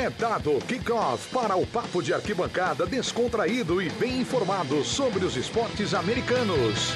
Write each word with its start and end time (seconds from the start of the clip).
É 0.00 0.08
dado 0.08 0.58
kickoff 0.66 1.28
para 1.28 1.54
o 1.56 1.66
papo 1.66 2.02
de 2.02 2.14
arquibancada 2.14 2.86
descontraído 2.86 3.82
e 3.82 3.90
bem 3.90 4.20
informado 4.20 4.82
sobre 4.82 5.26
os 5.26 5.36
esportes 5.36 5.92
americanos. 5.92 6.94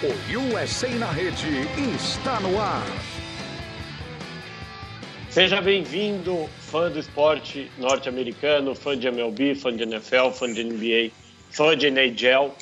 O 0.00 0.54
USA 0.54 0.88
na 0.90 1.10
rede 1.10 1.48
está 1.92 2.38
no 2.38 2.60
ar. 2.60 2.86
Seja 5.28 5.60
bem-vindo, 5.60 6.48
fã 6.60 6.88
do 6.88 7.00
esporte 7.00 7.68
norte-americano, 7.78 8.72
fã 8.76 8.96
de 8.96 9.08
MLB, 9.08 9.56
fã 9.56 9.74
de 9.74 9.82
NFL, 9.82 10.30
fã 10.34 10.52
de 10.52 10.62
NBA, 10.62 11.10
fã 11.50 11.76
de 11.76 11.90
NHL. 11.90 12.54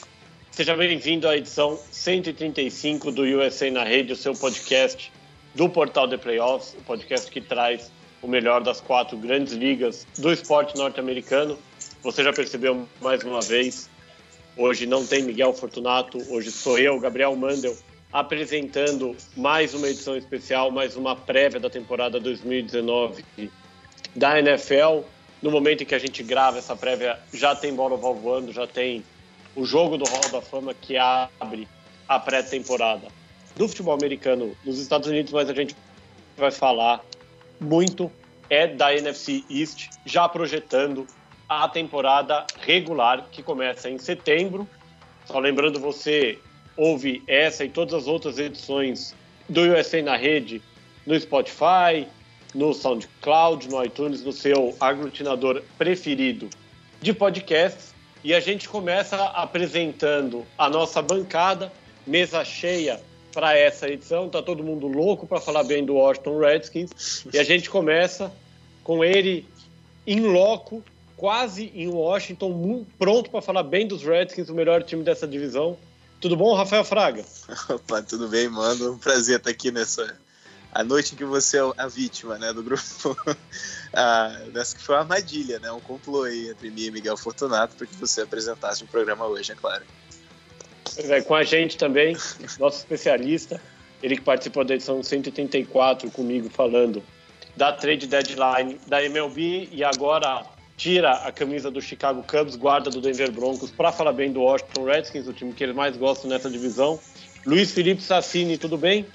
Seja 0.50 0.74
bem-vindo 0.74 1.28
à 1.28 1.36
edição 1.36 1.78
135 1.90 3.12
do 3.12 3.24
USA 3.24 3.70
na 3.70 3.84
Rede, 3.84 4.14
o 4.14 4.16
seu 4.16 4.32
podcast 4.32 5.12
do 5.54 5.68
Portal 5.68 6.06
de 6.06 6.16
Playoffs, 6.16 6.74
o 6.78 6.82
podcast 6.84 7.30
que 7.30 7.42
traz 7.42 7.92
o 8.24 8.28
melhor 8.28 8.62
das 8.62 8.80
quatro 8.80 9.18
grandes 9.18 9.52
ligas 9.52 10.06
do 10.16 10.32
esporte 10.32 10.74
norte-americano. 10.78 11.58
Você 12.02 12.24
já 12.24 12.32
percebeu 12.32 12.88
mais 13.00 13.22
uma 13.22 13.42
vez, 13.42 13.90
hoje 14.56 14.86
não 14.86 15.06
tem 15.06 15.22
Miguel 15.22 15.52
Fortunato, 15.52 16.16
hoje 16.32 16.50
sou 16.50 16.78
eu, 16.78 16.98
Gabriel 16.98 17.36
Mandel, 17.36 17.76
apresentando 18.10 19.14
mais 19.36 19.74
uma 19.74 19.88
edição 19.88 20.16
especial, 20.16 20.70
mais 20.70 20.96
uma 20.96 21.14
prévia 21.14 21.60
da 21.60 21.68
temporada 21.68 22.18
2019 22.18 23.22
da 24.16 24.38
NFL. 24.38 25.02
No 25.42 25.50
momento 25.50 25.82
em 25.82 25.86
que 25.86 25.94
a 25.94 25.98
gente 25.98 26.22
grava 26.22 26.56
essa 26.58 26.74
prévia, 26.74 27.18
já 27.30 27.54
tem 27.54 27.74
bola 27.74 27.94
voando, 27.94 28.52
já 28.52 28.66
tem 28.66 29.04
o 29.54 29.66
jogo 29.66 29.98
do 29.98 30.06
Hall 30.06 30.30
da 30.32 30.40
Fama 30.40 30.72
que 30.72 30.96
abre 30.96 31.68
a 32.08 32.18
pré-temporada 32.18 33.06
do 33.54 33.68
futebol 33.68 33.92
americano 33.92 34.56
nos 34.64 34.78
Estados 34.78 35.08
Unidos, 35.08 35.30
mas 35.30 35.50
a 35.50 35.54
gente 35.54 35.76
vai 36.38 36.50
falar 36.50 37.04
muito 37.60 38.10
é 38.50 38.66
da 38.66 38.94
NFC 38.94 39.44
East, 39.50 39.88
já 40.04 40.28
projetando 40.28 41.06
a 41.48 41.68
temporada 41.68 42.46
regular 42.60 43.26
que 43.30 43.42
começa 43.42 43.88
em 43.88 43.98
setembro. 43.98 44.68
Só 45.24 45.38
lembrando 45.38 45.80
você, 45.80 46.38
ouve 46.76 47.22
essa 47.26 47.64
e 47.64 47.68
todas 47.68 47.94
as 47.94 48.06
outras 48.06 48.38
edições 48.38 49.14
do 49.48 49.62
USA 49.62 50.02
na 50.02 50.16
rede 50.16 50.62
no 51.06 51.18
Spotify, 51.18 52.06
no 52.54 52.72
SoundCloud, 52.72 53.68
no 53.68 53.84
iTunes, 53.84 54.22
no 54.22 54.32
seu 54.32 54.74
aglutinador 54.80 55.62
preferido 55.76 56.48
de 57.00 57.12
podcasts. 57.12 57.94
E 58.22 58.32
a 58.32 58.40
gente 58.40 58.68
começa 58.68 59.16
apresentando 59.16 60.46
a 60.56 60.70
nossa 60.70 61.02
bancada, 61.02 61.70
mesa 62.06 62.42
cheia 62.44 63.00
para 63.34 63.58
essa 63.58 63.88
edição. 63.88 64.30
Tá 64.30 64.40
todo 64.40 64.62
mundo 64.62 64.86
louco 64.86 65.26
para 65.26 65.40
falar 65.40 65.64
bem 65.64 65.84
do 65.84 65.94
Washington 65.94 66.38
Redskins. 66.38 67.26
E 67.32 67.38
a 67.38 67.44
gente 67.44 67.68
começa 67.68 68.32
com 68.84 69.04
ele 69.04 69.46
em 70.06 70.20
loco, 70.20 70.82
quase 71.16 71.72
em 71.74 71.88
Washington, 71.88 72.86
pronto 72.98 73.30
para 73.30 73.42
falar 73.42 73.64
bem 73.64 73.86
dos 73.86 74.02
Redskins, 74.02 74.48
o 74.48 74.54
melhor 74.54 74.82
time 74.84 75.02
dessa 75.02 75.26
divisão. 75.26 75.76
Tudo 76.20 76.36
bom, 76.36 76.54
Rafael 76.54 76.84
Fraga? 76.84 77.24
Opa, 77.68 78.00
tudo 78.02 78.28
bem, 78.28 78.48
mano. 78.48 78.92
Um 78.92 78.98
prazer 78.98 79.38
estar 79.38 79.50
aqui 79.50 79.70
nessa 79.70 80.16
a 80.74 80.82
noite 80.82 81.14
em 81.14 81.16
que 81.16 81.24
você 81.24 81.58
é 81.58 81.72
a 81.76 81.86
vítima, 81.86 82.36
né, 82.36 82.52
do 82.52 82.62
grupo. 82.62 83.16
ah, 83.94 84.40
nessa 84.52 84.76
que 84.76 84.82
foi 84.82 84.96
uma 84.96 85.02
armadilha, 85.02 85.60
né, 85.60 85.70
um 85.70 85.80
complô 85.80 86.24
aí 86.24 86.48
entre 86.48 86.68
mim 86.68 86.86
e 86.86 86.90
Miguel 86.90 87.16
Fortunato 87.16 87.76
para 87.76 87.86
que 87.86 87.94
você 87.94 88.22
apresentasse 88.22 88.82
o 88.82 88.84
um 88.84 88.88
programa 88.88 89.24
hoje, 89.26 89.52
é 89.52 89.54
claro. 89.54 89.84
É, 90.98 91.20
com 91.22 91.34
a 91.34 91.42
gente 91.42 91.76
também, 91.76 92.16
nosso 92.58 92.78
especialista, 92.78 93.60
ele 94.02 94.16
que 94.16 94.22
participou 94.22 94.64
da 94.64 94.74
edição 94.74 95.02
184 95.02 96.10
comigo 96.10 96.48
falando 96.50 97.02
da 97.56 97.72
trade 97.72 98.06
deadline 98.06 98.78
da 98.86 99.02
MLB 99.02 99.68
e 99.72 99.82
agora 99.82 100.44
tira 100.76 101.12
a 101.12 101.32
camisa 101.32 101.70
do 101.70 101.80
Chicago 101.80 102.22
Cubs, 102.22 102.56
guarda 102.56 102.90
do 102.90 103.00
Denver 103.00 103.30
Broncos, 103.30 103.70
para 103.70 103.92
falar 103.92 104.12
bem 104.12 104.32
do 104.32 104.40
Washington 104.40 104.84
Redskins, 104.84 105.28
o 105.28 105.32
time 105.32 105.52
que 105.52 105.62
eles 105.62 105.74
mais 105.74 105.96
gostam 105.96 106.28
nessa 106.28 106.50
divisão. 106.50 106.98
Luiz 107.46 107.70
Felipe 107.70 108.02
Sassini, 108.02 108.58
tudo 108.58 108.76
bem? 108.76 109.06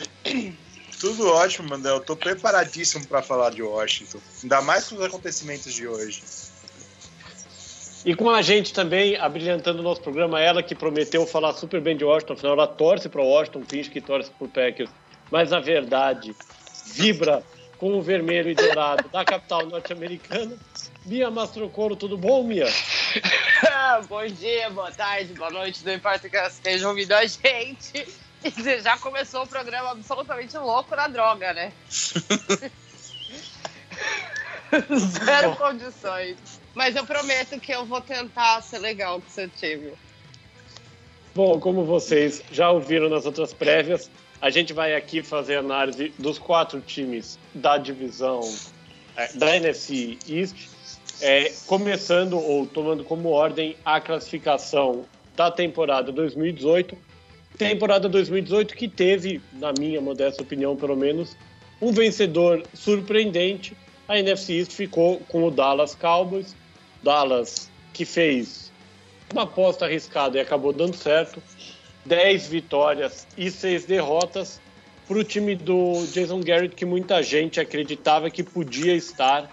Tudo 0.99 1.27
ótimo, 1.29 1.69
Mandel. 1.69 1.99
Tô 2.01 2.15
preparadíssimo 2.15 3.07
para 3.07 3.21
falar 3.21 3.51
de 3.51 3.61
Washington, 3.61 4.19
ainda 4.43 4.61
mais 4.61 4.87
com 4.87 4.95
os 4.95 5.01
acontecimentos 5.01 5.73
de 5.73 5.87
hoje. 5.87 6.21
E 8.05 8.15
com 8.15 8.29
a 8.29 8.41
gente 8.41 8.73
também, 8.73 9.17
abrilhantando 9.17 9.79
o 9.79 9.83
nosso 9.83 10.01
programa, 10.01 10.39
ela 10.39 10.63
que 10.63 10.73
prometeu 10.73 11.25
falar 11.27 11.53
super 11.53 11.81
bem 11.81 11.97
de 11.97 12.05
Washington, 12.05 12.33
afinal 12.33 12.53
ela 12.53 12.67
torce 12.67 13.09
para 13.09 13.21
Washington, 13.21 13.63
finge 13.67 13.89
que 13.89 13.99
torce 13.99 14.31
para 14.31 14.45
o 14.45 14.49
Packers, 14.49 14.89
mas 15.29 15.51
na 15.51 15.59
verdade 15.59 16.33
vibra 16.93 17.43
com 17.77 17.97
o 17.97 18.01
vermelho 18.01 18.49
e 18.49 18.55
dourado 18.55 19.07
da 19.09 19.23
capital 19.23 19.65
norte-americana. 19.65 20.57
Mia 21.05 21.29
Mastrocoro, 21.31 21.95
tudo 21.95 22.17
bom, 22.17 22.43
Mia? 22.43 22.67
bom 24.07 24.25
dia, 24.27 24.69
boa 24.69 24.91
tarde, 24.91 25.33
boa 25.33 25.49
noite, 25.49 25.85
não 25.85 25.93
importa 25.93 26.29
que 26.29 26.37
estejam 26.37 26.89
ouvindo 26.89 27.13
a 27.13 27.25
gente. 27.25 28.07
Você 28.43 28.79
já 28.79 28.97
começou 28.97 29.43
o 29.43 29.47
programa 29.47 29.91
absolutamente 29.91 30.57
louco 30.57 30.95
na 30.95 31.07
droga, 31.07 31.53
né? 31.53 31.73
Zero 35.25 35.55
condições. 35.55 36.37
Mas 36.75 36.95
eu 36.95 37.05
prometo 37.05 37.59
que 37.59 37.71
eu 37.71 37.85
vou 37.85 38.01
tentar 38.01 38.61
ser 38.61 38.79
legal 38.79 39.19
com 39.19 39.27
o 39.27 39.31
seu 39.31 39.49
time. 39.49 39.91
Bom, 41.35 41.59
como 41.59 41.83
vocês 41.85 42.43
já 42.51 42.69
ouviram 42.71 43.09
nas 43.09 43.25
outras 43.25 43.53
prévias, 43.53 44.09
a 44.41 44.49
gente 44.49 44.73
vai 44.73 44.95
aqui 44.95 45.21
fazer 45.21 45.57
análise 45.57 46.13
dos 46.17 46.39
quatro 46.39 46.79
times 46.81 47.37
da 47.53 47.77
divisão 47.77 48.41
é, 49.15 49.33
da 49.33 49.55
NFC 49.55 50.17
East, 50.27 50.69
é, 51.21 51.51
começando 51.67 52.37
ou 52.37 52.65
tomando 52.65 53.03
como 53.03 53.29
ordem 53.29 53.75
a 53.83 53.99
classificação 53.99 55.05
da 55.35 55.51
temporada 55.51 56.11
2018. 56.11 56.97
Temporada 57.57 58.07
2018 58.07 58.75
que 58.75 58.87
teve, 58.87 59.41
na 59.53 59.73
minha 59.73 59.99
modesta 59.99 60.41
opinião 60.41 60.75
pelo 60.75 60.95
menos, 60.95 61.35
um 61.81 61.91
vencedor 61.91 62.63
surpreendente. 62.73 63.75
A 64.09 64.17
NFC 64.17 64.53
East 64.53 64.71
ficou 64.73 65.19
com 65.29 65.43
o 65.43 65.51
Dallas 65.51 65.93
Cowboys. 65.93 66.55
Dallas 67.03 67.69
que 67.93 68.03
fez 68.05 68.71
uma 69.31 69.43
aposta 69.43 69.85
arriscada 69.85 70.35
e 70.35 70.41
acabou 70.41 70.73
dando 70.73 70.95
certo. 70.95 71.41
10 72.07 72.47
vitórias 72.47 73.27
e 73.37 73.51
6 73.51 73.85
derrotas 73.85 74.59
para 75.07 75.19
o 75.19 75.23
time 75.23 75.55
do 75.55 76.07
Jason 76.07 76.41
Garrett, 76.41 76.75
que 76.75 76.85
muita 76.85 77.21
gente 77.21 77.59
acreditava 77.59 78.31
que 78.31 78.41
podia 78.41 78.95
estar 78.95 79.47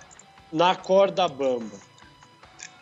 na 0.51 0.75
corda 0.75 1.29
bamba. 1.29 1.77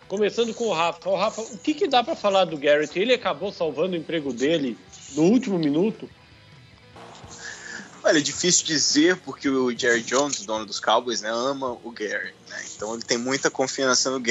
Começando 0.07 0.55
com 0.55 0.69
o 0.69 0.73
Rafa. 0.73 1.11
O 1.11 1.17
Rafa, 1.17 1.41
o 1.41 1.59
que, 1.59 1.75
que 1.75 1.89
dá 1.89 2.05
para 2.05 2.15
falar 2.15 2.45
do 2.45 2.57
Garrett? 2.57 2.97
Ele 2.97 3.15
acabou 3.15 3.51
salvando 3.51 3.95
o 3.95 3.99
emprego 3.99 4.33
dele 4.33 4.79
no 5.17 5.25
último 5.25 5.59
minuto? 5.59 6.09
Olha, 8.05 8.19
é 8.19 8.21
difícil 8.21 8.67
dizer 8.67 9.17
porque 9.17 9.49
o 9.49 9.77
Jerry 9.77 10.03
Jones, 10.03 10.45
dono 10.45 10.67
dos 10.67 10.79
Cowboys, 10.79 11.23
né, 11.23 11.31
ama 11.31 11.73
o 11.83 11.91
Garrett. 11.91 12.35
Né? 12.51 12.63
Então 12.77 12.93
ele 12.93 13.03
tem 13.03 13.17
muita 13.17 13.51
confiança 13.51 14.11
no. 14.11 14.23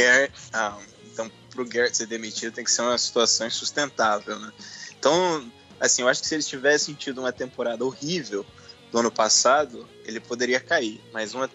Ah, 0.54 0.78
então, 1.12 1.32
para 1.50 1.62
o 1.62 1.66
Garrett 1.66 1.98
ser 1.98 2.06
demitido 2.06 2.54
tem 2.54 2.64
que 2.64 2.72
ser 2.72 2.84
uma 2.84 2.96
situação 3.00 3.48
insustentável. 3.48 4.38
Né? 4.38 4.54
Então, 5.00 5.52
assim, 5.80 6.04
eu 6.04 6.08
acho 6.08 6.22
que 6.22 6.28
se 6.28 6.36
ele 6.36 6.44
tivesse 6.44 6.94
tido 6.94 7.18
uma 7.20 7.32
temporada 7.32 7.84
horrível 7.84 8.46
do 8.92 9.00
ano 9.00 9.12
passado, 9.12 9.90
ele 10.06 10.20
poderia 10.20 10.60
cair. 10.60 11.02
Mas 11.12 11.34
uma 11.34 11.50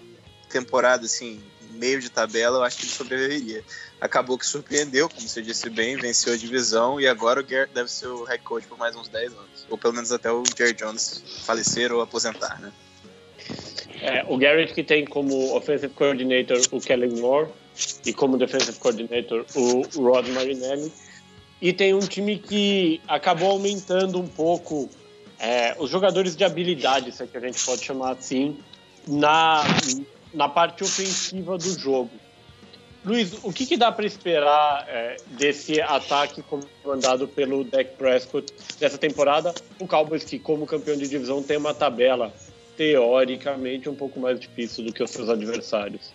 temporada 0.51 1.07
assim 1.07 1.41
meio 1.71 2.01
de 2.01 2.11
tabela, 2.11 2.59
eu 2.59 2.65
acho 2.65 2.79
que 2.79 2.85
ele 2.85 2.93
sobreviveria. 2.93 3.65
Acabou 4.01 4.37
que 4.37 4.45
surpreendeu, 4.45 5.09
como 5.09 5.29
você 5.29 5.41
disse 5.41 5.71
bem, 5.71 5.97
venceu 5.97 6.33
a 6.33 6.37
divisão 6.37 7.01
e 7.01 7.07
agora 7.07 7.41
o 7.41 7.45
Garrett 7.45 7.73
deve 7.73 7.89
ser 7.91 8.09
o 8.09 8.25
head 8.25 8.43
coach 8.43 8.67
por 8.67 8.77
mais 8.77 8.97
uns 8.97 9.07
10 9.09 9.33
anos. 9.33 9.58
Ou 9.71 9.77
pelo 9.77 9.95
menos 9.95 10.13
até 10.13 10.31
o 10.31 10.43
Jerry 10.57 10.75
Jones 10.75 11.23
falecer 11.45 11.93
ou 11.93 12.01
aposentar, 12.01 12.61
né? 12.61 12.73
É, 14.01 14.25
o 14.29 14.37
Garrett 14.37 14.73
que 14.73 14.85
tem 14.85 15.05
como 15.05 15.55
offensive 15.57 15.93
coordinator 15.93 16.61
o 16.71 16.81
Kellen 16.81 17.21
Moore 17.21 17.49
e 18.07 18.13
como 18.13 18.37
defensive 18.37 18.79
coordinator 18.79 19.45
o 19.55 19.83
Rod 19.97 20.29
Marinelli. 20.29 20.93
E 21.61 21.73
tem 21.73 21.93
um 21.93 22.01
time 22.01 22.39
que 22.39 23.01
acabou 23.09 23.51
aumentando 23.51 24.21
um 24.21 24.29
pouco 24.29 24.89
é, 25.39 25.77
os 25.79 25.91
jogadores 25.91 26.37
de 26.37 26.45
habilidade, 26.45 27.13
se 27.13 27.23
é 27.23 27.27
que 27.27 27.37
a 27.37 27.41
gente 27.41 27.65
pode 27.65 27.85
chamar 27.85 28.13
assim, 28.13 28.59
na, 29.07 29.65
na 30.33 30.49
parte 30.49 30.85
ofensiva 30.85 31.59
do 31.59 31.79
jogo. 31.79 32.11
Luiz, 33.05 33.33
o 33.43 33.53
que, 33.53 33.65
que 33.65 33.77
dá 33.77 33.93
para 33.93 34.07
esperar 34.07 34.85
é, 34.89 35.17
desse 35.29 35.81
ataque 35.81 36.43
comandado 36.83 37.29
pelo 37.29 37.65
Dak 37.65 37.97
Prescott 37.97 38.53
dessa 38.79 38.99
temporada? 38.99 39.55
O 39.79 39.87
Cowboys, 39.87 40.25
que 40.25 40.39
como 40.39 40.67
campeão 40.67 40.97
de 40.97 41.09
divisão, 41.09 41.43
tem 41.43 41.57
uma 41.57 41.73
tabela 41.73 42.33
teoricamente 42.77 43.89
um 43.89 43.95
pouco 43.95 44.21
mais 44.21 44.39
difícil 44.39 44.85
do 44.85 44.93
que 44.93 45.03
os 45.03 45.11
seus 45.11 45.29
adversários. 45.29 46.13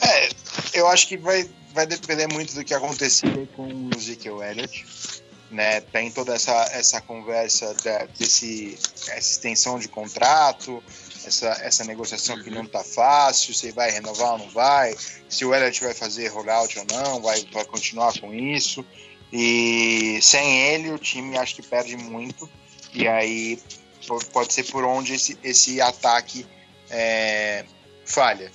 É, 0.00 0.28
eu 0.74 0.86
acho 0.88 1.08
que 1.08 1.16
vai, 1.16 1.48
vai 1.72 1.86
depender 1.86 2.26
muito 2.32 2.54
do 2.54 2.64
que 2.64 2.74
acontecer 2.74 3.48
com 3.56 3.66
o 3.66 3.90
Ezekiel 3.96 4.42
Elliott. 4.42 4.84
né? 5.50 5.80
Tem 5.80 6.10
toda 6.10 6.34
essa, 6.34 6.52
essa 6.72 7.00
conversa 7.00 7.74
da, 7.84 8.06
desse 8.18 8.76
essa 9.08 9.18
extensão 9.18 9.78
de 9.78 9.88
contrato, 9.88 10.82
essa, 11.28 11.48
essa 11.62 11.84
negociação 11.84 12.42
que 12.42 12.50
não 12.50 12.62
está 12.62 12.82
fácil, 12.82 13.54
se 13.54 13.70
vai 13.72 13.90
renovar 13.90 14.32
ou 14.32 14.38
não 14.38 14.50
vai, 14.50 14.94
se 15.28 15.44
o 15.44 15.54
Elliott 15.54 15.82
vai 15.82 15.94
fazer 15.94 16.28
rollout 16.28 16.78
ou 16.78 16.86
não, 16.90 17.20
vai, 17.20 17.44
vai 17.52 17.64
continuar 17.64 18.18
com 18.18 18.32
isso. 18.32 18.84
E 19.32 20.18
sem 20.22 20.60
ele 20.68 20.92
o 20.92 20.98
time 20.98 21.36
acho 21.36 21.56
que 21.56 21.62
perde 21.62 21.96
muito. 21.96 22.48
E 22.94 23.06
aí 23.06 23.60
pode 24.32 24.52
ser 24.52 24.64
por 24.64 24.84
onde 24.84 25.14
esse, 25.14 25.38
esse 25.42 25.80
ataque 25.80 26.46
é, 26.90 27.64
falha. 28.04 28.50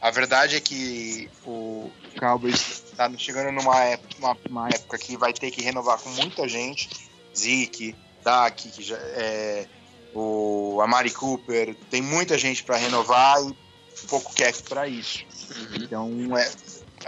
A 0.00 0.10
verdade 0.10 0.56
é 0.56 0.60
que 0.60 1.28
o 1.44 1.90
Cowboys 2.18 2.84
está 2.90 3.10
chegando 3.16 3.52
numa 3.52 3.82
época, 3.84 4.14
uma, 4.18 4.36
uma, 4.48 4.68
época 4.68 4.98
que 4.98 5.16
vai 5.16 5.32
ter 5.32 5.50
que 5.50 5.62
renovar 5.62 5.98
com 5.98 6.08
muita 6.10 6.48
gente. 6.48 6.88
Zeke, 7.36 7.94
Dak, 8.22 8.70
que 8.70 8.82
já, 8.82 8.96
é, 8.96 9.66
o 10.14 10.80
Amari 10.82 11.10
Cooper, 11.10 11.74
tem 11.90 12.02
muita 12.02 12.36
gente 12.36 12.62
para 12.64 12.76
renovar 12.76 13.36
e 13.42 14.06
pouco 14.06 14.34
cap 14.34 14.62
para 14.64 14.88
isso. 14.88 15.24
Uhum. 15.56 15.76
Então 15.76 16.38
é, 16.38 16.52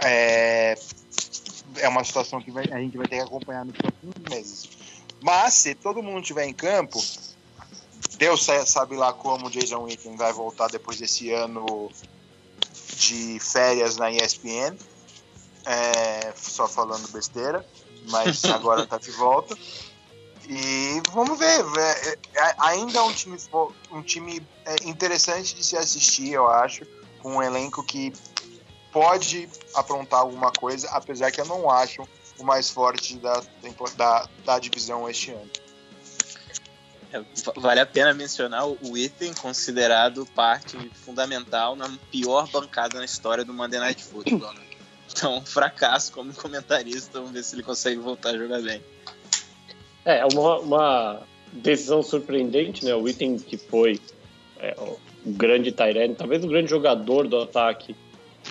é, 0.03 0.77
é, 1.77 1.87
uma 1.87 2.03
situação 2.03 2.41
que 2.41 2.51
vai, 2.51 2.65
a 2.71 2.79
gente 2.79 2.97
vai 2.97 3.07
ter 3.07 3.17
que 3.17 3.21
acompanhar 3.23 3.65
nos 3.65 3.75
próximos 3.75 4.15
meses. 4.29 4.69
Mas 5.21 5.53
se 5.53 5.75
todo 5.75 6.03
mundo 6.03 6.21
estiver 6.21 6.45
em 6.45 6.53
campo, 6.53 7.01
Deus 8.17 8.45
sabe 8.65 8.95
lá 8.95 9.13
como 9.13 9.47
o 9.47 9.49
Jason 9.49 9.83
Witten 9.83 10.15
vai 10.15 10.33
voltar 10.33 10.67
depois 10.67 10.99
desse 10.99 11.31
ano 11.31 11.89
de 12.97 13.39
férias 13.39 13.97
na 13.97 14.11
ESPN. 14.11 14.77
É, 15.65 16.33
só 16.35 16.67
falando 16.67 17.07
besteira, 17.09 17.65
mas 18.09 18.43
agora 18.45 18.85
tá 18.85 18.97
de 18.97 19.11
volta. 19.11 19.57
E 20.47 21.01
vamos 21.11 21.39
ver. 21.39 21.63
É, 21.77 22.17
é, 22.35 22.55
ainda 22.59 22.99
é 22.99 23.01
um 23.01 23.13
time, 23.13 23.37
um 23.91 24.01
time 24.01 24.45
é, 24.65 24.75
interessante 24.87 25.55
de 25.55 25.63
se 25.63 25.77
assistir, 25.77 26.33
eu 26.33 26.47
acho. 26.47 26.85
Com 27.19 27.37
um 27.37 27.43
elenco 27.43 27.83
que 27.83 28.11
pode 28.91 29.49
aprontar 29.73 30.19
alguma 30.19 30.51
coisa, 30.51 30.89
apesar 30.89 31.31
que 31.31 31.39
eu 31.39 31.45
não 31.45 31.69
acho 31.69 32.07
o 32.37 32.43
mais 32.43 32.69
forte 32.69 33.15
da, 33.17 33.41
da, 33.95 34.29
da 34.45 34.59
divisão 34.59 35.09
este 35.09 35.31
ano. 35.31 35.49
É, 37.11 37.23
vale 37.57 37.79
a 37.79 37.85
pena 37.85 38.13
mencionar 38.13 38.67
o 38.67 38.97
item 38.97 39.33
considerado 39.35 40.25
parte 40.35 40.77
fundamental 41.05 41.75
na 41.75 41.87
pior 42.11 42.49
bancada 42.49 42.97
na 42.97 43.05
história 43.05 43.45
do 43.45 43.53
Monday 43.53 43.79
Night 43.79 44.03
Football. 44.03 44.53
Né? 44.53 44.63
Então, 45.11 45.37
um 45.37 45.45
fracasso 45.45 46.11
como 46.11 46.33
comentarista. 46.33 47.19
Vamos 47.19 47.31
ver 47.31 47.43
se 47.43 47.53
ele 47.53 47.61
consegue 47.61 47.97
voltar 47.99 48.29
a 48.29 48.37
jogar 48.37 48.61
bem. 48.61 48.83
É, 50.05 50.25
uma, 50.25 50.59
uma 50.59 51.21
decisão 51.51 52.01
surpreendente, 52.01 52.83
né? 52.83 52.93
O 52.95 53.07
item 53.07 53.37
que 53.37 53.57
foi 53.57 53.99
é, 54.59 54.75
o 54.79 54.97
grande 55.25 55.71
Tyrene, 55.71 56.15
talvez 56.15 56.43
o 56.43 56.47
grande 56.47 56.69
jogador 56.69 57.27
do 57.27 57.41
ataque 57.41 57.95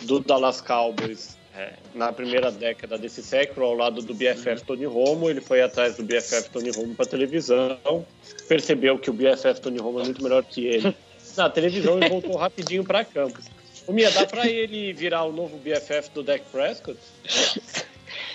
do 0.03 0.21
Dallas 0.21 0.61
Cowboys 0.61 1.37
é, 1.55 1.75
na 1.95 2.13
primeira 2.13 2.51
década 2.51 2.97
desse 2.97 3.23
século, 3.23 3.67
ao 3.67 3.75
lado 3.75 4.01
do 4.01 4.15
BFF 4.15 4.65
Tony 4.65 4.87
Romo. 4.87 5.29
Ele 5.29 5.41
foi 5.41 5.61
atrás 5.61 5.97
do 5.97 6.03
BFF 6.03 6.49
Tony 6.51 6.71
Romo 6.71 6.95
para 6.95 7.07
televisão, 7.07 8.07
percebeu 8.49 8.99
que 8.99 9.11
o 9.11 9.13
BFF 9.13 9.61
Tony 9.61 9.79
Romo 9.79 10.01
é 10.01 10.05
muito 10.05 10.23
melhor 10.23 10.43
que 10.45 10.67
ele 10.67 10.97
na 11.37 11.51
televisão 11.51 12.03
e 12.03 12.09
voltou 12.09 12.37
rapidinho 12.37 12.85
para 12.85 13.05
campo. 13.05 13.39
O 13.87 13.93
Mia, 13.93 14.11
dá 14.11 14.25
para 14.25 14.49
ele 14.49 14.93
virar 14.93 15.25
o 15.25 15.33
novo 15.33 15.59
BFF 15.59 16.11
do 16.15 16.23
Dak 16.23 16.45
Prescott? 16.53 16.99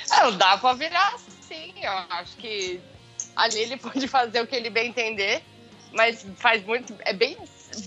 Não, 0.09 0.37
dá 0.37 0.57
para 0.57 0.73
virar 0.75 1.17
sim. 1.41 1.73
Eu 1.81 1.91
acho 1.91 2.35
que 2.37 2.79
ali 3.37 3.59
ele 3.59 3.77
pode 3.79 4.07
fazer 4.07 4.41
o 4.41 4.47
que 4.47 4.55
ele 4.55 4.69
bem 4.69 4.89
entender, 4.89 5.41
mas 5.93 6.25
faz 6.35 6.65
muito. 6.65 6.93
É 6.99 7.13
bem, 7.13 7.37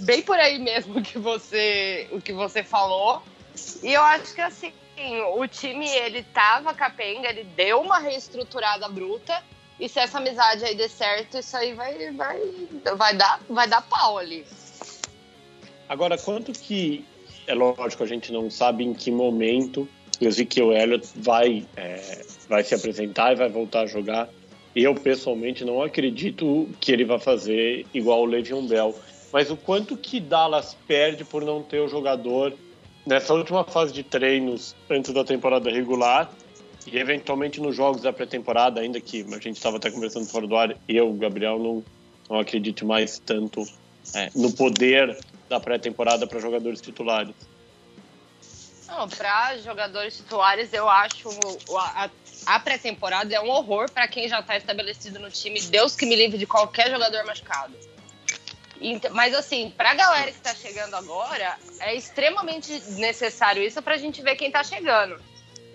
bem 0.00 0.22
por 0.22 0.38
aí 0.38 0.58
mesmo 0.58 1.02
que 1.02 1.18
você, 1.18 2.08
o 2.12 2.20
que 2.20 2.32
você 2.32 2.62
falou. 2.62 3.22
E 3.82 3.92
eu 3.92 4.02
acho 4.02 4.34
que 4.34 4.40
assim, 4.40 4.72
o 5.34 5.46
time 5.46 5.88
ele 5.88 6.22
tava 6.22 6.72
capenga, 6.72 7.28
ele 7.28 7.44
deu 7.44 7.80
uma 7.80 7.98
reestruturada 7.98 8.88
bruta. 8.88 9.42
E 9.78 9.88
se 9.88 9.98
essa 9.98 10.18
amizade 10.18 10.62
aí 10.64 10.74
der 10.74 10.90
certo, 10.90 11.38
isso 11.38 11.56
aí 11.56 11.72
vai, 11.72 12.12
vai, 12.12 12.38
vai, 12.96 13.16
dar, 13.16 13.40
vai 13.48 13.66
dar 13.66 13.80
pau 13.80 14.18
ali. 14.18 14.46
Agora, 15.88 16.16
quanto 16.16 16.52
que. 16.52 17.04
É 17.46 17.54
lógico, 17.54 18.04
a 18.04 18.06
gente 18.06 18.30
não 18.30 18.50
sabe 18.50 18.84
em 18.84 18.92
que 18.92 19.10
momento 19.10 19.88
o 20.20 20.24
Ezekiel 20.24 20.72
Elliott 20.72 21.08
vai, 21.16 21.66
é, 21.74 22.24
vai 22.48 22.62
se 22.62 22.74
apresentar 22.74 23.32
e 23.32 23.36
vai 23.36 23.48
voltar 23.48 23.80
a 23.80 23.86
jogar. 23.86 24.28
Eu, 24.74 24.94
pessoalmente, 24.94 25.64
não 25.64 25.82
acredito 25.82 26.68
que 26.80 26.92
ele 26.92 27.04
vai 27.04 27.18
fazer 27.18 27.86
igual 27.92 28.22
o 28.22 28.26
Le'Veon 28.26 28.66
Bell. 28.66 28.94
Mas 29.32 29.50
o 29.50 29.56
quanto 29.56 29.96
que 29.96 30.20
Dallas 30.20 30.76
perde 30.86 31.24
por 31.24 31.44
não 31.44 31.62
ter 31.62 31.80
o 31.80 31.88
jogador 31.88 32.52
nessa 33.06 33.34
última 33.34 33.64
fase 33.64 33.92
de 33.92 34.02
treinos 34.02 34.74
antes 34.88 35.12
da 35.12 35.24
temporada 35.24 35.70
regular 35.70 36.30
e 36.86 36.98
eventualmente 36.98 37.60
nos 37.60 37.76
jogos 37.76 38.02
da 38.02 38.12
pré-temporada, 38.12 38.80
ainda 38.80 39.00
que 39.00 39.22
a 39.22 39.38
gente 39.38 39.56
estava 39.56 39.76
até 39.76 39.90
conversando 39.90 40.26
fora 40.26 40.46
do 40.46 40.56
ar, 40.56 40.76
eu, 40.88 41.12
Gabriel, 41.14 41.58
não, 41.58 41.84
não 42.28 42.38
acredito 42.38 42.86
mais 42.86 43.18
tanto 43.18 43.64
é, 44.14 44.30
no 44.34 44.52
poder 44.52 45.18
da 45.48 45.60
pré-temporada 45.60 46.26
para 46.26 46.40
jogadores 46.40 46.80
titulares. 46.80 47.34
Para 49.16 49.56
jogadores 49.58 50.16
titulares, 50.16 50.72
eu 50.72 50.88
acho 50.88 51.28
a, 51.76 52.10
a 52.46 52.58
pré-temporada 52.58 53.34
é 53.34 53.40
um 53.40 53.48
horror 53.48 53.90
para 53.90 54.06
quem 54.08 54.28
já 54.28 54.40
está 54.40 54.56
estabelecido 54.56 55.18
no 55.18 55.30
time. 55.30 55.60
Deus 55.60 55.94
que 55.94 56.06
me 56.06 56.16
livre 56.16 56.38
de 56.38 56.46
qualquer 56.46 56.90
jogador 56.90 57.24
machucado. 57.24 57.74
Mas 59.12 59.34
assim, 59.34 59.70
para 59.76 59.90
a 59.90 59.94
galera 59.94 60.30
que 60.30 60.38
está 60.38 60.54
chegando 60.54 60.94
agora, 60.94 61.58
é 61.80 61.94
extremamente 61.94 62.72
necessário 62.92 63.62
isso 63.62 63.82
para 63.82 63.94
a 63.94 63.98
gente 63.98 64.22
ver 64.22 64.36
quem 64.36 64.46
está 64.46 64.64
chegando. 64.64 65.20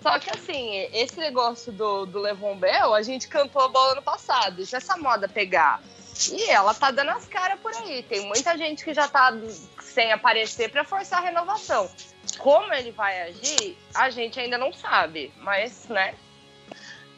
Só 0.02 0.18
que 0.18 0.30
assim, 0.30 0.88
esse 0.92 1.18
negócio 1.18 1.72
do, 1.72 2.06
do 2.06 2.18
Levon 2.18 2.56
Bell, 2.56 2.94
a 2.94 3.02
gente 3.02 3.28
cantou 3.28 3.62
a 3.62 3.68
bola 3.68 3.94
no 3.94 4.02
passado. 4.02 4.64
Se 4.66 4.74
essa 4.74 4.96
moda 4.96 5.28
pegar 5.28 5.80
e 6.30 6.50
ela 6.50 6.72
tá 6.72 6.90
dando 6.90 7.10
as 7.10 7.26
caras 7.26 7.60
por 7.60 7.74
aí. 7.74 8.02
Tem 8.02 8.24
muita 8.26 8.56
gente 8.56 8.84
que 8.84 8.94
já 8.94 9.06
tá 9.06 9.32
sem 9.80 10.12
aparecer 10.12 10.70
para 10.70 10.84
forçar 10.84 11.20
a 11.20 11.26
renovação. 11.26 11.90
Como 12.38 12.72
ele 12.72 12.90
vai 12.90 13.22
agir, 13.22 13.76
a 13.94 14.10
gente 14.10 14.40
ainda 14.40 14.56
não 14.56 14.72
sabe. 14.72 15.32
Mas, 15.38 15.86
né? 15.88 16.14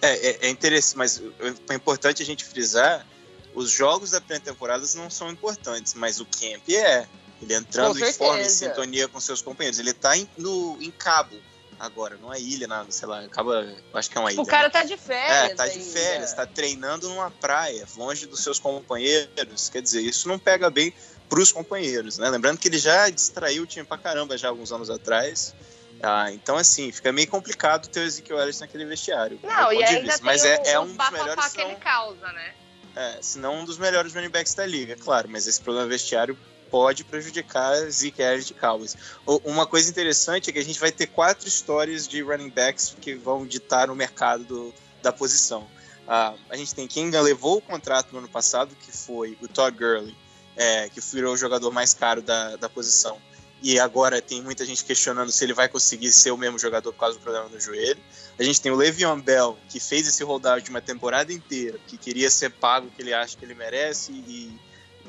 É, 0.01 0.29
é, 0.29 0.39
é 0.47 0.49
interessante, 0.49 0.97
mas 0.97 1.23
é 1.69 1.75
importante 1.75 2.23
a 2.23 2.27
gente 2.27 2.45
frisar: 2.45 3.07
os 3.55 3.71
jogos 3.71 4.13
da 4.13 4.21
pré-temporada 4.21 4.85
não 4.95 5.11
são 5.11 5.31
importantes, 5.31 5.95
mas 5.95 6.21
o 6.21 6.27
camp 6.27 6.69
é. 6.69 7.07
Ele 7.41 7.55
entrando 7.55 7.99
em 8.05 8.13
forma, 8.13 8.43
em 8.43 8.49
sintonia 8.49 9.07
com 9.07 9.21
seus 9.21 9.41
companheiros. 9.41 9.79
Ele 9.79 9.93
tá 9.93 10.17
em, 10.17 10.29
no, 10.37 10.77
em 10.81 10.91
cabo 10.91 11.37
agora, 11.79 12.17
não 12.21 12.33
é 12.33 12.41
ilha, 12.41 12.67
nada, 12.67 12.91
sei 12.91 13.07
lá, 13.07 13.21
acaba. 13.21 13.65
Acho 13.95 14.11
que 14.11 14.19
é 14.19 14.21
uma 14.21 14.33
ilha. 14.33 14.43
O 14.43 14.47
cara 14.47 14.65
né? 14.65 14.71
tá 14.71 14.83
de 14.83 14.97
férias. 14.97 15.51
É, 15.51 15.55
tá 15.55 15.69
de 15.69 15.79
férias, 15.79 16.33
tá 16.33 16.47
treinando 16.47 17.09
numa 17.09 17.31
praia, 17.31 17.87
longe 17.97 18.27
dos 18.27 18.43
seus 18.43 18.59
companheiros. 18.59 19.69
Quer 19.69 19.83
dizer, 19.83 20.03
isso 20.03 20.27
não 20.27 20.39
pega 20.39 20.69
bem 20.69 20.93
pros 21.29 21.53
companheiros, 21.53 22.19
né? 22.19 22.29
Lembrando 22.29 22.59
que 22.59 22.69
ele 22.69 22.79
já 22.79 23.09
distraiu 23.09 23.63
o 23.63 23.67
time 23.67 23.87
pra 23.87 23.99
caramba 23.99 24.37
já 24.37 24.49
alguns 24.49 24.73
anos 24.73 24.91
atrás. 24.91 25.55
Ah, 26.03 26.31
então, 26.33 26.57
assim, 26.57 26.93
fica 26.93 27.13
meio 27.13 27.29
complicado 27.29 27.89
ter 27.89 28.01
o 28.01 28.05
Ezekiel 28.05 28.39
Elliott 28.39 28.61
naquele 28.61 28.85
vestiário. 28.85 29.39
Não, 29.43 29.73
e 29.73 29.83
ainda 29.83 30.13
tem 30.13 30.25
mas 30.25 30.45
é, 30.45 30.73
é 30.73 30.81
um 30.81 30.95
dos 30.95 31.11
melhores. 31.11 31.53
que 31.53 31.61
ele 31.61 31.75
causa, 31.77 32.33
né? 32.33 32.55
É, 32.95 33.19
se 33.21 33.39
não 33.39 33.61
um 33.61 33.65
dos 33.65 33.79
melhores 33.79 34.15
running 34.15 34.31
backs 34.31 34.55
da 34.55 34.67
liga, 34.67 34.97
claro, 34.97 35.29
mas 35.29 35.47
esse 35.47 35.61
problema 35.61 35.89
vestiário 35.89 36.37
pode 36.71 37.05
prejudicar 37.05 37.75
Zeke 37.91 38.21
Elliott 38.21 38.55
Cowboys. 38.55 38.97
Uma 39.45 39.67
coisa 39.67 39.91
interessante 39.91 40.51
é 40.51 40.53
que 40.53 40.59
a 40.59 40.65
gente 40.65 40.79
vai 40.79 40.93
ter 40.93 41.07
quatro 41.07 41.49
histórias 41.49 42.07
de 42.07 42.23
running 42.23 42.51
backs 42.51 42.97
que 43.01 43.15
vão 43.15 43.47
ditar 43.47 43.91
o 43.91 43.95
mercado 43.95 44.45
do, 44.45 44.75
da 45.03 45.13
posição. 45.13 45.63
Uh, 46.07 46.39
a 46.49 46.57
gente 46.57 46.75
tem 46.75 46.87
quem 46.87 47.11
levou 47.11 47.59
o 47.59 47.61
contrato 47.61 48.13
no 48.13 48.19
ano 48.19 48.29
passado, 48.29 48.75
que 48.81 48.91
foi 48.91 49.37
o 49.43 49.49
Todd 49.49 49.77
Gurley, 49.77 50.17
é, 50.57 50.89
que 50.89 51.01
virou 51.01 51.35
o 51.35 51.37
jogador 51.37 51.71
mais 51.71 51.93
caro 51.95 52.23
da, 52.23 52.57
da 52.57 52.69
posição. 52.69 53.21
E 53.63 53.79
agora 53.79 54.23
tem 54.23 54.41
muita 54.41 54.65
gente 54.65 54.85
questionando 54.85 55.33
se 55.33 55.45
ele 55.45 55.53
vai 55.53 55.69
conseguir 55.69 56.13
ser 56.13 56.31
o 56.31 56.37
mesmo 56.37 56.59
jogador 56.59 56.93
por 56.93 57.01
causa 57.01 57.19
do 57.19 57.23
problema 57.23 57.49
no 57.49 57.61
joelho. 57.61 58.01
A 58.39 58.43
gente 58.43 58.61
tem 58.61 58.71
o 58.71 58.77
Le'Veon 58.77 59.21
Bell, 59.21 59.59
que 59.69 59.81
fez 59.81 60.07
esse 60.07 60.23
holdout 60.23 60.63
de 60.63 60.71
uma 60.71 60.81
temporada 60.81 61.33
inteira, 61.33 61.79
que 61.87 61.97
queria 61.97 62.31
ser 62.31 62.51
pago 62.51 62.87
o 62.87 62.91
que 62.91 63.03
ele 63.03 63.13
acha 63.13 63.37
que 63.37 63.45
ele 63.45 63.55
merece 63.55 64.13
e 64.13 64.57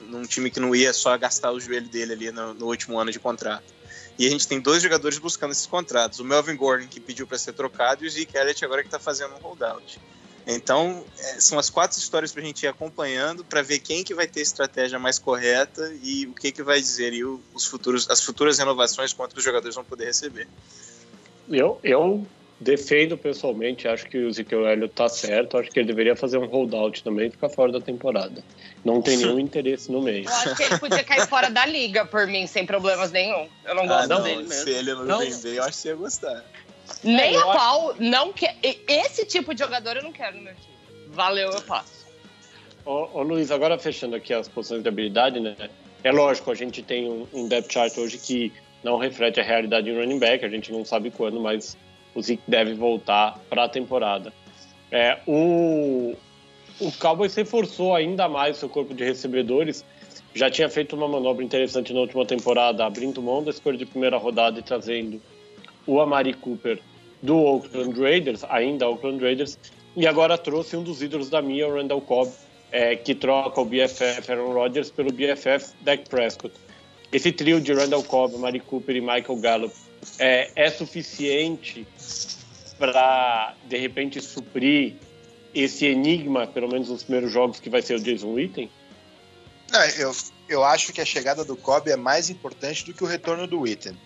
num 0.07 0.23
time 0.23 0.49
que 0.49 0.59
não 0.59 0.75
ia 0.75 0.91
só 0.91 1.15
gastar 1.17 1.51
o 1.51 1.59
joelho 1.59 1.87
dele 1.87 2.13
ali 2.13 2.31
no, 2.31 2.53
no 2.55 2.65
último 2.65 2.97
ano 2.97 3.11
de 3.11 3.19
contrato. 3.19 3.71
E 4.17 4.25
a 4.25 4.29
gente 4.29 4.47
tem 4.47 4.59
dois 4.59 4.81
jogadores 4.81 5.17
buscando 5.17 5.51
esses 5.51 5.65
contratos. 5.65 6.19
O 6.19 6.25
Melvin 6.25 6.55
Gordon, 6.55 6.87
que 6.87 6.99
pediu 6.99 7.25
para 7.25 7.37
ser 7.37 7.53
trocado, 7.53 8.03
e 8.03 8.07
o 8.07 8.09
Zeke 8.09 8.35
Elliott 8.35 8.65
agora 8.65 8.81
que 8.81 8.87
está 8.87 8.99
fazendo 8.99 9.35
um 9.35 9.39
holdout. 9.39 9.99
Então, 10.51 11.03
é, 11.19 11.39
são 11.39 11.59
as 11.59 11.69
quatro 11.69 11.97
histórias 11.99 12.31
para 12.31 12.41
a 12.41 12.45
gente 12.45 12.63
ir 12.63 12.67
acompanhando 12.67 13.45
para 13.45 13.61
ver 13.61 13.79
quem 13.79 14.03
que 14.03 14.15
vai 14.15 14.25
ter 14.25 14.39
a 14.39 14.43
estratégia 14.43 14.97
mais 14.97 15.19
correta 15.19 15.93
e 16.01 16.25
o 16.25 16.33
que 16.33 16.51
que 16.51 16.63
vai 16.63 16.79
dizer 16.79 17.13
e 17.13 17.23
os 17.23 17.65
futuros, 17.65 18.09
as 18.09 18.21
futuras 18.23 18.57
renovações 18.57 19.13
quanto 19.13 19.37
os 19.37 19.43
jogadores 19.43 19.75
vão 19.75 19.83
poder 19.85 20.05
receber. 20.05 20.47
Eu, 21.47 21.79
eu 21.83 22.25
defendo 22.59 23.17
pessoalmente, 23.17 23.87
acho 23.87 24.05
que 24.07 24.17
o 24.17 24.27
Ezekiel 24.27 24.67
Elliott 24.67 24.93
tá 24.93 25.07
certo, 25.07 25.57
acho 25.57 25.69
que 25.69 25.79
ele 25.79 25.87
deveria 25.87 26.15
fazer 26.15 26.37
um 26.37 26.45
holdout 26.45 27.03
também 27.03 27.27
e 27.27 27.31
ficar 27.31 27.49
fora 27.49 27.71
da 27.71 27.79
temporada. 27.79 28.43
Não 28.83 29.01
tem 29.01 29.15
nenhum 29.21 29.39
interesse 29.39 29.91
no 29.91 30.01
meio. 30.01 30.25
Eu 30.25 30.33
acho 30.33 30.55
que 30.55 30.63
ele 30.63 30.77
podia 30.79 31.03
cair 31.03 31.27
fora 31.27 31.49
da 31.49 31.65
liga 31.65 32.05
por 32.05 32.27
mim, 32.27 32.47
sem 32.47 32.65
problemas 32.65 33.11
nenhum. 33.11 33.47
Eu 33.65 33.75
não 33.75 33.87
gosto 33.87 34.03
Ah, 34.03 34.07
não, 34.07 34.23
dele 34.23 34.43
mesmo. 34.43 34.63
se 34.63 34.69
ele 34.71 34.93
não, 34.93 35.05
Não. 35.05 35.19
vender, 35.19 35.57
eu 35.57 35.63
acho 35.63 35.71
que 35.77 35.77
você 35.83 35.87
ia 35.89 35.95
gostar. 35.95 36.45
Nem 37.03 37.35
É, 37.35 37.37
a 37.37 37.45
pau, 37.45 37.95
não 37.99 38.33
quer. 38.33 38.57
Esse 38.63 39.25
tipo 39.25 39.53
de 39.53 39.61
jogador 39.61 39.97
eu 39.97 40.03
não 40.03 40.11
quero 40.11 40.37
no 40.37 40.43
meu 40.43 40.53
time. 40.55 40.77
Valeu, 41.07 41.51
eu 41.51 41.61
passo. 41.61 42.07
Ô, 42.85 43.09
ô, 43.13 43.23
Luiz, 43.23 43.51
agora 43.51 43.77
fechando 43.77 44.15
aqui 44.15 44.33
as 44.33 44.47
posições 44.47 44.81
de 44.81 44.89
habilidade, 44.89 45.39
né? 45.39 45.55
É 46.03 46.11
lógico, 46.11 46.51
a 46.51 46.55
gente 46.55 46.81
tem 46.81 47.09
um, 47.09 47.27
um 47.33 47.47
depth 47.47 47.71
chart 47.71 47.97
hoje 47.97 48.17
que 48.17 48.53
não 48.83 48.97
reflete 48.97 49.39
a 49.39 49.43
realidade 49.43 49.89
em 49.89 49.95
running 49.97 50.19
back, 50.19 50.43
a 50.45 50.49
gente 50.49 50.71
não 50.71 50.85
sabe 50.85 51.11
quando, 51.11 51.39
mas 51.39 51.77
o 52.15 52.21
Zeke 52.21 52.43
deve 52.47 52.73
voltar 52.73 53.37
para 53.49 53.65
a 53.65 53.69
temporada. 53.69 54.33
É, 54.91 55.19
o, 55.27 56.15
o 56.79 56.91
Cowboys 56.93 57.35
reforçou 57.35 57.93
ainda 57.93 58.27
mais 58.27 58.57
seu 58.57 58.69
corpo 58.69 58.93
de 58.93 59.03
recebedores, 59.03 59.83
já 60.33 60.49
tinha 60.49 60.69
feito 60.69 60.95
uma 60.95 61.07
manobra 61.07 61.43
interessante 61.43 61.93
na 61.93 61.99
última 61.99 62.25
temporada, 62.25 62.85
abrindo 62.85 63.21
mão 63.21 63.43
da 63.43 63.51
escolha 63.51 63.77
de 63.77 63.85
primeira 63.85 64.17
rodada 64.17 64.59
e 64.59 64.63
trazendo 64.63 65.21
o 65.89 65.99
Amari 65.99 66.35
Cooper 66.35 66.79
do 67.23 67.35
Oakland 67.35 67.99
Raiders, 67.99 68.43
ainda 68.47 68.87
Oakland 68.87 69.23
Raiders, 69.23 69.57
e 69.95 70.05
agora 70.05 70.37
trouxe 70.37 70.77
um 70.77 70.83
dos 70.83 71.01
ídolos 71.01 71.29
da 71.29 71.41
minha, 71.41 71.67
o 71.67 71.73
Randall 71.73 72.01
Cobb, 72.01 72.31
é, 72.71 72.95
que 72.95 73.15
troca 73.15 73.59
o 73.59 73.65
BFF 73.65 74.31
Aaron 74.31 74.53
Rodgers 74.53 74.91
pelo 74.91 75.11
BFF 75.11 75.73
Dak 75.81 76.07
Prescott. 76.07 76.53
Esse 77.11 77.31
trio 77.31 77.59
de 77.59 77.73
Randall 77.73 78.03
Cobb, 78.03 78.35
Amari 78.35 78.59
Cooper 78.59 78.95
e 78.95 79.01
Michael 79.01 79.35
Gallup 79.37 79.73
é, 80.19 80.51
é 80.55 80.69
suficiente 80.69 81.87
para, 82.77 83.55
de 83.65 83.77
repente, 83.77 84.21
suprir 84.21 84.93
esse 85.55 85.87
enigma, 85.87 86.45
pelo 86.45 86.67
menos 86.67 86.89
nos 86.89 87.01
primeiros 87.01 87.31
jogos, 87.31 87.59
que 87.59 87.69
vai 87.69 87.81
ser 87.81 87.95
o 87.95 87.99
Jason 87.99 88.31
Witten? 88.31 88.69
Não, 89.71 89.83
eu, 89.97 90.11
eu 90.47 90.63
acho 90.63 90.93
que 90.93 91.01
a 91.01 91.05
chegada 91.05 91.43
do 91.43 91.57
Cobb 91.57 91.89
é 91.89 91.95
mais 91.95 92.29
importante 92.29 92.85
do 92.85 92.93
que 92.93 93.03
o 93.03 93.07
retorno 93.07 93.47
do 93.47 93.61
Witten. 93.61 93.97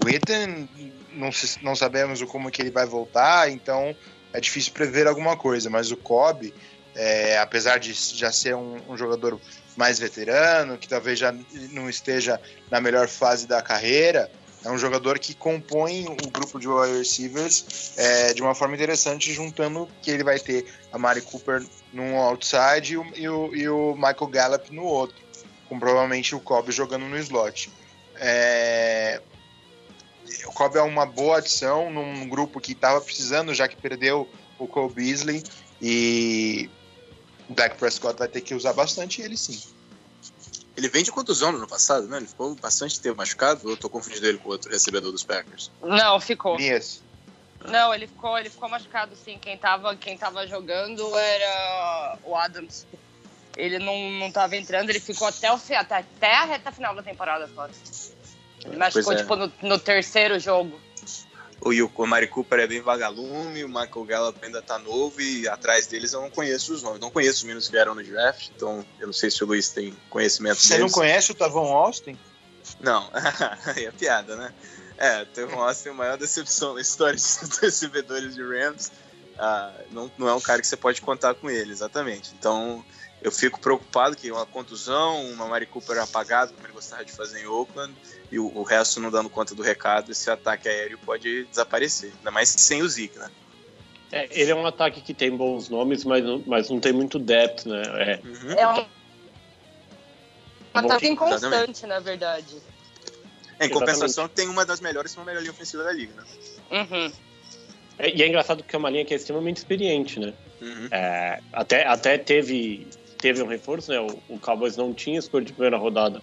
O 0.00 0.06
Witten, 0.06 0.68
não, 1.12 1.30
não 1.62 1.76
sabemos 1.76 2.22
como 2.22 2.50
que 2.50 2.62
ele 2.62 2.70
vai 2.70 2.86
voltar, 2.86 3.50
então 3.50 3.94
é 4.32 4.40
difícil 4.40 4.72
prever 4.72 5.06
alguma 5.06 5.36
coisa, 5.36 5.68
mas 5.68 5.90
o 5.90 5.96
Cobb, 5.96 6.52
é, 6.94 7.38
apesar 7.38 7.78
de 7.78 7.92
já 7.92 8.32
ser 8.32 8.54
um, 8.54 8.80
um 8.88 8.96
jogador 8.96 9.38
mais 9.76 9.98
veterano, 9.98 10.78
que 10.78 10.88
talvez 10.88 11.18
já 11.18 11.34
não 11.70 11.88
esteja 11.88 12.40
na 12.70 12.80
melhor 12.80 13.08
fase 13.08 13.46
da 13.46 13.60
carreira, 13.62 14.30
é 14.64 14.70
um 14.70 14.78
jogador 14.78 15.18
que 15.18 15.34
compõe 15.34 16.06
o 16.06 16.30
grupo 16.30 16.58
de 16.60 16.68
wide 16.68 16.98
receivers 16.98 17.94
é, 17.96 18.32
de 18.32 18.40
uma 18.40 18.54
forma 18.54 18.74
interessante, 18.74 19.32
juntando 19.32 19.88
que 20.00 20.10
ele 20.10 20.22
vai 20.22 20.38
ter 20.38 20.66
a 20.92 20.98
Mari 20.98 21.20
Cooper 21.20 21.64
num 21.92 22.16
outside 22.16 22.92
e 22.92 22.96
o, 22.96 23.06
e 23.16 23.28
o, 23.28 23.54
e 23.56 23.68
o 23.68 23.94
Michael 23.94 24.28
Gallup 24.28 24.72
no 24.72 24.84
outro, 24.84 25.16
com 25.68 25.78
provavelmente 25.78 26.34
o 26.34 26.40
Cobb 26.40 26.70
jogando 26.70 27.06
no 27.06 27.18
slot. 27.18 27.72
É, 28.16 29.20
o 30.46 30.52
Cobb 30.52 30.76
é 30.76 30.82
uma 30.82 31.06
boa 31.06 31.38
adição 31.38 31.90
num 31.90 32.28
grupo 32.28 32.60
que 32.60 32.72
estava 32.72 33.00
precisando, 33.00 33.54
já 33.54 33.68
que 33.68 33.76
perdeu 33.76 34.28
o 34.58 34.66
Cole 34.66 34.92
Beasley 34.92 35.42
e 35.80 36.70
o 37.48 37.54
Dak 37.54 37.76
Prescott 37.76 38.18
vai 38.18 38.28
ter 38.28 38.40
que 38.40 38.54
usar 38.54 38.72
bastante 38.72 39.20
ele 39.20 39.36
sim. 39.36 39.60
Ele 40.76 40.88
vem 40.88 41.02
de 41.02 41.12
contusão 41.12 41.52
no 41.52 41.58
ano 41.58 41.68
passado, 41.68 42.06
né? 42.08 42.16
Ele 42.16 42.26
ficou 42.26 42.54
bastante 42.54 42.98
tempo 42.98 43.18
machucado, 43.18 43.60
ou 43.64 43.72
eu 43.72 43.76
tô 43.76 43.90
confundindo 43.90 44.26
ele 44.26 44.38
com 44.38 44.48
outro 44.48 44.70
recebedor 44.70 45.12
dos 45.12 45.22
Packers? 45.22 45.70
Não, 45.82 46.18
ficou. 46.18 46.56
Nias, 46.56 47.02
Não, 47.66 47.92
ele 47.92 48.06
ficou, 48.06 48.38
ele 48.38 48.48
ficou 48.48 48.68
machucado 48.68 49.14
sim. 49.22 49.38
Quem 49.38 49.58
tava, 49.58 49.94
quem 49.96 50.16
tava 50.16 50.46
jogando 50.46 51.14
era 51.14 52.18
o 52.24 52.34
Adams. 52.34 52.86
Ele 53.54 53.78
não, 53.78 54.10
não 54.12 54.32
tava 54.32 54.56
entrando, 54.56 54.88
ele 54.88 55.00
ficou 55.00 55.28
até, 55.28 55.52
o, 55.52 55.56
até, 55.56 55.96
até 55.96 56.34
a 56.34 56.44
reta 56.44 56.72
final 56.72 56.94
da 56.94 57.02
temporada 57.02 57.46
fora. 57.48 57.70
Ele 58.64 58.76
machucou, 58.76 59.04
Pois 59.04 59.18
é. 59.18 59.22
tipo, 59.22 59.36
no, 59.36 59.52
no 59.62 59.78
terceiro 59.78 60.38
jogo. 60.38 60.80
O, 61.64 61.72
e 61.72 61.80
o 61.80 61.90
o 61.94 62.06
Mari 62.06 62.26
Cooper 62.26 62.58
é 62.58 62.66
bem 62.66 62.80
vagalume, 62.80 63.62
o 63.64 63.68
Michael 63.68 64.04
Gallup 64.04 64.38
ainda 64.44 64.60
tá 64.60 64.78
novo 64.80 65.20
e 65.20 65.46
atrás 65.46 65.86
deles 65.86 66.12
eu 66.12 66.20
não 66.20 66.30
conheço 66.30 66.72
os 66.74 66.82
nomes. 66.82 67.00
Não 67.00 67.10
conheço 67.10 67.38
os 67.38 67.42
meninos 67.44 67.66
que 67.66 67.72
vieram 67.72 67.94
no 67.94 68.02
draft, 68.02 68.48
então 68.54 68.84
eu 68.98 69.06
não 69.06 69.12
sei 69.12 69.30
se 69.30 69.44
o 69.44 69.46
Luiz 69.46 69.68
tem 69.70 69.94
conhecimento 70.10 70.56
você 70.56 70.74
não 70.74 70.80
deles. 70.80 70.92
conhece 70.92 71.30
o 71.30 71.34
Tavon 71.34 71.72
Austin? 71.72 72.18
Não, 72.80 73.08
aí 73.76 73.84
é 73.86 73.92
piada, 73.92 74.34
né? 74.34 74.52
É, 74.98 75.24
teve 75.26 75.54
um 75.54 75.60
Austin 75.62 75.90
a 75.90 75.94
maior 75.94 76.18
decepção 76.18 76.74
na 76.74 76.80
história 76.80 77.14
dos 77.14 77.58
recebedores 77.58 78.34
de 78.34 78.42
Rams. 78.42 78.90
Ah, 79.38 79.72
não, 79.92 80.10
não 80.18 80.28
é 80.28 80.34
um 80.34 80.40
cara 80.40 80.60
que 80.60 80.66
você 80.66 80.76
pode 80.76 81.00
contar 81.00 81.34
com 81.34 81.48
ele, 81.48 81.70
exatamente. 81.70 82.32
Então 82.38 82.84
eu 83.22 83.30
fico 83.30 83.60
preocupado 83.60 84.16
que 84.16 84.30
uma 84.30 84.44
contusão, 84.44 85.24
uma 85.30 85.46
Mari 85.46 85.66
Cooper 85.66 85.98
apagado, 85.98 86.52
como 86.52 86.66
ele 86.66 86.72
gostava 86.72 87.04
de 87.04 87.12
fazer 87.12 87.40
em 87.40 87.46
Oakland, 87.46 87.94
e 88.30 88.38
o, 88.38 88.46
o 88.56 88.62
resto 88.62 89.00
não 89.00 89.10
dando 89.10 89.30
conta 89.30 89.54
do 89.54 89.62
recado, 89.62 90.10
esse 90.10 90.30
ataque 90.30 90.68
aéreo 90.68 90.98
pode 90.98 91.44
desaparecer. 91.44 92.12
Ainda 92.18 92.30
mais 92.30 92.48
sem 92.48 92.82
o 92.82 92.88
Zeke, 92.88 93.18
né? 93.18 93.30
É, 94.10 94.28
ele 94.30 94.50
é 94.50 94.54
um 94.54 94.66
ataque 94.66 95.00
que 95.00 95.14
tem 95.14 95.34
bons 95.34 95.68
nomes, 95.68 96.04
mas 96.04 96.24
não, 96.24 96.42
mas 96.46 96.68
não 96.68 96.80
tem 96.80 96.92
muito 96.92 97.18
depth, 97.18 97.64
né? 97.64 97.82
É, 97.82 98.20
Uhum. 98.22 98.52
É 98.52 98.68
um, 98.68 98.72
um 98.72 100.78
ataque 100.78 101.06
exatamente. 101.06 101.12
inconstante, 101.12 101.86
na 101.86 102.00
verdade. 102.00 102.56
Em 103.60 103.68
compensação, 103.68 104.28
tem 104.28 104.48
uma 104.48 104.66
das 104.66 104.80
melhores, 104.80 105.12
se 105.12 105.16
não 105.16 105.22
a 105.22 105.26
melhor 105.26 105.40
linha 105.40 105.52
ofensiva 105.52 105.84
da 105.84 105.92
liga, 105.92 106.12
né? 106.14 106.24
Uhum. 106.72 107.12
É, 107.98 108.10
e 108.10 108.22
é 108.22 108.26
engraçado 108.26 108.62
porque 108.62 108.74
é 108.74 108.78
uma 108.78 108.90
linha 108.90 109.04
que 109.04 109.14
é 109.14 109.16
extremamente 109.16 109.58
experiente, 109.58 110.18
né? 110.18 110.34
Uhum. 110.60 110.88
É, 110.90 111.40
até, 111.52 111.86
até 111.86 112.18
teve, 112.18 112.86
teve 113.22 113.40
um 113.40 113.46
reforço, 113.46 113.92
né? 113.92 114.00
O, 114.00 114.34
o 114.34 114.38
Cowboys 114.38 114.76
não 114.76 114.92
tinha 114.92 115.20
escolha 115.20 115.44
de 115.44 115.52
primeira 115.52 115.78
rodada. 115.78 116.20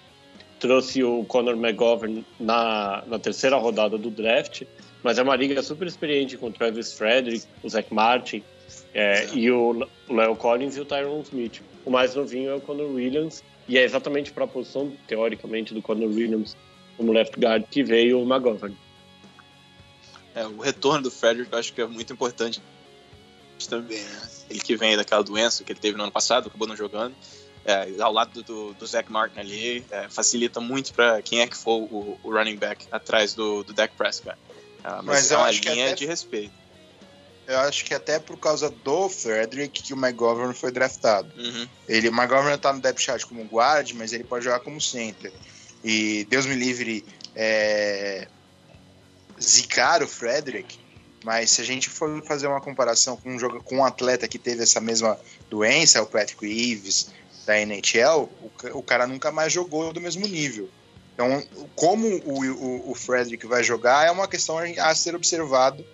Trouxe 0.60 1.02
o 1.02 1.24
Conor 1.24 1.56
McGovern 1.56 2.26
na, 2.38 3.02
na 3.08 3.18
terceira 3.18 3.56
rodada 3.56 3.98
do 3.98 4.12
draft, 4.12 4.64
mas 5.02 5.18
é 5.18 5.24
uma 5.24 5.38
liga 5.38 5.64
super 5.64 5.88
experiente 5.88 6.38
com 6.38 6.48
o 6.48 6.52
Travis 6.52 6.92
Frederick, 6.92 7.46
o 7.64 7.70
Zach 7.70 7.92
Martin, 7.94 8.44
é, 8.94 9.28
e 9.34 9.50
o 9.50 9.88
o 10.10 10.14
Leo 10.14 10.36
Collins 10.36 10.76
e 10.76 10.82
o 10.82 10.86
Tyron 10.86 11.22
Smith. 11.22 11.62
O 11.86 11.90
mais 11.90 12.14
novinho 12.14 12.52
é 12.52 12.56
o 12.56 12.62
Conor 12.62 12.92
Williams, 12.92 13.42
e 13.70 13.78
é 13.78 13.84
exatamente 13.84 14.34
para 14.34 14.44
a 14.44 14.48
posição, 14.48 14.92
teoricamente, 15.08 15.74
do 15.74 15.82
Conor 15.82 16.10
Williams 16.10 16.58
como 16.98 17.14
left 17.14 17.40
guard 17.40 17.64
que 17.72 17.82
veio 17.82 18.20
o 18.20 18.24
McGovern. 18.24 18.76
É, 20.36 20.46
o 20.46 20.60
retorno 20.60 21.04
do 21.04 21.12
Frederick 21.12 21.52
eu 21.54 21.58
acho 21.58 21.74
que 21.74 21.82
é 21.82 21.88
muito 21.88 22.12
importante 22.12 22.62
também, 23.68 24.02
né? 24.04 24.30
Ele 24.50 24.60
que 24.60 24.76
vem 24.76 24.96
daquela 24.96 25.24
doença 25.24 25.64
que 25.64 25.72
ele 25.72 25.80
teve 25.80 25.98
no 25.98 26.04
ano 26.04 26.12
passado, 26.12 26.48
acabou 26.48 26.68
não 26.68 26.76
jogando. 26.76 27.16
É, 27.66 27.88
ao 28.00 28.12
lado 28.12 28.42
do, 28.42 28.74
do 28.74 28.88
Zach 28.88 29.12
Martin 29.12 29.40
ali, 29.40 29.86
é, 29.92 30.08
facilita 30.10 30.60
muito 30.60 30.94
para 30.94 31.22
quem 31.22 31.42
é 31.42 31.48
que 31.48 31.56
for 31.58 31.82
o, 31.82 32.18
o 32.24 32.32
running 32.32 32.56
back 32.56 32.88
atrás 32.92 33.34
do, 33.34 33.64
do 33.64 33.74
Dak 33.74 33.94
Prescott. 33.96 34.38
É, 34.84 34.90
mas, 34.90 35.06
Mas 35.06 35.32
é 35.32 35.38
uma 35.38 35.52
linha 35.52 35.86
até- 35.88 35.96
de 35.96 36.06
respeito. 36.06 36.54
Eu 37.46 37.58
acho 37.62 37.84
que 37.84 37.96
até 37.96 38.20
por 38.20 38.38
causa 38.38 38.70
do 38.70 39.10
Frederick 39.10 39.82
que 39.82 39.94
o 39.94 39.98
McGovern 39.98 40.54
foi 40.54 40.72
draftado. 40.72 41.32
Uhum. 41.36 41.68
Ele, 41.88 42.08
o 42.08 42.14
McGovern 42.14 42.56
tá 42.60 42.72
no 42.72 42.80
depth 42.80 43.00
chart 43.02 43.24
como 43.26 43.44
guard, 43.44 43.92
mas 43.94 44.14
ele 44.14 44.24
pode 44.24 44.46
jogar 44.46 44.60
como 44.60 44.80
center. 44.80 45.34
E 45.84 46.28
Deus 46.30 46.46
me 46.46 46.54
livre 46.54 47.04
é, 47.36 48.28
zicar 49.42 50.04
o 50.04 50.08
Frederick, 50.08 50.78
mas 51.24 51.52
se 51.52 51.62
a 51.62 51.66
gente 51.66 51.90
for 51.90 52.24
fazer 52.24 52.48
uma 52.48 52.62
comparação 52.62 53.18
com 53.18 53.32
um, 53.32 53.40
jogo, 53.40 53.62
com 53.64 53.78
um 53.78 53.86
atleta 53.86 54.28
que 54.28 54.40
teve 54.40 54.64
essa 54.64 54.80
mesma 54.80 55.20
doença, 55.50 56.02
o 56.02 56.06
Patrick 56.06 56.46
Reeves 56.46 57.12
da 57.46 57.60
NHL, 57.60 58.30
o, 58.42 58.78
o 58.78 58.84
cara 58.84 59.06
nunca 59.06 59.32
mais 59.32 59.52
jogou 59.52 59.92
do 59.92 60.00
mesmo 60.00 60.26
nível. 60.26 60.70
Então, 61.14 61.44
como 61.76 62.08
o, 62.08 62.42
o, 62.42 62.92
o 62.92 62.96
Frederick 62.96 63.46
vai 63.46 63.62
jogar 63.62 64.08
é 64.08 64.12
uma 64.12 64.28
questão 64.28 64.58
a 64.58 64.96
ser 64.96 65.16
observado 65.16 65.86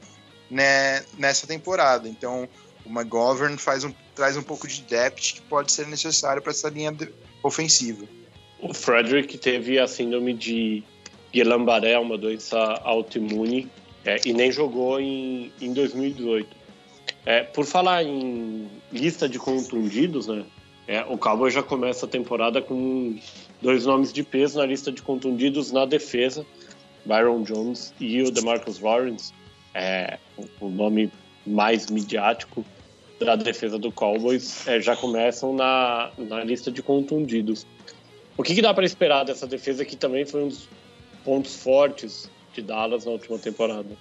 né, 0.51 1.03
nessa 1.17 1.47
temporada. 1.47 2.07
Então, 2.07 2.47
o 2.85 2.89
McGovern 2.89 3.57
faz 3.57 3.83
um, 3.83 3.91
traz 4.13 4.37
um 4.37 4.43
pouco 4.43 4.67
de 4.67 4.83
depth 4.83 5.33
que 5.33 5.41
pode 5.41 5.71
ser 5.71 5.87
necessário 5.87 6.41
para 6.41 6.51
essa 6.51 6.69
linha 6.69 6.95
ofensiva. 7.41 8.05
O 8.59 8.73
Frederick 8.73 9.37
teve 9.39 9.79
a 9.79 9.87
síndrome 9.87 10.33
de 10.33 10.83
Guillain-Barré, 11.33 11.97
uma 11.97 12.17
doença 12.17 12.57
autoimune, 12.83 13.69
é, 14.05 14.19
e 14.25 14.33
nem 14.33 14.51
jogou 14.51 14.99
em, 14.99 15.51
em 15.59 15.73
2018. 15.73 16.47
É, 17.25 17.43
por 17.43 17.65
falar 17.65 18.03
em 18.03 18.67
lista 18.91 19.27
de 19.27 19.39
contundidos, 19.39 20.27
né? 20.27 20.45
é, 20.87 21.03
o 21.03 21.17
Cowboys 21.17 21.53
já 21.53 21.63
começa 21.63 22.05
a 22.05 22.09
temporada 22.09 22.61
com 22.61 23.17
dois 23.61 23.85
nomes 23.85 24.13
de 24.13 24.23
peso 24.23 24.59
na 24.59 24.65
lista 24.65 24.91
de 24.91 25.01
contundidos 25.01 25.71
na 25.71 25.85
defesa, 25.85 26.45
Byron 27.03 27.43
Jones 27.43 27.93
e 27.99 28.21
o 28.21 28.31
DeMarcus 28.31 28.79
Lawrence, 28.79 29.33
é, 29.73 30.19
o 30.59 30.69
nome 30.69 31.11
mais 31.45 31.89
midiático 31.89 32.63
da 33.19 33.35
defesa 33.35 33.79
do 33.79 33.91
Cowboys, 33.91 34.67
é, 34.67 34.79
já 34.79 34.95
começam 34.95 35.53
na, 35.53 36.11
na 36.17 36.43
lista 36.43 36.71
de 36.71 36.83
contundidos. 36.83 37.65
O 38.37 38.43
que, 38.43 38.53
que 38.53 38.61
dá 38.61 38.73
para 38.73 38.85
esperar 38.85 39.23
dessa 39.23 39.47
defesa 39.47 39.85
que 39.85 39.95
também 39.95 40.25
foi 40.25 40.43
um 40.43 40.47
dos 40.49 40.67
pontos 41.23 41.55
fortes 41.55 42.29
de 42.55 42.61
Dallas 42.61 43.05
na 43.05 43.11
última 43.11 43.37
temporada? 43.37 43.97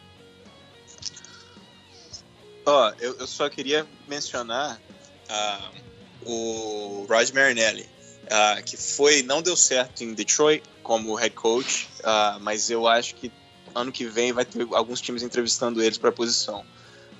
Ó, 2.66 2.92
eu, 3.00 3.16
eu 3.18 3.26
só 3.26 3.49
queria 3.49 3.87
mencionar 4.08 4.80
uh, 5.28 5.80
o 6.25 7.06
Rod 7.08 7.30
Marinelli, 7.32 7.82
uh, 7.82 8.62
que 8.64 8.76
foi 8.76 9.23
não 9.23 9.42
deu 9.42 9.56
certo 9.56 10.02
em 10.02 10.14
Detroit 10.14 10.62
como 10.82 11.14
head 11.14 11.34
coach, 11.34 11.88
uh, 12.00 12.40
mas 12.40 12.70
eu 12.70 12.87
acho 12.87 13.14
que 13.16 13.30
ano 13.75 13.92
que 13.92 14.06
vem 14.06 14.32
vai 14.32 14.44
ter 14.44 14.66
alguns 14.73 15.00
times 15.00 15.23
entrevistando 15.23 15.82
eles 15.82 15.99
para 15.99 16.08
a 16.08 16.12
posição, 16.12 16.64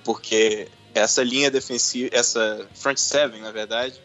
porque 0.03 0.67
essa 0.93 1.21
linha 1.21 1.51
defensiva, 1.51 2.09
essa 2.13 2.67
front 2.73 2.97
seven, 2.97 3.41
na 3.41 3.51
verdade, 3.51 4.01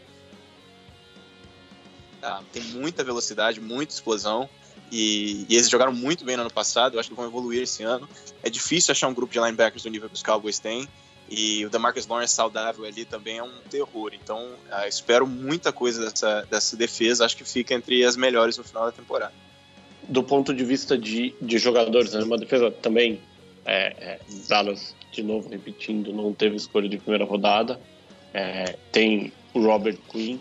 tem 2.52 2.62
muita 2.64 3.02
velocidade, 3.02 3.60
muita 3.60 3.94
explosão. 3.94 4.48
E, 4.90 5.46
e, 5.48 5.54
eles 5.54 5.68
jogaram 5.68 5.92
muito 5.92 6.24
bem 6.24 6.36
no 6.36 6.42
ano 6.42 6.52
passado, 6.52 6.94
eu 6.94 7.00
acho 7.00 7.08
que 7.08 7.14
vão 7.14 7.26
evoluir 7.26 7.62
esse 7.62 7.82
ano. 7.82 8.08
É 8.42 8.50
difícil 8.50 8.92
achar 8.92 9.08
um 9.08 9.14
grupo 9.14 9.32
de 9.32 9.38
linebackers 9.38 9.82
do 9.82 9.90
nível 9.90 10.08
que 10.08 10.14
os 10.14 10.22
Cowboys 10.22 10.58
têm. 10.58 10.88
E 11.30 11.64
o 11.64 11.70
Demarcus 11.70 12.08
Lawrence 12.08 12.34
saudável 12.34 12.84
ali 12.84 13.04
também 13.04 13.38
é 13.38 13.42
um 13.42 13.52
terror. 13.70 14.10
Então, 14.12 14.44
uh, 14.44 14.88
espero 14.88 15.28
muita 15.28 15.72
coisa 15.72 16.10
dessa, 16.10 16.44
dessa 16.50 16.76
defesa. 16.76 17.24
Acho 17.24 17.36
que 17.36 17.44
fica 17.44 17.72
entre 17.72 18.04
as 18.04 18.16
melhores 18.16 18.58
no 18.58 18.64
final 18.64 18.86
da 18.86 18.92
temporada. 18.92 19.32
Do 20.08 20.24
ponto 20.24 20.52
de 20.52 20.64
vista 20.64 20.98
de, 20.98 21.32
de 21.40 21.58
jogadores, 21.58 22.12
né? 22.14 22.24
uma 22.24 22.36
defesa 22.36 22.68
também, 22.72 23.20
é, 23.64 23.94
é, 24.00 24.20
Dallas, 24.48 24.96
de 25.12 25.22
novo 25.22 25.48
repetindo, 25.48 26.12
não 26.12 26.34
teve 26.34 26.56
escolha 26.56 26.88
de 26.88 26.98
primeira 26.98 27.24
rodada. 27.24 27.80
É, 28.34 28.76
tem 28.90 29.32
o 29.54 29.60
Robert 29.60 29.98
Quinn, 30.10 30.38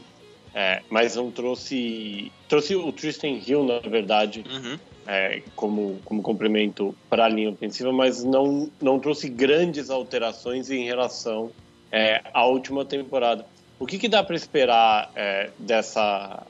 é, 0.53 0.81
mas 0.89 1.15
não 1.15 1.31
trouxe. 1.31 2.31
Trouxe 2.47 2.75
o 2.75 2.91
Tristan 2.91 3.39
Hill, 3.45 3.63
na 3.63 3.79
verdade, 3.79 4.43
uhum 4.49 4.79
é, 5.09 5.41
como, 5.55 5.99
como 6.05 6.21
complemento 6.21 6.95
para 7.09 7.25
a 7.25 7.27
linha 7.27 7.49
ofensiva, 7.49 7.91
mas 7.91 8.23
não, 8.23 8.69
não 8.79 8.99
trouxe 8.99 9.27
grandes 9.27 9.89
alterações 9.89 10.69
em 10.69 10.85
relação 10.85 11.51
é, 11.91 12.21
à 12.31 12.45
última 12.45 12.85
temporada. 12.85 13.43
O 13.79 13.87
que, 13.87 13.97
que 13.97 14.07
dá 14.07 14.23
para 14.23 14.35
esperar 14.35 15.11
é, 15.15 15.49
dessa, 15.57 16.45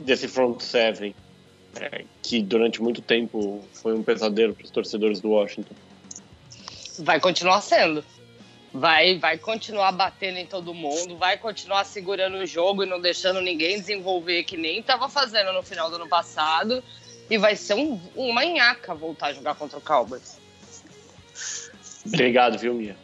desse 0.00 0.26
front 0.26 0.60
seven, 0.60 1.14
é, 1.76 2.04
que 2.20 2.42
durante 2.42 2.82
muito 2.82 3.00
tempo 3.00 3.62
foi 3.72 3.94
um 3.94 4.02
pesadelo 4.02 4.52
para 4.52 4.64
os 4.64 4.70
torcedores 4.72 5.20
do 5.20 5.30
Washington? 5.30 5.74
Vai 6.98 7.20
continuar 7.20 7.60
sendo. 7.60 8.04
Vai, 8.74 9.18
vai 9.18 9.36
continuar 9.36 9.92
batendo 9.92 10.38
em 10.38 10.46
todo 10.46 10.72
mundo, 10.72 11.16
vai 11.16 11.36
continuar 11.36 11.84
segurando 11.84 12.38
o 12.38 12.46
jogo 12.46 12.82
e 12.82 12.86
não 12.86 13.00
deixando 13.00 13.40
ninguém 13.40 13.78
desenvolver 13.78 14.44
que 14.44 14.56
nem 14.56 14.78
estava 14.78 15.10
fazendo 15.10 15.52
no 15.52 15.62
final 15.62 15.90
do 15.90 15.96
ano 15.96 16.08
passado. 16.08 16.82
E 17.28 17.36
vai 17.36 17.54
ser 17.54 17.74
um, 17.74 18.00
um 18.16 18.32
manhaca 18.32 18.94
voltar 18.94 19.28
a 19.28 19.32
jogar 19.32 19.54
contra 19.54 19.78
o 19.78 19.80
Cowboys. 19.80 20.38
Obrigado, 22.06 22.58
viu, 22.58 22.74
Mia? 22.74 22.96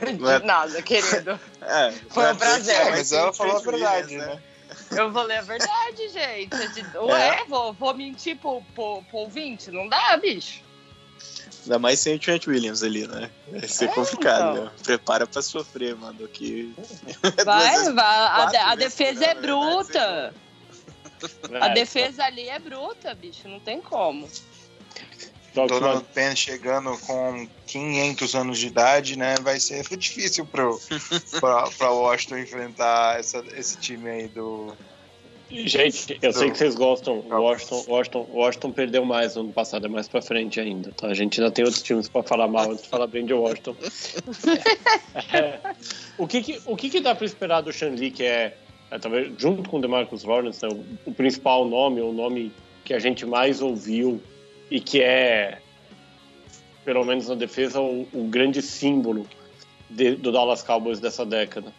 De 0.00 0.46
nada, 0.46 0.82
querido. 0.82 1.38
É, 1.60 1.92
Foi 2.10 2.32
um 2.32 2.36
prazer. 2.36 2.74
É, 2.74 2.90
mas 2.90 3.12
ela 3.12 3.32
falou 3.32 3.56
a 3.56 3.60
verdade, 3.60 4.16
né? 4.16 4.26
né? 4.26 4.42
Eu 4.90 5.12
falei 5.12 5.38
a 5.38 5.42
verdade, 5.42 6.08
gente. 6.08 6.96
Ué, 6.96 7.40
é. 7.40 7.44
vou, 7.44 7.72
vou 7.72 7.94
mentir 7.94 8.36
pro, 8.36 8.62
pro, 8.74 9.02
pro 9.02 9.18
ouvinte? 9.18 9.70
Não 9.70 9.88
dá, 9.88 10.16
bicho. 10.16 10.62
Ainda 11.62 11.78
mais 11.78 12.00
sem 12.00 12.16
o 12.16 12.18
Trent 12.18 12.46
Williams 12.46 12.82
ali, 12.82 13.06
né? 13.06 13.30
Vai 13.50 13.68
ser 13.68 13.84
é, 13.84 13.88
complicado, 13.88 14.52
então. 14.52 14.64
né? 14.64 14.70
Prepara 14.82 15.26
pra 15.26 15.42
sofrer, 15.42 15.94
mano. 15.96 16.26
Que... 16.28 16.74
Vai, 17.44 17.92
vai. 17.92 18.04
A, 18.04 18.70
a 18.72 18.74
defesa 18.74 19.24
é 19.24 19.34
bruta. 19.34 20.34
A 21.60 21.68
defesa 21.68 22.24
ali 22.24 22.48
é 22.48 22.58
bruta, 22.58 23.14
bicho, 23.14 23.48
não 23.48 23.60
tem 23.60 23.80
como. 23.80 24.28
Donald 25.54 26.04
Penn 26.14 26.34
chegando 26.34 26.96
com 26.98 27.46
500 27.66 28.34
anos 28.34 28.58
de 28.58 28.66
idade, 28.68 29.16
né? 29.16 29.34
Vai 29.42 29.60
ser 29.60 29.84
difícil 29.96 30.46
pro, 30.46 30.80
pra, 31.38 31.70
pra 31.70 31.90
Washington 31.90 32.38
enfrentar 32.38 33.20
essa, 33.20 33.44
esse 33.54 33.76
time 33.76 34.10
aí 34.10 34.28
do. 34.28 34.74
Gente, 35.52 36.18
eu 36.22 36.32
sei 36.32 36.50
que 36.50 36.56
vocês 36.56 36.74
gostam. 36.74 37.22
Washington, 37.28 37.84
Washington, 37.86 38.26
Washington 38.32 38.72
perdeu 38.72 39.04
mais 39.04 39.34
no 39.34 39.42
ano 39.42 39.52
passado, 39.52 39.84
é 39.86 39.88
mais 39.88 40.08
pra 40.08 40.22
frente 40.22 40.58
ainda, 40.58 40.90
tá? 40.92 41.08
A 41.08 41.14
gente 41.14 41.40
ainda 41.40 41.52
tem 41.52 41.64
outros 41.64 41.82
times 41.82 42.08
pra 42.08 42.22
falar 42.22 42.48
mal 42.48 42.70
antes 42.70 42.82
de 42.84 42.88
falar 42.88 43.06
bem 43.06 43.26
de 43.26 43.34
Washington. 43.34 43.76
é, 45.32 45.58
o 46.16 46.26
que, 46.26 46.42
que 46.42 46.60
o 46.64 46.74
que, 46.74 46.88
que 46.88 47.00
dá 47.00 47.14
pra 47.14 47.26
esperar 47.26 47.60
do 47.60 47.72
Shanley, 47.72 48.10
que 48.10 48.24
é 48.24 48.56
é, 48.92 48.98
talvez 48.98 49.32
junto 49.38 49.68
com 49.68 49.78
o 49.78 49.80
DeMarcus 49.80 50.22
Lawrence, 50.22 50.62
né, 50.62 50.68
o, 50.70 51.10
o, 51.10 51.14
principal 51.14 51.66
nome, 51.66 52.02
o 52.02 52.12
nome 52.12 52.52
que 52.84 52.92
a 52.92 52.98
gente 52.98 53.24
mais 53.24 53.62
ouviu 53.62 54.22
e 54.70 54.80
que 54.80 55.00
é, 55.00 55.58
pelo 56.84 57.02
menos 57.02 57.26
na 57.26 57.34
defesa, 57.34 57.80
o, 57.80 58.06
o 58.12 58.24
grande 58.28 58.60
símbolo 58.60 59.26
de, 59.88 60.16
do 60.16 60.30
Dallas 60.30 60.62
Cowboys 60.62 61.00
dessa 61.00 61.24
década. 61.24 61.72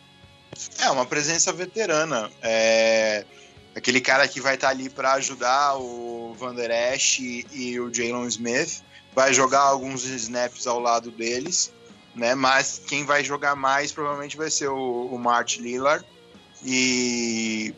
É, 0.82 0.90
uma 0.90 1.06
presença 1.06 1.54
veterana. 1.54 2.32
É 2.42 3.26
aquele 3.76 4.00
cara 4.00 4.28
que 4.28 4.40
vai 4.40 4.56
estar 4.56 4.70
ali 4.70 4.90
para 4.90 5.14
ajudar 5.14 5.78
o 5.78 6.36
Van 6.38 6.54
Der 6.56 6.94
Esch 6.94 7.20
e, 7.20 7.46
e 7.52 7.80
o 7.80 7.94
Jalen 7.94 8.28
Smith. 8.28 8.84
Vai 9.16 9.34
jogar 9.34 9.62
alguns 9.62 10.04
snaps 10.06 10.66
ao 10.66 10.80
lado 10.80 11.12
deles, 11.12 11.72
né? 12.16 12.34
Mas 12.34 12.82
quem 12.88 13.06
vai 13.06 13.24
jogar 13.24 13.56
mais 13.56 13.92
provavelmente 13.92 14.36
vai 14.36 14.50
ser 14.50 14.70
o, 14.70 15.06
o 15.06 15.20
Mart 15.20 15.58
Lillard. 15.58 16.06
E 16.66 17.74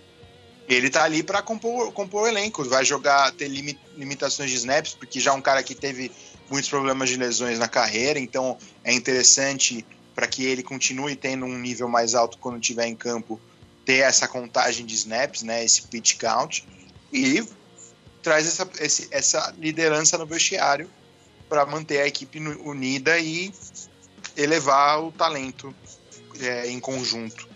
ele 0.67 0.89
tá 0.89 1.03
ali 1.03 1.23
para 1.23 1.41
compor, 1.41 1.91
compor 1.91 2.23
o 2.23 2.27
elenco, 2.27 2.63
vai 2.63 2.85
jogar, 2.85 3.31
ter 3.31 3.47
limitações 3.47 4.49
de 4.49 4.57
snaps, 4.57 4.93
porque 4.93 5.19
já 5.19 5.31
é 5.31 5.33
um 5.33 5.41
cara 5.41 5.61
que 5.61 5.75
teve 5.75 6.11
muitos 6.49 6.69
problemas 6.69 7.09
de 7.09 7.17
lesões 7.17 7.59
na 7.59 7.67
carreira, 7.67 8.19
então 8.19 8.57
é 8.83 8.93
interessante 8.93 9.85
para 10.13 10.27
que 10.27 10.45
ele 10.45 10.63
continue 10.63 11.15
tendo 11.15 11.45
um 11.45 11.57
nível 11.57 11.87
mais 11.87 12.15
alto 12.15 12.37
quando 12.37 12.59
estiver 12.59 12.87
em 12.87 12.95
campo, 12.95 13.39
ter 13.85 13.97
essa 13.97 14.27
contagem 14.27 14.85
de 14.85 14.95
snaps, 14.95 15.43
né, 15.43 15.63
esse 15.63 15.83
pitch 15.83 16.17
count, 16.17 16.67
e 17.13 17.47
traz 18.21 18.47
essa, 18.47 18.67
esse, 18.79 19.07
essa 19.11 19.53
liderança 19.57 20.17
no 20.17 20.25
vestiário 20.25 20.89
para 21.47 21.65
manter 21.65 22.01
a 22.01 22.07
equipe 22.07 22.39
unida 22.39 23.19
e 23.19 23.53
elevar 24.35 25.03
o 25.03 25.11
talento 25.11 25.73
é, 26.39 26.69
em 26.69 26.79
conjunto. 26.79 27.47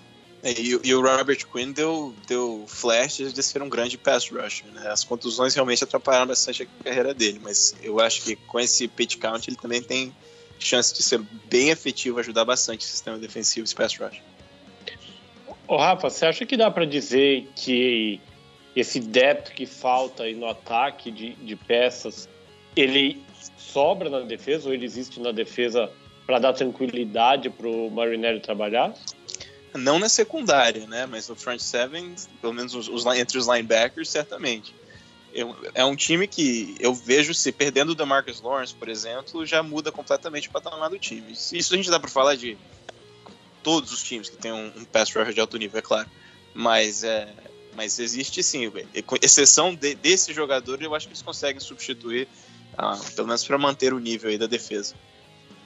É, 0.42 0.52
e, 0.54 0.80
e, 0.84 0.96
o 0.96 1.02
Robert 1.02 1.46
Quinn 1.52 1.72
deu, 1.72 2.16
deu 2.28 2.64
flashes 2.68 3.34
de 3.34 3.44
ser 3.44 3.62
um 3.62 3.68
grande 3.68 3.98
pass 3.98 4.30
rusher. 4.30 4.68
Né? 4.72 4.88
As 4.90 5.04
contusões 5.04 5.54
realmente 5.54 5.84
atrapalharam 5.84 6.28
bastante 6.28 6.64
a 6.64 6.84
carreira 6.84 7.14
dele, 7.14 7.42
mas 7.44 7.76
eu 7.84 8.00
acho 8.00 8.22
que 8.22 8.36
com 8.36 8.60
esse 8.60 8.88
pitch 8.88 9.18
count 9.18 9.50
ele 9.50 9.58
também 9.58 9.82
tem 9.82 10.16
chance 10.58 10.94
de 10.94 11.04
ser 11.04 11.20
bem 11.50 11.70
efetivo, 11.70 12.20
ajudar 12.20 12.46
bastante 12.46 12.86
o 12.86 12.90
sistema 12.90 13.18
defensivo 13.18 13.68
de 13.68 13.76
pass 13.76 13.98
rush. 13.98 14.22
Ô 15.70 15.78
Rafa, 15.78 16.10
você 16.10 16.26
acha 16.26 16.48
que 16.48 16.58
dá 16.58 16.72
para 16.72 16.84
dizer 16.84 17.48
que 17.56 18.20
esse 18.76 19.00
depth 19.00 19.54
que 19.54 19.68
falta 19.68 20.24
aí 20.24 20.34
no 20.34 20.48
ataque 20.48 21.12
de, 21.12 21.36
de 21.36 21.56
peças, 21.56 22.28
ele 22.76 23.22
sobra 23.56 24.10
na 24.10 24.22
defesa 24.22 24.68
ou 24.68 24.74
ele 24.74 24.84
existe 24.84 25.20
na 25.20 25.32
defesa 25.32 25.88
para 26.26 26.40
dar 26.40 26.54
tranquilidade 26.54 27.52
para 27.52 27.68
o 27.68 27.92
Marinelli 27.92 28.40
trabalhar? 28.40 28.96
Não 29.76 30.00
na 30.00 30.10
secundária, 30.10 30.88
né? 30.88 31.06
Mas 31.06 31.30
no 31.30 31.36
front 31.36 31.60
seven, 31.60 32.16
pelo 32.42 32.54
menos 32.54 32.74
os, 32.74 32.88
os 32.88 33.06
entre 33.06 33.38
os 33.38 33.48
linebackers, 33.48 34.10
certamente. 34.10 34.74
Eu, 35.32 35.56
é 35.76 35.86
um 35.86 35.96
time 35.96 36.28
que 36.28 36.76
eu 36.80 36.96
vejo 36.96 37.32
se 37.36 37.52
perdendo 37.52 37.92
o 37.92 37.96
DeMarcus 37.96 38.42
Lawrence, 38.42 38.74
por 38.74 38.90
exemplo, 38.90 39.46
já 39.46 39.62
muda 39.62 39.92
completamente 39.92 40.48
o 40.48 40.52
patamar 40.52 40.90
do 40.90 40.98
time. 40.98 41.32
Isso 41.32 41.76
a 41.76 41.78
gente 41.78 41.92
dá 41.92 42.00
para 42.00 42.10
falar 42.10 42.34
de 42.34 42.58
todos 43.70 43.92
os 43.92 44.02
times 44.02 44.30
que 44.30 44.38
tem 44.38 44.52
um, 44.52 44.72
um 44.78 44.84
pass 44.84 45.14
rusher 45.14 45.32
de 45.32 45.40
alto 45.40 45.56
nível, 45.56 45.78
é 45.78 45.82
claro. 45.82 46.10
Mas, 46.56 47.04
é, 47.04 47.28
mas 47.76 48.00
existe 48.00 48.42
sim, 48.42 48.72
com 49.06 49.16
exceção 49.22 49.76
de, 49.76 49.94
desse 49.94 50.34
jogador, 50.34 50.82
eu 50.82 50.96
acho 50.96 51.06
que 51.06 51.14
eles 51.14 51.22
conseguem 51.22 51.60
substituir, 51.60 52.28
ah, 52.76 53.00
pelo 53.16 53.28
menos 53.28 53.46
para 53.46 53.60
manter 53.60 53.94
o 53.94 54.00
nível 54.00 54.32
aí 54.32 54.40
da 54.40 54.48
defesa. 54.48 54.96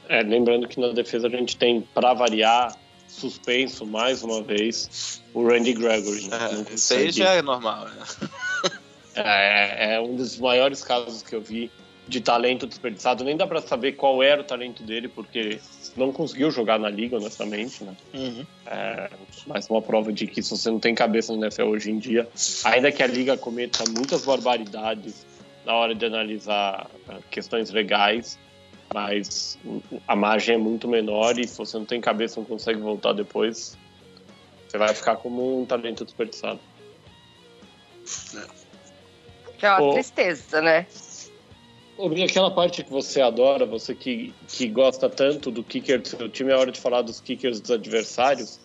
É, 0.10 0.22
lembrando 0.22 0.68
que 0.68 0.82
na 0.82 0.90
defesa 0.90 1.28
a 1.28 1.30
gente 1.30 1.56
tem, 1.56 1.80
para 1.94 2.14
variar, 2.14 2.78
suspenso 3.08 3.86
mais 3.86 4.22
uma 4.22 4.44
vez 4.44 5.22
o 5.34 5.48
Randy 5.48 5.72
Gregory. 5.72 6.30
É, 6.30 6.74
isso 6.74 6.94
aí 6.94 7.10
já 7.10 7.36
é 7.36 7.42
normal. 7.42 7.88
Né? 7.88 8.04
É, 9.16 9.94
é, 9.94 10.02
um 10.02 10.16
dos 10.16 10.40
maiores 10.40 10.84
casos 10.84 11.22
que 11.22 11.36
eu 11.36 11.40
vi 11.40 11.70
de 12.08 12.22
talento 12.22 12.68
desperdiçado. 12.68 13.24
Nem 13.24 13.38
dá 13.38 13.48
para 13.48 13.62
saber 13.62 13.94
qual 13.94 14.22
era 14.22 14.42
o 14.42 14.44
talento 14.44 14.84
dele, 14.84 15.08
porque 15.08 15.60
não 15.96 16.12
conseguiu 16.12 16.52
jogar 16.52 16.80
na 16.80 16.90
liga, 16.90 17.18
honestamente. 17.18 17.84
Né? 17.84 17.96
Uhum. 18.14 18.46
É, 18.66 19.10
mais 19.48 19.70
uma 19.70 19.82
prova 19.82 20.12
de 20.12 20.28
que 20.28 20.42
se 20.44 20.50
você 20.52 20.70
não 20.70 20.80
tem 20.80 20.94
cabeça 20.94 21.34
no 21.34 21.44
NFL 21.44 21.64
hoje 21.64 21.92
em 21.92 21.98
dia, 21.98 22.28
ainda 22.66 22.92
que 22.92 23.02
a 23.02 23.08
liga 23.08 23.38
cometa 23.38 23.84
muitas 23.90 24.26
barbaridades 24.26 25.26
na 25.66 25.74
hora 25.74 25.96
de 25.96 26.06
analisar 26.06 26.88
é, 27.10 27.16
questões 27.32 27.72
legais, 27.72 28.38
mas 28.94 29.58
a 30.08 30.16
margem 30.16 30.56
é 30.56 30.58
muito 30.58 30.88
menor 30.88 31.40
e 31.40 31.48
se 31.48 31.58
você 31.58 31.78
não 31.78 31.86
tem 31.86 32.02
cabeça 32.02 32.40
não 32.40 32.46
consegue 32.46 32.80
voltar 32.80 33.14
depois, 33.14 33.78
você 34.68 34.78
vai 34.78 34.94
ficar 34.94 35.16
como 35.16 35.62
um 35.62 35.66
talento 35.66 36.04
desperdiçado. 36.04 36.60
Que 39.58 39.66
é 39.66 39.72
uma 39.72 39.94
tristeza, 39.94 40.62
né? 40.62 40.86
Aquela 42.24 42.52
parte 42.52 42.84
que 42.84 42.90
você 42.90 43.22
adora, 43.22 43.66
você 43.66 43.94
que, 43.94 44.34
que 44.48 44.68
gosta 44.68 45.10
tanto 45.10 45.52
do 45.52 45.64
kicker 45.64 46.02
do 46.02 46.08
seu 46.08 46.30
time, 46.30 46.52
é 46.52 46.56
hora 46.56 46.72
de 46.72 46.80
falar 46.80 47.02
dos 47.02 47.20
kickers 47.20 47.60
dos 47.60 47.72
adversários. 47.72 48.60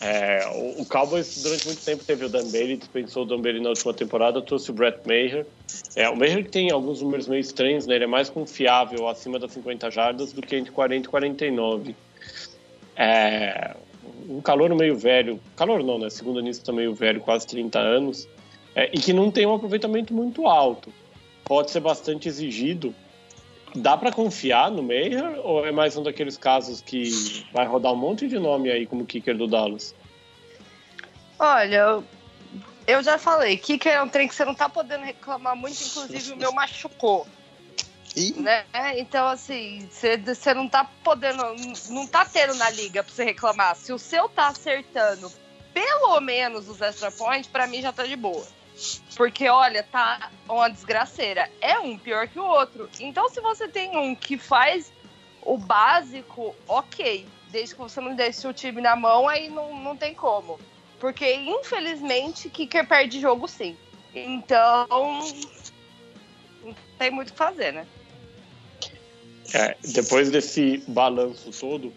É, 0.00 0.46
o, 0.54 0.82
o, 0.82 0.86
Cowboys 0.86 1.42
durante 1.42 1.66
muito 1.66 1.82
tempo 1.82 2.04
teve 2.04 2.26
o 2.26 2.28
Dan 2.28 2.50
Bailey, 2.50 2.76
dispensou 2.76 3.22
o 3.22 3.26
Dan 3.26 3.40
Bailey 3.40 3.62
na 3.62 3.70
última 3.70 3.94
temporada, 3.94 4.42
trouxe 4.42 4.70
o 4.70 4.74
Brett 4.74 4.98
Maher. 5.06 5.46
É, 5.94 6.08
o 6.08 6.16
Maher 6.16 6.48
tem 6.50 6.70
alguns 6.70 7.00
números 7.00 7.26
meio 7.26 7.40
estranhos, 7.40 7.86
né? 7.86 7.94
ele 7.94 8.04
é 8.04 8.06
mais 8.06 8.28
confiável 8.28 9.08
acima 9.08 9.38
das 9.38 9.52
50 9.52 9.90
jardas 9.90 10.32
do 10.32 10.42
que 10.42 10.56
entre 10.56 10.70
40 10.70 11.06
e 11.06 11.10
49. 11.10 11.96
É, 12.94 13.74
um 14.28 14.40
calor 14.40 14.74
meio 14.74 14.96
velho, 14.96 15.40
calor 15.54 15.82
não, 15.82 15.98
né? 15.98 16.10
Segundo 16.10 16.40
nisso 16.40 16.64
tá 16.64 16.72
meio 16.72 16.94
velho, 16.94 17.20
quase 17.20 17.46
30 17.46 17.78
anos, 17.78 18.28
é, 18.74 18.90
e 18.92 18.98
que 18.98 19.12
não 19.12 19.30
tem 19.30 19.46
um 19.46 19.54
aproveitamento 19.54 20.12
muito 20.12 20.46
alto. 20.46 20.92
Pode 21.46 21.70
ser 21.70 21.80
bastante 21.80 22.28
exigido. 22.28 22.94
Dá 23.74 23.96
para 23.96 24.10
confiar 24.10 24.70
no 24.70 24.82
Meyer 24.82 25.38
ou 25.44 25.64
é 25.64 25.70
mais 25.70 25.96
um 25.96 26.02
daqueles 26.02 26.36
casos 26.36 26.80
que 26.80 27.46
vai 27.52 27.66
rodar 27.66 27.92
um 27.92 27.96
monte 27.96 28.26
de 28.26 28.38
nome 28.38 28.70
aí 28.70 28.86
como 28.86 29.06
kicker 29.06 29.36
do 29.36 29.46
Dallas? 29.46 29.94
Olha, 31.38 32.02
eu 32.86 33.02
já 33.02 33.18
falei, 33.18 33.56
kicker 33.56 33.92
é 33.92 34.02
um 34.02 34.08
trem 34.08 34.26
que 34.26 34.34
você 34.34 34.44
não 34.44 34.54
tá 34.54 34.68
podendo 34.68 35.04
reclamar 35.04 35.54
muito, 35.54 35.80
inclusive 35.82 36.32
o 36.32 36.36
meu 36.36 36.52
machucou. 36.54 37.26
Né? 38.36 38.64
Então, 38.96 39.26
assim, 39.28 39.86
você 39.90 40.54
não 40.54 40.68
tá 40.68 40.88
podendo, 41.04 41.42
não 41.90 42.06
tá 42.06 42.24
tendo 42.24 42.54
na 42.54 42.70
liga 42.70 43.02
pra 43.02 43.12
você 43.12 43.24
reclamar. 43.24 43.76
Se 43.76 43.92
o 43.92 43.98
seu 43.98 44.26
tá 44.28 44.48
acertando 44.48 45.30
pelo 45.74 46.18
menos 46.20 46.66
os 46.66 46.80
extra 46.80 47.10
points, 47.10 47.50
pra 47.50 47.66
mim 47.66 47.82
já 47.82 47.92
tá 47.92 48.04
de 48.04 48.16
boa. 48.16 48.46
Porque, 49.16 49.48
olha, 49.48 49.82
tá 49.82 50.30
uma 50.48 50.68
desgraceira. 50.68 51.50
É 51.60 51.78
um 51.78 51.96
pior 51.96 52.28
que 52.28 52.38
o 52.38 52.44
outro. 52.44 52.88
Então, 53.00 53.28
se 53.28 53.40
você 53.40 53.66
tem 53.66 53.96
um 53.96 54.14
que 54.14 54.36
faz 54.36 54.92
o 55.42 55.56
básico, 55.56 56.54
ok. 56.68 57.26
Desde 57.50 57.74
que 57.74 57.80
você 57.80 58.00
não 58.00 58.14
deixe 58.14 58.46
o 58.46 58.52
time 58.52 58.82
na 58.82 58.94
mão, 58.94 59.28
aí 59.28 59.48
não, 59.48 59.78
não 59.80 59.96
tem 59.96 60.12
como. 60.14 60.60
Porque, 61.00 61.32
infelizmente, 61.34 62.50
Kicker 62.50 62.86
perde 62.86 63.20
jogo 63.20 63.48
sim. 63.48 63.76
Então, 64.14 64.86
não 66.62 66.74
tem 66.98 67.10
muito 67.10 67.28
o 67.28 67.32
que 67.32 67.38
fazer, 67.38 67.72
né? 67.72 67.86
É, 69.54 69.76
depois 69.82 70.30
desse 70.30 70.82
balanço 70.88 71.50
todo, 71.52 71.92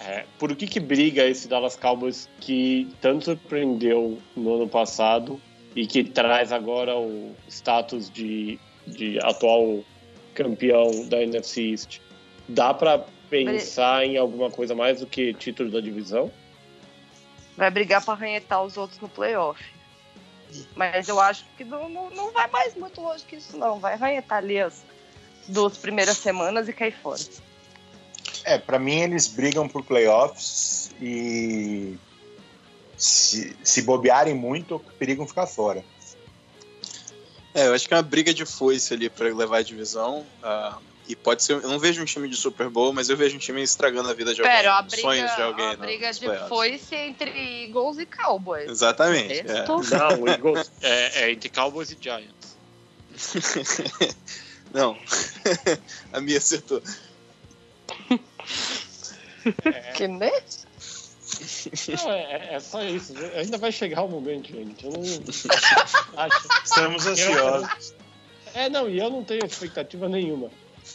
é, 0.00 0.24
por 0.38 0.56
que 0.56 0.66
que 0.66 0.80
briga 0.80 1.24
esse 1.24 1.46
Dallas 1.46 1.76
Cowboys 1.76 2.28
que 2.40 2.88
tanto 3.00 3.26
surpreendeu 3.26 4.18
no 4.34 4.54
ano 4.54 4.68
passado 4.68 5.40
e 5.74 5.86
que 5.86 6.04
traz 6.04 6.52
agora 6.52 6.96
o 6.96 7.34
status 7.48 8.10
de, 8.10 8.58
de 8.86 9.18
atual 9.22 9.84
campeão 10.34 11.08
da 11.08 11.22
NFC 11.22 11.70
East? 11.70 12.00
Dá 12.48 12.74
para 12.74 13.04
pensar 13.28 14.04
em 14.04 14.16
alguma 14.16 14.50
coisa 14.50 14.74
mais 14.74 15.00
do 15.00 15.06
que 15.06 15.32
título 15.34 15.70
da 15.70 15.80
divisão? 15.80 16.30
Vai 17.56 17.70
brigar 17.70 18.04
para 18.04 18.14
arranhetar 18.14 18.62
os 18.64 18.76
outros 18.76 19.00
no 19.00 19.08
playoff. 19.08 19.62
Mas 20.74 21.08
eu 21.08 21.20
acho 21.20 21.44
que 21.56 21.64
não, 21.64 21.88
não, 21.88 22.10
não 22.10 22.32
vai 22.32 22.48
mais 22.48 22.74
muito 22.74 23.00
longe 23.00 23.24
que 23.24 23.36
isso, 23.36 23.56
não. 23.56 23.78
Vai 23.78 23.94
arranhetar 23.94 24.38
ali 24.38 24.58
as, 24.58 24.82
duas 25.50 25.76
primeiras 25.76 26.16
semanas 26.18 26.68
e 26.68 26.72
cair 26.72 26.94
fora. 27.02 27.20
É, 28.44 28.58
para 28.58 28.78
mim 28.78 29.00
eles 29.00 29.28
brigam 29.28 29.68
por 29.68 29.84
playoffs 29.84 30.90
e 31.00 31.98
se, 33.00 33.56
se 33.64 33.80
bobearem 33.80 34.34
muito, 34.34 34.78
perigam 34.98 35.26
ficar 35.26 35.46
fora. 35.46 35.82
É, 37.54 37.66
eu 37.66 37.74
acho 37.74 37.88
que 37.88 37.94
é 37.94 37.96
uma 37.96 38.02
briga 38.02 38.32
de 38.34 38.44
foice 38.44 38.92
ali 38.92 39.08
para 39.08 39.34
levar 39.34 39.58
a 39.58 39.62
divisão. 39.62 40.26
Uh, 40.42 40.78
e 41.08 41.16
pode 41.16 41.42
ser. 41.42 41.54
Eu 41.54 41.68
não 41.68 41.78
vejo 41.78 42.00
um 42.02 42.04
time 42.04 42.28
de 42.28 42.36
Super 42.36 42.68
Bowl, 42.68 42.92
mas 42.92 43.08
eu 43.08 43.16
vejo 43.16 43.34
um 43.34 43.38
time 43.38 43.62
estragando 43.62 44.08
a 44.10 44.12
vida 44.12 44.34
de 44.34 44.42
alguém. 44.42 44.56
Pera, 44.56 44.74
a 44.74 44.82
briga, 44.82 45.02
sonhos 45.02 45.34
de 45.34 45.42
alguém. 45.42 45.70
A 45.70 45.76
briga 45.76 46.12
de 46.12 46.20
playoffs. 46.20 46.48
foice 46.48 46.94
entre 46.94 47.64
Eagles 47.64 47.98
e 47.98 48.06
Cowboys. 48.06 48.70
Exatamente. 48.70 49.40
É. 49.40 49.64
Não, 49.66 50.28
Eagles 50.28 50.70
é, 50.82 51.22
é 51.22 51.32
entre 51.32 51.48
Cowboys 51.48 51.90
e 51.90 51.98
Giants. 51.98 52.56
Não. 54.72 54.96
a 56.12 56.20
minha 56.20 56.38
acertou. 56.38 56.82
É... 59.64 59.92
Que 59.92 60.06
nem? 60.06 60.30
Não, 62.04 62.12
é, 62.12 62.54
é, 62.54 62.60
só 62.60 62.82
isso. 62.82 63.14
Ainda 63.36 63.58
vai 63.58 63.72
chegar 63.72 64.02
o 64.02 64.08
momento, 64.08 64.52
gente. 64.52 64.84
Eu 64.84 64.92
não. 64.92 65.02
Estamos 66.64 67.06
ansiosos. 67.06 67.94
É, 68.54 68.68
não, 68.68 68.88
e 68.88 68.98
eu 68.98 69.10
não 69.10 69.24
tenho 69.24 69.44
expectativa 69.44 70.08
nenhuma. 70.08 70.50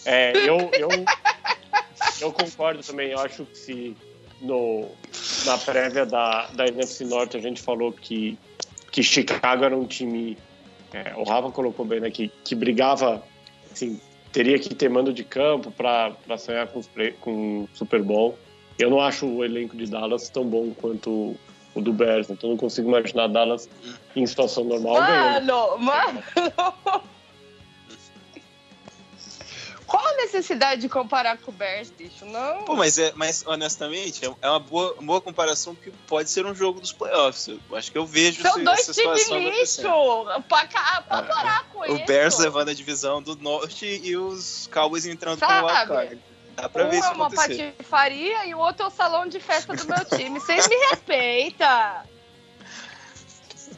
É, 0.06 0.38
eu, 0.38 0.58
eu, 0.74 0.90
eu 2.22 2.32
concordo 2.32 2.84
também. 2.84 3.12
Eu 3.12 3.20
acho 3.20 3.46
que 3.46 3.58
se 3.58 3.98
no, 4.42 4.88
na 5.46 5.58
prévia 5.58 6.06
da, 6.06 6.48
da 6.48 6.68
NFC 6.68 7.06
Norte 7.06 7.38
a 7.38 7.40
gente 7.40 7.62
falou 7.62 7.92
que, 7.92 8.38
que 8.92 9.02
Chicago 9.02 9.64
era 9.64 9.76
um 9.76 9.86
time. 9.86 10.38
É, 10.94 11.14
o 11.16 11.24
Rafa 11.24 11.52
colocou 11.52 11.86
bem, 11.86 12.00
né? 12.00 12.12
Que, 12.12 12.30
que 12.44 12.56
brigava 12.56 13.24
assim, 13.72 14.00
teria 14.32 14.60
que 14.60 14.74
ter 14.74 14.90
mando 14.90 15.14
de 15.14 15.24
campo 15.24 15.72
para 15.72 16.38
sonhar 16.38 16.68
com, 16.68 16.82
com 17.22 17.68
Super 17.74 18.02
Bowl. 18.02 18.38
Eu 18.78 18.90
não 18.90 19.00
acho 19.00 19.26
o 19.26 19.44
elenco 19.44 19.76
de 19.78 19.86
Dallas 19.86 20.30
tão 20.30 20.46
bom 20.46 20.72
quanto 20.74 21.36
o 21.74 21.82
do 21.82 21.92
Bears, 21.92 22.30
então 22.30 22.50
não 22.50 22.58
consigo 22.58 22.88
imaginar 22.88 23.28
Dallas 23.28 23.70
em 24.16 24.26
situação 24.26 24.64
normal 24.64 24.96
mano, 24.96 25.08
ganhando. 25.08 25.78
Mano, 25.80 26.24
Qual 29.86 30.06
a 30.06 30.14
necessidade 30.16 30.82
de 30.82 30.90
comparar 30.90 31.38
com 31.38 31.52
o 31.52 31.54
Bears, 31.54 31.92
bicho? 31.92 32.26
Não. 32.26 32.64
Pô, 32.64 32.76
mas, 32.76 32.98
é, 32.98 33.14
mas 33.16 33.46
honestamente, 33.46 34.26
é, 34.26 34.34
é 34.42 34.50
uma 34.50 34.60
boa, 34.60 34.94
uma 34.94 35.04
boa 35.04 35.22
comparação 35.22 35.76
que 35.76 35.92
pode 36.08 36.30
ser 36.30 36.46
um 36.46 36.56
jogo 36.56 36.82
dos 36.82 36.92
playoffs. 36.92 37.48
Eu 37.48 37.60
acho 37.78 37.92
que 37.92 37.98
eu 37.98 38.06
vejo 38.06 38.42
São 38.42 38.64
dois 38.64 38.80
essa 38.80 38.94
times 38.94 39.30
lixo 39.30 39.84
pra, 40.50 40.68
pra 41.08 41.24
parar 41.24 41.70
com 41.72 41.80
o 41.80 41.86
isso. 41.86 41.96
O 41.96 42.06
Bears 42.06 42.40
levando 42.40 42.70
a 42.70 42.74
divisão 42.74 43.22
do 43.22 43.36
norte 43.36 44.02
e 44.04 44.18
os 44.18 44.68
Cowboys 44.74 45.06
entrando 45.06 45.40
Sabe? 45.40 45.62
com 45.62 45.66
o 45.66 45.70
wildcard. 45.70 46.35
Dá 46.56 46.70
pra 46.70 46.86
um 46.86 46.90
ver 46.90 47.00
isso 47.00 47.08
é 47.08 47.12
uma 47.12 47.28
acontecer. 47.28 47.74
patifaria 47.74 48.46
e 48.46 48.56
o 48.56 48.60
outro 48.60 48.84
é 48.84 48.88
o 48.88 48.92
salão 48.92 49.28
de 49.28 49.40
festa 49.40 49.76
do 49.76 49.86
meu 49.86 50.06
time. 50.06 50.40
Vocês 50.40 50.68
me 50.68 50.76
respeitam. 50.90 52.04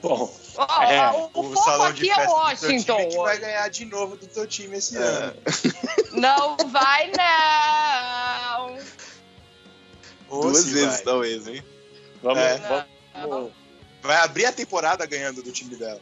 Bom, 0.01 0.31
oh, 0.57 0.83
é, 0.83 1.11
o, 1.11 1.29
o, 1.33 1.39
o 1.39 1.53
foco 1.53 1.83
aqui 1.83 2.09
é 2.09 2.27
Washington. 2.27 3.09
Que 3.09 3.17
vai 3.17 3.37
ganhar 3.39 3.67
de 3.69 3.85
novo 3.85 4.15
do 4.15 4.27
teu 4.27 4.45
time 4.45 4.77
esse 4.77 4.97
é. 4.97 5.01
ano. 5.01 5.33
Não 6.13 6.57
vai, 6.69 7.11
não. 7.17 8.77
Duas 10.29 10.65
vezes, 10.65 10.95
vai. 10.95 11.03
talvez, 11.03 11.47
hein? 11.47 11.63
Vamos, 12.21 12.43
é. 12.43 12.85
vamos, 13.13 13.51
Vai 14.01 14.17
abrir 14.17 14.45
a 14.45 14.51
temporada 14.51 15.05
ganhando 15.05 15.41
do 15.41 15.51
time 15.51 15.75
dela. 15.75 16.01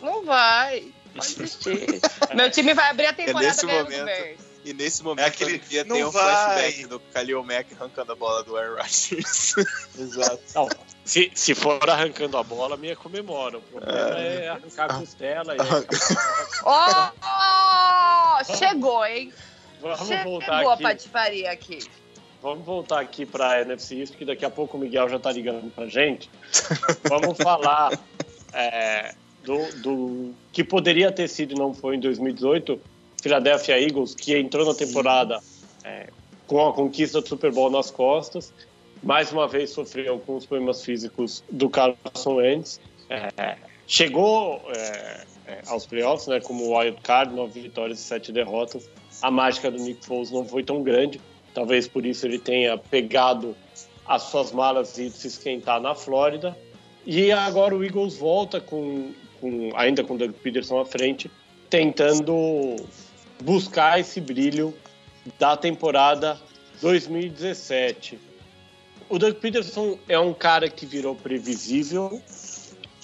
Não 0.00 0.24
vai. 0.24 0.92
Pode 1.14 1.34
desistir. 1.34 2.00
Meu 2.34 2.50
time 2.50 2.74
vai 2.74 2.90
abrir 2.90 3.06
a 3.06 3.12
temporada 3.12 3.60
é 3.60 3.66
ganhando 3.66 3.84
momento, 3.84 3.98
do 3.98 4.04
Bears. 4.04 4.51
E 4.64 4.72
nesse 4.72 5.02
momento 5.02 5.24
é 5.24 5.28
aquele, 5.28 5.58
dia 5.58 5.84
tem 5.84 6.04
um 6.04 6.10
vai. 6.10 6.22
flashback 6.22 6.86
do 6.86 7.00
Kalil 7.00 7.42
Mack 7.42 7.74
arrancando 7.74 8.12
a 8.12 8.14
bola 8.14 8.44
do 8.44 8.56
Aaron 8.56 8.76
Rodgers. 8.76 9.54
Exato. 9.98 10.40
Não, 10.54 10.68
se, 11.04 11.32
se 11.34 11.54
for 11.54 11.78
arrancando 11.90 12.36
a 12.36 12.44
bola, 12.44 12.76
minha 12.76 12.94
comemora. 12.94 13.58
O 13.58 13.62
problema 13.62 14.20
é, 14.20 14.44
é 14.44 14.48
arrancar 14.50 14.90
a 14.90 14.98
costela. 15.00 15.56
Ó, 16.64 17.10
oh, 18.40 18.56
chegou, 18.56 19.04
hein? 19.04 19.32
Vamos 19.80 20.06
chegou 20.06 20.32
voltar 20.38 20.60
aqui. 20.60 20.68
a 20.68 20.76
patifaria 20.76 21.50
aqui. 21.50 21.78
Vamos 22.40 22.64
voltar 22.64 23.00
aqui 23.00 23.26
para 23.26 23.50
a 23.50 23.60
NFC 23.62 23.96
East, 23.96 24.14
que 24.14 24.24
daqui 24.24 24.44
a 24.44 24.50
pouco 24.50 24.76
o 24.76 24.80
Miguel 24.80 25.08
já 25.08 25.16
está 25.16 25.32
ligando 25.32 25.72
para 25.72 25.88
gente. 25.88 26.30
Vamos 27.08 27.36
falar 27.38 27.98
é, 28.52 29.14
do, 29.44 29.58
do 29.80 30.34
que 30.52 30.62
poderia 30.62 31.10
ter 31.10 31.28
sido 31.28 31.52
e 31.52 31.58
não 31.58 31.74
foi 31.74 31.96
em 31.96 32.00
2018 32.00 32.80
Philadelphia 33.22 33.80
Eagles, 33.80 34.14
que 34.16 34.36
entrou 34.36 34.66
na 34.66 34.74
temporada 34.74 35.40
é, 35.84 36.08
com 36.46 36.68
a 36.68 36.72
conquista 36.72 37.20
do 37.20 37.28
Super 37.28 37.52
Bowl 37.52 37.70
nas 37.70 37.88
costas, 37.88 38.52
mais 39.00 39.30
uma 39.32 39.46
vez 39.46 39.70
sofreu 39.70 40.18
com 40.18 40.36
os 40.36 40.44
problemas 40.44 40.84
físicos 40.84 41.42
do 41.48 41.70
Carson 41.70 42.34
Wentz. 42.34 42.80
É, 43.08 43.56
chegou 43.86 44.60
é, 44.74 45.24
é 45.46 45.60
aos 45.68 45.86
playoffs 45.86 46.26
né, 46.26 46.40
como 46.40 46.76
wild 46.76 47.00
card, 47.02 47.32
nove 47.32 47.60
vitórias 47.60 48.00
e 48.00 48.02
sete 48.02 48.32
derrotas. 48.32 48.90
A 49.22 49.30
mágica 49.30 49.70
do 49.70 49.78
Nick 49.78 50.04
Foles 50.04 50.32
não 50.32 50.44
foi 50.44 50.64
tão 50.64 50.82
grande, 50.82 51.20
talvez 51.54 51.86
por 51.86 52.04
isso 52.04 52.26
ele 52.26 52.40
tenha 52.40 52.76
pegado 52.76 53.56
as 54.04 54.22
suas 54.22 54.50
malas 54.50 54.98
e 54.98 55.08
se 55.10 55.28
esquentar 55.28 55.80
na 55.80 55.94
Flórida. 55.94 56.56
E 57.06 57.30
agora 57.30 57.74
o 57.74 57.84
Eagles 57.84 58.16
volta 58.16 58.60
com, 58.60 59.12
com 59.40 59.70
ainda 59.76 60.02
com 60.02 60.14
o 60.14 60.18
Doug 60.18 60.32
Peterson 60.32 60.80
à 60.80 60.84
frente, 60.84 61.30
tentando 61.70 62.76
buscar 63.42 64.00
esse 64.00 64.20
brilho 64.20 64.74
da 65.38 65.56
temporada 65.56 66.40
2017. 66.80 68.18
O 69.08 69.18
Doug 69.18 69.34
Peterson 69.34 69.98
é 70.08 70.18
um 70.18 70.32
cara 70.32 70.68
que 70.70 70.86
virou 70.86 71.14
previsível 71.14 72.22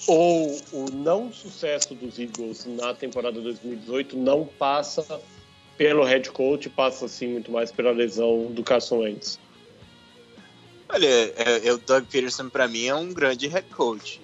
ou 0.07 0.59
o 0.71 0.89
não 0.91 1.31
sucesso 1.31 1.93
dos 1.93 2.17
Eagles 2.17 2.65
na 2.65 2.93
temporada 2.93 3.39
2018 3.39 4.17
não 4.17 4.45
passa 4.45 5.21
pelo 5.77 6.03
head 6.03 6.29
coach, 6.31 6.69
passa 6.69 7.05
assim 7.05 7.27
muito 7.27 7.51
mais 7.51 7.71
pela 7.71 7.91
lesão 7.91 8.47
do 8.51 8.63
Carson 8.63 8.99
Wentz. 8.99 9.39
Olha, 10.89 11.05
é, 11.05 11.67
é, 11.67 11.71
o 11.71 11.77
Doug 11.77 12.05
Peterson 12.05 12.49
para 12.49 12.67
mim 12.67 12.87
é 12.87 12.95
um 12.95 13.13
grande 13.13 13.47
head 13.47 13.67
coach. 13.69 14.19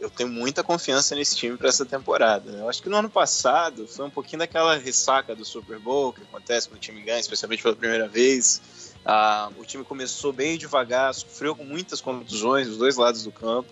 Eu 0.00 0.10
tenho 0.10 0.28
muita 0.28 0.62
confiança 0.62 1.14
nesse 1.14 1.36
time 1.36 1.56
para 1.56 1.68
essa 1.68 1.84
temporada. 1.84 2.50
Eu 2.50 2.68
acho 2.68 2.82
que 2.82 2.88
no 2.88 2.96
ano 2.96 3.10
passado 3.10 3.86
foi 3.86 4.06
um 4.06 4.10
pouquinho 4.10 4.40
daquela 4.40 4.76
ressaca 4.76 5.34
do 5.34 5.44
Super 5.44 5.78
Bowl 5.78 6.12
que 6.12 6.22
acontece 6.22 6.68
quando 6.68 6.76
o 6.76 6.80
time 6.80 7.00
ganha, 7.02 7.18
especialmente 7.18 7.62
pela 7.62 7.74
primeira 7.74 8.08
vez. 8.08 8.94
Ah, 9.04 9.50
o 9.58 9.64
time 9.64 9.84
começou 9.84 10.32
bem 10.32 10.58
devagar, 10.58 11.14
sofreu 11.14 11.54
com 11.54 11.64
muitas 11.64 12.00
contusões 12.00 12.68
dos 12.68 12.78
dois 12.78 12.96
lados 12.96 13.24
do 13.24 13.32
campo. 13.32 13.68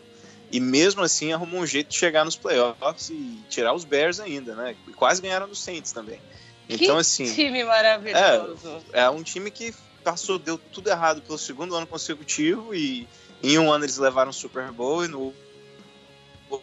E 0.50 0.60
mesmo 0.60 1.02
assim 1.02 1.32
arrumou 1.32 1.60
um 1.60 1.66
jeito 1.66 1.88
de 1.88 1.96
chegar 1.96 2.24
nos 2.24 2.36
playoffs 2.36 3.10
e 3.10 3.40
tirar 3.48 3.74
os 3.74 3.84
Bears 3.84 4.20
ainda, 4.20 4.54
né? 4.54 4.76
E 4.86 4.92
quase 4.92 5.20
ganharam 5.20 5.48
do 5.48 5.56
Saints 5.56 5.92
também. 5.92 6.20
Então, 6.68 6.94
que 6.94 7.00
assim. 7.00 7.32
time 7.34 7.64
maravilhoso. 7.64 8.82
É, 8.92 9.02
é 9.02 9.10
um 9.10 9.22
time 9.22 9.50
que 9.50 9.74
passou, 10.04 10.38
deu 10.38 10.56
tudo 10.56 10.88
errado 10.88 11.20
pelo 11.20 11.36
segundo 11.36 11.74
ano 11.74 11.86
consecutivo 11.86 12.74
e 12.74 13.08
em 13.42 13.58
um 13.58 13.72
ano 13.72 13.84
eles 13.84 13.98
levaram 13.98 14.30
o 14.30 14.34
Super 14.34 14.70
Bowl 14.70 15.04
e 15.04 15.08
no 15.08 15.34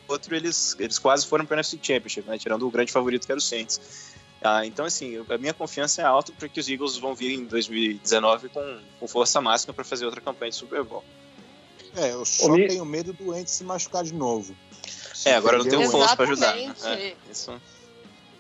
outro 0.08 0.36
eles, 0.36 0.76
eles 0.80 1.00
quase 1.00 1.26
foram 1.26 1.46
para 1.46 1.56
o 1.56 1.58
NFC 1.58 1.80
Championship, 1.82 2.28
né? 2.28 2.38
Tirando 2.38 2.68
o 2.68 2.72
grande 2.72 2.92
favorito 2.92 3.26
que 3.26 3.32
era 3.32 3.40
o 3.40 3.42
Saints. 3.42 4.14
Ah, 4.42 4.66
então, 4.66 4.86
assim, 4.86 5.24
a 5.30 5.38
minha 5.38 5.54
confiança 5.54 6.02
é 6.02 6.06
alta 6.06 6.34
porque 6.38 6.60
os 6.60 6.68
Eagles 6.68 6.98
vão 6.98 7.16
vir 7.16 7.34
em 7.34 7.46
2019 7.46 8.50
com, 8.50 8.80
com 9.00 9.08
força 9.08 9.40
máxima 9.40 9.74
para 9.74 9.86
fazer 9.86 10.06
outra 10.06 10.20
campanha 10.20 10.52
de 10.52 10.58
Super 10.58 10.84
Bowl. 10.84 11.04
É, 11.96 12.12
eu 12.12 12.26
só 12.26 12.54
tenho 12.54 12.84
medo 12.84 13.14
do 13.14 13.36
Entes 13.36 13.54
se 13.54 13.64
machucar 13.64 14.04
de 14.04 14.14
novo. 14.14 14.56
Se 15.14 15.30
é, 15.30 15.36
agora 15.36 15.60
não 15.60 15.66
tem 15.66 15.80
o 15.80 15.90
Foles 15.90 16.14
para 16.14 16.26
ajudar. 16.26 16.56
Né? 16.56 16.74
É, 16.84 17.16
isso. 17.32 17.62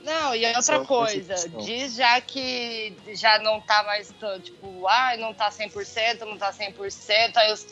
Não, 0.03 0.36
e 0.36 0.45
outra 0.53 0.84
coisa, 0.84 1.36
diz 1.63 1.95
já 1.95 2.19
que 2.19 2.93
já 3.13 3.39
não 3.39 3.62
tá 3.62 3.84
mais, 3.84 4.13
tipo, 4.43 4.86
ah, 4.86 5.15
não 5.17 5.34
tá 5.34 5.49
100%, 5.49 6.25
não 6.25 6.38
tá 6.38 6.51
100%, 6.51 7.38
aí 7.38 7.53
os, 7.53 7.65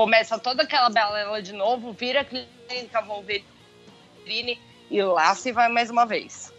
começa 0.00 0.38
toda 0.38 0.62
aquela 0.62 0.88
balela 0.88 1.42
de 1.42 1.52
novo, 1.52 1.92
vira 1.92 2.24
clínica 2.24 3.02
Wolverine 3.02 4.58
e 4.90 5.02
lá 5.02 5.34
se 5.34 5.52
vai 5.52 5.68
mais 5.68 5.90
uma 5.90 6.06
vez. 6.06 6.50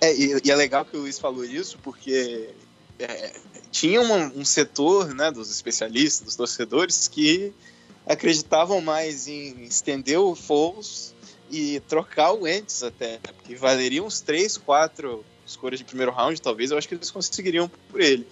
É, 0.00 0.12
e, 0.12 0.40
e 0.44 0.50
é 0.50 0.56
legal 0.56 0.84
que 0.84 0.96
o 0.96 1.02
Luiz 1.02 1.20
falou 1.20 1.44
isso, 1.44 1.78
porque 1.78 2.50
é, 2.98 3.32
tinha 3.70 4.00
um 4.00 4.44
setor 4.44 5.14
né, 5.14 5.30
dos 5.30 5.52
especialistas, 5.52 6.26
dos 6.26 6.34
torcedores, 6.34 7.06
que 7.06 7.52
acreditavam 8.04 8.80
mais 8.80 9.28
em 9.28 9.62
estender 9.62 10.18
o 10.18 10.34
Foles 10.34 11.14
e 11.48 11.78
trocar 11.86 12.32
o 12.32 12.48
Entes 12.48 12.82
até, 12.82 13.18
porque 13.18 13.54
valeria 13.54 14.02
uns 14.02 14.20
3, 14.20 14.58
4 14.58 15.24
escolhas 15.46 15.78
de 15.78 15.84
primeiro 15.84 16.10
round, 16.10 16.42
talvez, 16.42 16.72
eu 16.72 16.78
acho 16.78 16.88
que 16.88 16.96
eles 16.96 17.12
conseguiriam 17.12 17.70
por 17.88 18.00
ele. 18.00 18.26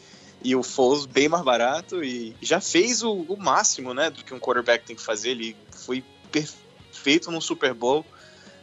E 0.46 0.54
o 0.54 0.62
Foles 0.62 1.06
bem 1.06 1.28
mais 1.28 1.42
barato 1.42 2.04
e 2.04 2.36
já 2.40 2.60
fez 2.60 3.02
o, 3.02 3.12
o 3.12 3.36
máximo, 3.36 3.92
né, 3.92 4.10
do 4.10 4.22
que 4.22 4.32
um 4.32 4.38
quarterback 4.38 4.86
tem 4.86 4.94
que 4.94 5.02
fazer. 5.02 5.30
Ele 5.30 5.56
foi 5.72 6.04
perfeito 6.30 7.32
no 7.32 7.42
Super 7.42 7.74
Bowl, 7.74 8.06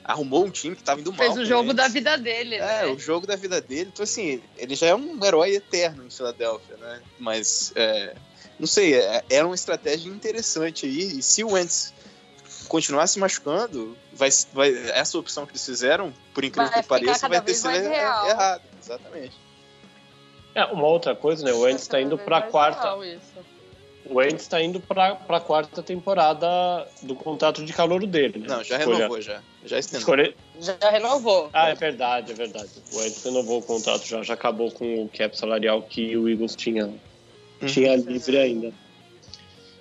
arrumou 0.02 0.46
um 0.46 0.50
time 0.50 0.78
que 0.78 0.82
estava 0.82 1.02
indo 1.02 1.12
mal. 1.12 1.19
Fez 1.19 1.38
o 1.38 1.46
jogo 1.46 1.74
da 1.74 1.89
vida 1.89 2.17
dele, 2.17 2.58
né? 2.58 2.84
É, 2.84 2.88
o 2.89 2.98
jogo 2.98 3.28
da 3.28 3.36
vida 3.36 3.60
dele. 3.60 3.89
Então, 3.91 4.02
assim, 4.02 4.41
ele 4.58 4.76
já 4.76 4.88
é 4.88 4.96
um 4.96 5.22
herói 5.26 5.56
eterno 5.56 6.06
em 6.06 6.10
Filadélfia, 6.10 6.78
né? 6.78 7.02
Mas, 7.19 7.74
é, 7.76 8.15
não 8.58 8.65
sei, 8.65 8.96
é, 8.96 9.22
era 9.30 9.46
uma 9.46 9.56
estratégia 9.56 10.10
interessante 10.10 10.86
aí. 10.86 11.19
E 11.19 11.22
se 11.22 11.43
o 11.43 11.52
Wentz 11.52 11.93
continuar 12.69 13.08
se 13.08 13.19
machucando, 13.19 13.98
vai, 14.13 14.30
vai, 14.54 14.74
essa 14.91 15.17
opção 15.17 15.46
que 15.46 15.52
eles 15.52 15.65
fizeram, 15.65 16.13
por 16.34 16.46
incrível 16.46 16.72
vai 16.72 16.82
que 16.82 16.88
pareça, 16.88 17.28
vai 17.28 17.41
ter 17.41 17.54
sido 17.56 17.76
errado. 17.76 18.62
Exatamente. 18.82 19.42
É, 20.56 20.66
uma 20.66 20.88
outra 20.88 21.16
coisa, 21.16 21.44
né? 21.44 21.52
O 21.52 21.62
Wentz 21.62 21.84
está 21.84 22.00
indo 22.00 22.18
para 22.18 22.38
a 22.38 22.42
quarta. 22.44 22.96
O 24.06 24.16
Wentz 24.16 24.44
está 24.44 24.62
indo 24.62 24.80
para 24.80 25.18
a 25.28 25.39
quarta 25.39 25.82
temporada 25.82 26.48
do 27.02 27.16
contrato 27.16 27.63
de 27.63 27.72
calor 27.72 28.06
dele. 28.06 28.39
Né? 28.39 28.48
Não, 28.48 28.63
já 28.63 28.78
Escolha... 28.78 28.98
renovou, 28.98 29.22
já. 29.22 29.42
Já 29.66 29.80
estendeu. 29.80 30.00
Escolhe... 30.00 30.36
Já 30.60 30.89
renovou. 30.89 31.50
Ah, 31.54 31.70
é 31.70 31.76
verdade, 31.76 32.32
é 32.32 32.36
verdade. 32.36 32.70
O 32.92 32.98
Wentz 32.98 33.24
renovou 33.24 33.60
o 33.60 33.63
contrato 33.63 34.06
já, 34.06 34.22
já 34.22 34.34
acabou 34.34 34.72
com 34.72 35.04
o 35.04 35.10
cap 35.10 35.38
salarial 35.38 35.82
que 35.82 36.16
o 36.18 36.30
Eagles 36.30 36.56
tinha, 36.56 36.86
uhum. 36.86 37.68
tinha 37.68 37.96
livre 37.96 38.38
ainda. 38.38 38.74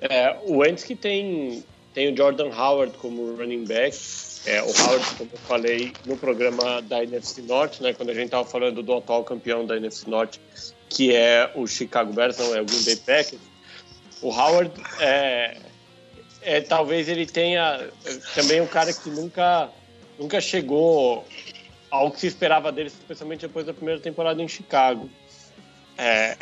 É, 0.00 0.36
o 0.44 0.58
Wentz 0.58 0.84
que 0.84 0.94
tem 0.94 1.64
tem 1.94 2.12
o 2.12 2.16
Jordan 2.16 2.48
Howard 2.48 2.96
como 2.98 3.36
running 3.36 3.64
back. 3.64 3.96
É, 4.44 4.60
o 4.60 4.66
Howard, 4.66 5.06
como 5.16 5.30
eu 5.32 5.38
falei 5.38 5.92
no 6.04 6.16
programa 6.16 6.82
da 6.82 7.02
NFC 7.02 7.42
Norte, 7.42 7.82
né, 7.82 7.92
quando 7.92 8.10
a 8.10 8.14
gente 8.14 8.26
estava 8.26 8.44
falando 8.44 8.82
do 8.82 8.92
atual 8.94 9.22
campeão 9.22 9.64
da 9.64 9.76
NFC 9.76 10.10
Norte, 10.10 10.40
que 10.88 11.14
é 11.14 11.50
o 11.54 11.66
Chicago 11.66 12.12
Bears, 12.12 12.38
não 12.38 12.54
é 12.54 12.60
o 12.60 12.64
Green 12.64 12.82
Bay 12.84 12.96
Packers. 12.96 13.40
O 14.20 14.30
Howard 14.30 14.72
é, 15.00 15.56
é 16.42 16.60
talvez 16.60 17.08
ele 17.08 17.24
tenha 17.24 17.88
também 18.34 18.60
um 18.60 18.66
cara 18.66 18.92
que 18.92 19.10
nunca 19.10 19.70
nunca 20.18 20.40
chegou 20.40 21.24
ao 21.90 22.10
que 22.10 22.20
se 22.20 22.26
esperava 22.26 22.72
dele, 22.72 22.88
especialmente 22.88 23.42
depois 23.42 23.66
da 23.66 23.74
primeira 23.74 24.00
temporada 24.00 24.42
em 24.42 24.48
Chicago. 24.48 25.10
É, 25.96 26.36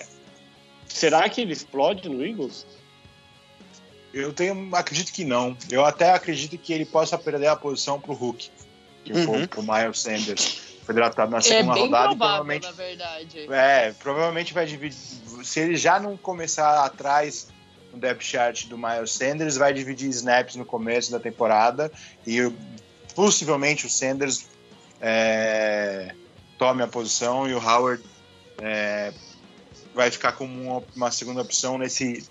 será 0.88 1.28
que 1.28 1.40
ele 1.40 1.52
explode 1.52 2.08
no 2.08 2.24
Eagles? 2.24 2.66
Eu 4.12 4.32
tenho, 4.32 4.74
acredito 4.74 5.12
que 5.12 5.24
não. 5.24 5.56
Eu 5.70 5.84
até 5.84 6.12
acredito 6.12 6.58
que 6.58 6.72
ele 6.72 6.84
possa 6.84 7.16
perder 7.16 7.46
a 7.46 7.56
posição 7.56 8.00
para 8.00 8.10
o 8.10 8.14
Hulk, 8.14 8.50
que 9.04 9.12
uhum. 9.12 9.24
for 9.24 9.48
pro 9.48 9.62
Miles 9.62 10.00
Sanders. 10.00 10.70
Foi 10.84 10.94
tratado 10.94 11.30
na 11.30 11.38
é 11.38 11.40
segunda 11.40 11.72
é 11.72 11.74
bem 11.74 11.82
rodada. 11.84 12.08
Provável, 12.08 12.16
provavelmente, 12.16 12.66
na 12.66 12.72
verdade. 12.72 13.52
É, 13.52 13.92
provavelmente 13.92 14.54
vai 14.54 14.66
dividir. 14.66 14.98
Se 15.44 15.60
ele 15.60 15.76
já 15.76 16.00
não 16.00 16.16
começar 16.16 16.84
atrás 16.84 17.48
no 17.92 17.98
depth 17.98 18.22
chart 18.22 18.66
do 18.66 18.76
Miles 18.76 19.12
Sanders, 19.12 19.56
vai 19.56 19.72
dividir 19.72 20.08
snaps 20.10 20.56
no 20.56 20.64
começo 20.64 21.10
da 21.12 21.20
temporada 21.20 21.90
e 22.26 22.52
possivelmente 23.14 23.86
o 23.86 23.90
Sanders 23.90 24.46
é, 25.00 26.14
tome 26.58 26.82
a 26.82 26.86
posição 26.86 27.48
e 27.48 27.54
o 27.54 27.58
Howard 27.58 28.02
é, 28.60 29.12
vai 29.94 30.10
ficar 30.10 30.32
como 30.32 30.62
uma, 30.62 30.82
uma 30.94 31.10
segunda 31.10 31.40
opção 31.42 31.78
nesse 31.78 32.24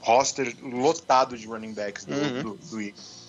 roster 0.00 0.54
lotado 0.62 1.36
de 1.36 1.46
running 1.46 1.74
backs 1.74 2.04
do, 2.04 2.14
uhum. 2.14 2.42
do, 2.42 2.54
do 2.54 2.80
Eagles. 2.80 3.20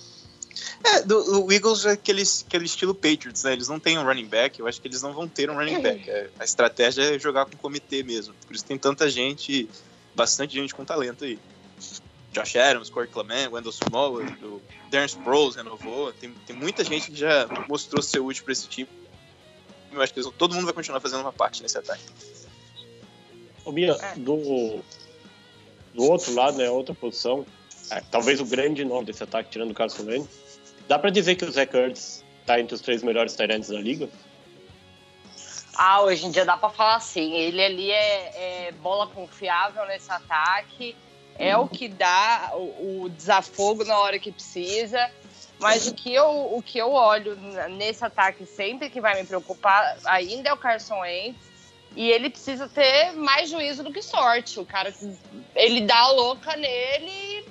É, 0.84 1.02
do, 1.04 1.46
o 1.46 1.52
Eagles 1.52 1.86
é 1.86 1.92
aquele, 1.92 2.24
aquele 2.48 2.66
estilo 2.66 2.94
Patriots, 2.94 3.44
né? 3.44 3.54
Eles 3.54 3.68
não 3.68 3.80
têm 3.80 3.98
um 3.98 4.04
running 4.04 4.28
back, 4.28 4.60
eu 4.60 4.68
acho 4.68 4.82
que 4.82 4.88
eles 4.88 5.02
não 5.02 5.14
vão 5.14 5.28
ter 5.28 5.50
um 5.50 5.56
running 5.56 5.82
back. 5.82 6.10
É, 6.10 6.30
a 6.40 6.44
estratégia 6.44 7.16
é 7.16 7.20
jogar 7.20 7.46
com 7.46 7.58
comitê 7.58 8.04
mesmo. 8.04 8.34
Por 8.46 8.56
isso 8.56 8.66
tem 8.66 8.78
tanta 8.78 9.10
gente, 9.10 9.70
bastante 10.16 10.54
gente 10.54 10.74
com 10.74 10.84
talento 10.84 11.24
aí. 11.24 11.40
Josh 12.32 12.56
Adams, 12.56 12.90
Corey 12.90 13.10
Clement, 13.10 13.50
Wendell 13.52 13.72
Small, 13.72 14.22
o 14.42 14.62
Darren 14.90 15.06
Sproles 15.06 15.56
renovou. 15.56 16.14
Tem, 16.14 16.32
tem 16.48 16.56
muita 16.56 16.84
gente 16.84 17.12
que 17.12 17.18
já 17.18 17.48
mostrou 17.68 18.02
ser 18.02 18.20
útil 18.20 18.44
para 18.44 18.54
esse 18.54 18.68
time. 18.68 18.90
Eu 19.92 20.02
acho 20.02 20.14
que 20.14 20.24
todo 20.32 20.56
mundo 20.56 20.64
vai 20.64 20.74
continuar 20.74 21.02
fazendo 21.02 21.22
uma 21.22 21.34
parte 21.34 21.62
nesse 21.62 21.78
ataque. 21.78 22.04
Ô, 23.66 23.72
Bia, 23.72 23.98
do, 24.16 24.82
do 25.94 26.04
outro 26.04 26.34
lado, 26.34 26.58
né, 26.58 26.70
outra 26.70 26.94
posição, 26.96 27.46
é, 27.90 28.02
talvez 28.12 28.40
o 28.40 28.46
grande 28.46 28.86
nome 28.86 29.06
desse 29.06 29.24
ataque, 29.24 29.50
tirando 29.50 29.72
o 29.72 29.74
Carson 29.74 30.04
Wentz, 30.04 30.30
dá 30.88 30.98
para 30.98 31.10
dizer 31.10 31.36
que 31.36 31.46
o 31.46 31.52
Zach 31.52 31.76
Ertz 31.76 32.24
está 32.42 32.60
entre 32.60 32.76
os 32.76 32.82
três 32.82 33.04
melhores 33.04 33.36
tight 33.36 33.68
da 33.68 33.80
liga? 33.80 34.10
Ah, 35.76 36.02
hoje 36.02 36.26
em 36.26 36.32
dia 36.32 36.46
dá 36.46 36.58
para 36.58 36.70
falar 36.70 36.96
assim. 36.96 37.34
Ele 37.34 37.64
ali 37.64 37.92
é, 37.92 38.68
é, 38.68 38.72
bola 38.74 39.08
confiável 39.08 39.86
nesse 39.88 40.12
ataque, 40.12 40.96
é 41.38 41.56
o 41.58 41.68
que 41.68 41.88
dá 41.88 42.52
o, 42.54 43.04
o, 43.04 43.10
desafogo 43.10 43.84
na 43.84 43.98
hora 43.98 44.20
que 44.20 44.32
precisa. 44.32 45.10
Mas 45.60 45.88
o 45.88 45.94
que, 45.94 46.14
eu, 46.14 46.56
o 46.56 46.62
que 46.62 46.78
eu 46.80 46.92
olho 46.92 47.38
nesse 47.78 48.04
ataque 48.04 48.46
sempre 48.46 48.90
que 48.90 49.00
vai 49.00 49.22
me 49.22 49.28
preocupar 49.28 49.98
ainda 50.06 50.50
é 50.50 50.54
o 50.54 50.58
Carson 50.58 51.00
Wentz 51.00 51.51
e 51.96 52.10
ele 52.10 52.30
precisa 52.30 52.70
ter 52.70 53.12
mais 53.14 53.50
juízo 53.50 53.84
do 53.84 53.92
que 53.92 54.02
sorte. 54.02 54.60
O 54.60 54.66
cara, 54.66 54.94
ele 55.56 55.82
dá 55.82 55.98
a 55.98 56.12
louca 56.12 56.56
nele. 56.56 57.46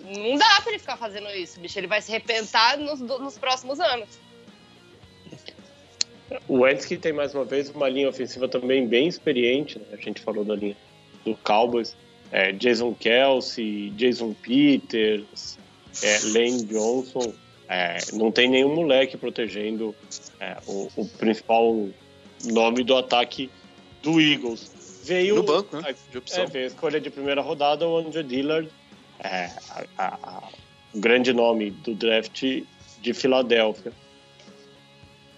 Não 0.00 0.36
dá 0.36 0.60
pra 0.60 0.70
ele 0.70 0.78
ficar 0.78 0.96
fazendo 0.96 1.28
isso, 1.30 1.60
bicho. 1.60 1.78
Ele 1.78 1.86
vai 1.86 2.00
se 2.00 2.10
repentar 2.10 2.78
nos, 2.78 3.00
nos 3.00 3.36
próximos 3.36 3.80
anos. 3.80 4.08
O 6.48 6.60
Wentz 6.60 6.84
que 6.84 6.96
tem 6.96 7.12
mais 7.12 7.34
uma 7.34 7.44
vez 7.44 7.70
uma 7.70 7.88
linha 7.88 8.08
ofensiva 8.08 8.48
também 8.48 8.86
bem 8.86 9.06
experiente, 9.06 9.78
né? 9.78 9.86
a 9.92 9.96
gente 9.96 10.20
falou 10.20 10.44
da 10.44 10.56
linha 10.56 10.76
do 11.24 11.36
Cowboys, 11.36 11.96
é, 12.32 12.52
Jason 12.52 12.94
Kelsey, 12.94 13.90
Jason 13.90 14.34
Peters, 14.34 15.56
é, 16.02 16.18
Lane 16.24 16.64
Johnson, 16.64 17.32
é, 17.68 17.98
não 18.12 18.30
tem 18.32 18.48
nenhum 18.48 18.74
moleque 18.74 19.16
protegendo 19.16 19.94
é, 20.40 20.56
o, 20.66 20.88
o, 20.96 21.06
principal 21.06 21.88
nome 22.44 22.82
do 22.84 22.96
ataque 22.96 23.50
do 24.02 24.20
Eagles. 24.20 24.70
Veio 25.04 25.36
no 25.36 25.42
banco, 25.42 25.80
né? 25.80 25.94
De 26.10 26.18
opção. 26.18 26.44
É, 26.44 26.46
veio 26.46 26.64
a 26.64 26.68
escolha 26.68 27.00
de 27.00 27.10
primeira 27.10 27.40
rodada, 27.40 27.86
o 27.86 27.96
Andrew 27.98 28.22
Dillard, 28.22 28.68
é, 29.20 29.50
a, 29.70 29.84
a, 29.98 30.06
a, 30.22 30.42
o 30.94 31.00
grande 31.00 31.32
nome 31.32 31.70
do 31.70 31.94
draft 31.94 32.42
de 33.00 33.14
Filadélfia. 33.14 33.92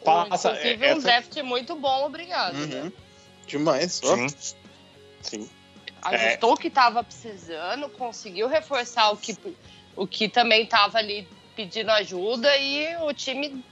passa. 0.05 0.49
Inclusive, 0.51 0.87
é- 0.87 0.95
um 0.95 0.99
essa- 0.99 1.03
draft 1.03 1.37
muito 1.43 1.75
bom, 1.77 2.07
obrigado. 2.07 2.55
né? 2.55 2.83
Uhum. 2.83 2.93
Demais. 3.47 4.01
ó. 4.05 4.17
Sim. 4.17 4.29
Sim. 5.23 5.51
Ajustou 6.01 6.53
o 6.53 6.57
que 6.57 6.69
estava 6.69 7.03
precisando, 7.03 7.89
conseguiu 7.91 8.47
reforçar 8.47 9.11
o 9.11 9.17
que, 9.17 9.37
o 9.97 10.07
que 10.07 10.29
também 10.29 10.63
estava 10.63 10.99
ali 10.99 11.27
pedindo 11.57 11.91
ajuda 11.91 12.57
e 12.57 12.97
o 13.03 13.13
time 13.13 13.65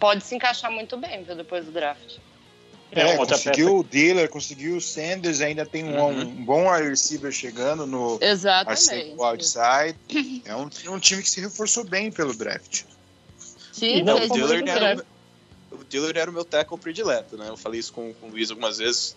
pode 0.00 0.24
se 0.24 0.34
encaixar 0.34 0.72
muito 0.72 0.96
bem 0.96 1.22
viu, 1.22 1.36
depois 1.36 1.66
do 1.66 1.70
draft. 1.72 2.16
É, 3.00 3.10
É, 3.12 3.16
conseguiu 3.16 3.66
peça- 3.66 3.78
o 3.78 3.82
Dealer, 3.84 4.28
conseguiu 4.28 4.76
o 4.76 4.80
Sanders, 4.80 5.40
ainda 5.40 5.64
tem 5.66 5.84
um, 5.84 5.98
Uhum. 6.00 6.20
um 6.20 6.44
bom 6.44 6.70
wide 6.72 6.88
receiver 6.88 7.32
chegando 7.32 7.86
no 7.86 8.18
Exatamente. 8.20 9.14
Outside. 9.18 9.96
É 10.44 10.54
um, 10.56 10.68
um 10.94 10.98
time 11.00 11.22
que 11.22 11.30
se 11.30 11.40
reforçou 11.40 11.84
bem 11.84 12.10
pelo 12.10 12.34
draft. 12.34 12.82
Sim, 13.72 14.02
não, 14.02 14.16
o 14.16 14.28
bem. 14.64 14.68
era, 14.70 15.04
o, 15.72 15.84
Dillard 15.84 16.18
era 16.18 16.30
o 16.30 16.34
meu 16.34 16.44
tackle 16.44 16.78
predileto, 16.78 17.36
né? 17.36 17.48
Eu 17.48 17.56
falei 17.56 17.80
isso 17.80 17.92
com, 17.92 18.14
com 18.14 18.28
o 18.28 18.30
Luiz 18.30 18.50
algumas 18.50 18.78
vezes 18.78 19.16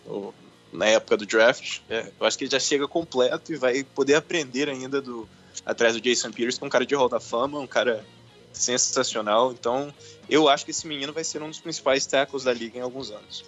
na 0.73 0.85
época 0.87 1.15
do 1.17 1.25
draft. 1.25 1.79
É, 1.89 2.11
eu 2.19 2.25
acho 2.25 2.37
que 2.37 2.43
ele 2.45 2.51
já 2.51 2.59
chega 2.59 2.87
completo 2.87 3.53
e 3.53 3.55
vai 3.55 3.83
poder 3.83 4.15
aprender 4.15 4.67
ainda 4.69 4.99
do 5.01 5.27
atrás 5.65 5.93
do 5.93 6.01
Jason 6.01 6.31
Pierce, 6.31 6.57
que 6.57 6.63
é 6.63 6.67
um 6.67 6.69
cara 6.69 6.85
de 6.85 6.95
Hall 6.95 7.09
da 7.09 7.19
Fama, 7.19 7.59
um 7.59 7.67
cara 7.67 8.03
sensacional. 8.51 9.51
Então, 9.51 9.93
eu 10.29 10.49
acho 10.49 10.65
que 10.65 10.71
esse 10.71 10.87
menino 10.87 11.13
vai 11.13 11.23
ser 11.23 11.41
um 11.41 11.47
dos 11.49 11.59
principais 11.59 12.05
tackles 12.05 12.43
da 12.43 12.53
liga 12.53 12.77
em 12.77 12.81
alguns 12.81 13.11
anos. 13.11 13.45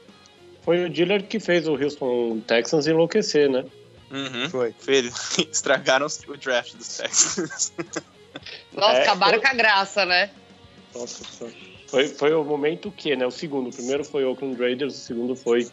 Foi 0.69 0.86
o 0.86 0.89
dealer 0.91 1.23
que 1.25 1.39
fez 1.39 1.67
o 1.67 1.73
Houston 1.73 2.41
Texans 2.41 2.86
enlouquecer, 2.86 3.49
né? 3.49 3.65
Uhum. 4.12 4.47
Foi. 4.51 4.71
Foi 4.77 4.97
ele. 4.97 5.12
Estragaram 5.51 6.05
o 6.27 6.38
draft 6.38 6.75
dos 6.75 6.95
Texans. 6.97 7.73
Nossa, 8.71 8.97
É, 8.99 9.01
acabaram 9.01 9.38
eu- 9.38 9.41
com 9.41 9.47
a 9.47 9.53
graça, 9.55 10.05
né? 10.05 10.29
Nossa. 10.93 11.23
Foi, 11.88 12.08
foi 12.10 12.34
o 12.36 12.43
momento 12.43 12.91
que, 12.91 13.15
né? 13.15 13.25
O 13.25 13.32
segundo. 13.32 13.69
O 13.71 13.73
primeiro 13.73 14.05
foi 14.05 14.23
o 14.25 14.29
Oakland 14.29 14.60
Raiders, 14.62 14.93
o 14.93 14.99
segundo 14.99 15.36
foi 15.36 15.67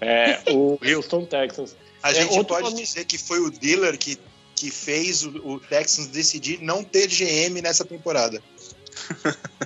é, 0.00 0.40
o 0.50 0.78
Houston 0.96 1.26
Texans. 1.26 1.76
A 2.02 2.10
É, 2.12 2.14
gente 2.14 2.42
pode 2.44 2.70
nome- 2.70 2.82
dizer 2.82 3.04
que 3.04 3.18
foi 3.18 3.38
o 3.38 3.50
Dealer 3.50 3.98
que, 3.98 4.16
que 4.56 4.70
fez 4.70 5.24
o, 5.26 5.28
o 5.46 5.60
Texans 5.60 6.06
decidir 6.06 6.62
não 6.62 6.82
ter 6.82 7.06
GM 7.06 7.60
nessa 7.60 7.84
temporada. 7.84 8.42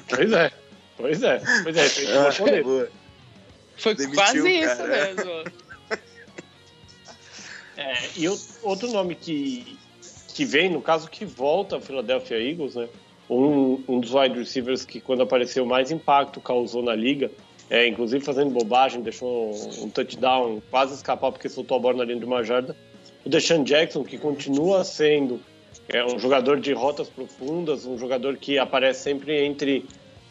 Pois 0.08 0.32
é. 0.32 0.50
Pois 0.96 1.22
é. 1.22 1.40
Pois 1.62 1.76
é. 1.76 1.88
Tem 1.88 2.06
que 2.06 2.12
responder. 2.18 2.90
Foi 3.76 3.94
Demitiu 3.94 4.16
quase 4.16 4.40
o 4.40 4.46
isso 4.46 4.76
cara. 4.76 5.14
mesmo. 5.14 5.32
É, 7.78 7.92
e 8.16 8.26
outro 8.62 8.90
nome 8.90 9.14
que, 9.14 9.78
que 10.28 10.46
vem, 10.46 10.70
no 10.70 10.80
caso, 10.80 11.10
que 11.10 11.26
volta 11.26 11.74
ao 11.74 11.80
Philadelphia 11.80 12.38
Eagles, 12.38 12.74
né? 12.74 12.88
Um, 13.28 13.84
um 13.86 14.00
dos 14.00 14.14
wide 14.14 14.38
receivers 14.38 14.82
que, 14.82 14.98
quando 14.98 15.22
apareceu, 15.22 15.66
mais 15.66 15.90
impacto 15.90 16.40
causou 16.40 16.82
na 16.82 16.94
liga, 16.94 17.30
é, 17.68 17.86
inclusive 17.86 18.24
fazendo 18.24 18.50
bobagem, 18.50 19.02
deixou 19.02 19.52
um, 19.52 19.84
um 19.84 19.90
touchdown, 19.90 20.62
quase 20.70 20.94
escapar 20.94 21.30
porque 21.32 21.50
soltou 21.50 21.76
a 21.76 21.80
bola 21.80 21.98
na 21.98 22.04
linha 22.04 22.18
de 22.18 22.24
uma 22.24 22.42
jarda. 22.42 22.74
O 23.26 23.28
Deshaun 23.28 23.62
Jackson, 23.62 24.04
que 24.04 24.16
continua 24.16 24.82
sendo 24.82 25.38
é, 25.88 26.04
um 26.04 26.18
jogador 26.18 26.60
de 26.60 26.72
rotas 26.72 27.08
profundas, 27.08 27.84
um 27.84 27.98
jogador 27.98 28.36
que 28.36 28.58
aparece 28.58 29.02
sempre 29.02 29.44
entre 29.44 29.84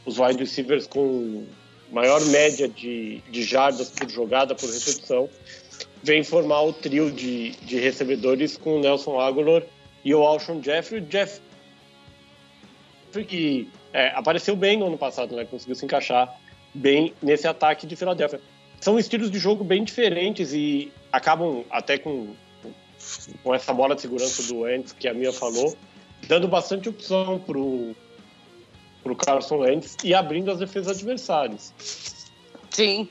os 0.06 0.18
wide 0.18 0.40
receivers 0.40 0.88
com 0.88 1.46
maior 1.92 2.24
média 2.26 2.68
de, 2.68 3.22
de 3.30 3.44
jardas 3.44 3.90
por 3.90 4.10
jogada, 4.10 4.56
por 4.56 4.70
recepção 4.70 5.30
vem 6.06 6.24
formar 6.24 6.62
o 6.62 6.72
trio 6.72 7.12
de, 7.12 7.52
de 7.62 7.80
recebedores 7.80 8.56
com 8.56 8.78
o 8.78 8.80
Nelson 8.80 9.20
Aguilar 9.20 9.64
e 10.04 10.14
o 10.14 10.22
Alshon 10.22 10.62
Jeffrey. 10.62 11.02
O 11.02 11.06
Jeff 11.06 11.42
que 13.28 13.70
é, 13.94 14.10
apareceu 14.10 14.56
bem 14.56 14.78
no 14.78 14.88
ano 14.88 14.98
passado, 14.98 15.36
né? 15.36 15.46
Conseguiu 15.46 15.74
se 15.74 15.86
encaixar 15.86 16.38
bem 16.74 17.14
nesse 17.24 17.48
ataque 17.48 17.88
de 17.88 17.96
Filadélfia. 17.96 18.42
São 18.80 19.00
estilos 19.00 19.32
de 19.32 19.40
jogo 19.40 19.64
bem 19.64 19.84
diferentes 19.84 20.54
e 20.54 20.92
acabam 21.12 21.64
até 21.72 21.98
com, 21.98 22.36
com 23.42 23.56
essa 23.56 23.74
bola 23.74 23.96
de 23.96 24.02
segurança 24.02 24.44
do 24.44 24.60
Wentz 24.60 24.92
que 24.92 25.08
a 25.08 25.14
Mia 25.14 25.32
falou, 25.32 25.76
dando 26.28 26.48
bastante 26.48 26.90
opção 26.90 27.40
pro 29.06 29.16
pro 29.16 29.16
Carson 29.16 29.58
Wentz 29.60 29.96
e 30.04 30.14
abrindo 30.16 30.50
as 30.50 30.58
defesas 30.58 30.98
adversárias. 30.98 31.72
Sim. 32.72 33.08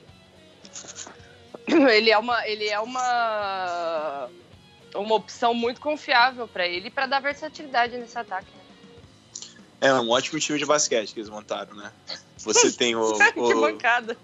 Ele 1.67 2.11
é 2.11 2.17
uma, 2.17 2.45
ele 2.47 2.67
é 2.67 2.79
uma, 2.79 4.29
uma 4.93 5.15
opção 5.15 5.53
muito 5.53 5.79
confiável 5.79 6.47
para 6.47 6.67
ele 6.67 6.91
para 6.91 7.05
dar 7.07 7.21
versatilidade 7.21 7.97
nesse 7.97 8.17
ataque. 8.19 8.47
né? 8.51 9.87
É 9.89 9.93
um 9.93 10.09
ótimo 10.09 10.39
time 10.39 10.59
de 10.59 10.65
basquete 10.65 11.13
que 11.13 11.19
eles 11.19 11.29
montaram, 11.29 11.75
né? 11.75 11.91
Você 12.39 12.71
tem 12.71 12.95
o. 12.95 13.13
que 13.33 13.39
o- 13.39 13.61
bancada. 13.61 14.17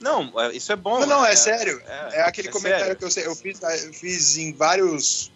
Não, 0.00 0.32
é- 0.40 0.52
isso 0.52 0.72
é 0.72 0.76
bom. 0.76 1.00
Não, 1.00 1.06
não, 1.06 1.26
é, 1.26 1.32
é 1.32 1.36
sério. 1.36 1.82
É 2.12 2.22
aquele 2.22 2.48
comentário 2.48 2.84
sério. 2.84 2.96
que 2.98 3.04
eu, 3.04 3.10
sei- 3.10 3.26
eu 3.26 3.34
fiz, 3.36 3.60
eu 3.84 3.92
fiz 3.92 4.36
em 4.36 4.52
vários. 4.52 5.30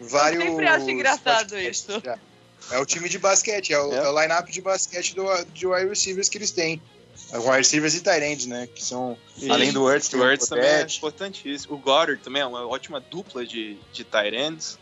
vários 0.00 0.44
sempre 0.44 0.66
acho 0.66 0.90
engraçado 0.90 1.58
isso. 1.58 2.00
já. 2.04 2.18
É 2.70 2.78
o 2.78 2.84
time 2.86 3.08
de 3.08 3.18
basquete, 3.18 3.72
é 3.72 3.80
o, 3.80 3.92
É. 3.92 3.96
é 3.98 4.08
o 4.08 4.20
line-up 4.20 4.50
de 4.50 4.60
basquete 4.60 5.14
do, 5.14 5.24
de 5.54 5.66
wide 5.66 5.88
receivers 5.88 6.28
que 6.28 6.38
eles 6.38 6.50
têm. 6.50 6.80
É, 7.32 7.38
Wide 7.38 7.50
receivers 7.58 7.94
e 7.94 8.00
tight 8.00 8.22
ends, 8.24 8.46
né? 8.46 8.68
Que 8.74 8.82
são, 8.82 9.16
E 9.36 9.50
além 9.50 9.72
do 9.72 9.90
Ertz, 9.90 10.12
O 10.12 10.24
Ertz 10.24 10.48
também 10.48 10.64
é 10.66 10.82
importantíssimo. 10.82 11.74
O 11.74 11.78
Goddard 11.78 12.22
também 12.22 12.40
é 12.42 12.46
uma 12.46 12.66
ótima 12.66 13.00
dupla 13.00 13.44
de, 13.46 13.76
de 13.92 14.04
tight 14.04 14.34
ends. 14.36 14.78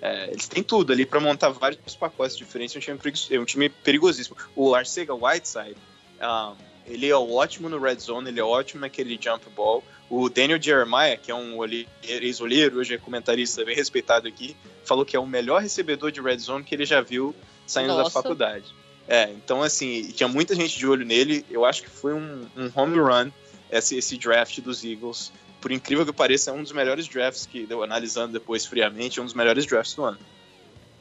É, 0.00 0.30
eles 0.30 0.46
têm 0.48 0.62
tudo 0.62 0.92
ali 0.92 1.04
para 1.04 1.20
montar 1.20 1.50
vários 1.50 1.94
pacotes 1.98 2.36
diferentes. 2.36 2.74
É 2.74 2.78
um 2.78 2.80
time, 2.82 2.98
perigo- 2.98 3.18
é 3.34 3.38
um 3.40 3.44
time 3.44 3.68
perigosíssimo. 3.68 4.36
O 4.56 4.74
Arcega 4.74 5.14
Whiteside, 5.14 5.76
ah, 6.20 6.54
ele 6.86 7.06
é 7.08 7.14
ótimo 7.14 7.68
no 7.68 7.78
red 7.78 7.96
zone, 7.96 8.30
ele 8.30 8.40
é 8.40 8.44
ótimo 8.44 8.80
naquele 8.80 9.18
jump 9.20 9.44
ball. 9.50 9.84
O 10.10 10.28
Daniel 10.28 10.60
Jeremiah, 10.60 11.16
que 11.16 11.30
é 11.30 11.34
um 11.34 11.56
olhe- 11.56 11.88
ex-olheiro, 12.02 12.78
hoje 12.78 12.92
é 12.94 12.98
comentarista 12.98 13.64
bem 13.64 13.76
respeitado 13.76 14.26
aqui, 14.26 14.56
falou 14.84 15.04
que 15.06 15.14
é 15.14 15.20
o 15.20 15.26
melhor 15.26 15.62
recebedor 15.62 16.10
de 16.10 16.20
red 16.20 16.36
zone 16.38 16.64
que 16.64 16.74
ele 16.74 16.84
já 16.84 17.00
viu 17.00 17.32
saindo 17.64 17.94
da 17.94 18.02
Nossa. 18.02 18.10
faculdade. 18.10 18.64
É, 19.06 19.30
então 19.30 19.62
assim, 19.62 20.10
tinha 20.10 20.28
muita 20.28 20.54
gente 20.54 20.76
de 20.76 20.86
olho 20.86 21.06
nele. 21.06 21.46
Eu 21.48 21.64
acho 21.64 21.82
que 21.82 21.88
foi 21.88 22.12
um, 22.12 22.44
um 22.56 22.70
home 22.74 22.98
run 22.98 23.30
esse, 23.70 23.96
esse 23.96 24.16
draft 24.18 24.58
dos 24.60 24.84
Eagles. 24.84 25.32
Por 25.60 25.70
incrível 25.70 26.04
que 26.04 26.12
pareça, 26.12 26.50
é 26.50 26.54
um 26.54 26.62
dos 26.62 26.72
melhores 26.72 27.06
drafts 27.06 27.46
que, 27.46 27.66
eu 27.70 27.82
analisando 27.82 28.32
depois 28.32 28.66
friamente, 28.66 29.20
é 29.20 29.22
um 29.22 29.26
dos 29.26 29.34
melhores 29.34 29.64
drafts 29.64 29.94
do 29.94 30.02
ano. 30.04 30.18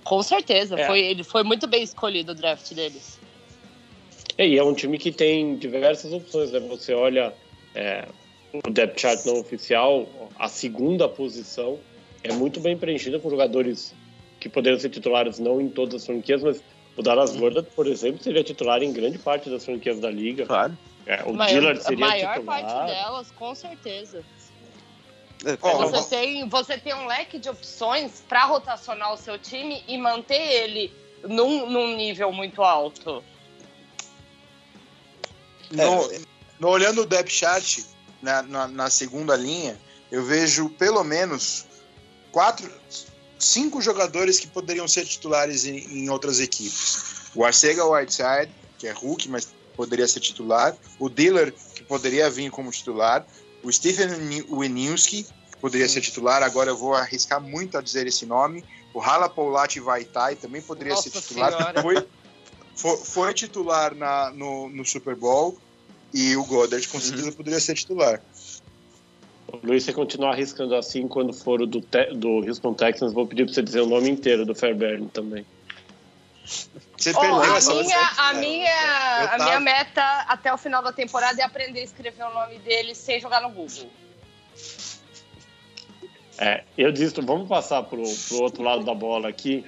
Com 0.03 0.21
certeza, 0.21 0.79
É. 0.79 0.85
foi, 0.85 0.99
ele 0.99 1.23
foi 1.23 1.43
muito 1.43 1.65
bem 1.65 1.81
escolhido 1.81 2.31
o 2.33 2.35
draft 2.35 2.71
deles. 2.73 3.17
É, 4.37 4.47
E 4.47 4.57
é 4.57 4.63
um 4.63 4.73
time 4.73 4.97
que 4.99 5.11
tem 5.11 5.55
diversas 5.57 6.13
opções, 6.13 6.51
né? 6.51 6.59
Você 6.59 6.93
olha 6.93 7.33
é, 7.73 8.07
o 8.53 8.69
depth 8.69 8.99
chart 8.99 9.25
não 9.25 9.39
oficial, 9.39 10.07
a 10.37 10.47
segunda 10.47 11.07
posição 11.07 11.79
é 12.23 12.31
muito 12.33 12.59
bem 12.59 12.77
preenchida 12.77 13.19
com 13.19 13.29
jogadores 13.29 13.93
que 14.39 14.49
poderiam 14.49 14.79
ser 14.79 14.89
titulares 14.89 15.37
não 15.39 15.59
em 15.61 15.69
todas 15.69 15.95
as 16.01 16.05
franquias, 16.05 16.41
mas 16.41 16.63
o 16.97 17.01
Dallas 17.01 17.35
Gordon, 17.35 17.63
por 17.75 17.87
exemplo, 17.87 18.21
seria 18.23 18.43
titular 18.43 18.81
em 18.81 18.91
grande 18.91 19.17
parte 19.17 19.49
das 19.49 19.63
franquias 19.65 19.99
da 19.99 20.09
liga. 20.09 20.45
Claro. 20.45 20.77
É, 21.05 21.23
o 21.23 21.33
Maior- 21.33 21.53
Dillard 21.59 21.79
a 21.79 21.83
seria 21.83 22.05
maior 22.07 22.33
titular. 22.35 22.61
parte 22.63 22.85
delas, 22.91 23.31
com 23.31 23.55
certeza. 23.55 24.23
Ó, 25.61 25.87
Você 25.87 26.09
tem, 26.17 26.49
você 26.49 26.77
tem 26.77 26.93
um 26.93 27.05
leque 27.07 27.39
de 27.39 27.49
opções 27.49 28.21
para 28.27 28.45
rotacionar 28.45 29.13
o 29.13 29.17
seu 29.17 29.37
time 29.39 29.81
e 29.87 29.97
manter 29.97 30.35
ele 30.41 30.91
num, 31.23 31.69
num 31.69 31.95
nível 31.95 32.31
muito 32.33 32.61
alto. 32.61 33.23
No, 35.71 36.11
no- 36.59 36.67
olhando 36.69 37.03
o 37.03 37.05
depth 37.05 37.29
chart 37.31 37.79
na, 38.21 38.41
na, 38.41 38.67
na 38.67 38.89
segunda 38.89 39.35
linha, 39.35 39.79
eu 40.11 40.23
vejo 40.23 40.69
pelo 40.71 41.03
menos 41.03 41.65
quatro, 42.31 42.69
cinco 43.37 43.81
jogadores 43.81 44.39
que 44.39 44.47
poderiam 44.47 44.87
ser 44.87 45.05
titulares 45.05 45.65
em, 45.65 45.77
em 45.77 46.09
outras 46.09 46.39
equipes. 46.39 47.31
O 47.35 47.45
Arcega 47.45 47.85
Whiteside, 47.85 48.51
que 48.77 48.87
é 48.87 48.91
Hulk, 48.91 49.29
mas 49.29 49.47
poderia 49.75 50.07
ser 50.07 50.19
titular. 50.19 50.75
O 50.99 51.09
Diller, 51.09 51.53
que 51.73 51.83
poderia 51.83 52.29
vir 52.29 52.51
como 52.51 52.71
titular. 52.71 53.25
O 53.63 53.71
Stephen 53.71 54.09
Winilski, 54.49 55.23
que 55.23 55.57
poderia 55.57 55.87
ser 55.87 56.01
titular. 56.01 56.43
Agora 56.43 56.71
eu 56.71 56.77
vou 56.77 56.93
arriscar 56.93 57.39
muito 57.39 57.77
a 57.77 57.81
dizer 57.81 58.07
esse 58.07 58.25
nome. 58.25 58.63
O 58.93 59.01
Hala 59.01 59.29
Poulati 59.29 59.79
Vaitai 59.79 60.35
também 60.35 60.61
poderia 60.61 60.93
Nossa 60.93 61.09
ser 61.09 61.21
titular. 61.21 61.81
Foi, 61.81 62.07
foi, 62.75 62.97
foi 62.97 63.33
titular 63.33 63.93
na, 63.95 64.31
no, 64.31 64.69
no 64.69 64.83
Super 64.83 65.15
Bowl. 65.15 65.57
E 66.13 66.35
o 66.35 66.43
Goddard 66.45 66.87
com 66.87 66.99
certeza 66.99 67.31
poderia 67.31 67.59
ser 67.59 67.75
titular. 67.75 68.21
O 69.47 69.57
Luiz, 69.65 69.83
se 69.83 69.93
continuar 69.93 70.31
arriscando 70.33 70.75
assim, 70.75 71.07
quando 71.07 71.33
for 71.33 71.61
o 71.61 71.67
do, 71.67 71.81
Te- 71.81 72.13
do 72.13 72.45
Houston 72.47 72.73
Texans, 72.73 73.13
vou 73.13 73.25
pedir 73.27 73.45
para 73.45 73.53
você 73.53 73.61
dizer 73.63 73.81
o 73.81 73.87
nome 73.87 74.09
inteiro 74.09 74.45
do 74.45 74.53
Fairbairn 74.55 75.07
também. 75.09 75.45
Você 76.97 77.11
Ó, 77.15 77.19
perdeu 77.19 77.41
a, 77.53 77.57
essa 77.57 77.71
minha, 77.73 77.83
lição, 77.83 78.25
a, 78.25 78.33
minha, 78.33 78.69
Eu 78.69 79.25
a 79.25 79.27
tava- 79.29 79.43
minha 79.45 79.59
meta 79.59 80.01
até 80.27 80.53
o 80.53 80.57
final 80.57 80.81
da 80.83 80.91
temporada 80.91 81.41
é 81.41 81.45
aprender 81.45 81.79
a 81.81 81.83
escrever 81.83 82.23
o 82.23 82.33
nome 82.33 82.57
dele 82.59 82.93
sem 82.95 83.19
jogar 83.19 83.41
no 83.41 83.49
Google. 83.49 83.89
É, 86.37 86.63
eu 86.77 86.91
desisto. 86.91 87.21
Vamos 87.21 87.47
passar 87.47 87.83
pro, 87.83 88.01
pro 88.27 88.41
outro 88.41 88.63
lado 88.63 88.83
da 88.83 88.93
bola 88.93 89.27
aqui. 89.29 89.63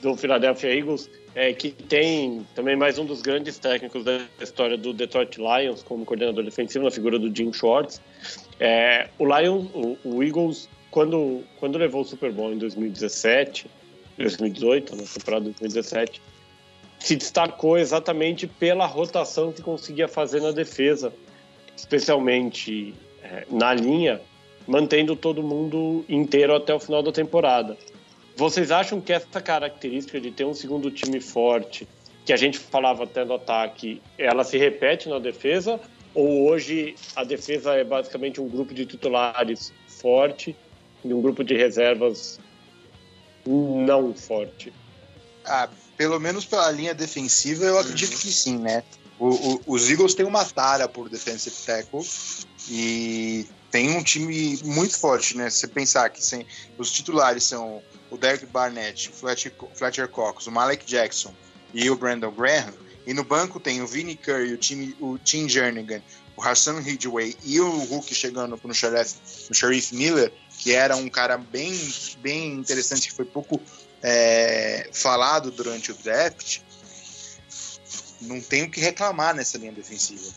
do 0.00 0.16
Philadelphia 0.16 0.74
Eagles, 0.76 1.08
é, 1.34 1.52
que 1.52 1.70
tem 1.70 2.46
também 2.54 2.76
mais 2.76 2.98
um 2.98 3.04
dos 3.04 3.22
grandes 3.22 3.58
técnicos 3.58 4.04
da 4.04 4.20
história 4.40 4.76
do 4.76 4.92
Detroit 4.92 5.38
Lions 5.38 5.82
como 5.82 6.04
coordenador 6.04 6.44
defensivo, 6.44 6.84
na 6.84 6.90
figura 6.90 7.18
do 7.18 7.34
Jim 7.34 7.52
Schwartz. 7.52 8.00
É, 8.60 9.08
o 9.18 9.24
Lions, 9.24 9.66
o, 9.74 9.96
o, 10.04 10.22
Eagles, 10.22 10.68
quando, 10.90 11.42
quando 11.58 11.78
levou 11.78 12.02
o 12.02 12.04
Super 12.04 12.30
Bowl 12.32 12.52
em 12.52 12.58
2017, 12.58 13.66
2018, 14.18 14.96
na 14.96 15.02
temporada 15.04 15.44
de 15.46 15.50
2017, 15.52 16.20
se 16.98 17.16
destacou 17.16 17.78
exatamente 17.78 18.46
pela 18.46 18.86
rotação 18.86 19.52
que 19.52 19.62
conseguia 19.62 20.06
fazer 20.06 20.40
na 20.40 20.52
defesa, 20.52 21.12
especialmente 21.74 22.94
é, 23.22 23.46
na 23.50 23.72
linha, 23.72 24.20
mantendo 24.66 25.16
todo 25.16 25.42
mundo 25.42 26.04
inteiro 26.08 26.54
até 26.54 26.74
o 26.74 26.78
final 26.78 27.02
da 27.02 27.10
temporada. 27.10 27.76
Vocês 28.36 28.70
acham 28.70 29.00
que 29.00 29.12
essa 29.12 29.40
característica 29.40 30.20
de 30.20 30.30
ter 30.30 30.44
um 30.44 30.54
segundo 30.54 30.90
time 30.90 31.20
forte, 31.20 31.86
que 32.24 32.32
a 32.32 32.36
gente 32.36 32.58
falava 32.58 33.04
até 33.04 33.24
no 33.24 33.34
ataque, 33.34 34.00
ela 34.16 34.44
se 34.44 34.56
repete 34.56 35.08
na 35.08 35.18
defesa? 35.18 35.78
Ou 36.14 36.48
hoje 36.48 36.94
a 37.16 37.24
defesa 37.24 37.74
é 37.74 37.84
basicamente 37.84 38.40
um 38.40 38.48
grupo 38.48 38.74
de 38.74 38.84
titulares 38.86 39.72
forte 39.86 40.56
e 41.04 41.12
um 41.12 41.20
grupo 41.20 41.42
de 41.42 41.56
reservas 41.56 42.38
não 43.46 44.14
forte? 44.14 44.72
Ah, 45.44 45.68
pelo 45.96 46.20
menos 46.20 46.44
pela 46.44 46.70
linha 46.70 46.94
defensiva, 46.94 47.64
eu 47.64 47.78
acredito 47.78 48.12
uhum. 48.12 48.18
que 48.18 48.32
sim, 48.32 48.58
né? 48.58 48.82
O, 49.18 49.28
o, 49.28 49.62
os 49.66 49.90
Eagles 49.90 50.14
têm 50.14 50.26
uma 50.26 50.44
tara 50.44 50.88
por 50.88 51.08
defensive 51.08 51.54
tackle 51.64 52.04
e 52.68 53.46
tem 53.70 53.96
um 53.96 54.02
time 54.02 54.58
muito 54.64 54.98
forte, 54.98 55.36
né? 55.36 55.48
Se 55.48 55.60
você 55.60 55.68
pensar 55.68 56.10
que 56.10 56.24
sem, 56.24 56.46
os 56.76 56.90
titulares 56.92 57.44
são 57.44 57.82
o 58.12 58.18
Derek 58.18 58.44
Barnett, 58.46 59.08
o 59.08 59.12
Fletcher, 59.12 59.52
Fletcher 59.74 60.06
Cox, 60.06 60.46
o 60.46 60.52
Malek 60.52 60.84
Jackson 60.84 61.34
e 61.72 61.88
o 61.90 61.96
Brandon 61.96 62.30
Graham. 62.30 62.74
E 63.06 63.14
no 63.14 63.24
banco 63.24 63.58
tem 63.58 63.80
o 63.80 63.86
Vinnie 63.86 64.16
Curry, 64.16 64.52
o, 64.52 64.58
time, 64.58 64.94
o 65.00 65.18
Tim 65.18 65.48
Jernigan, 65.48 66.02
o 66.36 66.42
Hassan 66.42 66.78
Ridgway 66.80 67.34
e 67.42 67.58
o 67.58 67.70
Hulk 67.84 68.14
chegando 68.14 68.60
no 68.62 68.74
Sheriff, 68.74 69.16
no 69.48 69.54
Sheriff 69.54 69.94
Miller, 69.94 70.30
que 70.58 70.72
era 70.72 70.94
um 70.94 71.08
cara 71.08 71.38
bem, 71.38 71.72
bem 72.18 72.52
interessante, 72.52 73.08
que 73.08 73.14
foi 73.14 73.24
pouco 73.24 73.60
é, 74.02 74.90
falado 74.92 75.50
durante 75.50 75.90
o 75.90 75.94
draft. 75.94 76.60
Não 78.20 78.40
tenho 78.40 78.66
o 78.66 78.70
que 78.70 78.80
reclamar 78.80 79.34
nessa 79.34 79.56
linha 79.56 79.72
defensiva. 79.72 80.32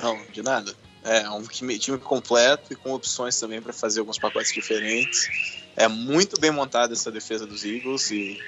Não, 0.00 0.20
de 0.26 0.42
nada. 0.42 0.74
É 1.04 1.28
um 1.30 1.42
time 1.44 1.78
completo 1.98 2.72
e 2.72 2.76
com 2.76 2.92
opções 2.92 3.38
também 3.38 3.62
para 3.62 3.72
fazer 3.72 4.00
alguns 4.00 4.18
pacotes 4.18 4.52
diferentes. 4.52 5.61
É 5.76 5.88
muito 5.88 6.40
bem 6.40 6.50
montada 6.50 6.92
essa 6.92 7.10
defesa 7.10 7.46
dos 7.46 7.64
Eagles 7.64 8.10
e 8.10 8.38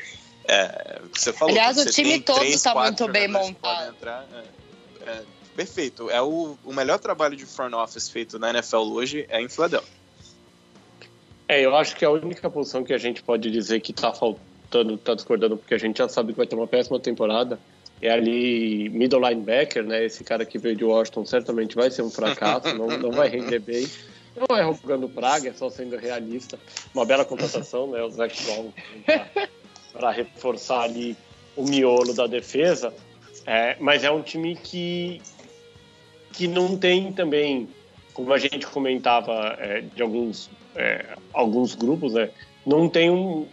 é, 0.46 1.00
você 1.12 1.32
falou. 1.32 1.54
Aliás, 1.54 1.78
o 1.78 1.90
time 1.90 2.20
todo 2.20 2.44
está 2.44 2.74
muito 2.74 3.08
bem 3.08 3.28
montado. 3.28 3.90
Entrar, 3.90 4.26
é, 4.32 5.10
é, 5.10 5.22
perfeito. 5.56 6.10
É 6.10 6.20
o, 6.20 6.56
o 6.64 6.72
melhor 6.72 6.98
trabalho 6.98 7.36
de 7.36 7.46
front 7.46 7.72
office 7.72 8.08
feito 8.08 8.38
na 8.38 8.50
NFL 8.50 8.76
hoje 8.76 9.26
é 9.28 9.40
em 9.40 9.48
Philadelphia. 9.48 10.04
É, 11.48 11.60
eu 11.60 11.74
acho 11.76 11.96
que 11.96 12.04
a 12.04 12.10
única 12.10 12.48
posição 12.50 12.84
que 12.84 12.92
a 12.92 12.98
gente 12.98 13.22
pode 13.22 13.50
dizer 13.50 13.80
que 13.80 13.92
está 13.92 14.12
faltando, 14.12 14.94
está 14.94 15.14
discordando, 15.14 15.56
porque 15.56 15.74
a 15.74 15.78
gente 15.78 15.98
já 15.98 16.08
sabe 16.08 16.32
que 16.32 16.38
vai 16.38 16.46
ter 16.46 16.56
uma 16.56 16.66
péssima 16.66 16.98
temporada, 16.98 17.58
é 18.00 18.10
ali 18.10 18.88
middle 18.90 19.20
linebacker, 19.28 19.84
né? 19.84 20.04
Esse 20.04 20.24
cara 20.24 20.44
que 20.44 20.58
veio 20.58 20.76
de 20.76 20.84
Washington 20.84 21.24
certamente 21.26 21.74
vai 21.74 21.90
ser 21.90 22.02
um 22.02 22.10
fracasso, 22.10 22.74
não, 22.74 22.86
não 22.98 23.10
vai 23.10 23.28
render 23.28 23.60
bem. 23.60 23.86
Não 24.36 24.56
é 24.56 24.62
rogando 24.62 25.08
praga, 25.08 25.50
é 25.50 25.52
só 25.52 25.70
sendo 25.70 25.96
realista. 25.96 26.58
Uma 26.92 27.04
bela 27.04 27.24
contratação, 27.24 27.86
né? 27.88 28.02
O 28.02 28.10
Zach 28.10 28.42
Brown 28.42 28.72
para 29.92 30.10
reforçar 30.10 30.82
ali 30.82 31.16
o 31.56 31.62
miolo 31.62 32.12
da 32.12 32.26
defesa. 32.26 32.92
É, 33.46 33.76
mas 33.78 34.02
é 34.02 34.10
um 34.10 34.22
time 34.22 34.56
que, 34.56 35.22
que 36.32 36.48
não 36.48 36.76
tem 36.76 37.12
também, 37.12 37.68
como 38.12 38.32
a 38.32 38.38
gente 38.38 38.66
comentava 38.66 39.56
é, 39.58 39.82
de 39.82 40.02
alguns, 40.02 40.50
é, 40.74 41.16
alguns 41.32 41.74
grupos, 41.74 42.14
né? 42.14 42.30
Não 42.66 42.88
tem 42.88 43.10
um, 43.10 43.46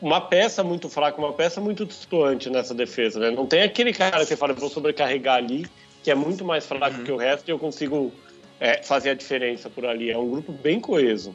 uma 0.00 0.20
peça 0.20 0.62
muito 0.62 0.88
fraca, 0.88 1.18
uma 1.18 1.32
peça 1.32 1.60
muito 1.60 1.86
distoante 1.86 2.50
nessa 2.50 2.74
defesa, 2.74 3.18
né? 3.20 3.30
Não 3.30 3.46
tem 3.46 3.62
aquele 3.62 3.92
cara 3.92 4.18
que 4.18 4.26
você 4.26 4.36
fala, 4.36 4.52
vou 4.52 4.68
sobrecarregar 4.68 5.36
ali, 5.36 5.66
que 6.02 6.10
é 6.10 6.14
muito 6.14 6.44
mais 6.44 6.66
fraco 6.66 6.98
uhum. 6.98 7.04
que 7.04 7.12
o 7.12 7.16
resto 7.16 7.48
e 7.48 7.52
eu 7.52 7.58
consigo 7.58 8.12
é, 8.60 8.82
fazer 8.82 9.10
a 9.10 9.14
diferença 9.14 9.70
por 9.70 9.86
ali. 9.86 10.10
É 10.10 10.18
um 10.18 10.30
grupo 10.30 10.52
bem 10.52 10.78
coeso. 10.78 11.34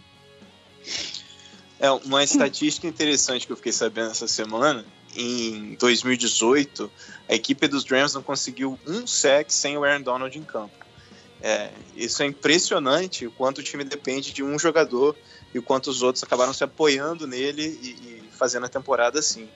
É 1.79 1.89
uma 1.89 2.23
estatística 2.23 2.87
interessante 2.87 3.47
que 3.47 3.51
eu 3.51 3.57
fiquei 3.57 3.71
sabendo 3.71 4.11
essa 4.11 4.27
semana. 4.27 4.85
Em 5.17 5.75
2018, 5.75 6.91
a 7.27 7.33
equipe 7.33 7.67
dos 7.67 7.83
Rams 7.85 8.13
não 8.13 8.21
conseguiu 8.21 8.79
um 8.85 9.07
sec 9.07 9.49
sem 9.49 9.77
o 9.77 9.83
Aaron 9.83 10.01
Donald 10.01 10.37
em 10.37 10.43
campo. 10.43 10.85
É, 11.41 11.69
isso 11.95 12.21
é 12.21 12.25
impressionante 12.25 13.25
o 13.25 13.31
quanto 13.31 13.59
o 13.59 13.63
time 13.63 13.83
depende 13.83 14.31
de 14.31 14.43
um 14.43 14.57
jogador 14.57 15.15
e 15.53 15.59
o 15.59 15.63
quanto 15.63 15.89
os 15.89 16.01
outros 16.01 16.23
acabaram 16.23 16.53
se 16.53 16.63
apoiando 16.63 17.27
nele 17.27 17.63
e, 17.81 17.87
e 17.87 18.23
fazendo 18.31 18.65
a 18.65 18.69
temporada 18.69 19.19
assim. 19.19 19.49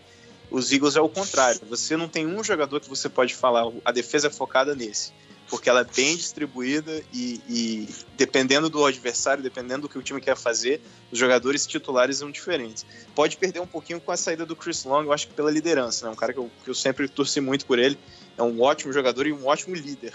Os 0.52 0.72
Eagles 0.72 0.96
é 0.96 1.02
o 1.02 1.10
contrário. 1.10 1.62
Você 1.70 1.96
não 1.96 2.08
tem 2.08 2.26
um 2.26 2.44
jogador 2.44 2.80
que 2.80 2.90
você 2.90 3.08
pode 3.08 3.36
falar, 3.36 3.72
a 3.86 3.92
defesa 3.92 4.28
é 4.28 4.30
focada 4.30 4.76
nesse 4.76 5.12
porque 5.50 5.70
ela 5.70 5.82
é 5.82 5.84
bem 5.84 6.16
distribuída 6.16 7.04
e, 7.14 7.42
e, 7.50 7.90
dependendo 8.16 8.70
do 8.70 8.86
adversário, 8.86 9.42
dependendo 9.42 9.84
do 9.84 9.90
que 9.90 9.98
o 9.98 10.02
time 10.02 10.22
quer 10.22 10.38
fazer, 10.38 10.82
os 11.12 11.18
jogadores 11.18 11.66
titulares 11.66 12.18
são 12.18 12.30
diferentes. 12.30 12.86
Pode 13.16 13.38
perder 13.38 13.60
um 13.60 13.68
pouquinho 13.68 14.00
com 14.00 14.12
a 14.12 14.18
saída 14.18 14.46
do 14.46 14.56
Chris 14.56 14.84
Long, 14.84 15.04
eu 15.04 15.14
acho 15.14 15.28
que 15.28 15.34
pela 15.34 15.52
liderança, 15.52 16.06
né? 16.06 16.12
um 16.12 16.16
cara 16.16 16.34
que 16.34 16.40
eu, 16.40 16.50
que 16.64 16.70
eu 16.70 16.76
sempre 16.76 17.08
torci 17.08 17.42
muito 17.42 17.66
por 17.66 17.80
ele, 17.80 17.98
é 18.38 18.44
um 18.44 18.62
ótimo 18.62 18.94
jogador 18.94 19.26
e 19.26 19.34
um 19.34 19.48
ótimo 19.48 19.76
líder. 19.76 20.14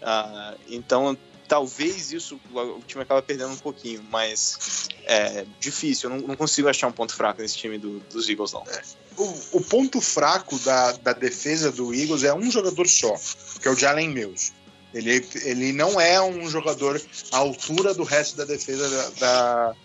Uh, 0.00 0.58
então, 0.68 1.16
talvez 1.46 2.12
isso 2.12 2.40
o 2.52 2.80
time 2.86 3.02
acaba 3.02 3.22
perdendo 3.22 3.52
um 3.52 3.58
pouquinho, 3.58 4.04
mas 4.10 4.88
é 5.04 5.44
difícil. 5.58 6.10
Eu 6.10 6.16
não, 6.16 6.28
não 6.28 6.36
consigo 6.36 6.68
achar 6.68 6.86
um 6.86 6.92
ponto 6.92 7.14
fraco 7.14 7.42
nesse 7.42 7.56
time 7.56 7.78
do, 7.78 8.00
dos 8.00 8.28
Eagles, 8.28 8.52
não. 8.52 8.62
É. 8.62 8.82
O, 9.16 9.58
o, 9.58 9.60
ponto 9.62 10.00
fraco 10.00 10.58
da, 10.60 10.92
da 10.92 11.12
defesa 11.12 11.72
do 11.72 11.94
Eagles 11.94 12.22
é 12.22 12.34
um 12.34 12.50
jogador 12.50 12.86
só, 12.86 13.14
que 13.60 13.66
é 13.66 13.70
o 13.70 13.74
Jalen 13.74 14.10
Mills. 14.10 14.52
Ele, 14.94 15.26
ele 15.44 15.72
não 15.72 16.00
é 16.00 16.20
um 16.22 16.48
jogador 16.48 17.00
à 17.32 17.38
altura 17.38 17.92
do 17.92 18.04
resto 18.04 18.36
da 18.36 18.44
defesa 18.44 18.88
da, 18.88 19.10
da 19.20 19.76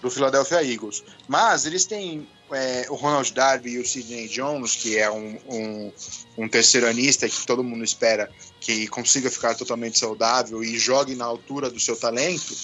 do 0.00 0.10
Philadelphia 0.10 0.62
Eagles. 0.62 1.02
Mas 1.28 1.66
eles 1.66 1.84
têm 1.84 2.26
é, 2.52 2.86
o 2.88 2.94
Ronald 2.94 3.32
Darby 3.32 3.70
e 3.70 3.78
o 3.78 3.86
Sidney 3.86 4.28
Jones, 4.28 4.76
que 4.76 4.98
é 4.98 5.10
um, 5.10 5.38
um, 5.48 5.92
um 6.38 6.48
terceiranista 6.48 7.28
que 7.28 7.46
todo 7.46 7.62
mundo 7.62 7.84
espera 7.84 8.30
que 8.60 8.86
consiga 8.88 9.30
ficar 9.30 9.54
totalmente 9.54 9.98
saudável 9.98 10.62
e 10.62 10.78
jogue 10.78 11.14
na 11.14 11.24
altura 11.24 11.70
do 11.70 11.78
seu 11.78 11.96
talento. 11.96 12.54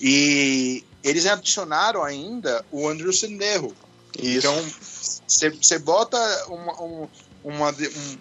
E 0.00 0.84
eles 1.02 1.26
adicionaram 1.26 2.02
ainda 2.02 2.64
o 2.70 2.88
Andrew 2.88 3.12
Senderro. 3.12 3.74
Então, 4.18 4.54
você 5.26 5.78
bota 5.78 6.16
uma, 6.48 6.72
uma, 6.80 7.08
uma 7.42 7.70
um, 7.70 8.18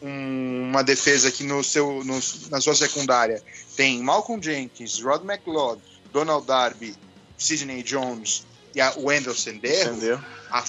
uma 0.00 0.82
defesa 0.82 1.30
que 1.30 1.42
no 1.42 1.62
seu, 1.64 2.04
no, 2.04 2.20
na 2.50 2.60
sua 2.60 2.74
secundária 2.74 3.42
tem 3.76 4.00
Malcolm 4.02 4.42
Jenkins, 4.42 5.00
Rod 5.00 5.24
McLeod, 5.24 5.82
Donald 6.12 6.46
Darby, 6.46 6.94
Sidney 7.36 7.82
Jones 7.82 8.46
e 8.74 8.80
a 8.80 8.94
Wendell 8.96 9.34
Sendero, 9.34 10.24
a, 10.50 10.64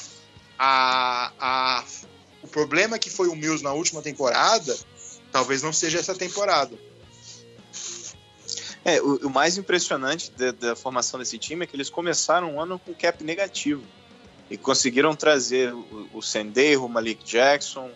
a, 0.57 1.31
a, 1.39 1.83
o 2.41 2.47
problema 2.47 2.97
que 2.97 3.09
foi 3.09 3.27
o 3.27 3.35
Mills 3.35 3.63
na 3.63 3.73
última 3.73 4.01
temporada 4.01 4.75
talvez 5.31 5.61
não 5.61 5.71
seja 5.71 5.99
essa 5.99 6.15
temporada. 6.15 6.77
É, 8.83 9.01
o, 9.01 9.27
o 9.27 9.29
mais 9.29 9.57
impressionante 9.57 10.31
da, 10.31 10.51
da, 10.51 10.75
formação 10.75 11.19
desse 11.19 11.37
time 11.37 11.63
é 11.63 11.67
que 11.67 11.75
eles 11.75 11.89
começaram 11.89 12.55
um 12.55 12.61
ano 12.61 12.79
com 12.79 12.93
cap 12.93 13.23
negativo. 13.23 13.83
E 14.49 14.57
conseguiram 14.57 15.15
trazer 15.15 15.73
o, 15.73 16.09
o 16.13 16.21
Sendero, 16.21 16.85
o 16.85 16.89
Malik 16.89 17.23
Jackson, 17.23 17.91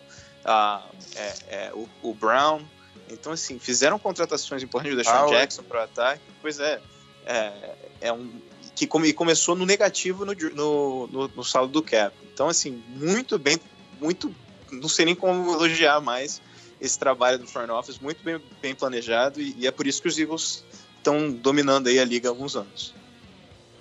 a, 0.46 0.84
é, 1.16 1.34
é, 1.48 1.72
o, 1.74 1.88
o, 2.02 2.14
Brown. 2.14 2.62
Então, 3.10 3.32
assim, 3.32 3.60
fizeram 3.60 4.00
contratações 4.00 4.64
importantes, 4.64 4.98
o 4.98 4.98
Deshaun 4.98 5.28
ah, 5.28 5.40
Jackson 5.40 5.64
para 5.64 5.82
o 5.82 5.84
ataque. 5.84 6.22
Pois 6.42 6.60
é, 6.60 6.82
é, 7.26 7.76
é 8.02 8.14
um 8.14 8.30
que 8.76 8.88
come, 8.88 9.14
começou 9.14 9.56
no 9.56 9.66
negativo 9.66 10.26
no, 10.26 10.34
no, 10.34 11.08
no, 11.08 11.28
no 11.28 11.44
saldo 11.44 11.72
do 11.72 11.84
cap. 11.84 12.16
Então, 12.34 12.48
assim, 12.48 12.84
muito 12.90 13.38
bem, 13.38 13.60
muito, 14.02 14.34
não 14.72 14.90
sei 14.90 15.06
nem 15.06 15.16
como 15.16 15.54
elogiar 15.54 16.02
mais 16.02 16.42
esse 16.82 16.98
trabalho 16.98 17.40
do 17.40 17.48
front 17.48 17.70
office, 17.70 18.00
muito 18.00 18.24
bem, 18.24 18.42
bem 18.62 18.76
planejado 18.76 19.40
e, 19.40 19.56
e 19.58 19.68
é 19.68 19.72
por 19.72 19.88
isso 19.88 20.02
que 20.02 20.08
os 20.08 20.18
Eagles 20.18 20.66
estão 20.98 21.32
dominando 21.32 21.88
aí 21.88 22.00
a 22.00 22.06
liga 22.06 22.28
há 22.28 22.32
alguns 22.32 22.56
anos. 22.56 22.94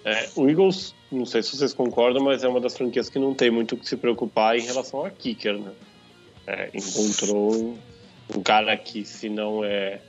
É, 0.04 0.28
o 0.34 0.48
Eagles, 0.48 0.94
não 1.10 1.24
sei 1.24 1.42
se 1.42 1.56
vocês 1.56 1.72
concordam, 1.72 2.22
mas 2.22 2.42
é 2.44 2.48
uma 2.48 2.60
das 2.60 2.76
franquias 2.76 3.08
que 3.08 3.18
não 3.18 3.34
tem 3.34 3.50
muito 3.50 3.74
o 3.74 3.78
que 3.78 3.88
se 3.88 3.96
preocupar 3.96 4.56
em 4.56 4.62
relação 4.62 5.04
a 5.04 5.10
kicker, 5.10 5.58
né? 5.58 5.72
É, 6.46 6.70
encontrou 6.74 7.78
um 8.34 8.42
cara 8.42 8.76
que, 8.76 9.04
se 9.04 9.28
não 9.28 9.64
é 9.64 10.00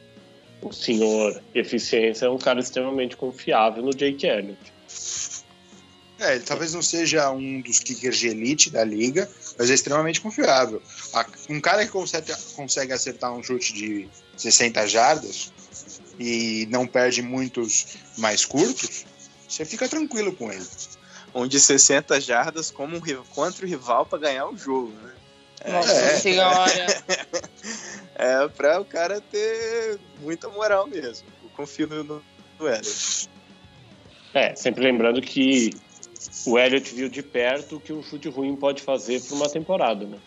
o 0.62 0.72
senhor 0.72 1.42
eficiência, 1.54 2.26
é 2.26 2.30
um 2.30 2.38
cara 2.38 2.60
extremamente 2.60 3.18
confiável 3.18 3.84
no 3.84 3.92
Jake 3.92 4.26
Elliott. 4.26 4.74
É, 6.20 6.36
ele 6.36 6.44
talvez 6.44 6.74
não 6.74 6.82
seja 6.82 7.30
um 7.32 7.60
dos 7.60 7.80
kickers 7.80 8.18
de 8.18 8.28
elite 8.30 8.70
da 8.70 8.84
liga, 8.84 9.30
mas 9.58 9.70
é 9.70 9.74
extremamente 9.74 10.22
confiável. 10.22 10.82
Um 11.50 11.60
cara 11.60 11.86
que 11.86 11.92
consegue, 11.92 12.32
consegue 12.56 12.94
acertar 12.94 13.34
um 13.34 13.44
chute 13.44 13.74
de 13.74 14.08
60 14.38 14.88
jardas 14.88 15.52
e 16.20 16.68
não 16.70 16.88
perde 16.88 17.22
muitos 17.22 17.98
mais 18.18 18.46
curtos, 18.46 19.06
você 19.48 19.66
fica 19.66 19.90
tranquilo 19.90 20.34
com 20.34 20.52
ele. 20.52 20.66
Um 21.36 21.48
de 21.48 21.60
60 21.60 22.22
jardas 22.22 22.70
como 22.72 22.96
um, 22.96 23.02
contra 23.32 23.66
o 23.66 23.70
rival 23.70 24.06
para 24.06 24.20
ganhar 24.20 24.48
o 24.48 24.56
jogo, 24.56 24.92
né? 25.04 25.13
Nossa 25.66 25.92
é, 25.92 26.20
senhora! 26.20 26.88
É, 28.16 28.48
para 28.50 28.80
o 28.80 28.86
cara 28.86 29.20
ter 29.22 30.00
muita 30.22 30.48
moral 30.50 30.88
mesmo. 30.88 31.28
Eu 31.44 31.50
confio 31.50 31.88
no, 31.88 32.04
no 32.04 32.68
Elliot. 32.68 33.30
É, 34.34 34.56
sempre 34.56 34.84
lembrando 34.84 35.22
que 35.22 35.72
o 36.46 36.58
Elliot 36.58 36.94
viu 36.94 37.10
de 37.10 37.24
perto 37.24 37.78
o 37.78 37.80
que 37.80 37.94
um 37.94 38.04
chute 38.04 38.30
ruim 38.30 38.56
pode 38.56 38.82
fazer 38.82 39.22
para 39.22 39.36
uma 39.36 39.50
temporada, 39.50 40.06
né? 40.06 40.18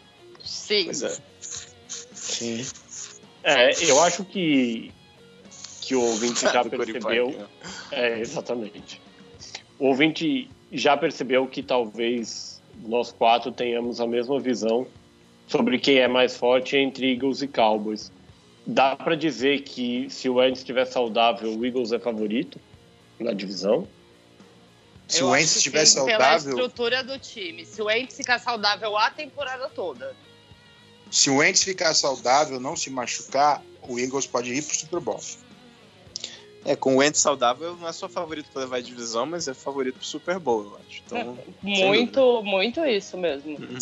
Sim. 0.43 0.85
Pois 0.85 1.03
é. 1.03 1.17
Sim. 2.15 2.67
É, 3.43 3.85
eu 3.85 4.03
acho 4.03 4.25
que 4.25 4.93
que 5.87 5.95
o 5.95 6.03
ouvinte 6.03 6.41
já 6.53 6.65
percebeu. 6.65 7.31
Né? 7.31 7.47
É, 7.93 8.21
exatamente. 8.21 9.01
O 9.79 9.87
ouvinte 9.87 10.51
já 10.73 10.97
percebeu 10.97 11.47
que 11.47 11.63
talvez 11.63 12.61
nós 12.85 13.13
quatro 13.13 13.53
tenhamos 13.53 14.01
a 14.01 14.07
mesma 14.07 14.41
visão 14.41 14.87
sobre 15.47 15.79
quem 15.79 15.99
é 15.99 16.09
mais 16.09 16.37
forte 16.37 16.77
entre 16.77 17.13
Eagles 17.13 17.43
e 17.43 17.49
Cowboys. 17.49 18.11
Dá 18.67 18.97
para 18.97 19.15
dizer 19.15 19.63
que 19.63 20.09
se 20.11 20.29
o 20.29 20.35
Wentz 20.35 20.59
estiver 20.59 20.85
saudável, 20.87 21.57
o 21.57 21.65
Eagles 21.65 21.93
é 21.93 21.99
favorito 21.99 22.61
na 23.21 23.33
divisão? 23.33 23.87
Se 25.07 25.23
o 25.23 25.31
Wentz 25.31 25.55
estiver 25.55 25.87
saudável. 25.87 26.19
Pela 26.19 26.37
estrutura 26.37 27.05
do 27.05 27.19
time. 27.19 27.65
Se 27.65 27.81
o 27.81 27.85
Wentz 27.85 28.17
ficar 28.17 28.41
saudável 28.41 28.97
a 28.97 29.09
temporada 29.11 29.69
toda. 29.69 30.17
Se 31.11 31.31
o 31.31 31.37
Wentz 31.37 31.63
ficar 31.63 31.95
saudável, 31.95 32.59
não 32.59 32.75
se 32.75 32.91
machucar, 32.91 33.63
o 33.83 33.99
Eagles 33.99 34.27
pode 34.27 34.53
ir 34.53 34.63
pro 34.63 34.75
Super 34.75 35.01
Bowl. 35.01 35.21
É, 36.65 36.75
com 36.75 36.97
o 36.97 36.99
Wentz 36.99 37.21
saudável, 37.21 37.77
não 37.77 37.87
é 37.87 37.93
só 37.93 38.09
favorito 38.09 38.51
para 38.53 38.63
levar 38.63 38.79
a 38.79 38.81
divisão, 38.81 39.25
mas 39.25 39.47
é 39.47 39.55
favorito 39.55 39.99
pro 39.99 40.05
Super 40.05 40.41
Bowl, 40.41 40.65
eu 40.65 40.77
acho. 40.77 41.03
Então, 41.07 41.39
muito, 41.63 42.43
muito 42.43 42.85
isso 42.85 43.17
mesmo. 43.17 43.57
Uhum. 43.57 43.79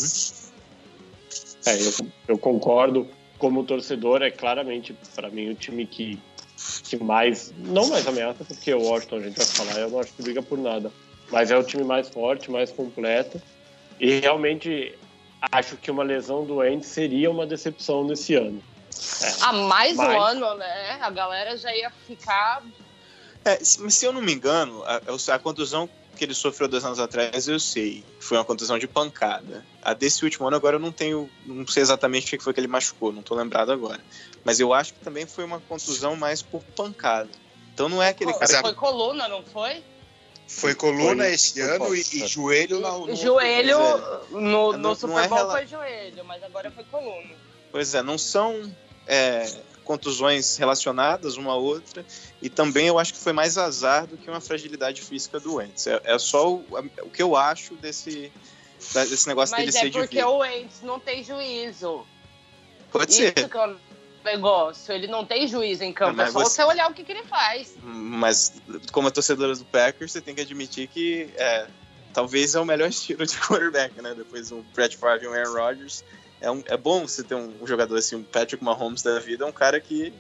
É, 1.67 1.75
eu, 1.75 1.93
eu 2.29 2.39
concordo. 2.39 3.09
Como 3.39 3.65
torcedor, 3.65 4.23
é 4.23 4.31
claramente, 4.31 4.97
para 5.15 5.29
mim, 5.29 5.51
o 5.51 5.55
time 5.55 5.87
que, 5.87 6.19
que 6.85 6.97
mais. 6.97 7.53
Não 7.59 7.89
mais 7.89 8.07
ameaça, 8.07 8.45
porque 8.45 8.73
o 8.73 8.81
Washington, 8.81 9.17
a 9.17 9.21
gente 9.21 9.37
vai 9.37 9.47
falar, 9.47 9.81
eu 9.81 9.91
não 9.91 9.99
acho 9.99 10.13
que 10.13 10.23
briga 10.23 10.43
por 10.43 10.57
nada. 10.57 10.91
Mas 11.31 11.51
é 11.51 11.59
o 11.59 11.65
time 11.65 11.85
mais 11.85 12.09
forte, 12.09 12.51
mais 12.51 12.71
completo. 12.71 13.43
E 13.99 14.21
realmente 14.21 14.95
acho 15.53 15.77
que 15.77 15.91
uma 15.91 16.03
lesão 16.03 16.45
doente 16.45 16.87
seria 16.87 17.31
uma 17.31 17.47
decepção 17.47 18.05
nesse 18.05 18.35
ano. 18.35 18.63
É. 19.23 19.33
Ah, 19.43 19.53
mais 19.53 19.97
Mas... 19.97 20.09
um 20.09 20.21
ano, 20.21 20.55
né? 20.55 20.99
A 21.01 21.11
galera 21.11 21.57
já 21.57 21.75
ia 21.75 21.91
ficar. 22.07 22.63
É, 23.45 23.57
se 23.63 24.05
eu 24.05 24.13
não 24.13 24.23
me 24.23 24.33
engano, 24.33 24.83
a, 24.85 25.01
a 25.35 25.39
contusão 25.39 25.89
que 26.15 26.25
ele 26.25 26.35
sofreu 26.35 26.69
dois 26.69 26.85
anos 26.85 26.99
atrás, 26.99 27.49
eu 27.49 27.59
sei. 27.59 28.05
Foi 28.21 28.39
uma 28.39 28.45
contusão 28.45 28.79
de 28.79 28.87
pancada. 28.87 29.65
A 29.83 29.93
desse 29.93 30.25
último 30.25 30.47
ano, 30.47 30.57
agora 30.57 30.77
eu 30.77 30.81
não 30.81 30.93
tenho. 30.93 31.29
Não 31.45 31.67
sei 31.67 31.83
exatamente 31.83 32.35
o 32.35 32.39
que 32.39 32.45
foi 32.45 32.55
que 32.55 32.61
ele 32.61 32.69
machucou, 32.69 33.13
não 33.13 33.23
tô 33.23 33.35
lembrado 33.35 33.73
agora. 33.73 34.01
Mas 34.45 34.61
eu 34.61 34.73
acho 34.73 34.95
que 34.95 35.01
também 35.01 35.27
foi 35.27 35.45
uma 35.45 35.61
contusão 35.61 36.17
mais 36.17 36.43
por 36.43 36.63
pancada. 36.77 37.31
Então 37.73 37.89
não 37.89 38.03
é 38.03 38.09
aquele 38.09 38.33
cara. 38.33 38.61
Foi 38.61 38.73
que... 38.73 38.79
coluna, 38.79 39.29
não 39.29 39.43
foi? 39.43 39.83
Foi 40.47 40.75
coluna 40.75 41.25
foi, 41.25 41.33
esse 41.33 41.53
foi 41.55 41.63
ano 41.63 41.95
e, 41.95 42.01
e, 42.01 42.27
joelho 42.27 42.79
no, 42.79 43.07
no 43.07 43.17
Joelho 43.17 43.79
no, 44.31 44.41
no, 44.41 44.73
no 44.77 44.95
Super 44.95 45.27
Bowl 45.27 45.49
é 45.49 45.59
foi 45.59 45.67
joelho, 45.67 46.25
mas 46.25 46.43
agora 46.43 46.71
foi 46.71 46.85
coluna. 46.85 47.35
Pois 47.73 47.95
é, 47.95 48.03
não 48.03 48.19
são 48.19 48.71
é, 49.07 49.51
contusões 49.85 50.57
relacionadas 50.57 51.37
uma 51.37 51.53
a 51.53 51.57
outra, 51.57 52.05
e 52.43 52.49
também 52.49 52.87
eu 52.87 52.99
acho 52.99 53.13
que 53.13 53.19
foi 53.19 53.33
mais 53.33 53.57
azar 53.57 54.07
do 54.07 54.17
que 54.17 54.29
uma 54.29 54.41
fragilidade 54.41 55.03
física 55.03 55.39
do 55.39 55.55
Wentz. 55.55 55.87
É, 55.87 56.01
é 56.05 56.19
só 56.19 56.53
o, 56.53 56.65
o, 57.03 57.11
que 57.11 57.23
eu 57.23 57.37
acho 57.37 57.75
desse, 57.77 58.33
desse 58.93 59.29
negócio 59.29 59.55
Mas 59.55 59.67
dele 59.67 59.77
é 59.77 59.81
ser 59.81 59.91
de 59.91 59.99
porque 59.99 60.23
o 60.23 60.39
Wentz 60.39 60.83
não 60.83 60.99
tem 60.99 61.23
juízo. 61.23 62.07
Pode 62.91 63.11
Isso 63.11 63.21
ser. 63.21 63.33
Que 63.33 63.57
é 63.57 63.67
o 63.67 63.77
negócio, 64.25 64.95
ele 64.95 65.07
não 65.07 65.25
tem 65.25 65.47
juízo 65.47 65.85
em 65.85 65.93
campo, 65.93 66.21
é, 66.21 66.25
é 66.25 66.31
só 66.31 66.41
você... 66.41 66.57
você 66.57 66.65
olhar 66.65 66.91
o 66.91 66.95
que, 66.95 67.05
que, 67.05 67.13
ele 67.13 67.25
faz. 67.25 67.75
Mas, 67.83 68.55
como 68.91 69.09
a 69.09 69.11
torcedora 69.11 69.55
do 69.55 69.65
Packers, 69.67 70.13
você 70.13 70.21
tem 70.21 70.35
que 70.35 70.41
admitir 70.41 70.89
que 70.89 71.29
é, 71.37 71.67
talvez 72.13 72.55
é 72.55 72.61
o 72.61 72.65
melhor 72.65 72.89
estilo 72.91 73.27
de 73.27 73.37
quarterback, 73.37 74.01
né? 74.01 74.15
Depois 74.15 74.49
do 74.49 74.65
Brett 74.75 74.97
Favre 74.97 75.27
e 75.27 75.29
o 75.29 75.35
Aaron 75.35 75.53
Rodgers 75.53 76.03
é, 76.45 76.51
um, 76.51 76.63
é 76.67 76.77
bom 76.77 77.07
você 77.07 77.25
ter 77.25 77.35
um, 77.35 77.53
um, 77.61 77.67
jogador 77.67 77.97
assim, 77.97 78.17
um 78.17 78.23
Patrick 78.23 78.63
Mahomes 78.63 79.03
da 79.03 79.19
vida, 79.19 79.45
é 79.45 79.47
um 79.47 79.53
cara 79.53 79.81
que 79.81 80.13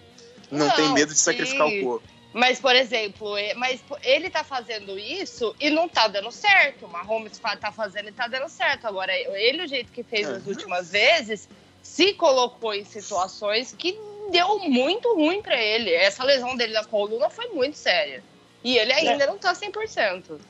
não, 0.50 0.66
não 0.66 0.74
tem 0.74 0.92
medo 0.92 1.12
de 1.12 1.18
sim. 1.18 1.24
sacrificar 1.24 1.66
o 1.66 1.82
corpo. 1.82 2.08
Mas, 2.32 2.58
por 2.58 2.74
exemplo, 2.74 3.36
mas 3.56 3.80
ele 4.02 4.28
tá 4.28 4.42
fazendo 4.42 4.98
isso 4.98 5.54
e 5.60 5.70
não 5.70 5.88
tá 5.88 6.08
dando 6.08 6.32
certo. 6.32 6.86
O 6.86 6.88
Mahomes 6.88 7.38
tá 7.38 7.70
fazendo 7.70 8.08
e 8.08 8.12
tá 8.12 8.26
dando 8.26 8.48
certo. 8.48 8.86
Agora, 8.86 9.12
ele, 9.16 9.62
o 9.62 9.68
jeito 9.68 9.92
que 9.92 10.02
fez 10.02 10.28
é. 10.28 10.32
as 10.32 10.46
últimas 10.46 10.90
vezes, 10.90 11.48
se 11.80 12.12
colocou 12.14 12.74
em 12.74 12.84
situações 12.84 13.72
que 13.78 13.96
deu 14.32 14.58
muito 14.58 15.14
ruim 15.14 15.42
para 15.42 15.62
ele. 15.62 15.92
Essa 15.92 16.24
lesão 16.24 16.56
dele 16.56 16.72
na 16.72 16.84
coluna 16.84 17.30
foi 17.30 17.50
muito 17.50 17.76
séria. 17.76 18.20
E 18.64 18.78
ele 18.78 18.92
ainda 18.92 19.24
é. 19.24 19.26
não 19.28 19.38
tá 19.38 19.52
100%. 19.52 20.40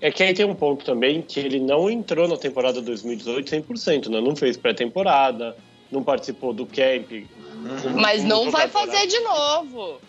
É 0.00 0.10
que 0.10 0.22
aí 0.22 0.34
tem 0.34 0.44
um 0.44 0.54
ponto 0.54 0.84
também 0.84 1.22
que 1.22 1.40
ele 1.40 1.58
não 1.58 1.90
entrou 1.90 2.28
na 2.28 2.36
temporada 2.36 2.82
2018 2.82 3.50
100%, 3.50 4.08
né? 4.08 4.20
Não 4.20 4.36
fez 4.36 4.56
pré-temporada, 4.56 5.56
não 5.90 6.02
participou 6.02 6.52
do 6.52 6.66
camp. 6.66 7.10
Uhum. 7.12 8.00
Mas 8.00 8.22
não 8.22 8.50
vai 8.50 8.68
fazer 8.68 9.06
de 9.06 9.18
novo. 9.20 10.00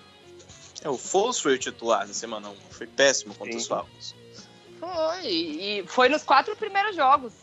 É, 0.84 0.90
o 0.90 0.98
Foles 0.98 1.40
foi 1.40 1.56
o 1.56 1.58
titular 1.58 2.08
na 2.08 2.14
semana 2.14 2.50
1. 2.50 2.54
Foi 2.70 2.88
péssimo 2.88 3.34
contra 3.34 3.54
Sim. 3.54 3.60
os 3.60 3.68
Falcons. 3.68 4.16
Foi. 4.80 5.28
E 5.28 5.84
foi 5.88 6.10
nos 6.10 6.24
quatro 6.24 6.56
primeiros 6.56 6.96
jogos. 6.96 7.34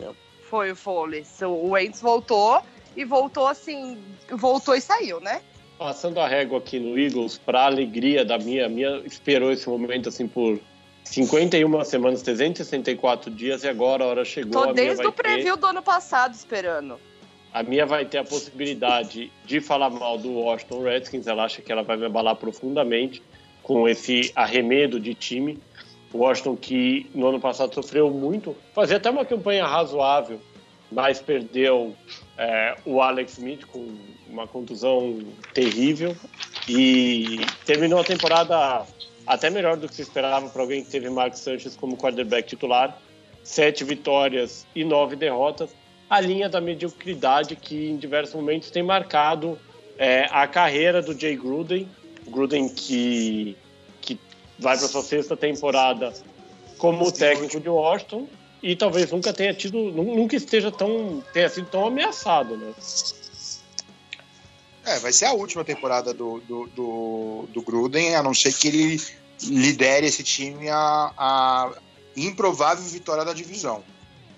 É. 0.00 0.08
Foi 0.48 0.72
o 0.72 0.76
Foles. 0.76 1.40
O 1.42 1.70
Wentz 1.70 2.00
voltou 2.00 2.62
e 2.96 3.04
voltou 3.04 3.46
assim, 3.46 3.98
voltou 4.30 4.74
e 4.74 4.80
saiu, 4.80 5.20
né? 5.20 5.42
Passando 5.78 6.18
a 6.20 6.26
régua 6.26 6.58
aqui 6.58 6.78
no 6.78 6.98
Eagles, 6.98 7.38
para 7.38 7.64
alegria 7.64 8.24
da 8.24 8.36
minha, 8.36 8.68
minha 8.68 8.98
esperou 9.06 9.52
esse 9.52 9.68
momento 9.68 10.08
assim 10.08 10.26
por 10.26 10.60
51 11.04 11.84
semanas, 11.84 12.22
364 12.22 13.30
dias 13.30 13.64
e 13.64 13.68
agora 13.68 14.04
a 14.04 14.06
hora 14.06 14.24
chegou. 14.24 14.66
Tô 14.66 14.72
desde 14.72 15.06
o 15.06 15.12
preview 15.12 15.54
ter... 15.54 15.60
do 15.60 15.66
ano 15.66 15.82
passado 15.82 16.34
esperando. 16.34 16.98
A 17.52 17.62
minha 17.62 17.84
vai 17.84 18.04
ter 18.04 18.18
a 18.18 18.24
possibilidade 18.24 19.32
de 19.44 19.60
falar 19.60 19.90
mal 19.90 20.16
do 20.16 20.30
Washington 20.32 20.82
Redskins. 20.82 21.26
Ela 21.26 21.44
acha 21.44 21.60
que 21.60 21.72
ela 21.72 21.82
vai 21.82 21.96
me 21.96 22.06
abalar 22.06 22.36
profundamente 22.36 23.20
com 23.62 23.88
esse 23.88 24.30
arremedo 24.36 25.00
de 25.00 25.14
time. 25.14 25.58
O 26.12 26.18
Washington 26.18 26.56
que 26.56 27.10
no 27.14 27.28
ano 27.28 27.40
passado 27.40 27.74
sofreu 27.74 28.10
muito, 28.10 28.56
fazia 28.72 28.96
até 28.96 29.10
uma 29.10 29.24
campanha 29.24 29.66
razoável, 29.66 30.40
mas 30.90 31.20
perdeu 31.20 31.94
é, 32.36 32.76
o 32.84 33.00
Alex 33.00 33.38
Smith 33.38 33.64
com 33.66 33.86
uma 34.28 34.46
contusão 34.46 35.18
terrível 35.52 36.16
e 36.68 37.40
terminou 37.64 38.00
a 38.00 38.04
temporada 38.04 38.86
até 39.30 39.48
melhor 39.48 39.76
do 39.76 39.88
que 39.88 39.94
se 39.94 40.02
esperava 40.02 40.48
para 40.48 40.60
alguém 40.60 40.82
que 40.82 40.90
teve 40.90 41.08
Mark 41.08 41.36
Sanchez 41.36 41.76
como 41.76 41.96
quarterback 41.96 42.48
titular. 42.48 43.00
Sete 43.44 43.84
vitórias 43.84 44.66
e 44.74 44.82
nove 44.82 45.14
derrotas. 45.14 45.70
A 46.10 46.20
linha 46.20 46.48
da 46.48 46.60
mediocridade 46.60 47.54
que 47.54 47.90
em 47.90 47.96
diversos 47.96 48.34
momentos 48.34 48.72
tem 48.72 48.82
marcado 48.82 49.56
é, 49.96 50.26
a 50.32 50.48
carreira 50.48 51.00
do 51.00 51.16
Jay 51.16 51.36
Gruden. 51.36 51.88
Gruden 52.26 52.68
que, 52.68 53.56
que 54.00 54.18
vai 54.58 54.76
para 54.76 54.88
sua 54.88 55.02
sexta 55.02 55.36
temporada 55.36 56.12
como 56.76 57.12
técnico 57.12 57.60
de 57.60 57.68
Washington 57.68 58.26
e 58.60 58.74
talvez 58.74 59.12
nunca 59.12 59.32
tenha 59.32 59.54
tido, 59.54 59.78
nunca 59.78 60.34
esteja 60.34 60.72
tão, 60.72 61.22
tenha 61.32 61.48
sido 61.48 61.68
tão 61.68 61.86
ameaçado, 61.86 62.56
né? 62.56 62.74
É, 64.84 64.98
vai 64.98 65.12
ser 65.12 65.26
a 65.26 65.32
última 65.32 65.64
temporada 65.64 66.12
do, 66.12 66.40
do, 66.40 66.66
do, 66.66 67.48
do 67.52 67.62
Gruden, 67.62 68.16
a 68.16 68.22
não 68.24 68.34
ser 68.34 68.52
que 68.52 68.66
ele 68.66 69.19
lidere 69.42 70.06
esse 70.06 70.22
time 70.22 70.68
a, 70.68 71.12
a 71.16 71.72
improvável 72.16 72.84
vitória 72.84 73.24
da 73.24 73.32
divisão. 73.32 73.82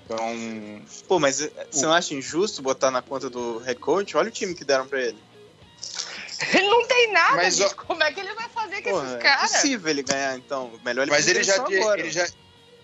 Então. 0.04 0.82
Pô, 1.08 1.18
mas 1.18 1.40
eh, 1.40 1.50
você 1.70 1.86
não 1.86 1.92
acha 1.92 2.14
injusto 2.14 2.62
botar 2.62 2.90
na 2.90 3.00
conta 3.00 3.30
do 3.30 3.58
head 3.58 3.80
coach? 3.80 4.16
Olha 4.16 4.28
o 4.28 4.32
time 4.32 4.54
que 4.54 4.64
deram 4.64 4.86
pra 4.86 5.00
ele. 5.00 5.18
Ele 6.52 6.66
não 6.66 6.84
tem 6.88 7.12
nada, 7.12 7.36
mas, 7.36 7.54
gente. 7.54 7.72
Como 7.76 8.02
é 8.02 8.10
que 8.10 8.18
ele 8.18 8.34
vai 8.34 8.48
fazer 8.48 8.82
com 8.82 8.90
Porra, 8.90 9.06
esses 9.06 9.22
caras? 9.22 9.54
É 9.54 9.56
possível 9.56 9.90
ele 9.90 10.02
ganhar, 10.02 10.36
então. 10.36 10.72
Melhor 10.84 11.02
ele 11.02 11.10
Mas 11.12 11.28
ele 11.28 11.44
já, 11.44 11.62
te, 11.62 11.72
ele, 11.72 12.10
já, 12.10 12.28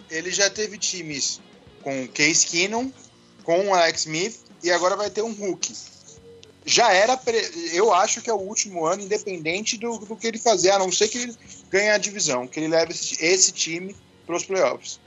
ele 0.09 0.31
já 0.31 0.49
teve 0.49 0.79
times 0.79 1.41
com 1.83 2.07
Case 2.07 2.47
Keenum, 2.47 2.93
com 3.43 3.75
Alex 3.75 4.03
Smith 4.03 4.39
e 4.62 4.71
agora 4.71 4.95
vai 4.95 5.11
ter 5.11 5.23
um 5.23 5.33
Hulk 5.33 5.75
já 6.69 6.93
era. 6.93 7.16
Pre... 7.16 7.37
Eu 7.73 7.93
acho 7.93 8.21
que 8.21 8.29
é 8.31 8.33
o 8.33 8.37
último 8.37 8.85
ano, 8.85 9.03
independente 9.03 9.77
do, 9.79 9.99
do 9.99 10.14
que 10.14 10.27
ele 10.27 10.39
fazer, 10.39 10.71
a 10.71 10.79
não 10.79 10.93
ser 10.93 11.09
que 11.09 11.19
ele 11.19 11.37
ganhe 11.71 11.91
a 11.91 11.99
divisão, 11.99 12.47
que 12.47 12.61
ele 12.61 12.69
leve 12.69 12.93
esse, 12.93 13.25
esse 13.25 13.53
time 13.53 13.97
para 14.27 14.37
os 14.37 14.45
playoffs. 14.45 15.01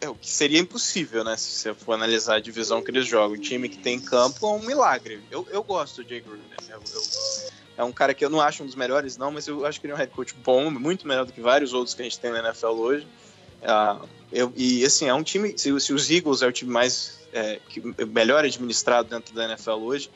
É, 0.00 0.08
o 0.08 0.14
que 0.14 0.28
seria 0.28 0.58
impossível, 0.58 1.24
né? 1.24 1.36
Se 1.36 1.50
você 1.50 1.74
for 1.74 1.94
analisar 1.94 2.36
a 2.36 2.40
divisão 2.40 2.82
que 2.82 2.90
eles 2.90 3.06
jogam. 3.06 3.36
O 3.36 3.40
time 3.40 3.68
que 3.68 3.78
tem 3.78 3.96
em 3.96 4.00
campo 4.00 4.44
é 4.46 4.50
um 4.50 4.58
milagre. 4.58 5.22
Eu, 5.30 5.46
eu 5.50 5.62
gosto 5.62 6.02
do 6.02 6.08
Jay 6.08 6.20
Gruden. 6.20 6.44
Eu, 6.68 6.82
eu, 6.92 7.02
é 7.78 7.84
um 7.84 7.92
cara 7.92 8.12
que 8.12 8.24
eu 8.24 8.28
não 8.28 8.40
acho 8.40 8.62
um 8.62 8.66
dos 8.66 8.74
melhores, 8.74 9.16
não, 9.16 9.30
mas 9.30 9.46
eu 9.46 9.64
acho 9.64 9.80
que 9.80 9.86
ele 9.86 9.92
é 9.92 9.96
um 9.96 9.98
head 9.98 10.12
coach 10.12 10.34
bom, 10.34 10.70
muito 10.70 11.06
melhor 11.06 11.24
do 11.24 11.32
que 11.32 11.40
vários 11.40 11.72
outros 11.72 11.94
que 11.94 12.02
a 12.02 12.04
gente 12.04 12.18
tem 12.18 12.30
na 12.30 12.40
NFL 12.40 12.68
hoje. 12.68 13.06
Uh, 13.62 14.06
eu, 14.32 14.52
e 14.54 14.84
assim, 14.84 15.08
é 15.08 15.14
um 15.14 15.22
time. 15.22 15.56
Se, 15.56 15.78
se, 15.80 15.92
os 15.92 16.10
Eagles 16.10 16.42
é 16.42 16.46
o 16.46 16.52
time 16.52 16.70
mais. 16.70 17.16
É, 17.32 17.60
que, 17.68 17.82
melhor 18.06 18.44
administrado 18.44 19.10
dentro 19.10 19.34
da 19.34 19.44
NFL 19.44 19.72
hoje, 19.72 20.10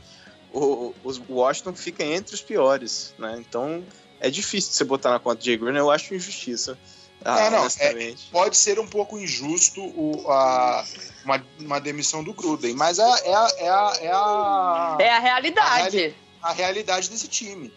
o, 0.52 0.94
o 1.28 1.34
Washington 1.34 1.74
fica 1.74 2.04
entre 2.04 2.34
os 2.34 2.40
piores, 2.40 3.14
né? 3.18 3.36
Então 3.38 3.84
é 4.20 4.30
difícil 4.30 4.72
você 4.72 4.84
botar 4.84 5.10
na 5.10 5.18
conta 5.18 5.40
de 5.40 5.46
Jay 5.46 5.56
Gruden, 5.56 5.78
eu 5.78 5.90
acho 5.90 6.14
injustiça. 6.14 6.78
Ah, 7.22 7.50
não, 7.50 7.66
é, 7.66 8.14
pode 8.32 8.56
ser 8.56 8.78
um 8.78 8.86
pouco 8.86 9.18
injusto 9.18 9.82
o, 9.82 10.30
a, 10.30 10.84
uma, 11.22 11.46
uma 11.58 11.78
demissão 11.78 12.24
do 12.24 12.32
Gruden, 12.32 12.74
mas 12.74 12.98
é, 12.98 13.02
é, 13.02 13.06
a, 13.06 13.48
é, 13.58 13.68
a, 13.68 13.96
é, 14.00 14.10
a, 14.10 14.96
é 15.00 15.10
a 15.10 15.18
realidade. 15.18 16.16
A, 16.42 16.48
a, 16.48 16.52
realidade 16.52 17.10
desse 17.10 17.28
time. 17.28 17.70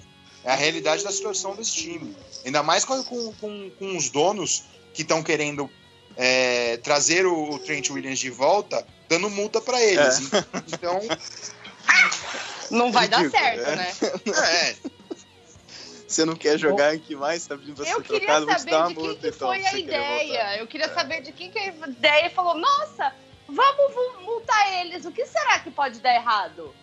É 0.46 0.52
a 0.52 0.56
realidade 0.56 1.04
da 1.04 1.12
situação 1.12 1.56
desse 1.56 1.74
time. 1.74 2.16
Ainda 2.46 2.64
mais 2.64 2.86
com, 2.86 3.04
com, 3.04 3.34
com, 3.34 3.70
com 3.78 3.98
os 3.98 4.10
donos 4.10 4.64
que 4.94 5.02
estão 5.02 5.22
querendo 5.22 5.70
é, 6.16 6.78
trazer 6.78 7.26
o, 7.26 7.52
o, 7.52 7.60
Trent 7.60 7.90
Williams 7.90 8.20
de 8.20 8.30
volta, 8.30 8.86
dando 9.10 9.30
multa 9.30 9.60
para 9.60 9.82
eles. 9.82 10.32
É. 10.34 10.46
Então. 10.70 11.02
Não 12.74 12.92
vai 12.92 13.08
dar 13.08 13.30
certo, 13.30 13.70
é. 13.70 13.76
né? 13.76 13.94
É 14.36 14.76
você 16.14 16.26
não 16.26 16.36
quer 16.36 16.58
jogar 16.58 16.94
aqui 16.94 17.16
mais, 17.16 17.46
tá 17.46 17.58
pedindo 17.58 17.76
pra 17.76 17.86
ser 17.86 18.04
trocado. 18.04 18.50
Eu 18.50 18.60
queria 18.60 18.60
saber 18.60 18.94
de 18.94 18.96
quem 18.96 19.16
que 19.16 19.32
foi 19.32 19.66
a 19.66 19.78
ideia. 19.78 20.58
Eu 20.58 20.68
queria 20.68 20.94
saber 20.94 21.22
de 21.22 21.32
quem 21.32 21.52
que 21.52 21.58
a 21.58 21.68
ideia 21.88 22.30
falou, 22.30 22.56
nossa, 22.56 23.14
vamos 23.48 24.24
multar 24.24 24.82
eles, 24.82 25.06
o 25.06 25.12
que 25.12 25.26
será 25.26 25.60
que 25.60 25.72
pode 25.72 26.00
dar 26.00 26.14
errado? 26.14 26.74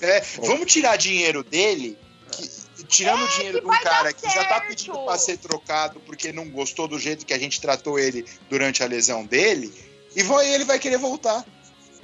É, 0.00 0.20
vamos 0.20 0.72
tirar 0.72 0.96
dinheiro 0.96 1.44
dele, 1.44 1.98
que, 2.30 2.84
tirando 2.84 3.24
é, 3.24 3.28
dinheiro 3.28 3.60
de 3.60 3.66
um 3.66 3.80
cara 3.80 4.12
que 4.12 4.28
já 4.28 4.44
tá 4.44 4.60
pedindo 4.60 4.98
pra 5.04 5.16
ser 5.18 5.38
trocado 5.38 6.00
porque 6.00 6.32
não 6.32 6.48
gostou 6.48 6.88
do 6.88 6.98
jeito 6.98 7.24
que 7.24 7.32
a 7.32 7.38
gente 7.38 7.60
tratou 7.60 7.98
ele 7.98 8.26
durante 8.48 8.82
a 8.82 8.86
lesão 8.86 9.24
dele, 9.24 9.72
e 10.14 10.22
vai, 10.22 10.48
ele 10.54 10.64
vai 10.64 10.78
querer 10.78 10.98
voltar. 10.98 11.44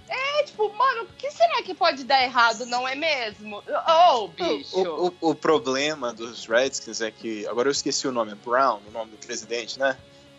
É, 0.09 0.43
tipo, 0.45 0.73
mano, 0.75 1.03
o 1.03 1.07
que 1.17 1.31
será 1.31 1.63
que 1.63 1.75
pode 1.75 2.05
dar 2.05 2.23
errado, 2.23 2.67
não 2.67 2.87
é 2.87 2.95
mesmo? 2.95 3.59
Ô, 3.59 4.25
oh, 4.25 4.29
bicho. 4.29 4.77
O, 4.77 5.07
o, 5.07 5.31
o, 5.31 5.35
problema 5.35 6.13
dos 6.13 6.47
Redskins 6.47 7.01
é 7.01 7.11
que. 7.11 7.47
Agora 7.47 7.69
eu 7.69 7.73
esqueci 7.73 8.07
o 8.07 8.13
nome, 8.13 8.33
é 8.33 8.35
Brown, 8.35 8.81
o 8.87 8.91
nome 8.91 9.13
do 9.13 9.27
presidente, 9.27 9.79
né? 9.79 9.97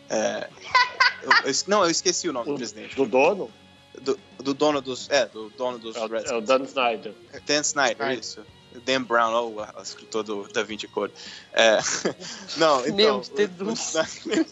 É, 0.10 0.50
eu, 1.24 1.32
eu, 1.46 1.54
não, 1.68 1.84
eu 1.84 1.90
esqueci 1.90 2.30
o 2.30 2.34
nome 2.34 2.46
do, 2.46 2.52
do 2.52 2.58
presidente. 2.58 2.96
Do 2.96 3.06
dono? 3.06 3.50
Do, 4.02 4.20
do, 4.40 4.54
dono 4.54 4.82
dos. 4.82 5.10
É, 5.10 5.26
do 5.28 5.50
dono 5.52 5.80
dos 5.80 5.96
é, 5.96 6.06
Redskins. 6.06 6.32
É 6.32 6.36
o 6.36 6.42
Dan 6.42 6.64
Snyder. 6.64 7.14
Dan 7.46 7.62
Snyder, 7.62 7.96
Snyder. 7.96 8.20
isso. 8.20 8.46
Dan 8.86 9.04
Brown, 9.04 9.34
oh, 9.34 9.62
o 9.62 9.82
escritor 9.82 10.24
do 10.24 10.48
Da 10.52 10.64
Vinci 10.64 10.88
Code. 10.88 11.14
É, 11.54 11.78
não, 12.58 12.82
então. 12.82 12.96
Meu 12.96 13.22
Deus. 13.22 13.52
O, 13.62 13.72
Snyder, 13.72 14.46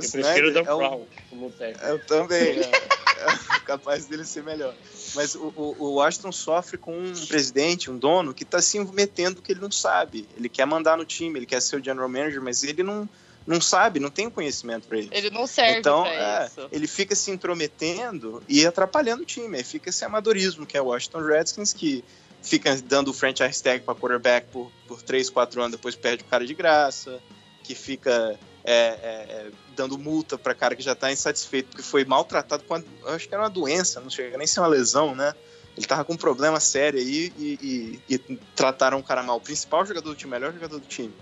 o 0.00 0.04
eu 0.04 0.10
prefiro 0.10 0.48
o 0.48 0.52
Dan 0.52 0.62
é 0.66 0.74
um, 0.74 0.78
Brown 0.78 1.06
como 1.30 1.50
técnico. 1.50 1.86
Eu 1.86 1.98
também. 2.00 2.60
É. 3.16 3.60
capaz 3.60 4.04
dele 4.04 4.26
ser 4.26 4.42
melhor. 4.42 4.74
Mas 5.14 5.34
o, 5.34 5.52
o, 5.56 5.76
o, 5.78 5.94
Washington 5.94 6.30
sofre 6.30 6.76
com 6.76 6.92
um 6.92 7.12
presidente, 7.26 7.90
um 7.90 7.96
dono, 7.96 8.34
que 8.34 8.42
está 8.42 8.60
se 8.60 8.78
metendo 8.78 9.40
que 9.40 9.52
ele 9.52 9.60
não 9.60 9.70
sabe. 9.70 10.28
Ele 10.36 10.50
quer 10.50 10.66
mandar 10.66 10.98
no 10.98 11.04
time, 11.04 11.38
ele 11.38 11.46
quer 11.46 11.62
ser 11.62 11.80
o 11.80 11.82
general 11.82 12.10
manager, 12.10 12.42
mas 12.42 12.62
ele 12.62 12.82
não, 12.82 13.08
não 13.46 13.58
sabe, 13.58 13.98
não 13.98 14.10
tem 14.10 14.28
conhecimento 14.28 14.86
para 14.86 14.98
isso. 14.98 15.08
Ele 15.12 15.30
não 15.30 15.46
serve 15.46 15.78
então, 15.78 16.04
é, 16.04 16.46
isso. 16.46 16.68
Ele 16.70 16.86
fica 16.86 17.14
se 17.14 17.30
intrometendo 17.30 18.42
e 18.46 18.66
atrapalhando 18.66 19.22
o 19.22 19.26
time. 19.26 19.56
Aí 19.56 19.64
fica 19.64 19.88
esse 19.88 20.04
amadorismo 20.04 20.66
que 20.66 20.76
é 20.76 20.82
o 20.82 20.86
Washington 20.86 21.20
Redskins, 21.20 21.72
que 21.72 22.04
fica 22.42 22.76
dando 22.76 23.08
o 23.08 23.14
franchise 23.14 23.62
tag 23.62 23.82
para 23.82 23.94
quarterback 23.94 24.46
por, 24.52 24.70
por 24.86 25.02
3, 25.02 25.30
4 25.30 25.60
anos, 25.60 25.72
depois 25.72 25.96
perde 25.96 26.22
o 26.22 26.26
cara 26.26 26.46
de 26.46 26.54
graça, 26.54 27.18
que 27.62 27.74
fica 27.74 28.38
é, 28.66 28.72
é, 28.72 29.26
é, 29.28 29.50
dando 29.76 29.96
multa 29.96 30.36
para 30.36 30.52
cara 30.52 30.74
que 30.74 30.82
já 30.82 30.92
está 30.92 31.12
insatisfeito 31.12 31.68
porque 31.68 31.84
foi 31.84 32.04
maltratado 32.04 32.64
com, 32.64 32.74
acho 33.06 33.28
que 33.28 33.32
era 33.32 33.44
uma 33.44 33.48
doença, 33.48 34.00
não 34.00 34.10
chega 34.10 34.36
nem 34.36 34.46
ser 34.46 34.58
uma 34.58 34.66
lesão, 34.66 35.14
né? 35.14 35.32
Ele 35.76 35.86
tava 35.86 36.04
com 36.04 36.14
um 36.14 36.16
problema 36.16 36.58
sério 36.58 36.98
aí 36.98 37.32
e, 37.38 38.00
e, 38.08 38.14
e 38.14 38.18
trataram 38.56 38.98
o 38.98 39.02
cara 39.02 39.22
mal. 39.22 39.36
O 39.36 39.40
principal 39.40 39.86
jogador 39.86 40.08
do 40.08 40.16
time, 40.16 40.32
melhor 40.32 40.52
jogador 40.52 40.80
do 40.80 40.86
time. 40.86 41.12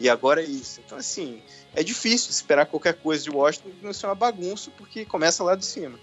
E 0.00 0.08
agora 0.08 0.42
é 0.42 0.46
isso. 0.46 0.80
Então, 0.84 0.96
assim, 0.96 1.40
é 1.74 1.82
difícil 1.82 2.30
esperar 2.30 2.66
qualquer 2.66 2.94
coisa 2.94 3.22
de 3.22 3.30
Washington 3.30 3.70
não 3.82 3.92
seja 3.92 4.08
uma 4.08 4.14
bagunça, 4.14 4.70
porque 4.76 5.04
começa 5.04 5.44
lá 5.44 5.54
de 5.54 5.66
cima. 5.66 5.98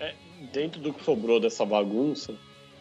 É, 0.00 0.14
dentro 0.52 0.80
do 0.80 0.92
que 0.92 1.04
sobrou 1.04 1.38
dessa 1.38 1.64
bagunça, 1.64 2.34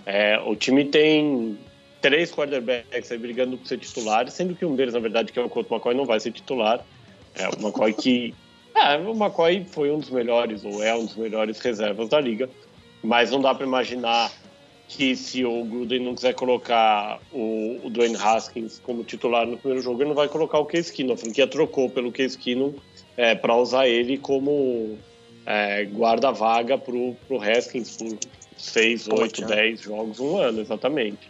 é, 0.05 0.39
o 0.39 0.55
time 0.55 0.85
tem 0.85 1.59
três 2.01 2.31
quarterbacks 2.31 3.11
aí 3.11 3.17
brigando 3.17 3.57
por 3.57 3.67
ser 3.67 3.77
titular, 3.77 4.29
sendo 4.29 4.55
que 4.55 4.65
um 4.65 4.75
deles, 4.75 4.93
na 4.93 4.99
verdade, 4.99 5.31
que 5.31 5.39
é 5.39 5.43
o 5.43 5.49
Colt 5.49 5.69
McCoy, 5.69 5.93
não 5.93 6.05
vai 6.05 6.19
ser 6.19 6.31
titular. 6.31 6.83
É 7.35 7.47
o 7.47 7.53
McCoy 7.59 7.93
que. 7.93 8.33
É, 8.73 8.95
o 8.97 9.11
McCoy 9.11 9.65
foi 9.69 9.91
um 9.91 9.99
dos 9.99 10.09
melhores, 10.09 10.63
ou 10.63 10.81
é 10.81 10.95
um 10.95 11.03
dos 11.05 11.17
melhores 11.17 11.59
reservas 11.59 12.07
da 12.07 12.21
liga, 12.21 12.49
mas 13.03 13.29
não 13.29 13.41
dá 13.41 13.53
para 13.53 13.65
imaginar 13.65 14.31
que 14.87 15.13
se 15.13 15.43
o 15.43 15.65
Gruden 15.65 15.99
não 16.05 16.15
quiser 16.15 16.33
colocar 16.33 17.19
o, 17.33 17.81
o 17.83 17.89
Dwayne 17.89 18.15
Haskins 18.15 18.79
como 18.79 19.03
titular 19.03 19.45
no 19.45 19.57
primeiro 19.57 19.83
jogo, 19.83 20.01
ele 20.01 20.07
não 20.07 20.15
vai 20.15 20.29
colocar 20.29 20.57
o 20.59 20.65
Case 20.65 20.91
Keenum. 20.91 21.13
A 21.13 21.17
franquia 21.17 21.45
trocou 21.47 21.89
pelo 21.89 22.13
Case 22.13 22.37
Keenum 22.37 22.73
é, 23.17 23.35
para 23.35 23.55
usar 23.55 23.89
ele 23.89 24.17
como 24.17 24.97
é, 25.45 25.83
guarda-vaga 25.83 26.77
pro, 26.77 27.15
pro 27.27 27.41
Haskins 27.41 27.97
por 27.97 28.17
6, 28.57 29.07
8, 29.09 29.45
10 29.45 29.81
jogos, 29.81 30.19
um 30.19 30.37
ano, 30.37 30.61
exatamente. 30.61 31.29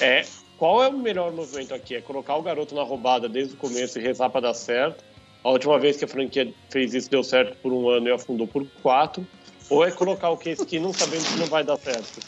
É, 0.00 0.24
qual 0.56 0.82
é 0.82 0.88
o 0.88 0.92
melhor 0.92 1.32
movimento 1.32 1.74
aqui? 1.74 1.96
É 1.96 2.00
colocar 2.00 2.36
o 2.36 2.42
garoto 2.42 2.74
na 2.74 2.82
roubada 2.82 3.28
desde 3.28 3.54
o 3.54 3.56
começo 3.56 3.98
e 3.98 4.02
rezar 4.02 4.30
para 4.30 4.42
dar 4.42 4.54
certo? 4.54 5.04
A 5.44 5.50
última 5.50 5.78
vez 5.78 5.96
que 5.96 6.04
a 6.04 6.08
franquia 6.08 6.52
fez 6.70 6.94
isso 6.94 7.10
deu 7.10 7.22
certo 7.22 7.56
por 7.58 7.72
um 7.72 7.88
ano 7.88 8.08
e 8.08 8.12
afundou 8.12 8.46
por 8.46 8.66
quatro? 8.82 9.26
Ou 9.70 9.84
é 9.84 9.90
colocar 9.90 10.30
o 10.30 10.36
case 10.36 10.64
que 10.64 10.78
não 10.78 10.92
sabendo 10.92 11.24
que 11.24 11.38
não 11.38 11.46
vai 11.46 11.62
dar 11.62 11.76
certo? 11.76 12.20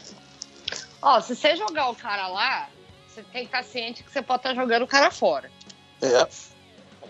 Ó, 1.03 1.21
se 1.21 1.35
você 1.35 1.57
jogar 1.57 1.89
o 1.91 1.95
cara 1.95 2.29
lá, 2.29 2.69
você 3.07 3.23
tem 3.23 3.43
que 3.43 3.49
estar 3.49 3.65
ciente 3.65 4.03
que 4.03 4.11
você 4.11 4.23
pode 4.23 4.41
estar 4.41 4.55
jogando 4.55 4.83
o 4.83 4.87
cara 4.87 5.11
fora. 5.11 5.51
É. 6.03 6.29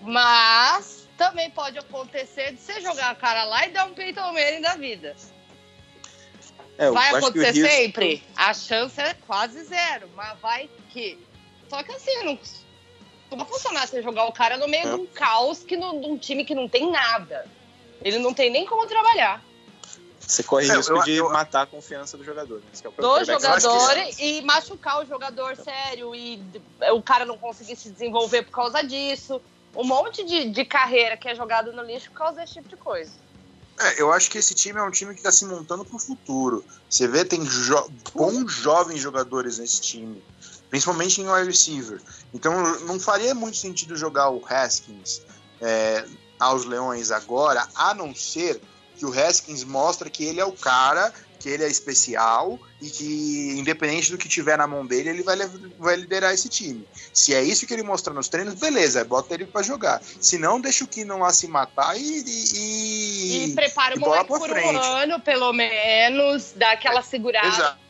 Mas 0.03 1.09
também 1.17 1.51
pode 1.51 1.79
acontecer 1.79 2.53
de 2.53 2.61
você 2.61 2.81
jogar 2.81 3.15
o 3.15 3.17
cara 3.17 3.45
lá 3.45 3.67
e 3.67 3.71
dar 3.71 3.87
um 3.87 3.95
peito 3.95 4.19
ao 4.19 4.33
meio 4.33 4.63
da 4.63 4.77
vida. 4.77 5.15
É, 6.79 6.91
vai 6.93 7.15
acontecer 7.17 7.51
risco... 7.51 7.69
sempre? 7.69 8.23
A 8.37 8.55
chance 8.55 9.01
é 9.01 9.13
quase 9.27 9.65
zero, 9.65 10.09
mas 10.15 10.39
vai 10.39 10.71
que. 10.91 11.19
Só 11.69 11.83
que 11.83 11.91
assim, 11.91 12.25
não 12.25 12.37
costuma 12.37 13.45
funcionar 13.45 13.87
você 13.87 14.01
jogar 14.01 14.27
o 14.27 14.33
cara 14.33 14.57
no 14.57 14.69
meio 14.69 14.87
é. 14.87 14.95
de 14.95 15.01
um 15.01 15.07
caos 15.07 15.65
que 15.65 15.77
no, 15.77 16.01
de 16.01 16.07
um 16.07 16.17
time 16.17 16.45
que 16.45 16.55
não 16.55 16.69
tem 16.69 16.91
nada. 16.91 17.45
Ele 18.01 18.19
não 18.19 18.33
tem 18.33 18.49
nem 18.49 18.65
como 18.65 18.87
trabalhar. 18.87 19.43
Você 20.21 20.43
corre 20.43 20.69
é, 20.69 20.77
risco 20.77 20.95
eu, 20.95 21.03
de 21.03 21.17
eu, 21.17 21.31
matar 21.31 21.63
a 21.63 21.67
confiança 21.67 22.17
do 22.17 22.23
jogador. 22.23 22.61
Né? 22.61 22.67
É 22.85 23.03
do 23.03 23.25
jogador 23.25 23.97
e 24.19 24.43
machucar 24.43 25.03
o 25.03 25.07
jogador 25.07 25.57
sério 25.57 26.15
e 26.15 26.41
o 26.93 27.03
cara 27.03 27.25
não 27.25 27.37
conseguir 27.37 27.75
se 27.77 27.91
desenvolver 27.91 28.43
por 28.43 28.53
causa 28.53 28.83
disso. 28.83 29.41
Um 29.75 29.85
monte 29.85 30.25
de, 30.25 30.51
de 30.51 30.65
carreira 30.65 31.17
que 31.17 31.29
é 31.29 31.35
jogado 31.35 31.73
no 31.73 31.83
lixo 31.83 32.11
por 32.11 32.19
causa 32.19 32.41
desse 32.41 32.55
tipo 32.55 32.69
de 32.69 32.77
coisa. 32.77 33.11
É, 33.79 34.03
eu 34.03 34.13
acho 34.13 34.31
que 34.31 34.39
esse 34.39 34.55
time 34.55 34.79
é 34.79 34.83
um 34.83 34.91
time 34.91 35.15
que 35.15 35.21
está 35.21 35.31
se 35.31 35.45
montando 35.45 35.85
para 35.85 35.97
o 35.97 36.01
futuro. 36.01 36.65
Você 36.91 37.07
vê, 37.07 37.25
tem 37.25 37.45
jo 37.45 37.91
bons 38.13 38.53
jovens 38.53 39.01
jogadores 39.01 39.59
nesse 39.59 39.81
time, 39.81 40.23
principalmente 40.69 41.21
em 41.21 41.29
wide 41.29 41.47
receiver. 41.47 42.01
Então 42.35 42.53
não 42.81 42.99
faria 42.99 43.35
muito 43.35 43.57
sentido 43.57 43.97
jogar 43.97 44.31
o 44.31 44.45
Haskins 44.45 45.23
é, 45.61 46.05
aos 46.41 46.65
Leões 46.65 47.13
agora, 47.13 47.69
a 47.75 47.95
não 47.95 48.15
ser 48.15 48.61
que 48.97 49.07
o 49.07 49.13
Haskins 49.13 49.63
mostra 49.63 50.11
que 50.11 50.25
ele 50.25 50.41
é 50.41 50.45
o 50.45 50.53
cara 50.53 51.15
que 51.39 51.49
ele 51.49 51.65
é 51.65 51.69
especial 51.69 52.59
e 52.81 52.89
que, 52.91 53.55
independente 53.59 54.11
do 54.11 54.19
que 54.19 54.29
tiver 54.29 54.57
na 54.59 54.67
mão 54.67 54.87
dele, 54.87 55.11
ele 55.11 55.23
vai, 55.23 55.37
vai 55.79 55.97
liderar 55.97 56.33
esse 56.33 56.49
time. 56.49 56.87
Se 57.13 57.35
é 57.35 57.43
isso 57.43 57.67
que 57.67 57.73
ele 57.73 57.83
mostra 57.83 58.13
nos 58.13 58.29
treinos, 58.29 58.55
beleza, 58.55 59.05
bota 59.05 59.35
ele 59.35 59.47
para 59.47 59.63
jogar. 59.63 60.03
Se 60.21 60.39
não, 60.39 60.61
deixa 60.61 60.85
o 60.85 60.89
Keenan 60.89 61.17
lá 61.17 61.33
se 61.33 61.47
matar 61.49 61.97
e. 61.97 62.25
E, 62.27 63.45
e 63.47 63.55
prepara 63.55 63.97
o 63.97 64.01
moleque 64.01 64.27
por 64.27 64.49
frente. 64.49 64.77
um 64.77 64.83
ano, 64.83 65.21
pelo 65.21 65.53
menos, 65.53 66.53
dá 66.57 66.73
aquela 66.73 67.03
segurada. 67.03 67.49
Exato. 67.49 67.88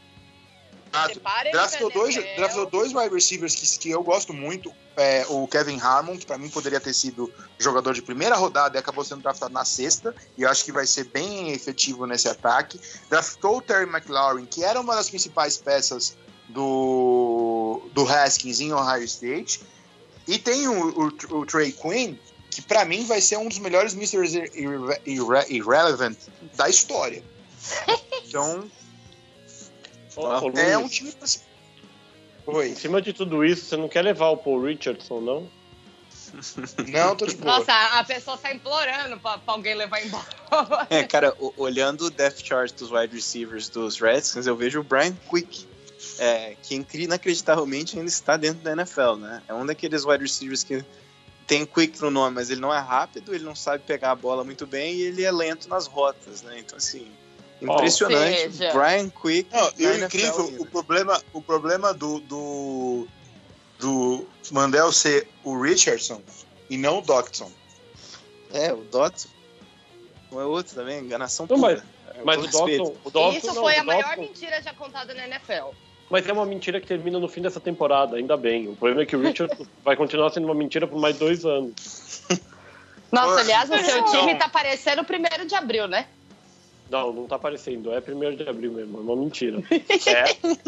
Draftou 1.52 1.90
dois, 1.90 2.14
draftou 2.36 2.66
dois 2.66 2.92
wide 2.94 3.14
receivers 3.14 3.54
que, 3.54 3.78
que 3.78 3.90
eu 3.90 4.02
gosto 4.02 4.32
muito. 4.32 4.72
É, 4.96 5.24
o 5.28 5.46
Kevin 5.46 5.78
Harmon, 5.80 6.18
que 6.18 6.26
para 6.26 6.36
mim 6.36 6.48
poderia 6.48 6.80
ter 6.80 6.92
sido 6.92 7.32
jogador 7.56 7.94
de 7.94 8.02
primeira 8.02 8.34
rodada 8.34 8.76
e 8.76 8.80
acabou 8.80 9.04
sendo 9.04 9.22
draftado 9.22 9.54
na 9.54 9.64
sexta, 9.64 10.12
e 10.36 10.42
eu 10.42 10.50
acho 10.50 10.64
que 10.64 10.72
vai 10.72 10.88
ser 10.88 11.04
bem 11.04 11.52
efetivo 11.52 12.04
nesse 12.04 12.28
ataque. 12.28 12.80
Draftou 13.08 13.58
o 13.58 13.62
Terry 13.62 13.88
McLaurin, 13.88 14.44
que 14.44 14.64
era 14.64 14.80
uma 14.80 14.96
das 14.96 15.08
principais 15.08 15.56
peças 15.56 16.16
do, 16.48 17.80
do 17.92 18.08
Haskins 18.08 18.58
em 18.60 18.72
Ohio 18.72 19.04
State. 19.04 19.60
E 20.26 20.36
tem 20.36 20.66
o, 20.66 20.88
o, 20.88 21.36
o 21.38 21.46
Trey 21.46 21.70
Quinn, 21.70 22.16
que 22.50 22.60
para 22.60 22.84
mim 22.84 23.06
vai 23.06 23.20
ser 23.20 23.38
um 23.38 23.48
dos 23.48 23.58
melhores 23.58 23.94
Mr. 23.94 24.26
Irre 24.26 25.00
Irre 25.06 25.44
Irrelevant 25.48 26.16
da 26.56 26.68
história. 26.68 27.22
Então, 28.28 28.70
Ô, 30.18 30.58
é 30.58 30.76
um 30.78 30.88
time 30.88 31.12
pra 31.12 31.26
se... 31.26 31.40
Oi. 32.46 32.70
Em 32.70 32.74
cima 32.74 33.00
de 33.02 33.12
tudo 33.12 33.44
isso, 33.44 33.66
você 33.66 33.76
não 33.76 33.88
quer 33.88 34.02
levar 34.02 34.28
o 34.30 34.36
Paul 34.36 34.62
Richardson, 34.64 35.20
não? 35.20 35.58
Não, 36.88 37.16
tô 37.16 37.24
de 37.24 37.36
boa. 37.36 37.58
Nossa, 37.58 37.72
a 37.98 38.04
pessoa 38.04 38.36
tá 38.36 38.52
implorando 38.52 39.18
pra, 39.18 39.38
pra 39.38 39.54
alguém 39.54 39.74
levar 39.74 40.04
embora. 40.04 40.26
É, 40.90 41.02
cara, 41.04 41.34
o- 41.38 41.54
olhando 41.56 42.04
o 42.04 42.10
depth 42.10 42.44
chart 42.44 42.70
dos 42.74 42.90
wide 42.90 43.14
receivers 43.14 43.70
dos 43.70 43.98
Redskins, 43.98 44.46
eu 44.46 44.54
vejo 44.54 44.80
o 44.80 44.82
Brian 44.84 45.16
Quick, 45.30 45.66
é, 46.18 46.54
que 46.62 46.74
inacreditavelmente 46.94 47.96
ainda 47.98 48.10
está 48.10 48.36
dentro 48.36 48.62
da 48.62 48.72
NFL, 48.72 49.14
né? 49.16 49.42
É 49.48 49.54
um 49.54 49.64
daqueles 49.64 50.04
wide 50.04 50.22
receivers 50.22 50.62
que 50.62 50.84
tem 51.46 51.64
Quick 51.64 51.98
no 52.02 52.10
nome, 52.10 52.34
mas 52.34 52.50
ele 52.50 52.60
não 52.60 52.74
é 52.74 52.78
rápido, 52.78 53.34
ele 53.34 53.44
não 53.44 53.54
sabe 53.56 53.82
pegar 53.84 54.10
a 54.10 54.16
bola 54.16 54.44
muito 54.44 54.66
bem 54.66 54.96
e 54.96 55.02
ele 55.02 55.24
é 55.24 55.32
lento 55.32 55.66
nas 55.66 55.86
rotas, 55.86 56.42
né? 56.42 56.58
Então, 56.58 56.76
assim, 56.76 57.10
impressionante. 57.60 58.44
Ou 58.46 58.52
seja- 58.52 58.72
Brian 58.72 59.08
Quick. 59.10 59.48
Não, 59.54 59.72
e 59.78 59.86
o 59.86 60.04
incrível, 60.04 60.56
o 60.60 60.66
problema, 60.66 61.22
o 61.32 61.42
problema 61.42 61.92
do, 61.94 62.20
do, 62.20 63.08
do 63.78 64.26
Mandel 64.52 64.92
ser 64.92 65.28
o 65.44 65.60
Richardson 65.60 66.20
e 66.70 66.76
não 66.76 66.98
o 66.98 67.02
Doctson. 67.02 67.50
É, 68.52 68.72
o 68.72 68.78
Dotson. 68.84 69.28
Não 70.30 70.40
é 70.40 70.44
outro 70.44 70.74
também, 70.74 71.00
enganação 71.00 71.46
Não, 71.48 71.58
pura. 71.60 71.82
mas- 72.24 72.24
Mas 72.24 72.38
o. 72.38 72.50
Dawson, 72.50 72.96
o 73.04 73.10
Dawson 73.10 73.36
Isso 73.38 73.46
não, 73.48 73.54
foi 73.62 73.76
a 73.76 73.84
maior 73.84 74.02
Dawson- 74.02 74.20
mentira 74.22 74.60
já 74.62 74.74
contada 74.74 75.14
na 75.14 75.26
NFL. 75.26 75.68
Mas 76.10 76.26
é 76.26 76.32
uma 76.32 76.46
mentira 76.46 76.80
que 76.80 76.86
termina 76.86 77.18
no 77.18 77.28
fim 77.28 77.42
dessa 77.42 77.60
temporada, 77.60 78.16
ainda 78.16 78.36
bem. 78.36 78.66
O 78.68 78.74
problema 78.74 79.02
é 79.02 79.06
que 79.06 79.14
o 79.14 79.20
Richard 79.20 79.54
vai 79.84 79.94
continuar 79.94 80.30
sendo 80.30 80.46
uma 80.46 80.54
mentira 80.54 80.86
por 80.86 80.98
mais 80.98 81.16
dois 81.18 81.44
anos. 81.44 82.22
Nossa, 83.12 83.40
aliás, 83.40 83.70
o 83.70 83.78
seu 83.78 84.04
time 84.06 84.34
tá 84.34 84.48
parecendo 84.48 85.02
o 85.02 85.04
primeiro 85.04 85.46
de 85.46 85.54
abril, 85.54 85.86
né? 85.86 86.06
Não, 86.90 87.12
não 87.12 87.26
tá 87.26 87.36
aparecendo. 87.36 87.92
É 87.92 88.00
primeiro 88.00 88.36
de 88.36 88.48
abril 88.48 88.72
mesmo, 88.72 88.98
é 88.98 89.00
uma 89.00 89.16
mentira. 89.16 89.58
É, 90.06 90.24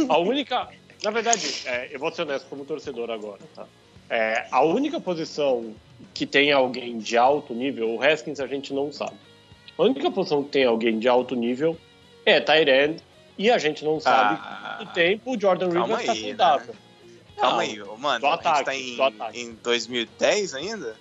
a 0.09 0.19
única. 0.19 0.69
Na 1.03 1.11
verdade, 1.11 1.47
é, 1.65 1.89
eu 1.95 1.99
vou 1.99 2.13
ser 2.13 2.23
honesto 2.23 2.47
como 2.49 2.65
torcedor 2.65 3.11
agora, 3.11 3.41
tá? 3.55 3.67
É, 4.11 4.47
a 4.51 4.63
única 4.63 5.01
posição 5.01 5.75
que 6.13 6.27
tem 6.27 6.53
alguém 6.53 6.99
de 6.99 7.17
alto 7.17 7.55
nível, 7.55 7.91
o 7.95 8.03
Haskins 8.03 8.41
a 8.41 8.47
gente 8.47 8.75
não 8.75 8.93
sabe. 8.93 9.15
A 9.79 9.83
única 9.83 10.11
posição 10.11 10.43
que 10.43 10.51
tem 10.51 10.65
alguém 10.65 10.99
de 10.99 11.09
alto 11.09 11.35
nível 11.35 11.77
é 12.27 12.39
Tyrend 12.41 13.01
e 13.39 13.51
a 13.51 13.57
gente 13.57 13.83
não 13.85 13.99
sabe 13.99 14.39
Ah, 14.43 14.75
quanto 14.79 14.93
tempo 14.93 15.35
o 15.35 15.41
Jordan 15.41 15.71
calma 15.71 15.97
Rivers 15.97 16.07
tá 16.07 16.13
aí, 16.13 16.23
né? 16.23 16.29
saudável. 16.29 16.75
Calma 17.37 17.53
Não, 17.53 17.61
aí, 17.61 17.79
mano. 17.99 18.21
do 18.21 18.27
a 18.27 18.31
gente 18.33 18.47
ataque, 18.47 18.65
tá 18.65 18.75
em, 18.77 19.01
ataque. 19.01 19.41
em 19.41 19.53
2010 19.63 20.55
ainda? 20.55 20.97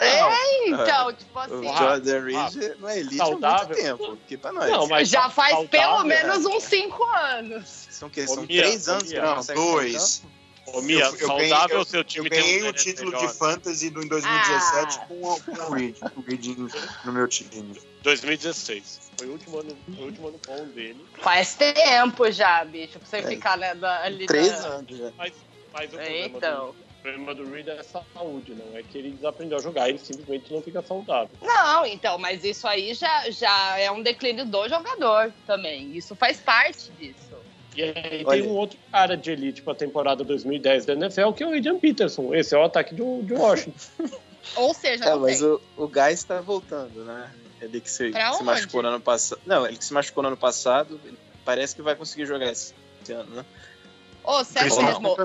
É, 0.00 0.68
então, 0.68 1.12
tipo 1.14 1.38
O 1.38 1.42
assim. 1.42 1.68
Ah, 1.68 1.76
Jordan 1.78 2.20
Reed 2.24 2.78
não 2.78 2.88
é 2.88 2.98
elite 2.98 3.20
há 3.20 3.26
saudável. 3.26 3.66
muito 3.68 3.82
tempo. 3.82 4.12
Aqui 4.24 4.36
pra 4.36 4.52
nós. 4.52 4.70
Não, 4.70 4.86
mas 4.88 5.08
já 5.08 5.28
faz 5.30 5.50
saudável, 5.54 5.68
pelo 5.68 6.04
né? 6.04 6.22
menos 6.22 6.46
uns 6.46 6.62
cinco 6.64 7.04
anos. 7.04 7.86
São 7.90 8.08
o 8.08 8.10
quê? 8.10 8.26
São 8.26 8.42
Mia, 8.44 8.62
três 8.62 8.88
ô, 8.88 8.92
anos 8.92 9.02
que 9.04 9.10
Mia. 9.10 9.20
não 9.22 9.28
Não, 9.28 9.36
consegue 9.36 9.60
dois. 9.60 10.22
Ô, 10.72 10.82
Mia, 10.82 11.00
Eu- 11.04 11.16
eu 11.16 11.26
saudável 11.26 11.68
ganhei- 11.68 11.76
o 11.78 11.84
seu 11.84 12.00
Eu 12.00 12.04
time 12.04 12.30
tem 12.30 12.40
ganhei 12.40 12.62
um 12.62 12.68
o 12.68 12.72
título 12.72 13.10
melhor. 13.10 13.26
de 13.26 13.34
fantasy 13.38 13.90
do, 13.90 14.02
em 14.04 14.08
2017 14.08 14.98
Ah. 15.02 15.06
com, 15.06 15.14
o- 15.22 15.40
com 15.42 15.52
o 15.52 15.74
Reed, 15.74 15.98
com 15.98 16.20
o 16.20 16.24
Reed 16.24 16.46
no 17.04 17.12
meu 17.12 17.26
time. 17.28 17.80
2016. 18.02 19.10
Foi 19.18 19.26
o 19.26 19.32
último 19.32 19.58
ano, 19.58 19.76
foi 19.94 20.04
o 20.04 20.06
último 20.06 20.28
ano 20.28 20.40
bom 20.46 20.64
dele. 20.68 21.04
Faz 21.20 21.54
tempo 21.54 22.30
já, 22.30 22.64
bicho, 22.64 22.98
pra 22.98 23.08
você 23.08 23.16
É. 23.18 23.22
ficar 23.22 23.58
né, 23.58 23.74
da- 23.74 24.02
ali. 24.04 24.26
Três 24.26 24.60
da- 24.60 24.68
anos 24.68 24.96
já. 24.96 25.10
Mas, 25.18 25.32
mas 25.72 25.86
o 25.86 25.96
problema, 25.96 26.36
Então. 26.38 26.66
do, 26.66 26.70
o 26.70 26.89
problema 27.02 27.34
do 27.34 27.50
Reed 27.50 27.68
é 27.68 27.82
saúde, 27.82 28.54
não 28.54 28.76
é 28.76 28.82
que 28.82 28.98
ele 28.98 29.10
desaprendeu 29.12 29.58
a 29.58 29.60
jogar, 29.60 29.88
ele 29.88 29.98
simplesmente 29.98 30.52
não 30.52 30.62
fica 30.62 30.82
saudável. 30.82 31.30
Não, 31.42 31.86
então, 31.86 32.18
mas 32.18 32.44
isso 32.44 32.66
aí 32.66 32.94
já, 32.94 33.30
já 33.30 33.78
é 33.78 33.90
um 33.90 34.02
declínio 34.02 34.44
do 34.46 34.68
jogador 34.68 35.32
também. 35.46 35.96
Isso 35.96 36.14
faz 36.14 36.38
parte 36.38 36.90
disso. 36.98 37.30
E 37.76 37.82
aí 37.82 38.24
Olha. 38.26 38.42
tem 38.42 38.50
um 38.50 38.54
outro 38.54 38.78
cara 38.90 39.16
de 39.16 39.30
elite 39.30 39.62
para 39.62 39.72
a 39.72 39.76
temporada 39.76 40.24
2010 40.24 40.86
da 40.86 40.92
NFL, 40.94 41.32
que 41.32 41.42
é 41.42 41.46
o 41.46 41.54
Adrian 41.56 41.78
Peterson. 41.78 42.34
Esse 42.34 42.54
é 42.54 42.58
o 42.58 42.64
ataque 42.64 42.94
do, 42.94 43.22
de 43.22 43.32
Washington. 43.32 43.78
Ou 44.56 44.74
seja, 44.74 45.04
É, 45.04 45.14
mas 45.14 45.42
o, 45.42 45.60
o 45.76 45.86
Gás 45.86 46.24
tá 46.24 46.40
voltando, 46.40 47.04
né? 47.04 47.30
Ele 47.60 47.80
que 47.80 47.90
se, 47.90 48.10
Pra 48.10 48.30
se 48.30 48.36
onde? 48.36 48.44
machucou 48.44 48.82
no 48.82 48.88
ano 48.88 49.00
passado. 49.00 49.40
Não, 49.46 49.66
ele 49.66 49.76
que 49.76 49.84
se 49.84 49.92
machucou 49.92 50.22
no 50.22 50.28
ano 50.28 50.36
passado, 50.36 51.00
parece 51.44 51.76
que 51.76 51.82
vai 51.82 51.94
conseguir 51.94 52.26
jogar 52.26 52.50
esse 52.50 52.74
ano, 53.10 53.36
né? 53.36 53.44
Ô, 54.24 54.44
sério 54.44 54.82
mesmo, 54.82 55.16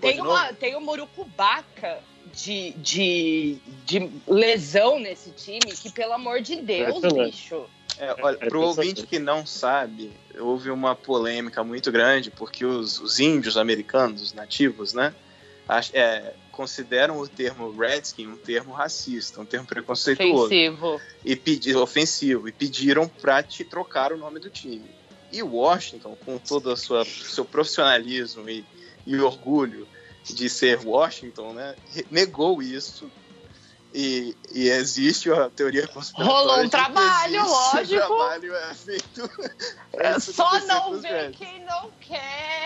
tem, 0.00 0.20
uma, 0.20 0.52
tem 0.52 0.76
um 0.76 0.80
Murucubaca 0.80 2.00
de, 2.34 2.72
de, 2.72 3.58
de 3.84 4.10
lesão 4.26 4.98
nesse 4.98 5.30
time 5.30 5.60
que, 5.60 5.90
pelo 5.90 6.12
amor 6.12 6.40
de 6.40 6.56
Deus, 6.56 6.96
Impressionante. 6.96 7.30
bicho. 7.30 7.64
É, 7.98 8.16
olha, 8.22 8.38
É 8.40 8.48
pro 8.48 8.62
ouvinte 8.62 9.06
que 9.06 9.18
não 9.18 9.44
sabe, 9.44 10.10
houve 10.38 10.70
uma 10.70 10.94
polêmica 10.94 11.62
muito 11.62 11.92
grande 11.92 12.30
porque 12.30 12.64
os, 12.64 12.98
os 12.98 13.20
índios 13.20 13.56
americanos, 13.56 14.22
os 14.22 14.32
nativos, 14.32 14.94
né, 14.94 15.14
é, 15.92 16.32
consideram 16.50 17.18
o 17.18 17.28
termo 17.28 17.70
Redskin 17.70 18.26
um 18.26 18.36
termo 18.36 18.72
racista, 18.72 19.40
um 19.40 19.44
termo 19.44 19.66
preconceituoso 19.66 20.46
Ofensivo. 20.46 21.00
e 21.24 21.36
pedi, 21.36 21.74
ofensivo 21.74 22.48
e 22.48 22.52
pediram 22.52 23.08
para 23.08 23.42
te 23.42 23.64
trocar 23.64 24.12
o 24.12 24.16
nome 24.16 24.40
do 24.40 24.50
time. 24.50 24.84
E 25.32 25.42
Washington, 25.42 26.16
com 26.24 26.38
todo 26.38 26.72
o 26.72 26.76
seu 26.76 27.44
profissionalismo 27.44 28.48
e, 28.48 28.64
e 29.06 29.16
orgulho 29.16 29.88
de 30.24 30.48
ser 30.48 30.80
Washington, 30.84 31.54
né, 31.54 31.74
negou 32.10 32.62
isso. 32.62 33.10
E, 33.94 34.34
e 34.54 34.68
existe 34.70 35.30
a 35.30 35.50
teoria 35.50 35.86
conspiratória. 35.86 36.40
Rolou 36.40 36.64
um 36.64 36.68
trabalho, 36.68 37.36
existe 37.36 37.50
lógico. 37.50 37.94
Um 37.94 38.16
trabalho 38.16 38.56
é 38.56 38.74
feito. 38.74 39.30
isso 40.16 40.32
Só 40.32 40.58
não 40.60 40.98
vê 40.98 41.08
Reds. 41.08 41.38
quem 41.38 41.62
não 41.64 41.90
quer. 42.00 42.18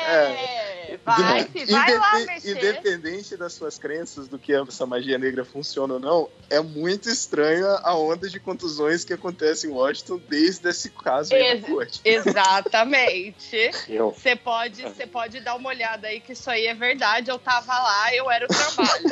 É. 0.09 0.99
Vai, 1.05 1.41
Inde- 1.41 1.49
fi, 1.51 1.65
vai 1.73 1.99
lá 1.99 2.21
independ- 2.21 2.27
mexer. 2.27 2.51
Independente 2.51 3.37
das 3.37 3.53
suas 3.55 3.77
crenças 3.77 4.29
do 4.29 4.39
que 4.39 4.53
essa 4.55 4.87
magia 4.87 5.19
negra 5.19 5.45
funciona 5.45 5.95
ou 5.95 6.01
não, 6.01 6.29
é 6.49 6.61
muito 6.61 7.09
estranha 7.11 7.67
a 7.83 7.97
onda 7.97 8.29
de 8.29 8.39
contusões 8.39 9.05
que 9.05 9.13
acontece 9.13 9.67
em 9.67 9.71
Washington 9.71 10.21
desde 10.29 10.69
esse 10.69 10.91
caso 10.91 11.35
aí 11.35 11.43
Ex-. 11.61 12.01
Exatamente. 12.05 13.71
Você 14.15 14.37
pode, 14.37 14.83
você 14.83 15.07
pode 15.07 15.41
dar 15.41 15.57
uma 15.57 15.71
olhada 15.71 16.07
aí 16.09 16.21
que 16.21 16.33
isso 16.33 16.49
aí 16.51 16.67
é 16.67 16.75
verdade. 16.75 17.31
Eu 17.31 17.39
tava 17.39 17.73
lá, 17.77 18.15
eu 18.15 18.31
era 18.31 18.45
o 18.45 18.49
trabalho. 18.49 19.05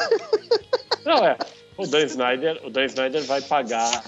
não, 1.05 1.27
é. 1.27 1.37
O 1.77 1.87
Dan 1.87 2.05
Snyder, 2.05 2.61
o 2.65 2.71
Dan 2.71 2.85
Snyder 2.85 3.23
vai 3.25 3.43
pagar 3.43 4.05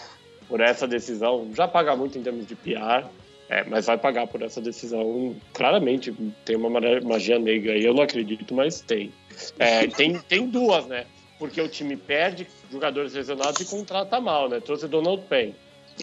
por 0.48 0.60
essa 0.60 0.86
decisão. 0.86 1.50
Já 1.54 1.66
paga 1.66 1.96
muito 1.96 2.16
em 2.18 2.22
termos 2.22 2.46
de 2.46 2.54
PR, 2.54 3.06
é, 3.48 3.64
mas 3.64 3.86
vai 3.86 3.98
pagar 3.98 4.26
por 4.26 4.42
essa 4.42 4.60
decisão. 4.60 5.36
Claramente 5.52 6.14
tem 6.44 6.56
uma 6.56 6.70
magia 7.00 7.38
negra 7.38 7.72
aí, 7.72 7.84
eu 7.84 7.94
não 7.94 8.02
acredito, 8.02 8.54
mas 8.54 8.80
tem. 8.80 9.12
É, 9.58 9.86
tem, 9.86 10.18
tem 10.20 10.46
duas, 10.46 10.86
né? 10.86 11.06
Porque 11.38 11.60
o 11.60 11.68
time 11.68 11.96
perde 11.96 12.46
jogadores 12.70 13.12
lesionados 13.12 13.60
e 13.60 13.64
contrata 13.66 14.20
mal, 14.20 14.48
né? 14.48 14.60
Trouxe 14.60 14.88
Donald 14.88 15.22
Payne. 15.28 15.54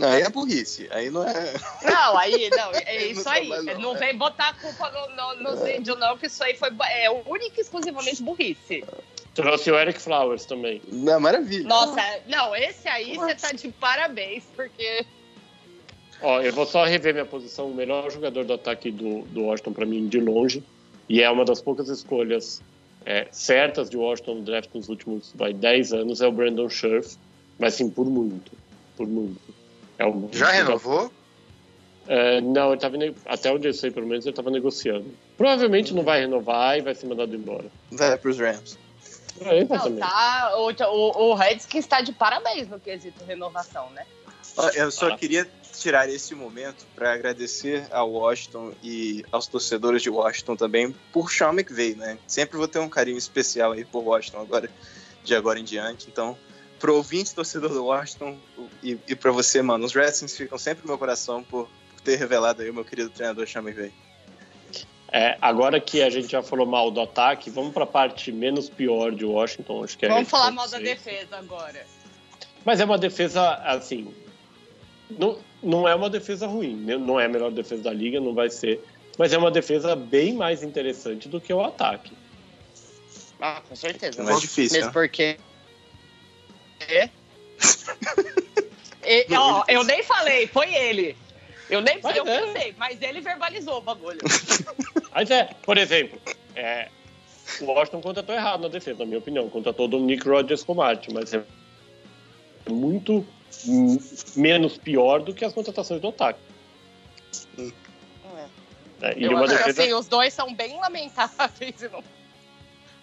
Aí 0.01 0.22
é 0.24 0.30
burrice, 0.30 0.88
aí 0.91 1.09
não 1.11 1.28
é. 1.28 1.53
Não, 1.84 2.18
aí, 2.18 2.49
não, 2.49 2.72
é 2.86 2.99
Não 2.99 3.11
isso 3.11 3.30
aí. 3.30 3.47
trabalha, 3.47 3.74
não, 3.76 3.82
Não 3.82 3.95
é. 3.95 3.99
vem 3.99 4.18
botar 4.18 4.49
a 4.49 4.53
culpa 4.53 4.91
no, 4.91 5.16
no, 5.16 5.51
nos 5.51 5.68
índios, 5.70 5.99
não, 5.99 6.18
que 6.18 6.26
isso 6.28 6.43
aí 6.43 6.55
foi 6.55 6.70
é 6.89 7.09
única 7.11 7.59
e 7.59 7.61
exclusivamente 7.61 8.24
burrice. 8.24 8.84
Trouxe 9.34 9.72
o 9.72 9.80
Eric 9.80 10.00
Flowers 10.00 10.46
também. 10.46 10.82
Não, 10.92 11.20
maravilha. 11.20 11.68
Nossa, 11.68 12.02
não, 12.28 12.56
esse 12.56 12.88
aí 12.88 13.16
você 13.18 13.34
tá 13.34 13.52
de 13.52 13.70
parabéns, 13.70 14.44
porque. 14.56 15.06
Ó, 16.22 16.40
eu 16.42 16.54
vou 16.54 16.66
só 16.66 16.86
rever 16.86 17.14
minha 17.14 17.26
posição. 17.26 17.68
O 17.68 17.74
melhor 17.74 18.10
jogador 18.12 18.46
do 18.46 18.54
ataque 18.54 18.92
do, 18.92 19.24
do 19.24 19.44
Washington, 19.44 19.74
para 19.74 19.86
mim, 19.86 20.08
de 20.08 20.20
longe. 20.20 20.64
E 21.10 21.22
é 21.22 21.30
uma 21.30 21.44
das 21.44 21.62
poucas 21.62 21.90
escolhas 21.90 22.62
é, 23.06 23.28
certas 23.32 23.90
de 23.90 23.98
Washington 23.98 24.36
no 24.36 24.42
draft 24.44 24.70
nos 24.74 24.88
últimos 24.88 25.34
vai, 25.36 25.52
10 25.52 25.94
anos. 25.94 26.22
É 26.22 26.28
o 26.28 26.32
Brandon 26.32 26.70
Scherf. 26.70 27.18
Mas 27.58 27.74
sim, 27.74 27.90
por 27.90 28.06
muito. 28.06 28.52
Por 28.96 29.08
muito. 29.08 29.42
É 29.98 30.06
o, 30.06 30.30
Já 30.32 30.52
renovou? 30.52 31.12
É, 32.08 32.40
não, 32.42 32.72
ele 32.72 32.82
tava, 32.82 32.98
até 33.26 33.52
onde 33.52 33.68
eu 33.68 33.74
sei, 33.74 33.90
pelo 33.90 34.06
menos, 34.06 34.26
ele 34.26 34.32
estava 34.32 34.52
negociando. 34.52 35.06
Provavelmente 35.38 35.94
não 35.94 36.04
vai 36.04 36.20
renovar 36.22 36.78
e 36.78 36.82
vai 36.82 36.94
ser 36.94 37.08
mandado 37.08 37.36
embora. 37.36 37.66
Vai 37.92 38.18
pros 38.18 38.40
Rams. 38.40 38.78
É, 39.42 39.64
Não, 39.64 39.98
tá. 39.98 40.52
O, 40.58 40.72
o, 40.72 41.32
o 41.32 41.34
Redskins 41.34 41.86
está 41.86 42.02
de 42.02 42.12
parabéns 42.12 42.68
no 42.68 42.80
quesito 42.80 43.24
renovação, 43.24 43.90
né? 43.92 44.06
Eu 44.76 44.92
só 44.92 45.16
queria 45.18 45.50
tirar 45.74 46.08
esse 46.08 46.36
momento 46.36 46.86
para 46.94 47.14
agradecer 47.14 47.88
ao 47.92 48.12
Washington 48.12 48.74
e 48.84 49.26
aos 49.32 49.48
torcedores 49.48 50.02
de 50.02 50.10
Washington 50.10 50.56
também 50.56 50.96
por 51.12 51.32
Sean 51.32 51.52
McVay, 51.54 51.96
né? 51.96 52.18
Sempre 52.28 52.58
vou 52.58 52.68
ter 52.68 52.80
um 52.80 52.90
carinho 52.90 53.18
especial 53.18 53.72
aí 53.72 53.84
por 53.84 54.04
Washington 54.04 54.42
agora, 54.42 54.70
de 55.24 55.36
agora 55.36 55.60
em 55.60 55.64
diante. 55.64 56.08
Então, 56.08 56.38
pro 56.80 56.96
ouvinte 56.96 57.34
torcedor 57.34 57.70
do 57.70 57.86
Washington 57.86 58.38
e, 58.84 58.98
e 59.08 59.16
para 59.16 59.32
você, 59.32 59.62
mano, 59.62 59.86
os 59.86 59.94
Redskins 59.94 60.38
ficam 60.38 60.58
sempre 60.58 60.84
no 60.84 60.90
meu 60.90 60.98
coração 60.98 61.44
por, 61.44 61.68
por 61.68 62.02
ter 62.02 62.18
revelado 62.18 62.62
aí 62.62 62.70
o 62.70 62.74
meu 62.74 62.86
querido 62.86 63.10
treinador 63.10 63.48
Sean 63.48 63.62
McVay. 63.64 63.92
É, 65.16 65.38
agora 65.39 65.80
que 65.80 66.01
a 66.01 66.09
gente 66.09 66.28
já 66.28 66.41
falou 66.41 66.66
mal 66.66 66.89
do 66.89 66.99
ataque, 66.99 67.51
vamos 67.51 67.72
para 67.72 67.84
a 67.84 67.88
parte 67.88 68.32
menos 68.32 68.68
pior 68.68 69.11
de 69.11 69.24
Washington. 69.24 69.84
Acho 69.84 69.95
que 69.95 70.07
é 70.07 70.09
Vamos 70.09 70.28
falar 70.28 70.49
mal 70.49 70.68
da 70.68 70.80
defesa 70.80 71.38
agora. 71.38 71.86
Mas 72.66 72.80
é 72.80 72.86
uma 72.86 72.97
defesa, 72.97 73.53
assim. 73.64 74.11
Não, 75.11 75.38
não 75.61 75.88
é 75.88 75.93
uma 75.93 76.09
defesa 76.09 76.47
ruim. 76.47 76.76
né? 76.78 76.97
Não 76.97 77.20
é 77.20 77.26
a 77.26 77.30
melhor 77.30 77.51
defesa 77.51 77.84
da 77.84 77.93
liga, 77.93 78.20
não 78.20 78.34
vai 78.34 78.49
ser. 78.49 78.84
Mas 79.16 79.32
é 79.32 79.38
uma 79.38 79.51
defesa 79.51 79.95
bem 79.95 80.34
mais 80.34 80.64
interessante 80.64 81.30
do 81.30 81.39
que 81.39 81.53
o 81.53 81.64
ataque. 81.64 82.14
Ah, 83.39 83.61
com 83.70 83.76
certeza. 83.76 84.20
É 84.20 84.24
mais 84.26 84.41
difícil, 84.41 84.78
Mesmo 84.78 84.88
né? 84.88 84.93
porque. 84.93 85.38
É. 86.89 87.09
E, 89.05 89.28
ó, 89.36 89.66
eu 89.68 89.84
nem 89.84 90.01
falei, 90.01 90.47
foi 90.47 90.74
ele. 90.74 91.18
Eu 91.70 91.82
nem 91.82 91.99
Mas 92.01 92.16
eu 92.18 92.28
é. 92.28 92.41
pensei, 92.41 92.76
mas 92.78 93.01
ele 93.01 93.22
verbalizou 93.22 93.78
o 93.78 93.82
bagulho. 93.82 94.20
Mas 95.16 95.30
é, 95.30 95.45
por 95.64 95.78
exemplo, 95.78 96.20
é, 96.55 96.89
o 97.61 97.66
Washington 97.66 98.01
contratou 98.01 98.34
errado 98.34 98.61
na 98.61 98.68
defesa, 98.68 98.99
na 98.99 99.05
minha 99.05 99.20
opinião. 99.20 99.47
Contratou 99.47 99.86
o 99.86 99.88
Dominic 99.88 100.28
Rodgers 100.28 100.64
como 100.64 100.82
arte, 100.82 101.14
mas 101.14 101.32
é 101.34 101.43
muito 102.68 103.26
hum, 103.68 103.99
menos 104.36 104.78
pior 104.78 105.22
do 105.22 105.34
que 105.34 105.45
as 105.45 105.53
contratações 105.53 106.01
do 106.01 106.07
ataque. 106.07 106.39
né? 108.99 109.14
E 109.18 109.24
Eu 109.26 109.32
uma 109.32 109.41
acho 109.41 109.49
que, 109.49 109.57
defesa. 109.57 109.84
assim, 109.84 109.93
os 109.93 110.07
dois 110.07 110.34
são 110.34 110.53
bem 110.55 110.80
lamentáveis. 110.80 111.80
e 111.82 111.89
não- 111.89 112.03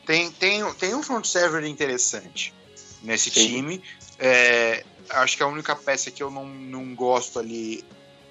Tem, 0.07 0.31
tem, 0.33 0.75
tem 0.75 0.95
um 0.95 1.03
front 1.03 1.25
server 1.25 1.65
interessante 1.65 2.53
nesse 3.03 3.31
Sim. 3.31 3.47
time. 3.47 3.83
É, 4.19 4.85
acho 5.11 5.37
que 5.37 5.43
a 5.43 5.47
única 5.47 5.77
peça 5.77 6.11
que 6.11 6.23
eu 6.23 6.31
não, 6.31 6.45
não 6.47 6.95
gosto 6.95 7.39
ali 7.39 7.85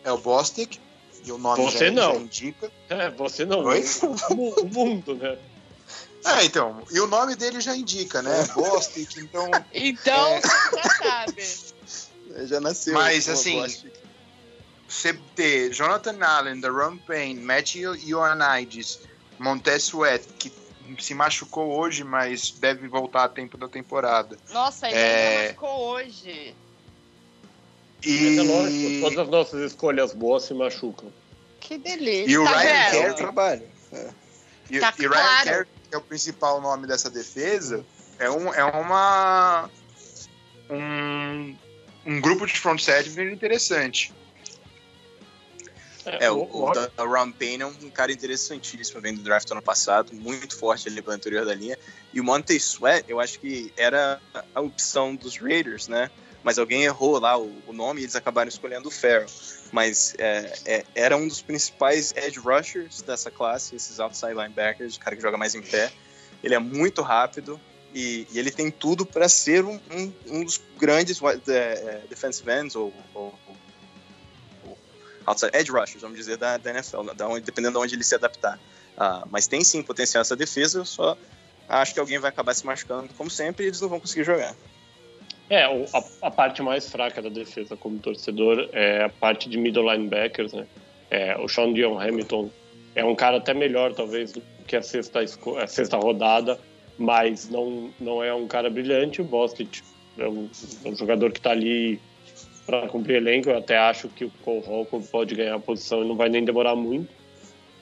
é 0.04 0.12
o 0.12 0.18
Bostic. 0.18 0.80
E 1.26 1.32
o 1.34 1.38
nome 1.38 1.64
Você 1.66 1.88
já, 1.88 1.92
não. 1.92 2.14
já 2.14 2.20
indica. 2.22 2.72
É, 2.90 3.10
você 3.10 3.46
não. 3.46 3.64
Oi? 3.66 3.84
O, 4.30 4.36
mu- 4.36 4.54
o 4.62 4.66
mundo, 4.66 5.16
né? 5.16 5.38
É, 6.26 6.46
então. 6.46 6.82
E 6.92 7.00
o 7.00 7.08
nome 7.08 7.36
dele 7.36 7.60
já 7.60 7.76
indica, 7.76 8.22
né? 8.22 8.46
Bostic, 8.56 9.18
então. 9.18 9.50
Então, 9.74 10.28
É. 10.28 10.42
você 10.42 10.76
já 10.78 10.90
sabe. 11.04 12.48
Já 12.48 12.60
nasceu. 12.62 12.94
Mas, 12.94 13.28
assim, 13.28 13.60
Bostic. 13.62 13.92
Você 14.88 15.14
ter 15.36 15.72
Jonathan 15.72 16.18
Allen, 16.26 16.60
Daron 16.62 16.98
Payne, 16.98 17.40
Matt 17.42 17.76
Ioannidis, 17.76 19.00
Montez 19.38 19.84
Sweat, 19.84 20.26
que 20.40 20.52
se 21.00 21.14
machucou 21.14 21.78
hoje, 21.78 22.04
mas 22.04 22.50
deve 22.52 22.88
voltar 22.88 23.26
a 23.26 23.30
tempo 23.30 23.56
da 23.58 23.68
temporada. 23.68 24.38
Nossa, 24.52 24.88
ele 24.88 24.98
É. 24.98 25.28
ainda 25.38 25.44
marcou 25.50 25.90
hoje. 28.06 28.30
Mas 28.30 28.38
é 28.38 28.42
lógico, 28.52 28.76
E, 28.78 29.02
todas 29.02 29.20
as 29.20 29.28
nossas 29.30 29.72
escolhas 29.72 30.14
boas 30.14 30.44
se 30.44 30.54
machucam. 30.54 31.12
Que 31.60 31.78
delícia. 31.78 32.32
E 32.32 32.38
o 32.38 32.44
tá 32.44 32.58
Ryan 32.58 32.72
vendo? 32.74 32.96
É 32.96 33.02
Kerr- 33.02 33.12
o 33.12 33.16
trabalho. 33.16 33.68
e, 34.70 34.80
Tá 34.80 34.94
e 34.98 35.02
Ryan 35.02 35.10
claro. 35.10 35.44
Kerr, 35.50 35.68
que 35.90 35.96
é 35.96 35.98
o 35.98 36.02
principal 36.02 36.62
nome 36.62 36.88
dessa 36.88 37.10
defesa, 37.10 37.86
é, 38.18 38.30
um, 38.30 38.54
é 38.54 38.64
uma. 38.64 39.70
Um, 40.70 41.56
um 42.06 42.22
grupo 42.22 42.46
de 42.46 42.54
front 42.60 42.80
server 42.80 43.32
interessante. 43.34 44.14
É, 46.06 46.32
o, 46.32 46.38
o- 46.44 46.72
o 46.72 47.06
Ron 47.08 47.32
Payne 47.32 47.62
é 47.64 47.66
um 47.66 47.90
cara 47.92 48.12
interessantíssimo, 48.12 49.00
vem 49.02 49.14
do 49.14 49.22
draft 49.22 49.50
ano 49.52 49.62
passado, 49.62 50.14
muito 50.14 50.58
forte 50.58 50.88
ali 50.88 51.02
pelo 51.02 51.16
interior 51.16 51.46
da 51.46 51.54
linha. 51.54 51.78
E 52.14 52.20
o 52.20 52.24
Monte 52.24 52.56
Sweat, 52.56 53.06
eu 53.08 53.20
acho 53.20 53.40
que 53.40 53.72
era 53.78 54.20
a 54.56 54.62
opção 54.62 55.16
dos 55.16 55.38
Raiders, 55.38 55.88
né? 55.88 56.10
Mas 56.44 56.58
alguém 56.58 56.84
errou 56.84 57.20
lá 57.20 57.38
o, 57.38 57.62
o 57.68 57.74
nome 57.74 58.02
e 58.02 58.04
eles 58.06 58.16
acabaram 58.16 58.48
escolhendo 58.48 58.88
o 58.88 58.92
Farrell. 58.92 59.28
Mas 59.72 60.14
é, 60.18 60.54
é, 60.66 60.86
era 60.96 61.18
um 61.18 61.28
dos 61.28 61.42
principais 61.42 62.14
edge 62.16 62.40
rushers 62.40 63.02
dessa 63.02 63.30
classe, 63.30 63.76
esses 63.76 64.00
outside 64.00 64.34
linebackers, 64.34 64.96
o 64.96 65.00
cara 65.00 65.16
que 65.16 65.22
joga 65.22 65.38
mais 65.38 65.54
em 65.54 65.62
pé. 65.62 65.92
Ele 66.44 66.56
é 66.56 66.60
muito 66.60 67.02
rápido 67.02 67.60
e, 67.94 68.26
e 68.32 68.40
ele 68.40 68.52
tem 68.52 68.72
tudo 68.72 69.06
para 69.06 69.28
ser 69.28 69.66
um, 69.66 69.80
um, 69.92 70.14
um 70.28 70.44
dos 70.44 70.62
grandes 70.78 71.20
é, 71.22 71.54
é, 71.54 72.04
defensive 72.10 72.50
ends 72.52 72.76
ou, 72.76 72.94
ou- 73.14 73.40
ou 73.48 73.58
outside 75.26 75.52
edge 75.56 75.72
rushers, 75.72 76.02
vamos 76.02 76.18
dizer, 76.18 76.38
da, 76.38 76.58
da 76.58 76.72
NFL, 76.72 77.14
da 77.16 77.28
onde, 77.28 77.42
dependendo 77.46 77.78
de 77.78 77.84
onde 77.86 77.96
ele 77.96 78.04
se 78.04 78.16
adaptar. 78.16 78.60
Ah, 78.98 79.26
mas 79.30 79.48
tem 79.48 79.64
sim 79.64 79.84
potencial 79.84 80.22
essa 80.22 80.36
defesa, 80.36 80.80
eu 80.80 80.86
só 80.86 81.18
acho 81.68 81.94
que 81.94 82.00
alguém 82.00 82.18
vai 82.18 82.30
acabar 82.30 82.54
se 82.56 82.66
machucando, 82.66 83.14
como 83.14 83.30
sempre, 83.30 83.66
e 83.66 83.68
eles 83.68 83.80
não 83.80 83.90
vão 83.90 84.00
conseguir 84.00 84.24
jogar. 84.24 84.56
É, 85.50 85.64
a, 85.64 86.04
a 86.22 86.32
parte 86.32 86.62
mais 86.62 86.90
fraca 86.92 87.22
da 87.22 87.30
defesa 87.30 87.76
como 87.76 87.98
torcedor 87.98 88.70
é 88.72 89.04
a 89.04 89.10
parte 89.10 89.50
de 89.50 89.58
middle 89.58 89.92
linebackers, 89.92 90.54
né? 90.54 90.68
É, 91.10 91.36
o 91.38 91.48
Sean 91.48 91.74
Dion 91.74 92.00
Hamilton 92.00 92.50
é 92.94 93.04
um 93.04 93.16
cara 93.16 93.38
até 93.38 93.54
melhor, 93.54 93.94
talvez, 93.94 94.32
do 94.32 94.44
que 94.68 94.76
a 94.76 94.82
sexta, 94.82 95.22
a 95.22 95.68
sexta 95.68 95.98
rodada, 95.98 96.60
mas 96.98 97.50
não, 97.50 97.90
não 98.00 98.24
é 98.24 98.34
um 98.34 98.48
cara 98.48 98.70
brilhante. 98.70 99.22
O 99.22 99.26
Bostic 99.26 99.82
é 100.20 100.28
um, 100.28 100.48
um 100.86 100.96
jogador 100.96 101.32
que 101.32 101.40
está 101.40 101.52
ali 101.52 102.00
para 102.66 102.88
cumprir 102.88 103.16
elenco. 103.16 103.50
Eu 103.50 103.58
até 103.58 103.78
acho 103.78 104.08
que 104.10 104.26
o 104.26 104.32
Cole 104.44 104.62
Holcomb 104.62 105.04
pode 105.08 105.34
ganhar 105.34 105.56
a 105.56 105.60
posição 105.60 106.04
e 106.04 106.08
não 106.08 106.16
vai 106.16 106.30
nem 106.30 106.46
demorar 106.46 106.76
muito. 106.76 107.10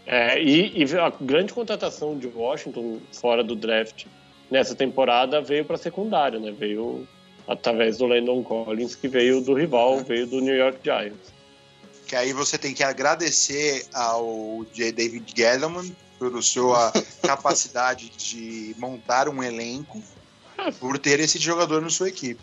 É, 0.05 0.41
e, 0.41 0.72
e 0.82 0.97
a 0.97 1.09
grande 1.20 1.51
contratação 1.51 2.18
de 2.18 2.28
Washington 2.28 2.99
fora 3.11 3.43
do 3.43 3.57
draft 3.57 4.05
nessa 4.49 4.74
temporada 4.74 5.41
veio 5.41 5.65
para 5.65 5.76
secundária, 5.76 6.39
né? 6.39 6.53
Veio 6.57 7.05
através 7.47 7.97
do 7.97 8.05
Landon 8.05 8.43
Collins, 8.43 8.95
que 8.95 9.07
veio 9.07 9.41
do 9.41 9.53
rival, 9.53 10.03
veio 10.03 10.27
do 10.27 10.39
New 10.41 10.55
York 10.55 10.79
Giants. 10.83 11.33
Que 12.05 12.15
aí 12.15 12.33
você 12.33 12.57
tem 12.57 12.73
que 12.73 12.83
agradecer 12.83 13.85
ao 13.93 14.65
J. 14.73 14.91
David 14.91 15.33
Gettleman 15.35 15.95
pela 16.19 16.41
sua 16.43 16.91
capacidade 17.21 18.09
de 18.09 18.75
montar 18.77 19.27
um 19.29 19.43
elenco 19.43 20.01
por 20.79 20.97
ter 20.97 21.19
esse 21.19 21.37
jogador 21.37 21.81
na 21.81 21.89
sua 21.89 22.09
equipe. 22.09 22.41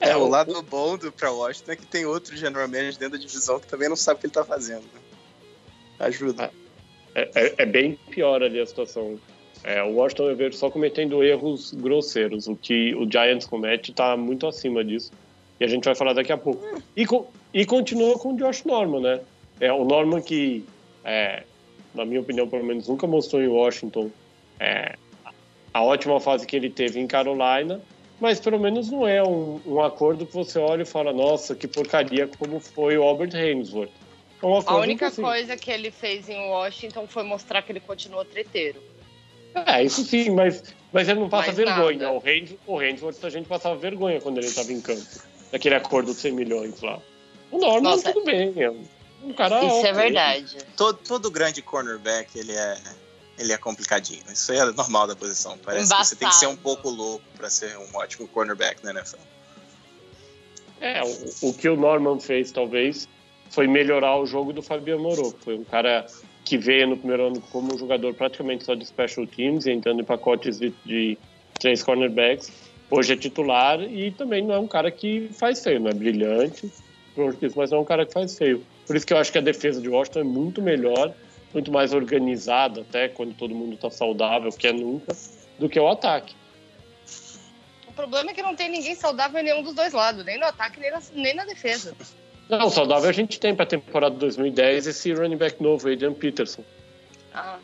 É, 0.00 0.16
o 0.16 0.20
o- 0.24 0.28
lado 0.28 0.62
bom 0.62 0.96
do 0.96 1.10
pra 1.10 1.30
Washington 1.32 1.72
é 1.72 1.76
que 1.76 1.86
tem 1.86 2.06
outro 2.06 2.36
general 2.36 2.68
manager 2.68 2.96
dentro 2.98 3.18
da 3.18 3.24
divisão 3.24 3.58
que 3.58 3.66
também 3.66 3.88
não 3.88 3.96
sabe 3.96 4.18
o 4.18 4.20
que 4.20 4.26
ele 4.26 4.32
tá 4.32 4.44
fazendo. 4.44 4.82
né? 4.82 5.00
Ajuda. 5.98 6.52
É, 7.14 7.30
é- 7.34 7.54
é 7.58 7.66
bem 7.66 7.98
pior 8.10 8.40
ali 8.42 8.60
a 8.60 8.66
situação. 8.66 9.18
É, 9.64 9.82
o 9.82 9.94
Washington 9.96 10.30
eu 10.30 10.36
vejo 10.36 10.56
só 10.56 10.70
cometendo 10.70 11.22
erros 11.22 11.72
grosseiros. 11.72 12.46
O 12.46 12.56
que 12.56 12.94
o 12.94 13.10
Giants 13.10 13.46
comete 13.46 13.90
está 13.90 14.16
muito 14.16 14.46
acima 14.46 14.84
disso. 14.84 15.10
E 15.60 15.64
a 15.64 15.68
gente 15.68 15.84
vai 15.84 15.94
falar 15.94 16.12
daqui 16.12 16.32
a 16.32 16.38
pouco. 16.38 16.64
E, 16.96 17.04
co- 17.04 17.32
e 17.52 17.66
continua 17.66 18.18
com 18.18 18.32
o 18.32 18.36
Josh 18.36 18.64
Norman, 18.64 19.00
né? 19.00 19.20
É, 19.60 19.72
o 19.72 19.84
Norman 19.84 20.22
que, 20.22 20.64
é, 21.04 21.42
na 21.94 22.04
minha 22.04 22.20
opinião, 22.20 22.48
pelo 22.48 22.64
menos 22.64 22.86
nunca 22.88 23.06
mostrou 23.06 23.42
em 23.42 23.48
Washington 23.48 24.10
é, 24.60 24.94
a 25.74 25.82
ótima 25.82 26.20
fase 26.20 26.46
que 26.46 26.56
ele 26.56 26.70
teve 26.70 27.00
em 27.00 27.06
Carolina, 27.06 27.80
mas 28.20 28.40
pelo 28.40 28.58
menos 28.58 28.90
não 28.90 29.06
é 29.06 29.22
um, 29.22 29.60
um 29.66 29.80
acordo 29.80 30.26
que 30.26 30.34
você 30.34 30.58
olha 30.58 30.82
e 30.82 30.86
fala, 30.86 31.12
nossa, 31.12 31.54
que 31.54 31.66
porcaria 31.66 32.28
como 32.38 32.60
foi 32.60 32.96
o 32.96 33.02
Albert 33.02 33.34
Hainsworth. 33.34 33.90
É 34.42 34.46
A 34.66 34.76
única 34.76 35.08
assim, 35.08 35.22
coisa 35.22 35.56
que 35.56 35.70
ele 35.70 35.90
fez 35.90 36.28
em 36.28 36.48
Washington 36.48 37.06
foi 37.08 37.24
mostrar 37.24 37.62
que 37.62 37.72
ele 37.72 37.80
continua 37.80 38.24
treteiro. 38.24 38.80
É, 39.54 39.82
isso 39.82 40.04
sim, 40.04 40.30
mas, 40.30 40.62
mas 40.92 41.08
ele 41.08 41.20
não 41.20 41.28
passa 41.28 41.46
Mais 41.52 41.56
vergonha. 41.56 41.98
nada. 41.98 42.12
O 42.12 42.18
Rand- 42.18 42.56
o 42.66 42.78
Randford, 42.78 43.18
a 43.22 43.30
gente 43.30 43.48
passava 43.48 43.76
vergonha 43.76 44.20
quando 44.20 44.38
ele 44.38 44.46
estava 44.46 44.72
em 44.72 44.80
campo. 44.80 45.06
Naquele 45.52 45.74
acordo 45.74 46.12
de 46.12 46.20
100 46.20 46.32
milhões 46.32 46.80
lá. 46.82 47.00
O 47.50 47.58
Norman, 47.58 47.90
Nossa. 47.90 48.12
tudo 48.12 48.24
bem. 48.24 48.52
É 48.62 48.70
um 48.70 49.32
cara. 49.32 49.64
Isso 49.64 49.86
é 49.86 49.92
verdade. 49.92 50.58
Todo, 50.76 50.98
todo 50.98 51.30
grande 51.30 51.62
cornerback, 51.62 52.38
ele 52.38 52.52
é, 52.52 52.76
ele 53.38 53.52
é 53.52 53.56
complicadinho. 53.56 54.22
Isso 54.30 54.52
é 54.52 54.72
normal 54.72 55.06
da 55.06 55.16
posição. 55.16 55.56
Parece 55.64 55.90
que 55.92 56.04
você 56.04 56.14
tem 56.16 56.28
que 56.28 56.34
ser 56.34 56.46
um 56.46 56.50
Embaçado. 56.52 56.62
pouco 56.62 56.90
louco 56.90 57.24
para 57.36 57.48
ser 57.48 57.76
um 57.78 57.96
ótimo 57.96 58.28
cornerback 58.28 58.84
na 58.84 58.90
NFL. 58.92 59.16
É, 60.80 61.02
o, 61.02 61.48
o 61.48 61.54
que 61.54 61.68
o 61.68 61.76
Norman 61.76 62.20
fez, 62.20 62.52
talvez, 62.52 63.08
foi 63.50 63.66
melhorar 63.66 64.16
o 64.18 64.26
jogo 64.26 64.52
do 64.52 64.62
Fabiano 64.62 65.02
Moro. 65.02 65.34
Foi 65.42 65.56
um 65.56 65.64
cara 65.64 66.06
que 66.48 66.56
veio 66.56 66.86
no 66.86 66.96
primeiro 66.96 67.26
ano 67.26 67.42
como 67.52 67.74
um 67.74 67.78
jogador 67.78 68.14
praticamente 68.14 68.64
só 68.64 68.74
de 68.74 68.86
special 68.86 69.26
teams, 69.26 69.66
entrando 69.66 70.00
em 70.00 70.04
pacotes 70.04 70.58
de, 70.58 70.72
de 70.84 71.18
três 71.60 71.82
cornerbacks. 71.82 72.50
Hoje 72.90 73.12
é 73.12 73.16
titular 73.16 73.82
e 73.82 74.10
também 74.12 74.42
não 74.42 74.54
é 74.54 74.58
um 74.58 74.66
cara 74.66 74.90
que 74.90 75.28
faz 75.34 75.62
feio, 75.62 75.78
não 75.78 75.90
é 75.90 75.92
brilhante, 75.92 76.72
mas 77.54 77.70
não 77.70 77.78
é 77.78 77.80
um 77.82 77.84
cara 77.84 78.06
que 78.06 78.14
faz 78.14 78.38
feio. 78.38 78.64
Por 78.86 78.96
isso 78.96 79.06
que 79.06 79.12
eu 79.12 79.18
acho 79.18 79.30
que 79.30 79.36
a 79.36 79.42
defesa 79.42 79.78
de 79.78 79.90
Washington 79.90 80.20
é 80.20 80.24
muito 80.24 80.62
melhor, 80.62 81.12
muito 81.52 81.70
mais 81.70 81.92
organizada, 81.92 82.80
até 82.80 83.08
quando 83.08 83.34
todo 83.34 83.54
mundo 83.54 83.74
está 83.74 83.90
saudável, 83.90 84.50
que 84.50 84.68
é 84.68 84.72
nunca, 84.72 85.14
do 85.58 85.68
que 85.68 85.78
o 85.78 85.86
ataque. 85.86 86.34
O 87.86 87.92
problema 87.92 88.30
é 88.30 88.34
que 88.34 88.42
não 88.42 88.56
tem 88.56 88.70
ninguém 88.70 88.94
saudável 88.94 89.38
em 89.38 89.44
nenhum 89.44 89.62
dos 89.62 89.74
dois 89.74 89.92
lados, 89.92 90.24
nem 90.24 90.38
no 90.38 90.46
ataque, 90.46 90.80
nem 90.80 90.90
na, 90.90 91.02
nem 91.12 91.34
na 91.34 91.44
defesa. 91.44 91.94
Não, 92.48 92.70
saudável 92.70 93.08
a 93.08 93.12
gente 93.12 93.38
tem 93.38 93.54
para 93.54 93.64
a 93.64 93.68
temporada 93.68 94.16
2010 94.16 94.86
esse 94.86 95.12
running 95.12 95.36
back 95.36 95.62
novo, 95.62 95.90
Adrian 95.90 96.14
Peterson. 96.14 96.64
Ah, 97.34 97.58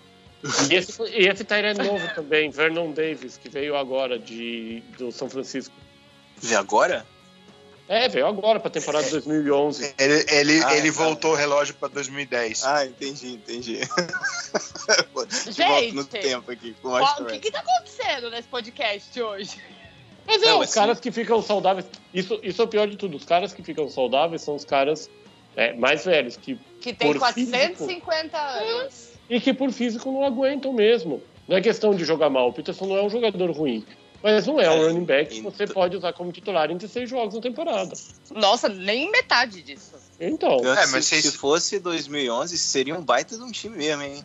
E 0.70 0.74
esse, 0.74 1.02
e 1.04 1.26
esse 1.26 1.42
Tyrant 1.42 1.78
novo 1.78 2.06
também, 2.14 2.50
Vernon 2.50 2.92
Davis, 2.92 3.38
que 3.38 3.48
veio 3.48 3.76
agora 3.76 4.18
de, 4.18 4.82
do 4.98 5.10
São 5.10 5.28
Francisco. 5.30 5.74
Vê 6.36 6.54
agora? 6.54 7.06
É, 7.86 8.08
veio 8.08 8.26
agora 8.26 8.58
para 8.58 8.68
a 8.68 8.72
temporada 8.72 9.08
2011. 9.10 9.94
Ele, 9.98 10.24
ele, 10.30 10.64
Ah, 10.64 10.76
ele 10.76 10.90
tá. 10.90 10.98
voltou 10.98 11.32
o 11.32 11.34
relógio 11.34 11.74
para 11.74 11.88
2010. 11.88 12.64
Ah, 12.64 12.86
entendi, 12.86 13.34
entendi. 13.34 13.80
volta 15.12 15.36
no 15.46 15.52
Gente, 15.52 16.04
tempo 16.06 16.50
aqui 16.50 16.74
com 16.80 16.88
o 16.88 17.26
que, 17.26 17.38
que 17.40 17.50
tá 17.50 17.60
acontecendo 17.60 18.30
nesse 18.30 18.48
podcast 18.48 19.20
hoje? 19.20 19.60
Mas 20.26 20.42
é, 20.42 20.54
os 20.54 20.72
caras 20.72 21.00
que 21.00 21.12
ficam 21.12 21.42
saudáveis. 21.42 21.86
Isso, 22.12 22.38
isso 22.42 22.60
é 22.62 22.64
o 22.64 22.68
pior 22.68 22.88
de 22.88 22.96
tudo. 22.96 23.16
Os 23.16 23.24
caras 23.24 23.52
que 23.52 23.62
ficam 23.62 23.88
saudáveis 23.88 24.42
são 24.42 24.54
os 24.54 24.64
caras 24.64 25.10
é, 25.56 25.72
mais 25.74 26.04
velhos. 26.04 26.36
Que, 26.36 26.58
que 26.80 26.92
tem 26.92 27.12
450 27.14 27.74
físico, 27.74 28.10
anos. 28.10 29.10
E 29.28 29.40
que 29.40 29.52
por 29.52 29.70
físico 29.70 30.10
não 30.10 30.24
aguentam 30.24 30.72
mesmo. 30.72 31.22
Não 31.46 31.56
é 31.56 31.60
questão 31.60 31.94
de 31.94 32.04
jogar 32.04 32.30
mal. 32.30 32.48
O 32.48 32.52
Peterson 32.52 32.86
não 32.86 32.96
é 32.96 33.02
um 33.02 33.10
jogador 33.10 33.50
ruim. 33.50 33.84
Mas 34.22 34.46
não 34.46 34.58
é 34.58 34.70
um 34.70 34.86
running 34.86 35.04
back 35.04 35.34
que 35.34 35.42
você 35.42 35.66
pode 35.66 35.98
usar 35.98 36.14
como 36.14 36.32
titular 36.32 36.70
em 36.70 36.78
16 36.78 37.10
jogos 37.10 37.34
na 37.34 37.42
temporada. 37.42 37.92
Nossa, 38.34 38.70
nem 38.70 39.10
metade 39.10 39.60
disso. 39.60 39.92
Então. 40.18 40.60
É, 40.60 40.86
mas 40.86 41.04
se, 41.04 41.20
se 41.20 41.32
fosse 41.32 41.78
2011, 41.78 42.56
seria 42.56 42.96
um 42.96 43.02
baita 43.02 43.36
de 43.36 43.42
um 43.42 43.52
time 43.52 43.76
mesmo, 43.76 44.02
hein? 44.02 44.24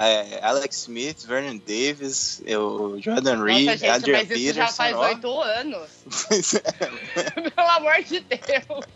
É, 0.00 0.38
Alex 0.42 0.82
Smith, 0.82 1.26
Vernon 1.26 1.58
Davis, 1.58 2.40
o 2.46 3.00
Jordan 3.00 3.42
Reed, 3.42 3.66
Nossa, 3.66 3.78
gente, 3.78 3.90
Adrian 3.90 4.18
mas 4.18 4.30
isso 4.30 4.54
já 4.54 4.68
faz 4.68 4.96
oito 4.96 5.40
anos. 5.40 5.90
é. 7.16 7.50
Pelo 7.50 7.68
amor 7.68 8.04
de 8.04 8.20
Deus. 8.20 8.86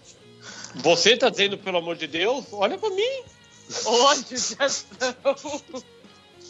Você 0.76 1.16
tá 1.16 1.28
dizendo 1.28 1.58
pelo 1.58 1.78
amor 1.78 1.96
de 1.96 2.06
Deus? 2.06 2.46
Olha 2.52 2.78
pra 2.78 2.88
mim. 2.90 3.22
Onde 3.84 4.36
já 4.36 4.64
estão? 4.64 5.14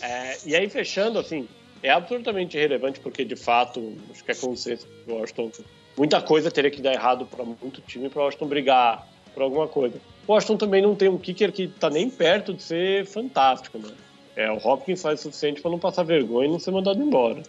É, 0.00 0.38
e 0.44 0.54
aí, 0.54 0.68
fechando, 0.68 1.18
assim, 1.18 1.48
é 1.82 1.90
absolutamente 1.90 2.56
irrelevante, 2.56 3.00
porque 3.00 3.24
de 3.24 3.36
fato, 3.36 3.96
acho 4.10 4.22
que 4.22 4.32
é 4.32 4.34
consenso 4.34 4.86
do 5.06 5.14
Washington. 5.14 5.50
Muita 5.96 6.20
coisa 6.20 6.50
teria 6.50 6.70
que 6.70 6.82
dar 6.82 6.92
errado 6.92 7.24
para 7.26 7.44
muito 7.44 7.80
time 7.80 8.08
para 8.08 8.20
o 8.20 8.24
Washington 8.26 8.46
brigar 8.46 9.08
por 9.32 9.42
alguma 9.42 9.66
coisa. 9.66 9.98
O 10.26 10.32
Washington 10.32 10.56
também 10.58 10.82
não 10.82 10.94
tem 10.94 11.08
um 11.08 11.18
kicker 11.18 11.50
que 11.52 11.68
tá 11.68 11.88
nem 11.88 12.08
perto 12.10 12.52
de 12.52 12.62
ser 12.62 13.06
fantástico, 13.06 13.78
né? 13.78 13.92
É, 14.34 14.50
o 14.50 14.56
Hopkins 14.56 15.02
faz 15.02 15.20
o 15.20 15.22
suficiente 15.24 15.60
para 15.60 15.70
não 15.70 15.78
passar 15.78 16.04
vergonha 16.04 16.48
e 16.48 16.52
não 16.52 16.58
ser 16.58 16.70
mandado 16.70 17.02
embora. 17.02 17.42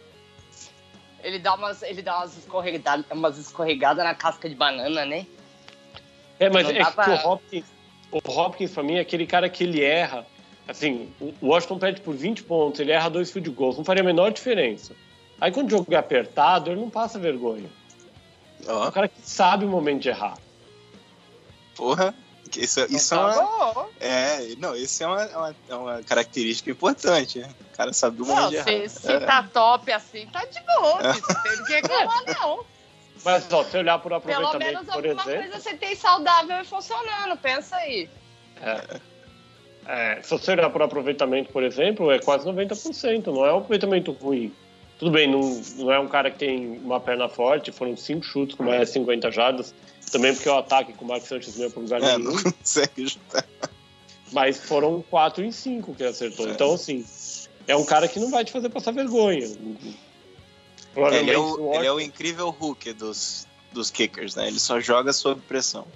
Ele 1.24 1.40
dá 1.40 1.56
umas, 1.56 1.82
ele 1.82 2.02
dá 2.02 2.18
umas 2.18 2.38
escorregadas, 2.38 3.06
umas 3.12 3.38
escorregadas 3.38 4.04
na 4.04 4.14
casca 4.14 4.50
de 4.50 4.56
banana, 4.56 5.06
né? 5.06 5.26
É, 6.40 6.50
mas 6.50 6.68
não 6.68 6.72
é 6.72 6.84
que 6.84 6.92
pra... 6.92 7.10
o 7.10 7.32
Hopkins, 7.32 7.66
o 8.12 8.32
Hopkins, 8.32 8.72
pra 8.72 8.84
mim, 8.84 8.96
é 8.96 9.00
aquele 9.00 9.26
cara 9.26 9.48
que 9.50 9.64
ele 9.64 9.82
erra. 9.82 10.26
Assim, 10.68 11.10
o 11.20 11.34
Washington 11.42 11.78
perde 11.78 12.02
por 12.02 12.14
20 12.14 12.44
pontos, 12.44 12.80
ele 12.80 12.92
erra 12.92 13.10
dois 13.10 13.32
field 13.32 13.50
goals, 13.52 13.78
não 13.78 13.84
faria 13.84 14.02
a 14.02 14.06
menor 14.06 14.32
diferença. 14.32 14.96
Aí 15.40 15.52
quando 15.52 15.68
o 15.68 15.72
jogo 15.72 15.94
é 15.94 15.98
apertado, 15.98 16.72
ele 16.72 16.80
não 16.80 16.90
passa 16.90 17.20
vergonha. 17.20 17.70
Oh. 18.66 18.72
É 18.72 18.88
um 18.88 18.92
cara 18.92 19.08
que 19.08 19.20
sabe 19.22 19.66
o 19.66 19.68
momento 19.68 20.04
de 20.04 20.10
errar. 20.10 20.38
Porra, 21.76 22.14
isso, 22.56 22.86
isso 22.90 23.16
é, 23.16 23.18
uma, 23.18 23.88
é, 24.00 24.56
não, 24.58 24.76
isso 24.76 25.04
é 25.04 25.08
uma, 25.08 25.22
é 25.24 25.38
uma, 25.38 25.56
é 25.70 25.76
uma 25.76 26.04
característica 26.04 26.70
importante. 26.70 27.40
Né? 27.40 27.50
O 27.74 27.78
cara 27.78 27.94
sabe 27.94 28.22
o 28.22 28.26
momento 28.26 28.50
de 28.50 28.56
errar. 28.58 28.90
Se, 28.90 29.02
se 29.02 29.12
é. 29.12 29.20
tá 29.20 29.44
top 29.44 29.92
assim, 29.92 30.28
tá 30.28 30.46
de 30.46 30.60
boa. 30.62 31.00
É. 31.02 31.14
Não 31.14 31.44
tem 31.44 31.64
que 31.66 31.74
reclamar, 31.74 32.24
não. 32.40 32.66
Mas 33.24 33.52
ó, 33.52 33.64
se 33.64 33.78
olhar 33.78 34.00
por 34.00 34.14
aproveitamento, 34.14 34.58
Pelo 34.58 34.74
menos 34.74 34.86
por 34.86 34.96
alguma 34.96 35.24
exemplo, 35.24 35.50
coisa 35.50 35.60
você 35.60 35.78
tem 35.78 35.96
saudável 35.96 36.62
e 36.62 36.66
funcionando, 36.66 37.38
pensa 37.38 37.76
aí. 37.78 38.10
É. 38.62 39.00
É, 39.86 40.22
se 40.22 40.30
você 40.30 40.52
olhar 40.52 40.70
por 40.70 40.82
aproveitamento, 40.82 41.52
por 41.52 41.64
exemplo, 41.64 42.12
é 42.12 42.20
quase 42.20 42.46
90%, 42.46 43.28
não 43.28 43.46
é 43.46 43.54
um 43.54 43.58
aproveitamento 43.58 44.12
ruim. 44.12 44.54
Tudo 44.98 45.12
bem, 45.12 45.30
não, 45.30 45.42
não 45.78 45.92
é 45.92 46.00
um 46.00 46.08
cara 46.08 46.32
que 46.32 46.38
tem 46.38 46.78
uma 46.78 47.00
perna 47.00 47.28
forte, 47.28 47.72
foram 47.72 47.98
cinco 47.98 48.24
chutes 48.24 48.56
com 48.56 48.64
mais 48.64 48.80
de 48.88 48.94
50 48.94 49.32
jardas, 49.32 49.74
também 50.14 50.34
porque 50.34 50.48
o 50.48 50.58
ataque 50.58 50.94
com 50.94 51.04
o 51.04 51.08
Mark 51.08 51.26
Sanchez 51.26 51.58
não 51.58 51.66
ia 51.66 51.70
para 51.72 51.82
lugar 51.82 52.04
é, 52.04 52.18
nenhum. 52.18 52.32
Não 52.32 52.44
consegue 52.54 53.10
chutar. 53.10 53.46
Mas 54.32 54.58
foram 54.58 55.02
quatro 55.02 55.44
em 55.44 55.52
cinco 55.52 55.94
que 55.96 56.04
acertou. 56.04 56.48
É. 56.48 56.52
Então, 56.52 56.74
assim, 56.74 57.04
é 57.68 57.76
um 57.76 57.84
cara 57.84 58.08
que 58.08 58.20
não 58.20 58.30
vai 58.30 58.46
te 58.46 58.52
fazer 58.52 58.70
passar 58.70 58.92
vergonha. 58.92 59.46
Ele 60.96 61.32
é, 61.32 61.38
o, 61.38 61.74
ele 61.74 61.88
é 61.88 61.92
o 61.92 62.00
incrível 62.00 62.50
Hulk 62.52 62.94
dos, 62.94 63.48
dos 63.72 63.90
kickers, 63.90 64.36
né? 64.36 64.48
Ele 64.48 64.60
só 64.60 64.80
joga 64.80 65.12
sob 65.12 65.42
pressão. 65.48 65.88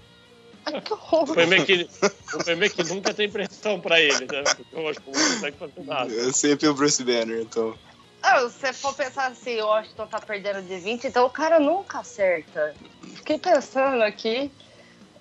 que 0.84 0.93
horror. 0.93 1.22
O 1.22 1.26
problema 1.26 1.55
é 1.55 1.65
que, 1.65 1.88
o 2.01 2.28
problema 2.32 2.65
é 2.65 2.70
que 2.70 2.84
nunca 2.84 3.13
tem 3.13 3.30
pressão 3.30 3.80
pra 3.80 4.01
ele, 4.01 4.26
né? 4.26 4.43
Porque 4.43 4.65
eu 4.74 4.88
acho 4.89 4.99
que 4.99 5.11
não 5.11 5.13
consegue 5.13 5.57
fazer 5.57 5.84
nada. 5.86 6.13
É 6.13 6.32
sempre 6.32 6.68
o 6.68 6.74
Bruce 6.74 7.03
Banner, 7.03 7.41
então. 7.41 7.78
Ah, 8.22 8.39
se 8.49 8.59
você 8.59 8.74
for 8.74 8.93
pensar 8.93 9.28
assim, 9.28 9.59
o 9.61 9.68
Washington 9.68 10.07
tá 10.07 10.20
perdendo 10.20 10.61
de 10.61 10.78
20, 10.78 11.07
então 11.07 11.26
o 11.26 11.30
cara 11.30 11.59
nunca 11.59 11.99
acerta. 11.99 12.76
Fiquei 13.15 13.38
pensando 13.38 14.01
aqui. 14.03 14.51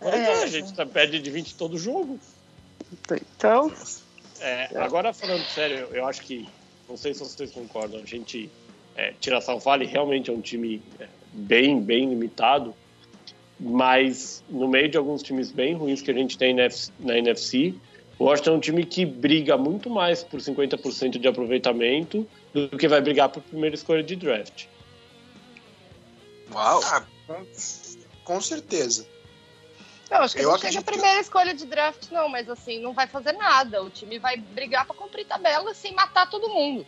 É, 0.01 0.09
é 0.09 0.43
a 0.43 0.47
gente 0.47 0.75
tá, 0.75 0.85
perde 0.85 1.21
de 1.21 1.31
20 1.31 1.55
todo 1.55 1.79
jogo. 1.79 2.19
Então. 3.11 3.73
É, 4.41 4.69
agora 4.77 5.13
falando 5.13 5.45
sério, 5.45 5.89
eu 5.93 6.07
acho 6.07 6.23
que. 6.23 6.49
Não 6.89 6.97
sei 6.97 7.15
se 7.15 7.21
vocês 7.21 7.51
concordam, 7.51 8.01
a 8.01 8.07
gente. 8.07 8.51
É, 8.95 9.13
Tiração 9.21 9.59
Vale 9.59 9.85
realmente 9.85 10.31
é 10.31 10.33
um 10.33 10.41
time 10.41 10.83
é, 10.99 11.07
bem, 11.33 11.81
bem 11.81 12.09
limitado 12.09 12.75
mas 13.59 14.45
no 14.49 14.69
meio 14.69 14.89
de 14.89 14.97
alguns 14.97 15.23
times 15.23 15.51
bem 15.51 15.75
ruins 15.75 16.03
que 16.03 16.11
a 16.11 16.15
gente 16.15 16.37
tem 16.37 16.55
na 16.55 17.19
NFC, 17.19 17.75
o 18.19 18.25
Washington 18.25 18.51
é 18.51 18.55
um 18.55 18.61
time 18.61 18.85
que 18.85 19.05
briga 19.05 19.57
muito 19.57 19.89
mais 19.91 20.23
por 20.23 20.41
50% 20.41 21.19
de 21.19 21.29
aproveitamento 21.29 22.27
do 22.57 22.79
que 22.79 22.89
vai 22.89 23.01
brigar 23.03 23.29
por 23.29 23.43
primeira 23.43 23.75
escolha 23.75 24.03
de 24.03 24.17
draft. 24.17 24.65
Uau! 26.53 26.81
Ah, 26.85 27.05
com, 27.27 27.47
com, 28.25 28.41
certeza. 28.41 29.07
Eu 30.11 30.19
acho 30.19 30.37
que 30.37 30.43
eu 30.43 30.51
não 30.51 30.59
chega 30.59 30.79
a 30.79 30.83
primeira 30.83 31.21
escolha 31.21 31.53
de 31.53 31.67
draft, 31.67 32.11
não, 32.11 32.29
mas 32.29 32.49
assim, 32.49 32.81
não 32.81 32.95
vai 32.95 33.07
fazer 33.07 33.33
nada. 33.33 33.83
O 33.83 33.91
time 33.91 34.19
vai 34.19 34.37
brigar 34.37 34.87
para 34.87 34.97
cumprir 34.97 35.27
tabela 35.27 35.75
sem 35.75 35.95
matar 35.95 36.31
todo 36.31 36.49
mundo. 36.49 36.87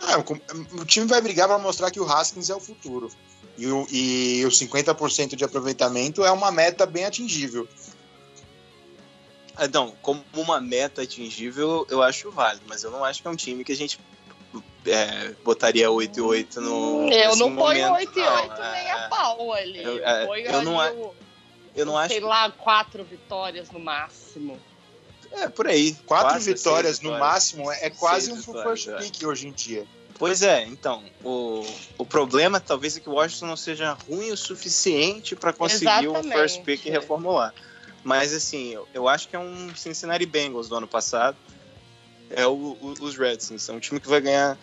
Ah, 0.00 0.18
o 0.18 0.84
time 0.84 1.06
vai 1.06 1.20
brigar 1.20 1.48
para 1.48 1.58
mostrar 1.58 1.90
que 1.90 2.00
o 2.00 2.04
Haskins 2.04 2.50
é 2.50 2.54
o 2.54 2.60
futuro. 2.60 3.10
E 3.56 3.66
o, 3.66 3.86
e 3.90 4.44
o 4.44 4.48
50% 4.48 5.34
de 5.34 5.44
aproveitamento 5.44 6.24
é 6.24 6.30
uma 6.30 6.52
meta 6.52 6.86
bem 6.86 7.04
atingível. 7.04 7.66
Então, 9.60 9.96
como 10.00 10.24
uma 10.34 10.60
meta 10.60 11.02
atingível, 11.02 11.84
eu 11.90 12.00
acho 12.00 12.30
válido, 12.30 12.64
mas 12.68 12.84
eu 12.84 12.92
não 12.92 13.04
acho 13.04 13.20
que 13.20 13.26
é 13.26 13.30
um 13.30 13.36
time 13.36 13.64
que 13.64 13.72
a 13.72 13.76
gente 13.76 13.98
é, 14.90 15.34
botaria 15.44 15.90
8 15.90 16.18
e 16.18 16.22
8 16.22 16.60
no. 16.60 17.08
Eu 17.10 17.36
não 17.36 17.54
ponho 17.54 17.92
8 17.92 18.18
e 18.18 18.22
8 18.22 18.48
não, 18.48 18.72
nem 18.72 18.86
é, 18.86 18.92
a 18.92 19.08
pau 19.08 19.52
ali. 19.52 19.82
Eu, 19.82 20.04
é, 20.04 20.24
eu, 20.24 20.34
eu 20.36 20.62
não, 20.62 20.76
o, 20.76 21.14
eu 21.74 21.86
não 21.86 21.94
sei 22.06 22.18
acho. 22.18 22.26
lá, 22.26 22.50
quatro 22.50 23.04
vitórias 23.04 23.70
no 23.70 23.78
máximo. 23.78 24.58
É, 25.32 25.48
por 25.48 25.66
aí. 25.66 25.92
Quatro, 26.06 26.28
quatro 26.28 26.40
vitórias 26.40 27.00
no 27.00 27.10
vitórias, 27.10 27.20
máximo 27.20 27.70
é 27.72 27.90
quase 27.90 28.32
um 28.32 28.42
first 28.42 28.88
é. 28.88 28.96
pick 28.96 29.22
hoje 29.24 29.48
em 29.48 29.52
dia. 29.52 29.86
Pois 30.18 30.42
é, 30.42 30.64
então, 30.64 31.04
o, 31.22 31.64
o 31.96 32.04
problema 32.04 32.58
talvez 32.58 32.96
é 32.96 33.00
que 33.00 33.08
o 33.08 33.12
Washington 33.12 33.46
não 33.46 33.56
seja 33.56 33.92
ruim 33.92 34.32
o 34.32 34.36
suficiente 34.36 35.36
para 35.36 35.52
conseguir 35.52 35.86
Exatamente. 35.86 36.28
o 36.28 36.32
first 36.32 36.62
pick 36.62 36.86
e 36.86 36.90
reformular. 36.90 37.54
Mas 38.02 38.34
assim, 38.34 38.70
eu, 38.70 38.88
eu, 38.92 39.08
acho 39.08 39.28
que 39.28 39.36
é 39.36 39.38
um 39.38 39.74
Cincinnati 39.76 40.26
Bengals 40.26 40.68
do 40.68 40.74
ano 40.74 40.88
passado. 40.88 41.36
É 42.30 42.44
o, 42.46 42.52
o, 42.52 42.94
os 43.00 43.16
Redskins. 43.16 43.68
É 43.68 43.72
um 43.72 43.78
time 43.78 44.00
que 44.00 44.08
vai 44.08 44.20
ganhar 44.20 44.58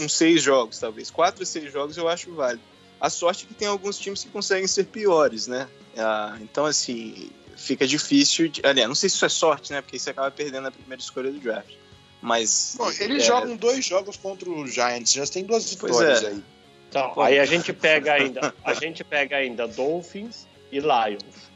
uns 0.00 0.12
seis 0.12 0.42
jogos, 0.42 0.78
talvez. 0.78 1.10
Quatro 1.10 1.42
ou 1.42 1.46
seis 1.46 1.72
jogos 1.72 1.96
eu 1.96 2.08
acho 2.08 2.32
válido. 2.34 2.62
A 3.00 3.08
sorte 3.08 3.44
é 3.44 3.48
que 3.48 3.54
tem 3.54 3.68
alguns 3.68 3.98
times 3.98 4.24
que 4.24 4.30
conseguem 4.30 4.66
ser 4.66 4.84
piores, 4.84 5.46
né? 5.46 5.68
Ah, 5.96 6.36
então, 6.40 6.66
assim, 6.66 7.30
fica 7.56 7.86
difícil. 7.86 8.48
De... 8.48 8.60
Aliás, 8.64 8.88
não 8.88 8.94
sei 8.94 9.08
se 9.08 9.16
isso 9.16 9.24
é 9.24 9.28
sorte, 9.28 9.72
né? 9.72 9.80
Porque 9.80 9.98
você 9.98 10.10
acaba 10.10 10.30
perdendo 10.30 10.68
a 10.68 10.70
primeira 10.70 11.00
escolha 11.00 11.30
do 11.30 11.38
draft. 11.38 11.74
Mas. 12.20 12.74
Bom, 12.76 12.90
eles 12.98 13.22
é... 13.22 13.26
jogam 13.26 13.56
dois 13.56 13.84
jogos 13.84 14.16
contra 14.16 14.48
o 14.48 14.66
Giants, 14.66 15.12
já 15.12 15.26
tem 15.26 15.44
duas 15.44 15.70
vitórias 15.70 16.22
é. 16.22 16.28
aí. 16.28 16.44
Então, 16.88 17.20
aí 17.20 17.38
a 17.38 17.44
gente 17.44 17.72
pega 17.72 18.14
ainda, 18.14 18.54
a 18.64 18.74
gente 18.74 19.04
pega 19.04 19.36
ainda 19.36 19.68
Dolphins 19.68 20.46
e 20.72 20.80
Lions. 20.80 21.48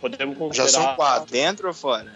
Podemos 0.00 0.36
considerar. 0.36 0.68
Já 0.68 0.72
são 0.72 0.94
quatro. 0.94 1.32
Dentro 1.32 1.68
ou 1.68 1.74
fora? 1.74 2.14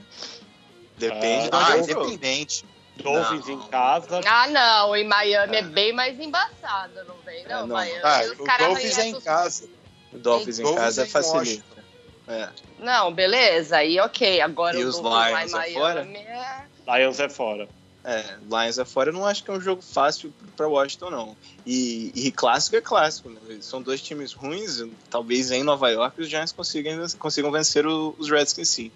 Depende 0.98 1.48
ah, 1.50 1.72
ah, 1.72 1.78
independente. 1.78 2.64
Dolphins 2.96 3.48
em 3.48 3.58
casa. 3.68 4.20
Ah, 4.26 4.46
não. 4.48 4.96
Em 4.96 5.06
Miami 5.06 5.56
é, 5.56 5.60
é 5.60 5.62
bem 5.62 5.92
mais 5.92 6.18
embaçado, 6.18 7.04
não 7.06 7.16
vem? 7.24 7.44
Não, 7.44 7.50
é, 7.50 7.60
não. 7.60 7.66
Miami. 7.68 8.00
Ah, 8.02 8.22
os 8.24 8.58
Dolphins 8.58 8.98
é 8.98 9.06
em 9.06 9.20
casa. 9.20 9.68
O 10.12 10.18
Dolphins 10.18 10.58
em 10.58 10.74
casa 10.74 11.06
facilita. 11.06 11.80
É. 12.28 12.48
Não, 12.78 13.12
beleza. 13.12 13.78
Aí 13.78 13.98
ok. 14.00 14.40
Agora 14.40 14.78
e 14.78 14.84
o 14.84 14.88
os 14.88 14.98
Lions 14.98 15.54
é 15.54 15.72
fora? 15.72 16.00
É... 16.06 16.98
Lions 16.98 17.20
é 17.20 17.28
fora. 17.28 17.68
É, 18.02 18.36
Lions 18.48 18.78
é 18.78 18.84
fora, 18.84 19.10
eu 19.10 19.12
não 19.12 19.26
acho 19.26 19.44
que 19.44 19.50
é 19.50 19.54
um 19.54 19.60
jogo 19.60 19.82
fácil 19.82 20.32
para 20.56 20.66
Washington, 20.66 21.10
não. 21.10 21.36
E, 21.66 22.10
e, 22.14 22.32
clássico 22.32 22.76
é 22.76 22.80
clássico, 22.80 23.28
né? 23.28 23.38
São 23.60 23.82
dois 23.82 24.00
times 24.00 24.32
ruins, 24.32 24.82
talvez 25.10 25.50
em 25.50 25.62
Nova 25.62 25.90
York 25.90 26.18
os 26.18 26.28
Giants 26.28 26.52
consigam, 26.52 27.06
consigam 27.18 27.50
vencer 27.50 27.86
os 27.86 28.30
Redskins 28.30 28.68
sim. 28.70 28.90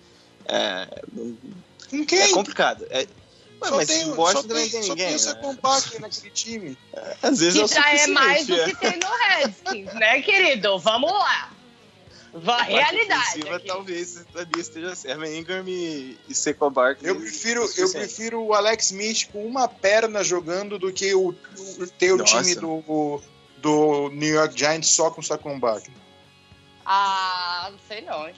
É, 0.47 1.03
Com 1.91 2.07
quem? 2.07 2.19
É 2.19 2.29
complicado. 2.31 2.87
É, 2.89 3.07
Ué, 3.63 3.71
mas 3.71 3.89
tem, 3.89 4.11
Washington 4.11 4.49
também 4.49 4.71
tem, 4.71 4.81
ninguém. 4.81 5.19
Só 5.19 5.35
tem 5.35 5.53
né? 5.53 5.99
naquele 6.01 6.31
time. 6.31 6.79
É, 6.93 7.17
às 7.23 7.41
vezes 7.41 7.73
que 7.73 7.79
é 7.79 7.83
já 7.83 8.03
é 8.03 8.07
mais 8.09 8.47
do 8.47 8.65
que 8.65 8.77
tem 8.77 8.99
no 8.99 9.09
Redskins, 9.09 9.95
né, 9.95 10.23
querido? 10.23 10.79
Vamos 10.79 11.13
lá. 11.13 11.51
A 12.47 12.63
realidade. 12.63 13.49
Aqui. 13.49 13.67
Talvez 13.67 14.25
ali 14.35 14.61
esteja 14.61 14.95
certo. 14.97 15.25
Ingram 15.25 15.65
e, 15.69 16.19
e 16.29 16.35
Seco 16.35 16.69
Barkley. 16.69 17.09
Eu 17.09 17.17
prefiro, 17.17 17.71
eu 17.77 17.91
prefiro 17.91 18.43
o 18.43 18.53
Alex 18.53 18.87
Smith 18.87 19.29
com 19.31 19.47
uma 19.47 19.69
perna 19.69 20.25
jogando 20.25 20.79
do 20.79 20.93
que 20.93 21.15
o, 21.15 21.29
o 21.29 21.87
ter 21.97 22.13
o 22.13 22.17
Nossa. 22.17 22.43
time 22.43 22.57
do, 22.57 23.23
do 23.59 24.11
New 24.11 24.35
York 24.35 24.59
Giants 24.59 24.91
só 24.91 25.11
com 25.11 25.23
Saquon 25.23 25.61
Barkley? 25.61 25.95
Ah, 26.85 27.69
não 27.71 27.79
sei 27.87 28.01
não, 28.01 28.29
hein? 28.29 28.35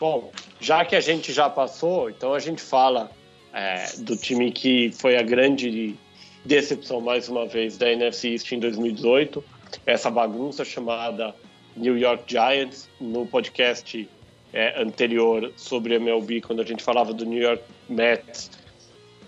Bom, 0.00 0.32
já 0.60 0.84
que 0.84 0.96
a 0.96 1.00
gente 1.00 1.32
já 1.32 1.48
passou, 1.48 2.10
então 2.10 2.34
a 2.34 2.38
gente 2.38 2.60
fala 2.60 3.10
é, 3.52 3.86
do 3.98 4.16
time 4.16 4.50
que 4.52 4.90
foi 4.92 5.16
a 5.16 5.22
grande 5.22 5.94
decepção, 6.44 7.00
mais 7.00 7.28
uma 7.28 7.46
vez, 7.46 7.76
da 7.76 7.90
NFC 7.90 8.30
East 8.30 8.52
em 8.52 8.58
2018. 8.58 9.42
Essa 9.84 10.10
bagunça 10.10 10.64
chamada 10.64 11.34
New 11.76 11.96
York 11.96 12.24
Giants, 12.26 12.88
no 13.00 13.26
podcast 13.26 14.08
é, 14.52 14.80
anterior 14.80 15.52
sobre 15.56 15.94
MLB, 15.94 16.40
quando 16.40 16.62
a 16.62 16.64
gente 16.64 16.82
falava 16.82 17.12
do 17.12 17.24
New 17.24 17.42
York 17.42 17.62
Mets, 17.88 18.50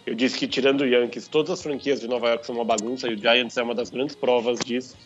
eu 0.06 0.14
disse 0.14 0.38
que 0.38 0.48
tirando 0.48 0.80
o 0.80 0.86
Yankees, 0.86 1.28
todas 1.28 1.50
as 1.50 1.62
franquias 1.62 2.00
de 2.00 2.08
Nova 2.08 2.28
York 2.28 2.46
são 2.46 2.54
uma 2.54 2.64
bagunça 2.64 3.06
e 3.06 3.14
o 3.14 3.18
Giants 3.18 3.56
é 3.56 3.62
uma 3.62 3.74
das 3.74 3.90
grandes 3.90 4.16
provas 4.16 4.58
disso. 4.58 4.96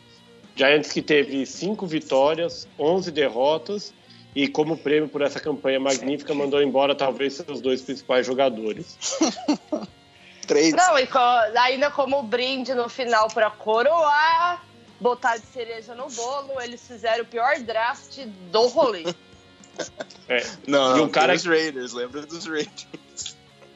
Giants 0.57 0.93
que 0.93 1.03
teve 1.03 1.45
cinco 1.45 1.87
vitórias, 1.87 2.69
11 2.79 3.11
derrotas 3.11 3.93
e 4.35 4.49
como 4.49 4.77
prêmio 4.77 5.09
por 5.09 5.23
essa 5.23 5.39
campanha 5.41 5.79
magnífica 5.79 6.35
mandou 6.35 6.61
embora 6.63 6.95
talvez 6.95 7.35
seus 7.35 7.61
dois 7.61 7.81
principais 7.83 8.27
jogadores. 8.27 8.97
Três. 10.47 10.75
Não, 10.75 10.99
e 10.99 11.07
co- 11.07 11.19
ainda 11.59 11.91
como 11.91 12.23
brinde 12.23 12.75
no 12.75 12.89
final 12.89 13.29
pra 13.31 13.51
coroar, 13.51 14.63
botar 15.01 15.39
de 15.39 15.47
cereja 15.47 15.95
no 15.95 16.09
bolo, 16.11 16.61
eles 16.61 16.87
fizeram 16.87 17.23
o 17.25 17.27
pior 17.27 17.59
draft 17.61 18.19
do 18.51 18.67
rolê. 18.67 19.05
É, 20.29 20.41
Não, 20.69 20.97
E 20.97 21.01
um 21.01 21.09
cara- 21.09 21.33
dos 21.35 21.45
Raiders, 21.45 21.93
lembra 21.93 22.23
dos 22.25 22.47
Raiders. 22.47 22.87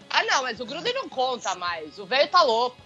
Ah, 0.09 0.23
não, 0.25 0.43
mas 0.45 0.61
o 0.61 0.65
Gruden 0.65 0.95
não 0.95 1.09
conta 1.09 1.57
mais. 1.57 1.99
O 1.99 2.07
velho 2.07 2.29
tá 2.31 2.41
louco. 2.43 2.77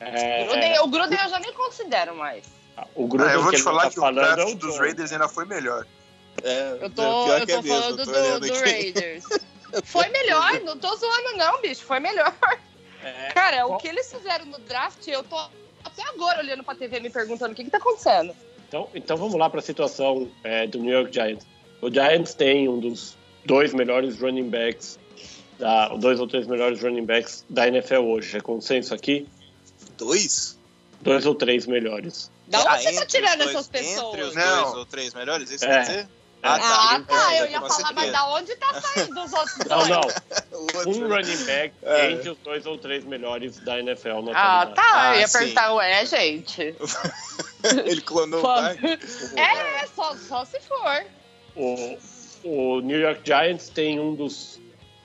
é, 0.00 0.44
Gruden- 0.44 0.78
o 0.80 0.86
Gruden 0.88 1.18
eu 1.22 1.28
já 1.30 1.38
nem 1.38 1.52
considero 1.52 2.16
mais. 2.16 2.44
O 2.94 3.06
Gruden 3.06 3.28
Ah, 3.28 3.34
eu 3.34 3.42
vou 3.42 3.50
que 3.50 3.56
te 3.56 3.62
falar 3.62 3.84
tá 3.84 3.90
que 3.90 4.00
o 4.00 4.06
é 4.06 4.12
draft 4.12 4.52
o 4.52 4.54
dos. 4.56 4.78
Raiders 4.78 5.12
ainda 5.12 5.28
foi 5.28 5.44
melhor. 5.44 5.86
É, 6.42 6.78
Eu 6.80 6.90
tô, 6.90 7.24
pior 7.24 7.40
eu 7.40 7.46
que 7.46 7.52
tô 7.52 7.58
é 7.58 7.62
mesmo, 7.62 7.80
falando 7.80 7.96
tô 7.98 8.40
do, 8.40 8.46
do. 8.48 8.60
Raiders. 8.60 9.24
Foi 9.84 10.06
melhor, 10.08 10.60
não 10.64 10.76
tô 10.76 10.94
zoando 10.96 11.36
não, 11.38 11.60
bicho. 11.62 11.82
Foi 11.84 11.98
melhor. 11.98 12.34
É, 13.02 13.32
Cara, 13.32 13.66
o 13.66 13.78
que 13.78 13.88
eles 13.88 14.12
fizeram 14.12 14.44
no 14.46 14.58
draft, 14.60 15.06
eu 15.08 15.22
tô 15.24 15.36
até 15.82 16.02
agora 16.08 16.40
olhando 16.40 16.62
pra 16.62 16.74
TV 16.74 17.00
me 17.00 17.10
perguntando 17.10 17.52
o 17.52 17.54
que 17.54 17.64
que 17.64 17.70
tá 17.70 17.78
acontecendo. 17.78 18.34
Então, 18.68 18.88
então 18.94 19.16
vamos 19.16 19.34
lá 19.34 19.50
para 19.50 19.60
a 19.60 19.62
situação 19.62 20.30
é, 20.44 20.66
do 20.66 20.78
New 20.78 20.92
York 20.92 21.12
Giants. 21.12 21.46
O 21.80 21.90
Giants 21.90 22.34
tem 22.34 22.68
um 22.68 22.80
dos 22.80 23.16
dois 23.44 23.74
melhores 23.74 24.18
running 24.20 24.48
backs, 24.48 24.98
da, 25.58 25.88
dois 25.88 26.20
ou 26.20 26.26
três 26.26 26.46
melhores 26.46 26.82
running 26.82 27.04
backs 27.04 27.44
da 27.50 27.68
NFL 27.68 28.00
hoje. 28.00 28.36
É 28.36 28.40
consenso 28.40 28.94
aqui? 28.94 29.26
Dois? 29.98 30.58
Dois 31.02 31.26
ou 31.26 31.34
três 31.34 31.66
melhores. 31.66 32.30
Da 32.52 32.60
onde 32.60 32.68
Ah, 32.68 32.78
você 32.78 32.84
tá 32.84 32.90
entre 32.92 33.06
tirando 33.06 33.38
dois- 33.38 33.50
essas 33.50 33.66
Entre 33.66 33.78
pessoas? 33.80 34.28
os 34.28 34.34
Não. 34.36 34.62
dois 34.62 34.74
ou 34.76 34.86
três 34.86 35.14
melhores, 35.14 35.50
isso 35.50 35.64
É. 35.64 35.68
quer 35.68 35.80
dizer? 35.80 36.08
Ah, 36.44 37.00
tá. 37.06 37.34
É, 37.34 37.40
Eu 37.42 37.46
ia 37.50 37.60
com 37.60 37.68
falar, 37.68 37.92
mas 37.92 38.10
da 38.12 38.26
onde 38.26 38.56
tá 38.56 38.80
saindo 38.80 39.22
os 39.22 39.32
outros 39.32 39.58
Não, 39.58 39.78
dois? 39.78 39.88
não. 39.88 40.00
O 40.52 40.62
outro. 40.76 40.90
Um 40.90 41.08
running 41.08 41.44
back 41.44 41.74
É. 41.82 42.10
entre 42.10 42.30
os 42.30 42.38
dois 42.38 42.66
ou 42.66 42.76
três 42.76 43.04
melhores 43.04 43.58
da 43.60 43.78
NFL 43.78 44.22
na 44.22 44.32
Ah, 44.36 44.62
atualidade. 44.62 44.74
tá. 44.74 44.90
Ah, 45.10 45.14
eu 45.14 45.20
ia 45.20 45.28
sim. 45.28 45.38
perguntar, 45.38 45.72
ué, 45.74 46.04
gente. 46.06 46.74
Ele 47.86 48.00
clonou 48.00 48.44
o. 48.44 48.60
É, 49.38 49.86
só, 49.94 50.16
só 50.16 50.44
se 50.44 50.58
for. 50.60 51.04
O, 51.56 51.98
o 52.44 52.80
New 52.80 52.98
York 52.98 53.20
Giants 53.24 53.68
tem 53.68 54.00
um 54.00 54.14
dos 54.14 54.58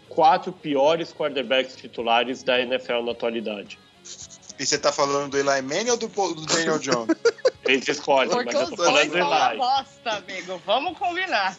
quatro 0.09 0.51
piores 0.51 1.13
quarterbacks 1.13 1.75
titulares 1.75 2.41
da 2.43 2.59
NFL 2.59 3.03
na 3.03 3.11
atualidade. 3.11 3.77
E 4.59 4.65
você 4.65 4.77
tá 4.77 4.91
falando 4.91 5.31
do 5.31 5.37
Eli 5.37 5.61
Manning 5.61 5.91
ou 5.91 5.97
do, 5.97 6.07
do 6.07 6.45
Daniel 6.45 6.79
Jones? 6.79 7.15
Eles 7.65 7.87
escolhem, 7.87 8.27
mas 8.33 8.43
Porque 8.43 8.55
eu 8.55 8.61
os 8.63 8.69
tô 8.69 8.77
falando 8.77 9.09
do 9.09 9.17
Eli. 9.17 9.57
bosta, 9.57 10.11
amigo. 10.11 10.61
Vamos 10.65 10.97
combinar. 10.97 11.57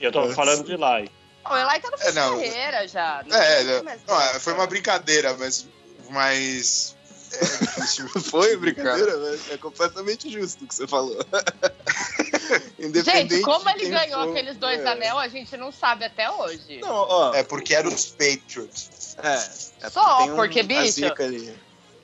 Eu 0.00 0.12
tô 0.12 0.28
falando 0.32 0.64
do 0.64 0.72
Eli. 0.72 1.10
O 1.48 1.56
Eli 1.56 1.80
tá 1.80 1.90
no 1.90 1.98
fim 1.98 2.06
É, 2.08 2.12
não. 2.12 2.34
carreira 2.38 2.88
já. 2.88 3.24
Não 3.26 3.36
é, 3.36 3.82
mais 3.82 4.00
não, 4.06 4.18
dessa. 4.18 4.40
foi 4.40 4.52
uma 4.52 4.66
brincadeira, 4.66 5.34
mas. 5.38 5.66
mas 6.10 6.96
é 7.32 7.44
difícil. 7.44 8.08
Foi 8.30 8.56
brincadeira, 8.56 9.16
mas 9.18 9.50
é 9.50 9.56
completamente 9.56 10.30
justo 10.30 10.64
o 10.64 10.68
que 10.68 10.74
você 10.74 10.86
falou. 10.86 11.18
Independente 12.78 13.34
Gente, 13.34 13.42
como 13.44 13.68
ele 13.70 13.88
ganhou 13.88 14.22
for, 14.24 14.30
aqueles 14.30 14.56
dois 14.56 14.80
é. 14.80 14.88
anel, 14.88 15.18
a 15.18 15.28
gente 15.28 15.56
não 15.56 15.72
sabe 15.72 16.04
até 16.04 16.30
hoje. 16.30 16.78
Não, 16.80 16.94
ó. 16.94 17.34
É 17.34 17.42
porque 17.42 17.74
eram 17.74 17.92
os 17.92 18.06
Patriots. 18.06 19.16
É, 19.22 19.86
é 19.86 19.90
Só 19.90 20.18
tem 20.18 20.32
um- 20.32 20.36
porque, 20.36 20.60
a 20.60 20.64
bicho. 20.64 21.00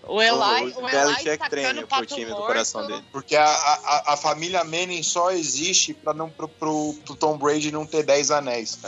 O 0.04 0.20
Eli, 0.20 0.32
O- 0.32 0.80
o, 0.80 0.84
o 0.84 0.88
Eli 0.88 1.36
tacando 1.38 1.78
pro 1.80 1.86
pato 1.86 2.06
time 2.06 2.24
do 2.26 2.32
morto. 2.32 2.46
coração 2.46 2.86
dele. 2.86 3.04
Porque 3.12 3.36
a, 3.36 3.44
a, 3.46 4.12
a 4.14 4.16
família 4.16 4.64
Manning 4.64 5.02
só 5.02 5.30
existe 5.30 5.94
pra 5.94 6.12
não, 6.12 6.28
pro, 6.28 6.48
pro, 6.48 6.94
pro 7.04 7.14
Tom 7.16 7.38
Brady 7.38 7.70
não 7.70 7.86
ter 7.86 8.02
10 8.02 8.30
anéis. 8.32 8.78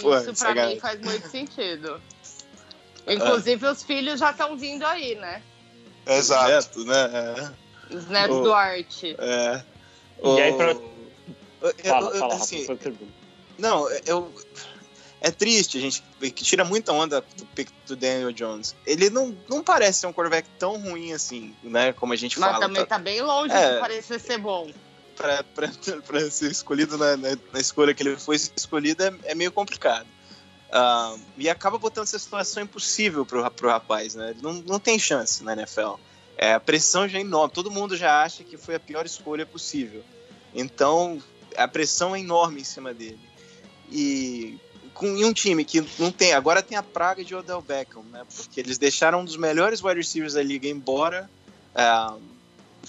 Pô, 0.00 0.16
Isso 0.16 0.34
pra 0.34 0.54
mim 0.66 0.80
faz 0.80 1.00
muito 1.00 1.28
sentido. 1.30 2.00
Inclusive, 3.06 3.66
os 3.66 3.82
filhos 3.82 4.20
já 4.20 4.30
estão 4.30 4.56
vindo 4.56 4.84
aí, 4.84 5.14
né? 5.14 5.42
Exato. 6.06 6.48
Neto, 6.48 6.84
né? 6.84 7.54
Os 7.90 8.06
netos 8.08 8.36
O- 8.36 8.42
do 8.42 8.52
Arte. 8.52 9.16
É. 9.18 9.62
é. 10.22 10.28
E 10.36 10.40
aí, 10.42 10.52
pra- 10.54 10.76
Fala, 11.84 12.10
fala, 12.18 12.34
assim. 12.34 12.66
Não, 13.58 13.88
eu. 14.06 14.32
É 15.20 15.30
triste, 15.30 15.76
a 15.76 15.80
gente 15.80 16.02
que 16.18 16.42
tira 16.44 16.64
muita 16.64 16.92
onda 16.92 17.20
do 17.36 17.44
pick 17.46 17.68
do 17.86 17.94
Daniel 17.94 18.32
Jones. 18.32 18.74
Ele 18.86 19.10
não, 19.10 19.36
não 19.48 19.62
parece 19.62 20.00
ser 20.00 20.06
um 20.06 20.12
quarterback 20.12 20.48
tão 20.58 20.80
ruim 20.80 21.12
assim, 21.12 21.54
né? 21.62 21.92
Como 21.92 22.12
a 22.12 22.16
gente 22.16 22.40
Mas 22.40 22.52
fala. 22.52 22.66
também 22.66 22.86
tá 22.86 22.98
bem 22.98 23.20
longe 23.20 23.52
É. 23.54 23.74
de 23.74 23.80
parecer 23.80 24.18
ser 24.18 24.38
bom. 24.38 24.70
Pra, 25.14 25.44
pra, 25.44 25.68
pra 26.06 26.30
ser 26.30 26.50
escolhido 26.50 26.96
na, 26.96 27.16
na, 27.18 27.36
na 27.52 27.60
escolha 27.60 27.92
que 27.92 28.02
ele 28.02 28.16
foi 28.16 28.36
escolhido 28.36 29.02
é, 29.04 29.12
é 29.24 29.34
meio 29.34 29.52
complicado. 29.52 30.06
Ah, 30.72 31.16
e 31.36 31.50
acaba 31.50 31.76
botando 31.78 32.04
essa 32.04 32.18
situação 32.18 32.62
impossível 32.62 33.26
pro, 33.26 33.48
pro 33.50 33.68
rapaz, 33.68 34.14
né? 34.14 34.30
Ele 34.30 34.40
não, 34.40 34.54
não 34.54 34.78
tem 34.78 34.98
chance 34.98 35.42
na 35.42 35.52
NFL. 35.52 35.96
É, 36.38 36.54
a 36.54 36.60
pressão 36.60 37.06
já 37.06 37.18
é 37.18 37.20
enorme, 37.20 37.52
todo 37.52 37.70
mundo 37.70 37.96
já 37.96 38.22
acha 38.22 38.42
que 38.42 38.56
foi 38.56 38.74
a 38.76 38.80
pior 38.80 39.04
escolha 39.04 39.44
possível. 39.44 40.02
Então, 40.54 41.22
a 41.56 41.68
pressão 41.68 42.16
é 42.16 42.20
enorme 42.20 42.62
em 42.62 42.64
cima 42.64 42.94
dele. 42.94 43.20
E 43.90 44.58
com 45.00 45.06
em 45.06 45.24
um 45.24 45.32
time 45.32 45.64
que 45.64 45.84
não 45.98 46.12
tem, 46.12 46.32
agora 46.34 46.62
tem 46.62 46.76
a 46.78 46.82
praga 46.82 47.24
de 47.24 47.34
Odell 47.34 47.60
Beckham, 47.62 48.02
né? 48.12 48.22
Porque 48.36 48.60
eles 48.60 48.78
deixaram 48.78 49.20
um 49.20 49.24
dos 49.24 49.36
melhores 49.36 49.82
wide 49.82 49.96
receivers 49.96 50.34
da 50.34 50.42
liga 50.42 50.68
embora. 50.68 51.28
ah, 51.74 52.14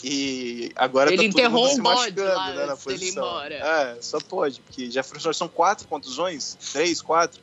e 0.04 0.72
agora 0.76 1.10
Ele 1.12 1.18
tá 1.18 1.24
todo 1.24 1.40
enterrou 1.40 1.64
mundo 1.64 1.74
se 1.74 1.80
um 1.80 1.84
bode 1.84 2.00
machucando 2.16 2.36
lá 2.38 2.54
né, 2.54 2.66
na 2.66 2.78
posição. 2.78 3.24
embora. 3.24 3.54
É, 3.56 3.98
só 4.02 4.20
pode, 4.20 4.62
porque 4.62 4.90
já 4.90 5.04
foram- 5.04 5.34
são 5.34 5.48
quatro 5.48 5.88
contusões, 5.88 6.58
três, 6.72 7.02
quatro. 7.02 7.42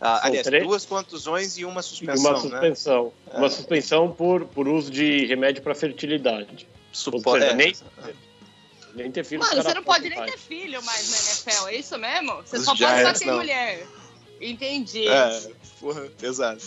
Ah, 0.00 0.20
aliás, 0.26 0.46
três? 0.46 0.62
duas 0.62 0.84
contusões 0.84 1.56
e 1.56 1.64
uma 1.64 1.80
E 1.80 1.82
suspensão, 1.82 2.22
uma 2.30 2.32
né? 2.34 2.40
suspensão. 2.50 3.12
É. 3.32 3.38
Uma 3.38 3.48
suspensão 3.48 4.12
por, 4.12 4.44
por 4.44 4.68
uso 4.68 4.90
de 4.90 5.24
remédio 5.26 5.62
para 5.62 5.74
fertilidade. 5.74 6.68
Supo- 6.92 7.36
é, 7.38 7.54
nem, 7.54 7.74
nem 8.94 9.10
ter 9.10 9.24
filho. 9.24 9.40
Mano, 9.40 9.62
você 9.62 9.74
não 9.74 9.82
pode 9.82 10.08
nem 10.08 10.22
ter 10.26 10.38
filho 10.38 10.82
mais 10.84 11.10
na 11.10 11.16
NFL, 11.16 11.68
é 11.68 11.76
isso 11.76 11.98
mesmo? 11.98 12.34
Você 12.44 12.58
Os 12.58 12.64
só 12.64 12.76
pode 12.76 12.78
Giants, 12.94 13.22
em 13.22 13.26
não. 13.26 13.36
mulher. 13.36 13.86
Entendi. 14.40 15.08
É, 15.08 15.50
porra, 15.80 16.02
pesado. 16.18 16.60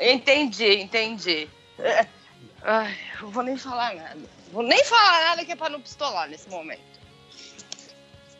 Entendi, 0.00 0.74
entendi. 0.76 1.48
É. 1.78 2.06
Ai, 2.62 2.96
eu 3.20 3.30
vou 3.30 3.42
nem 3.42 3.56
falar 3.56 3.94
nada. 3.94 4.20
Vou 4.52 4.62
nem 4.62 4.82
falar 4.84 5.20
nada 5.22 5.44
que 5.44 5.52
é 5.52 5.56
pra 5.56 5.68
não 5.68 5.80
pistolar 5.80 6.28
nesse 6.28 6.48
momento. 6.48 6.96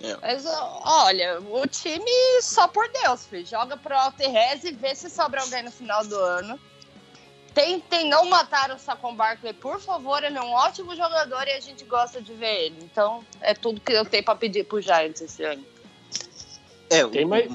É. 0.03 0.17
Mas, 0.21 0.45
olha, 0.47 1.41
o 1.41 1.67
time 1.67 2.11
só 2.43 2.69
por 2.69 2.89
Deus, 2.89 3.27
filho. 3.27 3.47
Joga 3.47 3.77
pro 3.77 3.97
alto 3.97 4.23
e 4.23 4.27
e 4.69 4.73
vê 4.73 4.95
se 4.95 5.09
sobra 5.09 5.41
alguém 5.41 5.63
no 5.63 5.71
final 5.71 6.05
do 6.05 6.17
ano. 6.17 6.61
Tentem 7.55 8.07
não 8.07 8.27
matar 8.27 8.71
o 8.71 8.79
Saquon 8.79 9.15
Barkley, 9.15 9.55
por 9.55 9.81
favor. 9.81 10.23
Ele 10.23 10.37
é 10.37 10.43
um 10.43 10.53
ótimo 10.53 10.95
jogador 10.95 11.49
e 11.49 11.53
a 11.53 11.61
gente 11.61 11.85
gosta 11.85 12.21
de 12.21 12.35
ver 12.35 12.67
ele. 12.67 12.77
Então, 12.83 13.25
é 13.41 13.55
tudo 13.55 13.81
que 13.81 13.93
eu 13.93 14.05
tenho 14.05 14.23
pra 14.23 14.37
pedir 14.37 14.65
pro 14.65 14.81
Giants 14.81 15.23
esse 15.23 15.43
ano. 15.43 15.65
É, 16.91 17.05
Tem 17.07 17.25
o, 17.25 17.29
mais- 17.29 17.51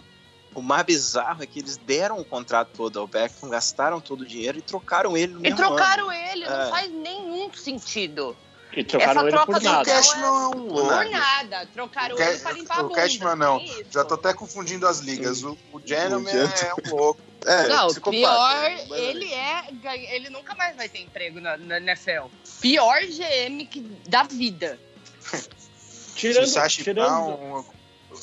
o 0.54 0.62
mais 0.62 0.84
bizarro 0.86 1.42
é 1.44 1.48
que 1.48 1.60
eles 1.60 1.78
deram 1.78 2.20
o 2.20 2.26
contrato 2.26 2.70
todo 2.76 3.00
ao 3.00 3.08
Beckham, 3.08 3.50
gastaram 3.50 4.00
todo 4.02 4.22
o 4.22 4.26
dinheiro 4.26 4.58
e 4.58 4.62
trocaram 4.62 5.16
ele 5.16 5.34
no 5.34 5.40
E 5.40 5.44
mesmo 5.44 5.58
trocaram 5.58 6.12
ele, 6.12 6.46
não 6.46 6.62
É. 6.62 6.70
faz 6.70 6.92
nenhum 6.92 7.52
sentido. 7.54 8.36
E 8.74 8.84
trocaram 8.86 9.12
Essa 9.12 9.22
ele 9.22 9.32
troca 9.32 9.52
por 9.52 9.60
do 9.60 9.64
nada. 9.66 9.82
O 9.82 9.86
Cashman 9.86 10.24
é 10.24 10.30
um 10.32 10.68
louco. 10.68 10.88
Por 10.88 11.06
nada. 11.10 11.66
Trocaram 11.74 12.16
O, 12.16 12.22
ele 12.22 12.40
pra 12.40 12.52
limpar 12.54 12.74
a 12.74 12.78
Ca- 12.78 12.84
o 12.84 12.88
bunda. 12.88 13.02
Cashman 13.02 13.36
não. 13.36 13.58
Isso. 13.60 13.86
Já 13.92 14.06
tô 14.06 14.14
até 14.14 14.34
confundindo 14.34 14.88
as 14.88 15.00
ligas. 15.00 15.44
O, 15.44 15.58
o 15.74 15.82
Gentleman 15.86 16.32
é 16.32 16.74
um 16.88 16.96
louco. 16.96 17.20
ano. 17.22 17.32
É, 17.44 17.68
Não, 17.68 17.94
pior, 17.94 18.72
ele 18.92 19.34
é. 19.34 19.64
Ele 20.16 20.30
nunca 20.30 20.54
mais 20.56 20.76
vai 20.78 20.88
ter 20.88 21.00
emprego 21.02 21.42
na, 21.42 21.58
na 21.58 21.78
NFL. 21.80 22.28
Pior 22.62 23.02
GM 23.02 23.66
que, 23.66 23.82
da 24.08 24.24
vida. 24.24 24.80
Tirando, 26.16 26.44
o 26.44 26.48
Sashi 26.48 26.84
tirando, 26.84 27.08
Brown 27.38 27.66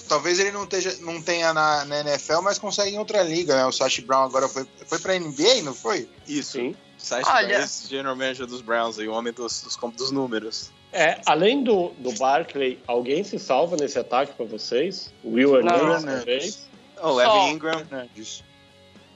talvez 0.08 0.38
ele 0.38 0.52
não, 0.52 0.64
esteja, 0.64 0.96
não 1.00 1.20
tenha 1.22 1.52
na, 1.52 1.84
na 1.84 2.00
NFL, 2.00 2.40
mas 2.42 2.58
consegue 2.58 2.94
em 2.94 2.98
outra 2.98 3.22
liga, 3.22 3.56
né? 3.56 3.64
O 3.64 3.72
Sash 3.72 4.00
Brown 4.00 4.24
agora 4.24 4.48
foi, 4.48 4.66
foi 4.86 4.98
pra 4.98 5.18
NBA, 5.18 5.62
não 5.62 5.74
foi? 5.74 6.08
Isso. 6.26 6.52
Sim. 6.52 6.76
Sash 6.96 7.26
Olha- 7.28 7.58
Brown, 7.58 7.68
general 7.88 8.16
manager 8.16 8.46
dos 8.46 8.60
Browns, 8.60 8.98
aí, 8.98 9.08
o 9.08 9.12
homem 9.12 9.32
dos, 9.32 9.62
dos, 9.62 9.76
dos 9.94 10.10
números. 10.10 10.70
É, 10.92 11.20
além 11.26 11.62
do, 11.62 11.90
do 11.98 12.12
Barkley, 12.12 12.80
alguém 12.86 13.22
se 13.22 13.38
salva 13.38 13.76
nesse 13.76 13.98
ataque 13.98 14.32
pra 14.34 14.46
vocês? 14.46 15.12
Will 15.24 15.56
Hernandez, 15.56 16.04
talvez? 16.04 16.68
Oh, 17.02 17.12
o. 17.12 17.20
Evan 17.20 17.50
Ingram, 17.50 17.86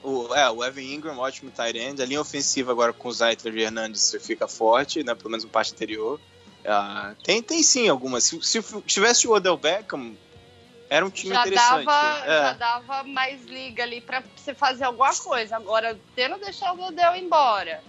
o, 0.03 0.35
é, 0.35 0.49
o 0.51 0.63
Evan 0.63 0.81
Ingram, 0.81 1.17
ótimo 1.17 1.49
tight 1.49 1.77
end. 1.77 2.01
A 2.01 2.05
linha 2.05 2.21
ofensiva 2.21 2.71
agora 2.71 2.93
com 2.93 3.07
o 3.07 3.11
Zeitler 3.11 3.55
e 3.55 3.63
Hernandes 3.63 4.15
fica 4.21 4.47
forte, 4.47 5.03
né? 5.03 5.15
Pelo 5.15 5.29
menos 5.29 5.43
no 5.43 5.49
parte 5.49 5.73
anterior. 5.73 6.19
Ah, 6.65 7.13
tem, 7.23 7.41
tem 7.41 7.61
sim 7.63 7.89
algumas. 7.89 8.23
Se, 8.23 8.41
se 8.41 8.61
tivesse 8.85 9.27
o 9.27 9.31
Odell 9.31 9.57
Beckham, 9.57 10.15
era 10.93 11.03
um 11.03 11.09
time 11.09 11.33
Já 11.33 11.41
interessante. 11.41 11.85
dava, 11.85 12.25
É. 12.25 12.41
já 12.41 12.53
dava 12.53 13.03
mais 13.03 13.43
liga 13.45 13.81
ali 13.81 13.99
pra 13.99 14.21
você 14.35 14.53
fazer 14.53 14.83
alguma 14.83 15.11
coisa. 15.15 15.55
Agora, 15.55 15.99
tendo 16.15 16.37
deixado 16.37 16.79
o 16.79 16.85
Odell 16.85 17.15
embora. 17.15 17.81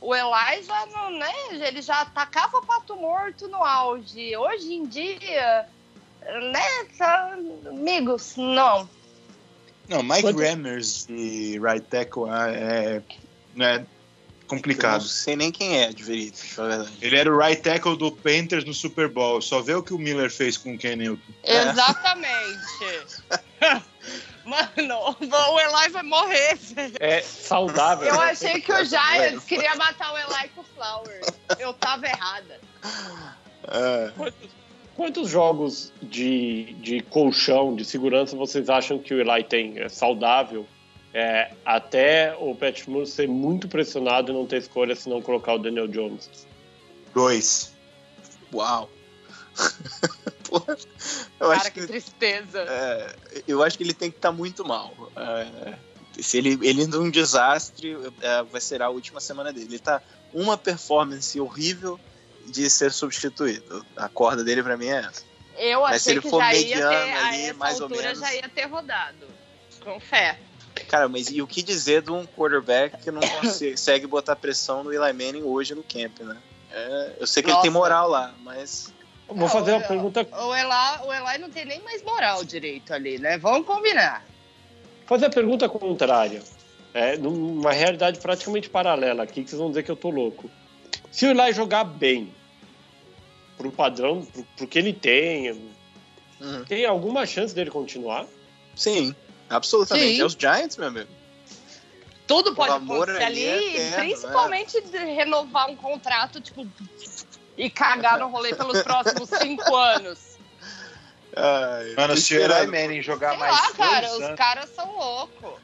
O 0.00 0.14
Eli 0.14 0.62
já 0.62 0.86
não, 0.86 1.10
né? 1.10 1.32
Ele 1.50 1.82
já 1.82 2.02
atacava 2.02 2.62
pato 2.62 2.94
morto 2.94 3.48
no 3.48 3.64
auge. 3.64 4.36
Hoje 4.36 4.74
em 4.74 4.86
dia, 4.86 5.66
né? 6.52 6.84
Tá, 6.96 7.36
amigos, 7.68 8.36
não. 8.36 8.88
Não, 9.88 10.00
Mike 10.04 10.30
Rammers 10.30 11.08
e 11.08 11.58
right 11.58 11.84
tackle 11.88 12.30
é, 12.30 13.02
é, 13.58 13.84
né, 14.52 14.56
Eu 14.56 14.56
não 14.56 14.56
complicado. 14.56 15.02
sei 15.02 15.36
nem 15.36 15.50
quem 15.50 15.80
é, 15.80 15.92
de 15.92 16.02
verdade. 16.02 16.92
Ele 17.00 17.16
era 17.16 17.32
o 17.32 17.38
right 17.38 17.62
tackle 17.62 17.96
do 17.96 18.12
Panthers 18.12 18.64
no 18.64 18.74
Super 18.74 19.08
Bowl. 19.08 19.40
Só 19.40 19.60
vê 19.60 19.74
o 19.74 19.82
que 19.82 19.94
o 19.94 19.98
Miller 19.98 20.30
fez 20.30 20.56
com 20.56 20.74
o 20.74 20.78
Ken 20.78 20.96
Newton. 20.96 21.32
É. 21.42 21.68
Exatamente. 21.68 22.62
Mano, 24.44 25.16
o 25.20 25.60
Eli 25.60 25.90
vai 25.90 26.02
morrer. 26.02 26.58
É 26.98 27.20
saudável. 27.20 28.08
Eu 28.08 28.16
né? 28.16 28.30
achei 28.30 28.60
que 28.60 28.72
o 28.72 28.84
Giants 28.84 29.44
queria 29.44 29.74
matar 29.76 30.12
o 30.12 30.18
Eli 30.18 30.48
com 30.54 30.62
o 30.62 30.64
Flowers. 30.64 31.26
Eu 31.58 31.72
tava 31.74 32.06
errada. 32.06 32.60
É. 33.68 34.12
Quantos, 34.16 34.50
quantos 34.96 35.30
jogos 35.30 35.92
de, 36.02 36.74
de 36.80 37.00
colchão, 37.02 37.76
de 37.76 37.84
segurança, 37.84 38.36
vocês 38.36 38.68
acham 38.68 38.98
que 38.98 39.14
o 39.14 39.20
Eli 39.20 39.44
tem? 39.44 39.78
É 39.78 39.88
saudável? 39.88 40.66
É, 41.14 41.52
até 41.64 42.34
o 42.38 42.54
Pat 42.54 42.86
Moore 42.86 43.06
ser 43.06 43.28
muito 43.28 43.68
pressionado 43.68 44.32
e 44.32 44.34
não 44.34 44.46
ter 44.46 44.58
escolha 44.58 44.96
se 44.96 45.08
não 45.08 45.20
colocar 45.20 45.54
o 45.54 45.58
Daniel 45.58 45.86
Jones. 45.86 46.30
Dois. 47.14 47.72
Uau. 48.52 48.88
Porra, 50.48 50.76
eu 51.38 51.48
Cara, 51.48 51.60
acho 51.60 51.72
que 51.72 51.80
que 51.80 51.86
tristeza. 51.86 52.60
É, 52.62 53.14
eu 53.46 53.62
acho 53.62 53.76
que 53.76 53.84
ele 53.84 53.92
tem 53.92 54.10
que 54.10 54.16
estar 54.16 54.32
muito 54.32 54.64
mal. 54.64 54.92
É, 55.16 55.74
se 56.20 56.38
ele, 56.38 56.58
ele 56.62 56.86
num 56.86 57.10
desastre, 57.10 57.96
é, 58.20 58.42
vai 58.42 58.60
ser 58.60 58.80
a 58.82 58.88
última 58.88 59.20
semana 59.20 59.52
dele. 59.52 59.66
Ele 59.66 59.78
tá 59.78 60.02
uma 60.32 60.56
performance 60.56 61.38
horrível 61.38 62.00
de 62.46 62.68
ser 62.70 62.90
substituído. 62.90 63.84
A 63.96 64.08
corda 64.08 64.42
dele 64.42 64.62
pra 64.62 64.76
mim 64.76 64.86
é 64.86 64.98
essa. 64.98 65.22
Eu 65.56 65.82
Mas 65.82 66.02
se 66.02 66.08
achei 66.08 66.12
ele 66.14 66.22
que 66.22 66.30
for 66.30 66.40
já 66.40 66.54
ia 66.54 66.76
ter, 66.76 66.84
a 66.84 67.28
ali, 67.28 67.42
essa 67.42 67.54
mais 67.54 67.76
ou 67.80 67.84
altura 67.84 68.02
menos. 68.02 68.20
já 68.20 68.34
ia 68.34 68.48
ter 68.48 68.64
rodado. 68.64 69.26
Com 69.84 70.00
fé. 70.00 70.38
Cara, 70.88 71.08
mas 71.08 71.28
e 71.30 71.40
o 71.40 71.46
que 71.46 71.62
dizer 71.62 72.02
de 72.02 72.10
um 72.10 72.26
quarterback 72.26 72.96
que 73.02 73.10
não 73.10 73.20
consegue 73.40 74.06
botar 74.06 74.36
pressão 74.36 74.82
no 74.84 74.92
Eli 74.92 75.12
Manning 75.12 75.42
hoje 75.42 75.74
no 75.74 75.82
camp, 75.82 76.20
né? 76.20 76.36
É, 76.70 77.16
eu 77.20 77.26
sei 77.26 77.42
que 77.42 77.50
ele 77.50 77.56
tem 77.60 77.70
Nossa. 77.70 77.78
moral 77.78 78.08
lá, 78.08 78.34
mas. 78.42 78.92
Vou 79.28 79.48
fazer 79.48 79.72
uma 79.72 79.80
o- 79.84 79.88
pergunta, 79.88 80.26
O 80.30 80.54
Eli, 80.54 81.06
o 81.06 81.12
Eli 81.12 81.38
não 81.38 81.50
tem 81.50 81.64
nem 81.64 81.80
mais 81.82 82.02
moral 82.02 82.44
direito 82.44 82.92
ali, 82.92 83.18
né? 83.18 83.38
Vamos 83.38 83.66
combinar. 83.66 84.24
fazer 85.06 85.26
a 85.26 85.30
pergunta 85.30 85.68
contrária. 85.68 86.42
É, 86.94 87.16
numa 87.16 87.72
realidade 87.72 88.18
praticamente 88.20 88.68
paralela 88.68 89.22
aqui, 89.22 89.42
que 89.42 89.48
vocês 89.48 89.58
vão 89.58 89.70
dizer 89.70 89.82
que 89.82 89.90
eu 89.90 89.96
tô 89.96 90.10
louco. 90.10 90.50
Se 91.10 91.26
o 91.26 91.30
Eli 91.30 91.52
jogar 91.54 91.84
bem, 91.84 92.34
pro 93.56 93.70
padrão, 93.72 94.24
pro, 94.26 94.44
pro 94.56 94.66
que 94.66 94.78
ele 94.78 94.92
tem, 94.92 95.50
Hum, 96.40 96.64
tem 96.66 96.84
alguma 96.84 97.24
chance 97.24 97.54
dele 97.54 97.70
continuar? 97.70 98.26
sim, 98.74 99.14
absolutamente. 99.56 100.16
Sim. 100.16 100.20
É 100.22 100.24
os 100.24 100.32
Giants, 100.32 100.76
meu 100.76 100.88
amigo. 100.88 101.08
Tudo 102.26 102.54
pode 102.54 102.72
acontecer 102.72 103.22
ali 103.22 103.48
ali, 103.48 103.76
é 103.76 103.86
eterno, 103.88 103.96
principalmente 103.96 104.80
de 104.80 104.98
renovar 104.98 105.68
um 105.68 105.76
contrato, 105.76 106.40
tipo, 106.40 106.66
e 107.58 107.68
cagar 107.68 108.18
no 108.18 108.28
rolê 108.28 108.54
pelos 108.54 108.80
próximos 108.84 109.28
cinco 109.28 109.74
anos. 109.74 110.18
Ai, 111.34 111.94
Mano, 111.96 112.16
se 112.16 112.36
o 112.36 112.40
Eli. 112.40 112.66
Manning 112.66 113.02
jogar 113.02 113.30
Sei 113.30 113.38
mais 113.38 113.52
lá, 113.54 113.62
dois 113.66 113.76
cara, 113.76 114.06
os 114.16 114.22
anos... 114.22 114.36
caras 114.38 114.70
são 114.74 114.96
loucos. 114.96 115.60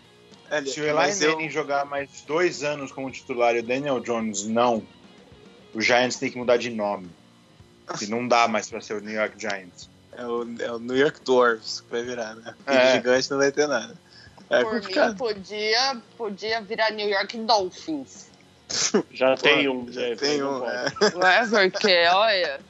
Se 0.72 0.80
o 0.80 0.84
Eli 0.84 0.92
mas 0.94 1.20
eu- 1.22 1.32
Manning 1.36 1.50
jogar 1.50 1.84
mais 1.84 2.08
dois 2.26 2.62
anos 2.64 2.90
como 2.90 3.10
titular 3.10 3.54
e 3.54 3.60
o 3.60 3.62
Daniel 3.62 4.00
Jones 4.00 4.46
não, 4.46 4.82
o 5.74 5.80
Giants 5.80 6.16
tem 6.16 6.30
que 6.30 6.38
mudar 6.38 6.56
de 6.56 6.70
nome. 6.70 7.08
E 8.02 8.06
não 8.06 8.26
dá 8.26 8.48
mais 8.48 8.68
pra 8.68 8.80
ser 8.80 8.94
o 8.94 9.00
New 9.00 9.14
York 9.14 9.38
Giants. 9.38 9.88
É 10.18 10.26
o, 10.26 10.42
é 10.60 10.72
o 10.72 10.78
New 10.80 10.96
York 10.96 11.20
Dwarfs 11.24 11.80
que 11.80 11.90
vai 11.92 12.02
virar, 12.02 12.34
né? 12.34 12.54
É. 12.66 12.72
Filho 12.72 12.92
gigante 12.94 13.30
não 13.30 13.38
vai 13.38 13.52
ter 13.52 13.68
nada. 13.68 13.94
É 14.50 14.64
Por 14.64 14.74
mim, 14.74 14.80
complicado. 14.80 15.16
podia, 15.16 15.96
podia 16.16 16.60
virar 16.60 16.90
New 16.90 17.08
York 17.08 17.38
Dolphins. 17.38 18.28
Já 19.12 19.36
Pô, 19.36 19.42
tem 19.42 19.68
um. 19.68 19.90
já 19.90 20.02
é, 20.02 20.16
tem 20.16 20.42
um. 20.42 20.60
pode. 20.60 20.72
é. 20.72 21.10
Não 21.14 21.26
é 21.28 21.70
porque, 21.70 22.06
olha. 22.12 22.60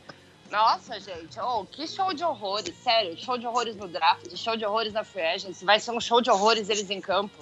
Nossa, 0.51 0.99
gente, 0.99 1.39
oh, 1.41 1.65
que 1.67 1.87
show 1.87 2.15
de 2.15 2.25
horrores, 2.25 2.75
sério, 2.83 3.17
show 3.19 3.37
de 3.37 3.47
horrores 3.47 3.77
no 3.77 3.87
draft, 3.87 4.35
show 4.35 4.57
de 4.57 4.65
horrores 4.65 4.95
na 4.95 5.05
free 5.05 5.21
agency, 5.23 5.63
vai 5.63 5.79
ser 5.79 5.91
um 5.91 6.01
show 6.01 6.23
de 6.23 6.31
horrores 6.31 6.71
eles 6.71 6.89
em 6.89 7.03
campo, 7.03 7.37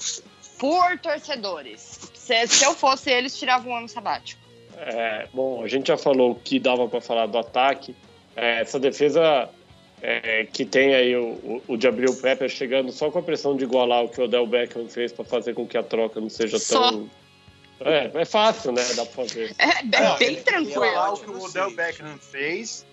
por 0.58 0.98
torcedores. 0.98 2.10
Se, 2.14 2.46
se 2.48 2.64
eu 2.64 2.74
fosse 2.74 3.08
eles, 3.10 3.38
tiravam 3.38 3.72
um 3.72 3.76
ano 3.76 3.88
sabático. 3.88 4.40
É, 4.76 5.28
bom, 5.32 5.62
a 5.62 5.68
gente 5.68 5.86
já 5.86 5.96
falou 5.96 6.32
o 6.32 6.34
que 6.34 6.58
dava 6.58 6.88
para 6.88 7.00
falar 7.00 7.26
do 7.26 7.38
ataque. 7.38 7.94
É, 8.34 8.60
essa 8.62 8.78
defesa 8.80 9.48
é, 10.08 10.44
que 10.44 10.64
tem 10.64 10.94
aí 10.94 11.16
o, 11.16 11.32
o, 11.32 11.62
o 11.74 11.80
Jabril 11.80 12.14
Pepper 12.14 12.48
chegando 12.48 12.92
só 12.92 13.10
com 13.10 13.18
a 13.18 13.22
pressão 13.22 13.56
de 13.56 13.64
igualar 13.64 14.04
o 14.04 14.08
que 14.08 14.20
o 14.20 14.24
Odell 14.24 14.46
Beckham 14.46 14.86
fez 14.88 15.12
para 15.12 15.24
fazer 15.24 15.52
com 15.52 15.66
que 15.66 15.76
a 15.76 15.82
troca 15.82 16.20
não 16.20 16.30
seja 16.30 16.60
Só. 16.60 16.92
tão. 16.92 17.10
É, 17.80 18.12
é 18.14 18.24
fácil, 18.24 18.70
né? 18.70 18.84
Dá 18.94 19.04
pra 19.04 19.24
fazer. 19.24 19.52
É, 19.58 19.64
é 19.64 19.82
Não, 20.00 20.16
bem 20.16 20.36
tranquilo. 20.36 20.84
Ele 20.84 20.92
falar 20.94 21.12
o 21.12 21.16
que 21.16 21.28
o 21.28 21.42
Odell. 21.42 21.74
Beckham 21.74 22.16
fez 22.18 22.86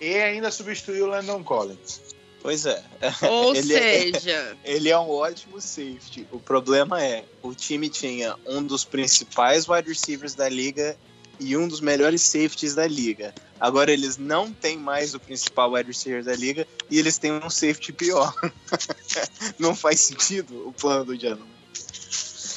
e 0.00 0.14
ainda 0.14 0.48
substituiu 0.52 1.06
o 1.06 1.08
Landon 1.08 1.42
Collins. 1.42 2.00
Pois 2.40 2.64
é. 2.64 2.80
Ou 3.28 3.50
Ele 3.56 3.74
é- 3.74 4.12
seja, 4.12 4.56
Ele 4.64 4.88
é 4.90 4.98
um 4.98 5.10
ótimo 5.10 5.60
safety. 5.60 6.24
O 6.30 6.38
problema 6.38 7.02
é, 7.04 7.24
o 7.42 7.52
time 7.52 7.88
tinha 7.88 8.36
um 8.46 8.62
dos 8.62 8.84
principais 8.84 9.68
wide 9.68 9.88
receivers 9.88 10.36
da 10.36 10.48
liga 10.48 10.96
e 11.40 11.56
um 11.56 11.66
dos 11.66 11.80
melhores 11.80 12.22
safeties 12.22 12.76
da 12.76 12.86
liga. 12.86 13.34
Agora 13.60 13.92
eles 13.92 14.16
não 14.16 14.50
têm 14.52 14.78
mais 14.78 15.14
o 15.14 15.20
principal 15.20 15.72
wide 15.72 15.88
receiver 15.88 16.24
da 16.24 16.34
liga 16.34 16.66
e 16.90 16.98
eles 16.98 17.18
têm 17.18 17.32
um 17.32 17.50
safety 17.50 17.92
pior. 17.92 18.34
não 19.58 19.74
faz 19.76 20.00
sentido 20.00 20.66
o 20.68 20.72
plano 20.72 21.04
do 21.04 21.20
Jano. 21.20 21.46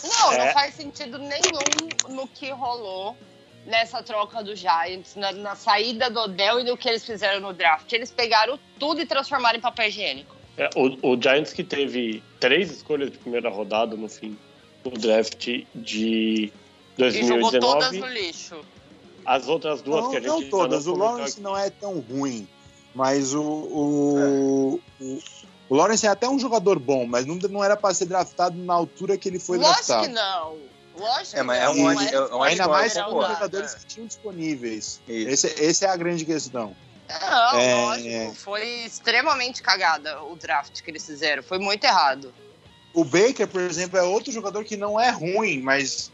não, 0.03 0.31
não 0.31 0.33
É. 0.33 0.53
faz 0.53 0.75
sentido 0.75 1.17
nenhum 1.17 2.15
no 2.15 2.27
que 2.27 2.49
rolou 2.51 3.17
nessa 3.65 4.01
troca 4.03 4.43
do 4.43 4.55
Giants, 4.55 5.15
na, 5.15 5.31
na 5.31 5.55
saída 5.55 6.09
do 6.09 6.19
Odell 6.21 6.59
e 6.59 6.63
no 6.63 6.77
que 6.77 6.87
eles 6.87 7.05
fizeram 7.05 7.39
no 7.41 7.53
draft. 7.53 7.91
Eles 7.91 8.11
pegaram 8.11 8.59
tudo 8.79 9.01
e 9.01 9.05
transformaram 9.05 9.57
em 9.57 9.61
papel 9.61 9.87
higiênico. 9.87 10.35
É, 10.57 10.69
o, 10.75 11.13
o 11.13 11.21
Giants 11.21 11.51
que 11.53 11.63
teve 11.63 12.21
três 12.39 12.71
escolhas 12.71 13.11
de 13.11 13.17
primeira 13.17 13.49
rodada 13.49 13.95
no 13.95 14.07
fim 14.07 14.37
do 14.83 14.91
draft 14.91 15.47
de 15.73 16.51
E 16.97 17.27
jogou 17.27 17.49
todas 17.51 17.89
2019. 17.91 17.99
no 17.99 18.07
lixo. 18.07 18.65
As 19.25 19.47
outras 19.47 19.81
duas 19.81 20.03
Não, 20.03 20.11
que 20.11 20.17
a 20.17 20.19
gente 20.19 20.27
não 20.29 20.49
todas. 20.49 20.87
O 20.87 20.95
Lawrence 20.95 21.41
não 21.41 21.57
é 21.57 21.69
tão 21.69 21.99
ruim. 21.99 22.47
Mas 22.93 23.33
o, 23.33 23.41
o, 23.41 24.81
o, 25.01 25.19
o 25.69 25.75
Lawrence 25.75 26.05
é 26.05 26.09
até 26.09 26.29
um 26.29 26.37
jogador 26.37 26.77
bom, 26.77 27.07
mas 27.07 27.25
não, 27.25 27.35
não 27.35 27.63
era 27.63 27.75
para 27.75 27.93
ser 27.93 28.05
draftado 28.05 28.55
na 28.57 28.73
altura 28.73 29.17
que 29.17 29.27
ele 29.27 29.39
foi 29.39 29.57
Lógico 29.57 29.87
draftado. 29.87 30.07
que 30.07 30.13
não. 30.13 30.57
Lógico 30.95 31.39
É, 31.39 31.41
mas 31.41 31.57
que 31.57 31.63
é 31.63 31.69
um 31.69 31.91
é 31.91 31.91
um 31.91 31.95
ótimo 31.95 32.43
Ainda 32.43 32.67
mais 32.67 32.93
com 32.93 33.17
os 33.17 33.27
jogadores 33.27 33.73
que 33.73 33.85
tinham 33.85 34.07
disponíveis. 34.07 35.01
Esse, 35.07 35.47
esse 35.47 35.85
é 35.85 35.89
a 35.89 35.95
grande 35.95 36.23
questão. 36.23 36.75
Não, 37.09 37.59
É, 37.59 37.75
lógico. 37.75 38.09
é. 38.09 38.31
Foi 38.35 38.67
extremamente 38.85 39.61
cagada 39.61 40.21
o 40.23 40.35
draft 40.35 40.81
que 40.81 40.91
eles 40.91 41.05
fizeram. 41.05 41.41
Foi 41.43 41.57
muito 41.57 41.83
errado. 41.83 42.33
O 42.93 43.03
Baker, 43.03 43.47
por 43.47 43.61
exemplo, 43.61 43.97
é 43.97 44.03
outro 44.03 44.31
jogador 44.31 44.63
que 44.63 44.77
não 44.77 44.99
é 44.99 45.09
ruim, 45.09 45.61
mas. 45.61 46.11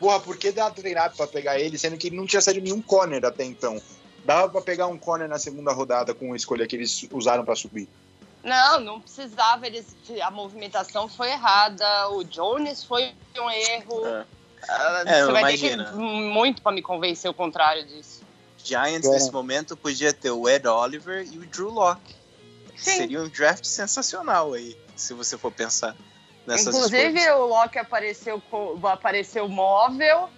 Porra, 0.00 0.18
por 0.18 0.36
que 0.36 0.50
dar 0.50 0.70
treinado 0.70 1.14
pra 1.14 1.26
pegar 1.26 1.60
ele, 1.60 1.76
sendo 1.78 1.96
que 1.98 2.08
ele 2.08 2.16
não 2.16 2.26
tinha 2.26 2.40
saído 2.40 2.60
nenhum 2.62 2.80
corner 2.82 3.24
até 3.24 3.44
então? 3.44 3.80
Dava 4.24 4.48
pra 4.50 4.60
pegar 4.62 4.86
um 4.86 4.98
corner 4.98 5.28
na 5.28 5.38
segunda 5.38 5.72
rodada 5.72 6.12
com 6.14 6.32
a 6.32 6.36
escolha 6.36 6.66
que 6.66 6.74
eles 6.74 7.06
usaram 7.12 7.44
pra 7.44 7.54
subir. 7.54 7.86
Não, 8.42 8.80
não 8.80 9.00
precisava. 9.00 9.66
Eles, 9.66 9.94
a 10.22 10.30
movimentação 10.30 11.06
foi 11.08 11.30
errada. 11.30 12.08
O 12.10 12.24
Jones 12.24 12.82
foi 12.82 13.12
um 13.38 13.50
erro. 13.50 14.06
É. 14.06 14.24
Ah, 14.68 15.02
É, 15.06 15.24
Você 15.24 15.32
vai 15.32 15.40
imagina. 15.42 15.84
ter 15.84 15.90
que 15.92 15.96
muito 15.98 16.62
pra 16.62 16.72
me 16.72 16.80
convencer 16.82 17.30
o 17.30 17.34
contrário 17.34 17.86
disso. 17.86 18.22
Giants, 18.64 19.06
É. 19.08 19.12
nesse 19.12 19.30
momento, 19.30 19.76
podia 19.76 20.12
ter 20.12 20.30
o 20.30 20.48
Ed 20.48 20.66
Oliver 20.66 21.26
e 21.30 21.38
o 21.38 21.46
Drew 21.46 21.68
Locke. 21.70 22.14
Sim. 22.76 22.96
seria 22.96 23.20
um 23.20 23.28
draft 23.28 23.66
sensacional 23.66 24.54
aí, 24.54 24.74
se 24.96 25.12
você 25.12 25.36
for 25.36 25.52
pensar 25.52 25.94
nessas 26.46 26.74
Inclusive, 26.74 27.30
o 27.30 27.46
Locke 27.46 27.78
apareceu, 27.78 28.42
apareceu 28.84 29.48
móvel, 29.48 30.28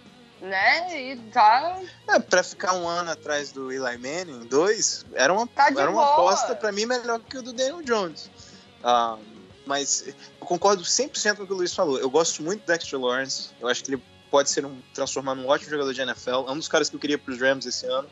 né? 0.41 1.13
E 1.13 1.17
tá. 1.33 1.81
É, 2.09 2.19
pra 2.19 2.43
ficar 2.43 2.75
um 2.75 2.87
ano 2.87 3.11
atrás 3.11 3.53
do 3.53 3.71
Eli 3.71 3.97
Manning, 3.99 4.47
dois, 4.47 5.05
era 5.15 5.33
uma, 5.33 5.47
Tá 5.47 5.69
era 5.69 5.91
uma 5.91 6.03
boa. 6.03 6.13
aposta 6.13 6.55
pra 6.55 6.73
mim 6.73 6.87
melhor 6.87 7.21
que 7.21 7.39
o 7.39 7.43
do 7.43 7.53
Daniel 7.53 7.83
Jones. 7.83 8.31
Ah, 8.83 9.17
mas 9.65 10.05
eu 10.09 10.47
concordo 10.47 10.83
100% 10.83 11.37
com 11.37 11.43
o 11.45 11.47
que 11.47 11.53
o 11.53 11.57
Luiz 11.57 11.75
falou. 11.75 11.99
Eu 11.99 12.11
gosto 12.11 12.43
muito 12.43 12.63
do 12.63 12.67
Dexter 12.67 12.99
Lawrence. 13.01 13.51
Eu 13.61 13.69
acho 13.69 13.85
que 13.85 13.93
ele 13.93 14.03
pode 14.31 14.51
ser 14.51 14.67
um 14.67 14.81
transformar 14.93 15.35
num 15.35 15.47
ótimo 15.47 15.71
jogador 15.71 15.93
de 15.95 16.01
NFL. 16.01 16.49
É 16.49 16.51
um 16.51 16.57
dos 16.57 16.67
caras 16.69 16.91
que 16.91 16.97
eu 16.97 17.01
queria 17.01 17.19
pros 17.19 17.39
Rams 17.41 17.65
esse 17.65 17.87
ano. 17.87 18.09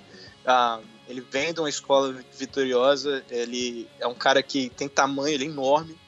Ah, 0.46 0.78
ele 1.08 1.20
vem 1.20 1.52
de 1.52 1.58
uma 1.58 1.68
escola 1.68 2.14
vitoriosa. 2.32 3.24
Ele 3.28 3.88
é 3.98 4.06
um 4.06 4.14
cara 4.14 4.42
que 4.42 4.70
tem 4.70 4.88
tamanho, 4.88 5.34
ele 5.34 5.44
é 5.44 5.48
enorme. 5.48 5.98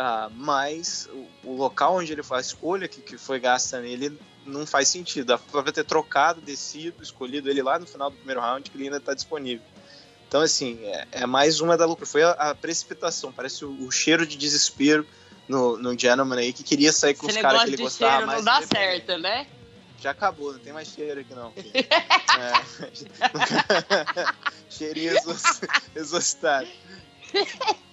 Ah, 0.00 0.30
mas 0.32 1.08
o, 1.12 1.48
o 1.48 1.56
local 1.56 1.96
onde 1.96 2.12
ele 2.12 2.22
faz 2.22 2.46
a 2.46 2.48
escolha 2.50 2.86
que, 2.86 3.00
que 3.00 3.18
foi 3.18 3.40
gasta 3.40 3.80
nele 3.80 4.16
não 4.46 4.64
faz 4.64 4.86
sentido. 4.88 5.26
Dá 5.26 5.38
pra 5.38 5.72
ter 5.72 5.84
trocado, 5.84 6.40
descido, 6.40 7.02
escolhido 7.02 7.50
ele 7.50 7.60
lá 7.60 7.80
no 7.80 7.86
final 7.86 8.08
do 8.08 8.16
primeiro 8.16 8.40
round, 8.40 8.70
que 8.70 8.76
ele 8.76 8.84
ainda 8.84 8.98
está 8.98 9.12
disponível. 9.12 9.66
Então, 10.28 10.40
assim, 10.40 10.78
é, 10.84 11.08
é 11.10 11.26
mais 11.26 11.60
uma 11.60 11.76
da 11.76 11.84
loucura. 11.84 12.06
Foi 12.06 12.22
a, 12.22 12.30
a 12.30 12.54
precipitação, 12.54 13.32
parece 13.32 13.64
o, 13.64 13.72
o 13.84 13.90
cheiro 13.90 14.24
de 14.24 14.36
desespero 14.36 15.04
no, 15.48 15.76
no 15.76 15.98
gentleman 15.98 16.36
aí, 16.36 16.52
que 16.52 16.62
queria 16.62 16.92
sair 16.92 17.14
com 17.14 17.26
Esse 17.26 17.38
os 17.38 17.42
caras 17.42 17.62
que 17.62 17.70
ele 17.70 17.76
de 17.78 17.82
gostava 17.82 18.12
cheiro 18.12 18.26
mais. 18.28 18.44
não 18.44 18.52
dá 18.52 18.64
certo, 18.64 19.18
né? 19.18 19.48
Já 19.98 20.12
acabou, 20.12 20.52
não 20.52 20.60
tem 20.60 20.72
mais 20.72 20.86
cheiro 20.86 21.22
aqui 21.22 21.34
não. 21.34 21.52
é. 22.38 22.52
Cheirinho 24.70 25.14
exostado. 25.96 26.68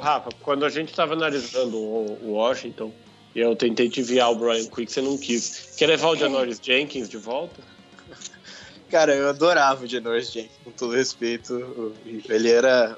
Rafa, 0.00 0.30
quando 0.42 0.64
a 0.64 0.68
gente 0.68 0.90
estava 0.90 1.14
analisando 1.14 1.76
o, 1.76 2.32
Washington, 2.32 2.92
eu 3.34 3.54
tentei 3.54 3.88
te 3.88 4.00
enviar 4.00 4.30
o 4.30 4.36
Brian 4.36 4.64
Quick, 4.66 4.90
você 4.90 5.02
não 5.02 5.18
quis. 5.18 5.74
Quer 5.76 5.86
levar 5.86 6.08
o 6.08 6.16
Janoris 6.16 6.58
Jenkins 6.62 7.08
de 7.08 7.18
volta? 7.18 7.60
Cara, 8.90 9.14
eu 9.14 9.28
adorava 9.28 9.84
o 9.84 9.86
Janoris 9.86 10.32
Jenkins, 10.32 10.56
com 10.64 10.70
todo 10.70 10.94
respeito. 10.94 11.94
Ele 12.28 12.50
era, 12.50 12.96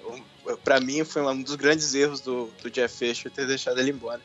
pra 0.63 0.81
mim, 0.81 1.03
foi 1.05 1.23
um 1.23 1.43
dos 1.43 1.57
grandes 1.57 1.95
erros 1.95 2.21
do, 2.21 2.51
do 2.63 2.71
Jeff 2.71 2.97
Fisher 2.97 3.31
ter 3.31 3.47
deixado 3.47 3.79
ele 3.81 3.91
embora. 3.91 4.21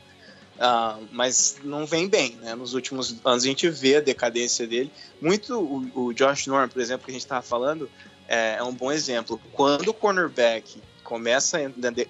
Ah, 0.59 0.99
mas 1.11 1.57
não 1.63 1.85
vem 1.85 2.07
bem, 2.07 2.35
né? 2.35 2.53
Nos 2.53 2.73
últimos 2.73 3.15
anos 3.25 3.43
a 3.43 3.47
gente 3.47 3.67
vê 3.69 3.95
a 3.95 4.01
decadência 4.01 4.67
dele. 4.67 4.91
Muito 5.19 5.59
o, 5.59 6.07
o 6.07 6.13
Josh 6.13 6.45
Norman, 6.47 6.69
por 6.69 6.81
exemplo, 6.81 7.05
que 7.05 7.11
a 7.11 7.13
gente 7.13 7.23
estava 7.23 7.41
falando, 7.41 7.89
é, 8.27 8.57
é 8.57 8.63
um 8.63 8.73
bom 8.73 8.91
exemplo. 8.91 9.41
Quando 9.51 9.89
o 9.89 9.93
cornerback 9.93 10.79
começa 11.03 11.57
a 11.57 11.63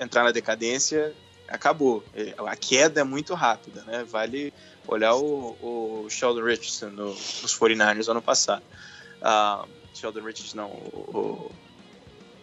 entrar 0.03 0.23
na 0.23 0.31
decadência, 0.31 1.13
acabou. 1.47 2.03
Ele- 2.13 2.33
A 2.37 2.55
queda 2.55 3.01
é 3.01 3.03
muito 3.03 3.33
rápida, 3.33 3.83
né? 3.83 4.03
Vale 4.03 4.53
olhar 4.87 5.15
o, 5.15 5.57
o 5.61 6.07
Sheldon 6.09 6.43
Richardson 6.43 6.89
no, 6.89 7.07
nos 7.09 7.57
49ers 7.57 8.09
ano 8.09 8.21
passado. 8.21 8.63
Ah, 9.21 9.65
Sheldon 9.93 10.21
Richardson, 10.21 10.57
não, 10.57 10.69
o, 10.69 11.51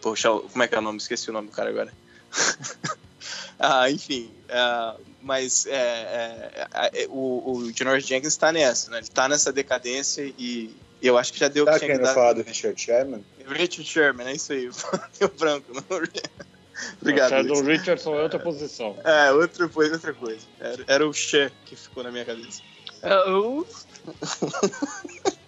o, 0.03 0.49
como 0.49 0.63
é 0.63 0.67
que 0.67 0.75
é 0.75 0.79
o 0.79 0.81
nome? 0.81 0.97
Esqueci 0.97 1.29
o 1.29 1.33
nome 1.33 1.47
do 1.49 1.53
cara 1.53 1.69
agora. 1.69 1.93
Ah, 3.63 3.91
enfim, 3.91 4.31
ah, 4.49 4.95
mas 5.21 5.67
é, 5.67 5.71
é, 6.73 7.03
é, 7.03 7.07
o, 7.09 7.51
o 7.51 7.71
Janoris 7.71 8.07
Jenkins 8.07 8.33
está 8.33 8.51
nessa, 8.51 8.89
né? 8.89 8.97
Ele 8.97 9.03
está 9.03 9.29
nessa 9.29 9.53
decadência 9.53 10.23
e 10.35 10.75
eu 11.07 11.17
acho 11.17 11.33
que 11.33 11.39
já 11.39 11.47
deu 11.47 11.63
o 11.63 11.65
Tá 11.65 11.73
que 11.73 11.79
querendo 11.85 12.01
dar. 12.03 12.13
falar 12.13 12.33
do 12.33 12.41
Richard 12.43 12.79
Sherman? 12.79 13.23
Richard 13.47 13.83
Sherman, 13.83 14.27
é 14.27 14.33
isso 14.33 14.53
aí. 14.53 14.69
Deu 15.19 15.29
branco. 15.29 15.73
Não... 15.73 15.83
Obrigado. 17.01 17.33
o 17.33 17.41
Luiz. 17.61 17.79
Richardson 17.79 18.15
é 18.15 18.23
outra 18.23 18.39
posição. 18.39 18.97
É, 19.03 19.31
outra 19.31 19.67
coisa, 19.69 19.93
outra 19.95 20.13
coisa. 20.13 20.45
Era, 20.59 20.83
era 20.87 21.07
o 21.07 21.13
She 21.13 21.51
que 21.65 21.75
ficou 21.75 22.03
na 22.03 22.11
minha 22.11 22.25
cabeça. 22.25 22.61
Uh, 23.03 23.65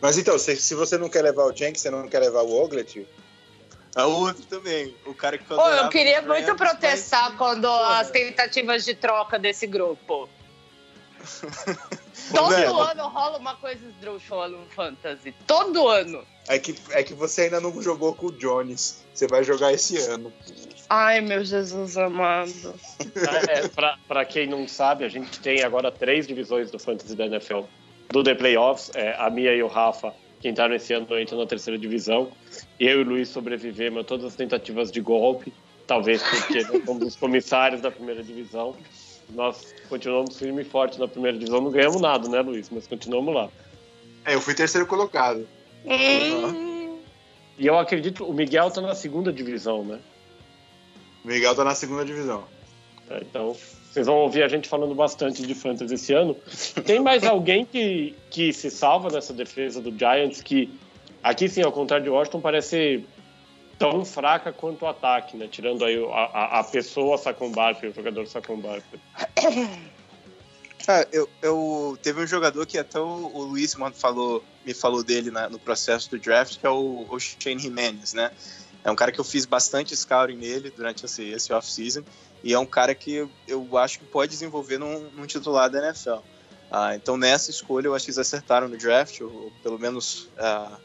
Mas 0.00 0.18
então, 0.18 0.36
se, 0.38 0.56
se 0.56 0.74
você 0.74 0.98
não 0.98 1.08
quer 1.08 1.22
levar 1.22 1.44
o 1.44 1.56
Jenkins, 1.56 1.80
você 1.82 1.90
não 1.90 2.08
quer 2.08 2.18
levar 2.18 2.42
o 2.42 2.52
Ogletree? 2.62 3.06
A 3.94 4.06
outra 4.06 4.42
também, 4.48 4.96
o 5.06 5.14
cara 5.14 5.36
que 5.38 5.44
Pô, 5.44 5.54
adorava 5.54 5.82
eu 5.86 5.88
queria 5.90 6.22
muito 6.22 6.46
Rams, 6.46 6.56
protestar 6.56 7.28
mas- 7.30 7.38
quando 7.38 7.68
Porra. 7.68 8.00
as 8.00 8.10
tentativas 8.10 8.84
de 8.84 8.94
troca 8.94 9.38
desse 9.38 9.66
grupo. 9.66 10.28
Todo 12.32 12.54
Velho. 12.54 12.78
ano 12.78 13.08
rola 13.08 13.38
uma 13.38 13.56
coisa 13.56 13.84
esdrúxula 13.86 14.48
no 14.48 14.64
Fantasy. 14.66 15.34
Todo 15.46 15.88
ano. 15.88 16.24
É 16.48 16.58
que, 16.58 16.74
é 16.90 17.02
que 17.02 17.14
você 17.14 17.42
ainda 17.42 17.60
não 17.60 17.80
jogou 17.80 18.14
com 18.14 18.26
o 18.26 18.32
Jones. 18.32 19.04
Você 19.14 19.26
vai 19.26 19.44
jogar 19.44 19.72
esse 19.72 19.96
ano. 19.98 20.32
Ai, 20.88 21.20
meu 21.20 21.44
Jesus 21.44 21.96
amado. 21.96 22.74
É, 23.48 23.68
pra, 23.68 23.98
pra 24.08 24.24
quem 24.24 24.46
não 24.46 24.66
sabe, 24.66 25.04
a 25.04 25.08
gente 25.08 25.40
tem 25.40 25.62
agora 25.62 25.90
três 25.90 26.26
divisões 26.26 26.70
do 26.70 26.78
Fantasy 26.78 27.14
da 27.14 27.26
NFL. 27.26 27.62
Do 28.10 28.22
The 28.22 28.34
Playoffs, 28.34 28.90
é, 28.94 29.14
a 29.18 29.30
Mia 29.30 29.54
e 29.54 29.62
o 29.62 29.68
Rafa, 29.68 30.12
que 30.40 30.48
entraram 30.48 30.74
esse 30.74 30.92
ano, 30.92 31.06
entram 31.18 31.38
na 31.38 31.46
terceira 31.46 31.78
divisão. 31.78 32.30
Eu 32.78 33.00
e 33.00 33.02
o 33.02 33.08
Luiz 33.08 33.28
sobrevivemos 33.28 34.00
a 34.00 34.04
todas 34.04 34.26
as 34.26 34.34
tentativas 34.34 34.90
de 34.90 35.00
golpe, 35.00 35.52
talvez 35.86 36.22
porque 36.22 36.62
somos 36.84 37.08
os 37.08 37.16
comissários 37.16 37.80
da 37.80 37.90
primeira 37.90 38.22
divisão. 38.22 38.76
Nós 39.34 39.74
continuamos 39.88 40.36
firme 40.38 40.62
e 40.62 40.64
forte 40.64 40.98
na 40.98 41.08
primeira 41.08 41.36
divisão, 41.38 41.60
não 41.60 41.70
ganhamos 41.70 42.00
nada, 42.00 42.28
né, 42.28 42.40
Luiz? 42.40 42.68
Mas 42.70 42.86
continuamos 42.86 43.34
lá. 43.34 43.48
É, 44.24 44.34
eu 44.34 44.40
fui 44.40 44.54
terceiro 44.54 44.86
colocado. 44.86 45.46
Hum, 45.84 46.98
E 47.58 47.66
eu 47.66 47.78
acredito, 47.78 48.24
o 48.24 48.32
Miguel 48.32 48.70
tá 48.70 48.80
na 48.80 48.94
segunda 48.94 49.32
divisão, 49.32 49.84
né? 49.84 49.98
O 51.24 51.28
Miguel 51.28 51.54
tá 51.54 51.64
na 51.64 51.74
segunda 51.74 52.04
divisão. 52.04 52.44
É, 53.10 53.18
Então, 53.20 53.56
vocês 53.90 54.06
vão 54.06 54.16
ouvir 54.16 54.42
a 54.42 54.48
gente 54.48 54.68
falando 54.68 54.94
bastante 54.94 55.46
de 55.46 55.54
fantasy 55.54 55.94
esse 55.94 56.12
ano. 56.14 56.36
Tem 56.86 57.00
mais 57.00 57.24
alguém 57.24 57.64
que, 57.64 58.14
que 58.30 58.52
se 58.52 58.70
salva 58.70 59.10
nessa 59.10 59.32
defesa 59.32 59.80
do 59.80 59.90
Giants 59.96 60.40
que, 60.40 60.70
aqui 61.22 61.48
sim, 61.48 61.62
ao 61.62 61.72
contrário 61.72 62.04
de 62.04 62.10
Washington, 62.10 62.40
parece 62.40 63.04
tão 63.82 64.04
fraca 64.04 64.52
quanto 64.52 64.82
o 64.82 64.86
ataque, 64.86 65.36
né? 65.36 65.48
Tirando 65.50 65.84
aí 65.84 66.00
a, 66.12 66.24
a, 66.24 66.60
a 66.60 66.64
pessoa 66.64 67.18
Barkley, 67.50 67.90
o 67.90 67.94
jogador 67.94 68.28
Saquon 68.28 68.58
Barkley. 68.58 69.00
Ah, 70.86 71.04
eu, 71.10 71.28
eu 71.42 71.98
teve 72.00 72.22
um 72.22 72.26
jogador 72.26 72.64
que 72.64 72.78
até 72.78 73.00
o, 73.00 73.02
o 73.34 73.42
Luiz 73.42 73.74
mano, 73.74 73.92
falou, 73.92 74.44
me 74.64 74.72
falou 74.72 75.02
dele 75.02 75.32
na- 75.32 75.48
no 75.48 75.58
processo 75.58 76.08
do 76.08 76.16
draft, 76.16 76.60
que 76.60 76.66
é 76.66 76.70
o, 76.70 77.08
o 77.10 77.18
Shane 77.18 77.58
Jimenez, 77.58 78.12
né? 78.12 78.30
É 78.84 78.90
um 78.90 78.94
cara 78.94 79.10
que 79.10 79.18
eu 79.18 79.24
fiz 79.24 79.44
bastante 79.46 79.96
scouting 79.96 80.36
nele 80.36 80.70
durante 80.70 81.04
esse, 81.04 81.24
esse 81.30 81.52
off-season 81.52 82.04
e 82.44 82.52
é 82.52 82.58
um 82.58 82.66
cara 82.66 82.94
que 82.94 83.12
eu, 83.14 83.30
eu 83.48 83.78
acho 83.78 83.98
que 83.98 84.04
pode 84.04 84.30
desenvolver 84.30 84.78
num, 84.78 85.10
num 85.10 85.26
titular 85.26 85.68
da 85.68 85.88
NFL. 85.88 86.18
Ah, 86.70 86.94
então 86.94 87.16
nessa 87.16 87.50
escolha 87.50 87.88
eu 87.88 87.94
acho 87.96 88.04
que 88.04 88.10
eles 88.12 88.18
acertaram 88.18 88.68
no 88.68 88.76
draft, 88.76 89.20
ou, 89.20 89.28
ou 89.28 89.52
pelo 89.60 89.78
menos 89.78 90.28
ah, 90.38 90.78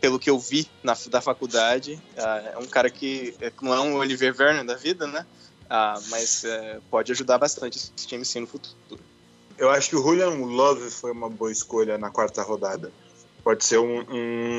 pelo 0.00 0.18
que 0.18 0.28
eu 0.28 0.38
vi 0.38 0.68
na, 0.82 0.96
da 1.08 1.20
faculdade, 1.20 2.00
ah, 2.16 2.52
é 2.54 2.58
um 2.58 2.66
cara 2.66 2.90
que 2.90 3.34
é, 3.40 3.52
não 3.62 3.72
é 3.72 3.80
um 3.80 3.96
Oliver 3.96 4.34
Vernon 4.34 4.64
da 4.64 4.74
vida, 4.74 5.06
né? 5.06 5.26
Ah, 5.68 5.98
mas 6.10 6.44
é, 6.44 6.78
pode 6.90 7.10
ajudar 7.12 7.38
bastante 7.38 7.78
esse 7.78 8.06
time 8.06 8.24
sim 8.24 8.40
no 8.40 8.46
futuro. 8.46 9.00
Eu 9.56 9.70
acho 9.70 9.88
que 9.88 9.96
o 9.96 10.02
Julian 10.02 10.30
Love 10.30 10.90
foi 10.90 11.12
uma 11.12 11.30
boa 11.30 11.50
escolha 11.50 11.96
na 11.96 12.10
quarta 12.10 12.42
rodada. 12.42 12.92
Pode 13.42 13.64
ser 13.64 13.78
um, 13.78 14.04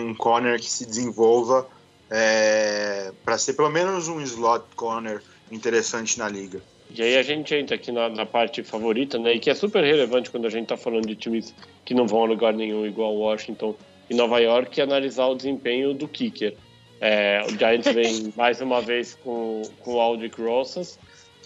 um 0.10 0.16
corner 0.16 0.60
que 0.60 0.70
se 0.70 0.86
desenvolva 0.86 1.68
é, 2.10 3.12
para 3.24 3.38
ser 3.38 3.53
pelo 3.53 3.70
menos 3.70 4.07
um 4.07 4.22
slot 4.22 4.64
corner 4.76 5.22
interessante 5.52 6.18
na 6.18 6.30
liga. 6.30 6.62
E 6.90 7.02
aí 7.02 7.18
a 7.18 7.24
gente 7.24 7.53
entra 7.53 7.76
aqui 7.76 7.91
na, 7.91 8.10
na 8.10 8.26
parte 8.26 8.64
favorita, 8.64 9.18
né? 9.18 9.34
E 9.34 9.40
que 9.40 9.49
é 9.49 9.56
super 9.56 9.84
relevante 9.84 10.30
quando 10.30 10.45
a 10.45 10.49
gente 10.49 10.68
tá 10.68 10.78
falando 10.78 11.07
de 11.07 11.16
times 11.16 11.53
que 11.84 11.94
não 11.94 12.07
vão 12.07 12.24
a 12.24 12.28
lugar 12.28 12.53
nenhum, 12.53 12.86
igual 12.86 13.16
Washington 13.16 13.76
e 14.10 14.14
Nova 14.14 14.40
York, 14.40 14.80
e 14.80 14.82
analisar 14.84 15.27
o 15.27 15.36
desempenho 15.36 15.94
do 15.94 16.07
kicker. 16.07 16.56
É, 17.02 17.44
o 17.48 17.49
Giants 17.57 17.94
vem 17.94 18.34
mais 18.38 18.61
uma 18.61 18.82
vez 18.82 19.15
com, 19.15 19.61
com 19.80 19.95
o 19.95 19.99
Aldrich 19.99 20.40
Rosas, 20.41 20.98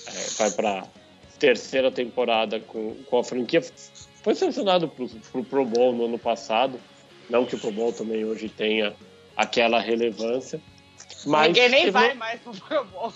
é, 0.08 0.12
vai 0.38 0.52
para 0.52 0.84
terceira 1.40 1.90
temporada 1.92 2.60
com, 2.60 2.96
com 3.06 3.18
a 3.20 3.24
franquia. 3.24 3.62
Foi 4.24 4.36
selecionado 4.36 4.88
pro, 4.90 5.08
pro 5.32 5.44
Pro 5.44 5.66
Bowl 5.66 5.94
no 5.94 6.06
ano 6.06 6.20
passado, 6.20 6.80
não 7.30 7.46
que 7.46 7.56
o 7.56 7.60
Pro 7.60 7.72
Bowl 7.72 7.94
também 7.94 8.26
hoje 8.26 8.50
tenha 8.50 8.94
aquela 9.36 9.80
relevância. 9.80 10.60
Mas 11.26 11.48
Ninguém 11.48 11.70
nem 11.70 11.80
teve- 11.86 11.92
vai 11.92 12.14
mais 12.14 12.40
pro 12.42 12.52
Pro 12.54 12.84
Bowl. 12.86 13.14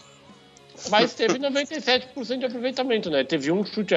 mas 0.89 1.13
teve 1.13 1.37
97% 1.37 2.39
de 2.39 2.45
aproveitamento, 2.45 3.09
né? 3.09 3.23
Teve 3.23 3.51
um 3.51 3.65
chute 3.65 3.93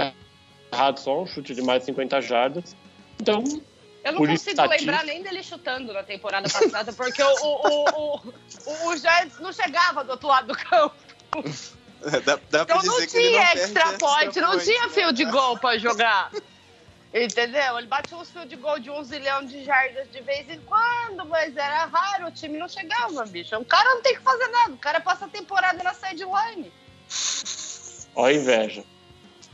errado 0.73 0.99
só, 0.99 1.23
um 1.23 1.27
chute 1.27 1.55
de 1.55 1.63
mais 1.63 1.81
de 1.83 1.87
50 1.87 2.21
jardas. 2.21 2.77
Então, 3.21 3.43
Eu 4.07 4.13
não 4.13 4.19
consigo 4.21 4.51
estatística- 4.51 4.77
lembrar 4.93 5.05
nem 5.05 5.23
dele 5.23 5.43
chutando 5.43 5.93
na 5.93 6.03
temporada 6.03 6.49
passada, 6.49 6.93
porque 6.93 7.23
o, 7.23 7.27
o, 7.27 7.67
o, 7.69 8.17
o, 8.67 8.89
o 8.89 8.97
Giants 8.97 9.39
não 9.41 9.53
chegava 9.53 10.05
do 10.05 10.11
outro 10.13 10.29
lado 10.29 10.49
do 10.49 10.57
campo. 10.57 10.95
Dá, 12.25 12.39
dá 12.51 12.65
pra 12.65 12.77
Então 12.77 12.83
não 12.83 13.07
tinha 13.07 13.43
extra 13.55 13.95
point, 13.99 14.39
não 14.41 14.51
point, 14.51 14.65
tinha 14.65 14.83
né? 14.87 14.89
fio 14.91 15.13
de 15.13 15.25
gol 15.25 15.59
pra 15.59 15.77
jogar. 15.77 16.31
Entendeu? 17.13 17.79
Ele 17.79 17.87
bate 17.87 18.15
uns 18.15 18.31
fios 18.31 18.47
de 18.49 18.55
gol 18.57 18.79
de 18.79 18.91
um 18.91 19.03
zilhão 19.03 19.45
de 19.45 19.65
jardas 19.65 20.07
de 20.13 20.21
vez 20.21 20.49
em 20.49 20.61
quando, 20.61 21.25
mas 21.25 21.57
era 21.57 21.87
raro, 21.87 22.27
o 22.29 22.31
time 22.31 22.59
não 22.59 22.69
chegava, 22.69 23.25
bicho. 23.25 23.57
O 23.57 23.65
cara 23.65 23.95
não 23.95 24.03
tem 24.03 24.15
que 24.15 24.21
fazer 24.23 24.47
nada, 24.49 24.73
o 24.75 24.79
cara 24.79 25.01
passa 25.01 25.25
a 25.25 25.29
temporada 25.29 25.83
na 25.83 25.95
sideline. 25.95 26.71
Ó 28.15 28.27
a 28.27 28.33
inveja. 28.33 28.85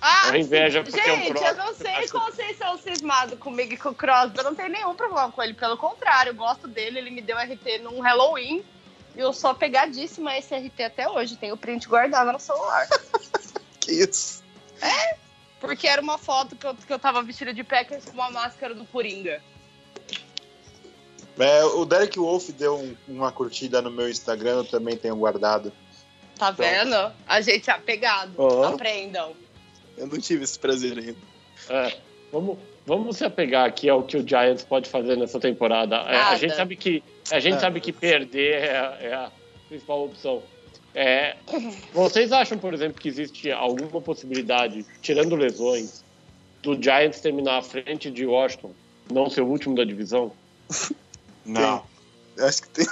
Ah, 0.04 0.30
a 0.30 0.38
inveja 0.38 0.82
porque 0.82 0.98
é 0.98 1.12
um 1.12 1.16
gente, 1.16 1.42
eu 1.42 1.54
não 1.54 1.72
sei 1.74 1.92
próximo. 1.92 2.20
como 2.20 2.32
vocês 2.32 2.58
são 2.58 2.76
cismados 2.76 3.38
comigo 3.38 3.72
e 3.72 3.76
com 3.76 3.90
o 3.90 3.94
Crosby. 3.94 4.36
Eu 4.38 4.44
não 4.44 4.54
tenho 4.54 4.68
nenhum 4.68 4.96
problema 4.96 5.30
com 5.30 5.40
ele, 5.40 5.54
pelo 5.54 5.76
contrário, 5.76 6.30
eu 6.30 6.34
gosto 6.34 6.66
dele. 6.66 6.98
Ele 6.98 7.10
me 7.10 7.22
deu 7.22 7.36
RT 7.38 7.78
num 7.82 8.00
Halloween 8.00 8.64
e 9.14 9.20
eu 9.20 9.32
sou 9.32 9.50
apegadíssima 9.50 10.32
a 10.32 10.38
esse 10.38 10.52
RT 10.56 10.80
até 10.82 11.08
hoje. 11.08 11.36
Tenho 11.36 11.54
o 11.54 11.56
print 11.56 11.86
guardado 11.88 12.32
no 12.32 12.40
celular. 12.40 12.88
Que 13.80 13.92
isso? 13.92 14.42
Porque 15.58 15.88
era 15.88 16.00
uma 16.00 16.16
foto 16.16 16.54
que 16.54 16.64
eu, 16.64 16.74
que 16.74 16.92
eu 16.92 16.98
tava 17.00 17.20
vestida 17.22 17.52
de 17.52 17.64
Packers 17.64 18.04
com 18.04 18.12
uma 18.12 18.30
máscara 18.30 18.74
do 18.74 18.84
Coringa. 18.84 19.42
É, 21.38 21.64
o 21.64 21.84
Derek 21.84 22.18
Wolf 22.18 22.50
deu 22.50 22.76
um- 22.78 22.96
uma 23.08 23.32
curtida 23.32 23.80
no 23.82 23.90
meu 23.90 24.08
Instagram, 24.08 24.56
eu 24.58 24.64
também 24.64 24.96
tenho 24.96 25.16
guardado. 25.16 25.72
Tá 26.38 26.50
vendo? 26.50 27.12
A 27.26 27.40
gente 27.40 27.70
é 27.70 27.72
apegado. 27.72 28.34
Ó. 28.38 28.64
Aprendam. 28.64 29.34
Eu 30.02 30.08
não 30.08 30.18
tive 30.18 30.42
esse 30.42 30.58
prazer 30.58 30.98
ainda. 30.98 31.16
É, 31.70 31.96
vamos, 32.32 32.58
vamos 32.84 33.16
se 33.16 33.24
apegar 33.24 33.64
aqui 33.66 33.88
ao 33.88 34.02
que 34.02 34.16
o 34.16 34.26
Giants 34.28 34.64
pode 34.64 34.90
fazer 34.90 35.16
nessa 35.16 35.38
temporada. 35.38 35.94
É, 35.96 36.16
a 36.16 36.36
gente 36.36 36.56
sabe 36.56 36.74
que 36.74 37.02
a 37.30 37.38
gente 37.38 37.54
É. 37.56 37.60
sabe 37.60 37.80
que 37.80 37.92
perder 37.92 38.54
é, 38.64 38.76
a- 38.76 38.98
é 39.00 39.14
a 39.14 39.32
principal 39.68 40.04
opção. 40.04 40.42
É, 40.92 41.36
vocês 41.94 42.32
acham, 42.32 42.58
por 42.58 42.74
exemplo, 42.74 43.00
que 43.00 43.08
existe 43.08 43.50
alguma 43.52 44.00
possibilidade, 44.00 44.84
tirando 45.00 45.36
lesões, 45.36 46.04
do 46.62 46.74
Giants 46.80 47.20
terminar 47.20 47.58
à 47.58 47.62
frente 47.62 48.10
de 48.10 48.26
Washington, 48.26 48.72
não 49.10 49.30
ser 49.30 49.40
o 49.42 49.46
último 49.46 49.74
da 49.76 49.84
divisão? 49.84 50.32
Não. 51.46 51.84
Eu 52.36 52.46
Acho 52.46 52.62
que 52.62 52.68
tem. 52.70 52.86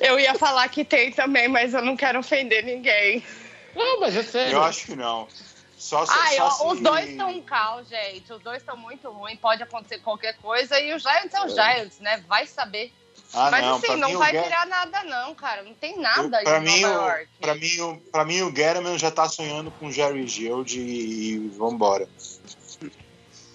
Eu 0.00 0.18
ia 0.20 0.34
falar 0.34 0.68
que 0.68 0.84
tem 0.84 1.12
também, 1.12 1.48
mas 1.48 1.72
eu 1.72 1.82
não 1.82 1.96
quero 1.96 2.18
ofender 2.18 2.62
ninguém. 2.64 3.22
Não, 3.74 4.00
mas 4.00 4.16
é 4.16 4.22
sério. 4.22 4.52
Eu 4.54 4.62
acho 4.62 4.86
que 4.86 4.96
não. 4.96 5.26
Só, 5.76 6.06
se- 6.06 6.12
Ai, 6.14 6.36
só 6.36 6.46
ó, 6.46 6.50
se- 6.50 6.66
os 6.66 6.80
dois 6.80 7.08
estão 7.10 7.30
um 7.30 7.42
caos, 7.42 7.88
gente. 7.88 8.32
Os 8.32 8.42
dois 8.42 8.58
estão 8.58 8.76
muito 8.76 9.10
ruins. 9.10 9.38
Pode 9.38 9.62
acontecer 9.62 9.98
qualquer 9.98 10.36
coisa. 10.38 10.80
E 10.80 10.94
o 10.94 10.98
Giants 10.98 11.34
é 11.34 11.40
o 11.44 11.48
Giants, 11.48 11.98
né? 12.00 12.24
Vai 12.26 12.46
saber. 12.46 12.92
Ah, 13.34 13.50
Mas 13.50 13.64
não, 13.64 13.76
assim, 13.76 13.86
pra 13.86 13.96
não 13.96 14.18
vai 14.18 14.32
Gar- 14.32 14.44
virar 14.44 14.66
nada, 14.66 15.02
não, 15.04 15.34
cara. 15.34 15.62
Não 15.62 15.74
tem 15.74 15.94
eu- 15.94 16.00
nada 16.00 16.40
pra 16.42 16.58
em 16.58 16.62
mim, 16.62 16.80
Nova 16.80 16.94
o- 16.98 17.08
York. 17.08 17.28
pra 17.40 17.54
mim, 17.54 17.80
o- 17.80 17.96
pra 18.10 18.24
mim, 18.24 18.40
o 18.42 18.52
Garaman 18.52 18.98
já 18.98 19.10
tá 19.10 19.28
sonhando 19.28 19.70
com 19.72 19.88
o 19.88 19.92
Jerry 19.92 20.26
Gilde 20.26 20.80
e 20.80 21.48
vambora. 21.58 22.08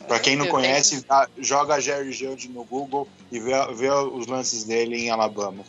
Pra 0.08 0.20
quem 0.20 0.36
não 0.36 0.46
Eu 0.46 0.52
conhece, 0.52 1.02
tá- 1.04 1.28
joga 1.38 1.80
Jerry 1.80 2.12
Gilde 2.12 2.50
no 2.50 2.64
Google 2.64 3.08
e 3.32 3.40
vê, 3.40 3.52
vê 3.74 3.90
os 3.90 4.28
lances 4.28 4.64
dele 4.64 4.98
em 4.98 5.10
Alabama. 5.10 5.64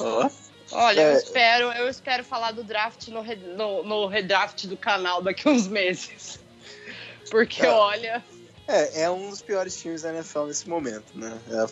Ó. 0.00 0.30
Olha, 0.70 1.00
eu 1.00 1.08
É. 1.12 1.16
espero, 1.16 1.72
eu 1.72 1.88
espero 1.88 2.24
falar 2.24 2.52
do 2.52 2.62
draft 2.64 3.08
no, 3.08 3.22
no, 3.56 3.82
no 3.84 4.06
redraft 4.06 4.66
do 4.66 4.76
canal 4.76 5.22
daqui 5.22 5.48
uns 5.48 5.66
meses. 5.68 6.38
Porque, 7.30 7.64
É. 7.64 7.70
olha, 7.70 8.24
É, 8.66 9.02
é 9.04 9.10
um 9.10 9.30
dos 9.30 9.40
piores 9.40 9.80
times 9.80 10.02
da 10.02 10.12
NFL 10.12 10.44
nesse 10.44 10.68
momento, 10.68 11.06
né? 11.14 11.38
É, 11.50 11.66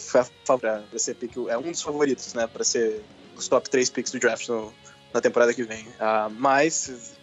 pra, 0.46 0.58
pra 0.58 0.82
ser 0.98 1.14
pick, 1.14 1.36
é 1.48 1.58
um 1.58 1.70
dos 1.70 1.82
favoritos, 1.82 2.32
né? 2.32 2.46
Pra 2.46 2.64
ser 2.64 3.02
os 3.36 3.46
top 3.48 3.68
3 3.68 3.90
picks 3.90 4.12
do 4.12 4.18
draft 4.18 4.48
no- 4.48 4.72
na 5.12 5.20
temporada 5.20 5.52
que 5.52 5.62
vem. 5.62 5.86
Ah, 6.00 6.30
mas 6.30 7.14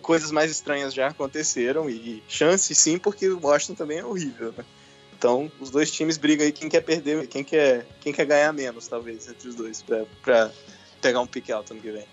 coisas 0.00 0.30
mais 0.30 0.50
estranhas 0.50 0.94
já 0.94 1.08
aconteceram 1.08 1.90
e 1.90 2.22
chance 2.26 2.74
sim, 2.74 2.98
porque 2.98 3.28
o 3.28 3.38
Washington 3.44 3.74
também 3.74 3.98
é 3.98 4.04
horrível, 4.04 4.54
né? 4.56 4.64
Então, 5.12 5.52
os 5.60 5.70
dois 5.70 5.90
times 5.90 6.16
brigam 6.16 6.46
aí 6.46 6.52
quem 6.52 6.68
quer 6.70 6.80
perder, 6.80 7.26
quem 7.28 7.44
quer, 7.44 7.86
quem 8.00 8.12
quer 8.12 8.24
ganhar 8.24 8.52
menos, 8.52 8.88
talvez, 8.88 9.28
entre 9.28 9.46
os 9.48 9.54
dois, 9.54 9.82
pra 10.22 10.50
pegar 11.02 11.20
um 11.20 11.26
pick 11.26 11.50
alto 11.50 11.72
ano 11.74 11.82
que 11.82 11.90
vem. 11.90 12.06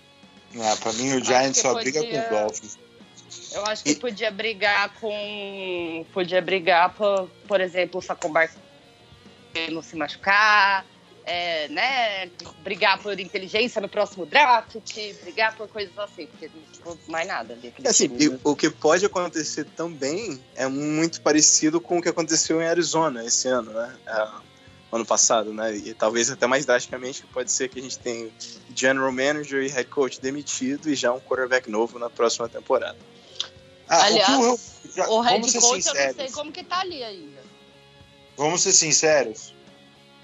Ah, 0.60 0.76
pra 0.76 0.92
mim, 0.92 1.14
o 1.14 1.24
Giants 1.24 1.58
só 1.58 1.72
podia- 1.72 2.00
briga 2.00 2.20
com 2.28 2.34
o 2.34 2.38
Dolphins. 2.40 2.78
eu 3.52 3.64
acho 3.66 3.84
que 3.84 3.90
E- 3.92 3.94
podia 3.96 4.30
brigar 4.30 4.92
com. 5.00 6.04
Podia 6.12 6.42
brigar, 6.42 6.92
por, 6.94 7.28
por 7.46 7.60
exemplo, 7.60 8.00
o 8.00 8.02
Sacon 8.02 8.30
Bar 8.32 8.50
não 9.70 9.80
se 9.82 9.96
machucar. 9.96 10.84
é, 11.22 11.68
né, 11.68 12.30
brigar 12.64 12.98
por 12.98 13.20
inteligência 13.20 13.80
no 13.80 13.88
próximo 13.88 14.26
draft, 14.26 14.74
brigar 15.22 15.54
por 15.54 15.68
coisas 15.68 15.96
assim, 15.98 16.26
porque 16.26 16.50
não 16.52 16.62
ficou 16.74 16.98
mais 17.06 17.28
nada 17.28 17.52
ali. 17.52 17.68
aquele 17.68 17.86
Assim, 17.86 18.10
o 18.42 18.56
que 18.56 18.68
pode 18.70 19.04
acontecer 19.06 19.64
também 19.76 20.42
é 20.56 20.66
muito 20.66 21.20
parecido 21.20 21.80
com 21.80 21.98
o 21.98 22.02
que 22.02 22.08
aconteceu 22.08 22.60
em 22.60 22.66
Arizona 22.66 23.24
esse 23.24 23.46
ano, 23.46 23.70
né? 23.70 23.96
Ah, 24.08 24.40
ano 24.92 25.06
passado, 25.06 25.52
né? 25.54 25.74
E 25.76 25.94
talvez 25.94 26.30
até 26.30 26.46
mais 26.46 26.66
drasticamente, 26.66 27.22
que 27.22 27.28
pode 27.28 27.50
ser 27.52 27.68
que 27.68 27.78
a 27.78 27.82
gente 27.82 27.98
tenha 27.98 28.28
general 28.74 29.12
manager 29.12 29.62
e 29.62 29.68
head 29.68 29.88
coach 29.88 30.20
demitido 30.20 30.90
e 30.90 30.94
já 30.94 31.12
um 31.12 31.20
quarterback 31.20 31.70
novo 31.70 31.98
na 31.98 32.10
próxima 32.10 32.48
temporada. 32.48 32.98
Ah, 33.88 34.04
Aliás, 34.04 34.28
o, 34.30 34.54
o, 34.54 34.60
já- 34.96 35.08
O 35.08 35.20
head 35.20 35.40
vamos 35.40 35.52
ser 35.52 35.60
coach 35.60 35.70
eu 35.70 35.76
não 35.76 35.82
sinceros. 35.82 36.16
sei 36.16 36.30
como 36.30 36.52
que 36.52 36.64
tá 36.64 36.80
ali 36.80 37.02
ainda. 37.04 37.40
Vamos 38.36 38.62
ser 38.62 38.72
sinceros. 38.72 39.54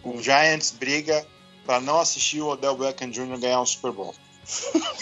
O 0.02 0.20
Giants 0.22 0.70
briga 0.72 1.26
pra 1.64 1.80
não 1.80 2.00
assistir 2.00 2.40
o 2.40 2.48
Odell 2.48 2.76
Beckham 2.76 3.10
Jr. 3.10 3.38
ganhar 3.38 3.60
um 3.60 3.66
Super 3.66 3.92
Bowl. 3.92 4.14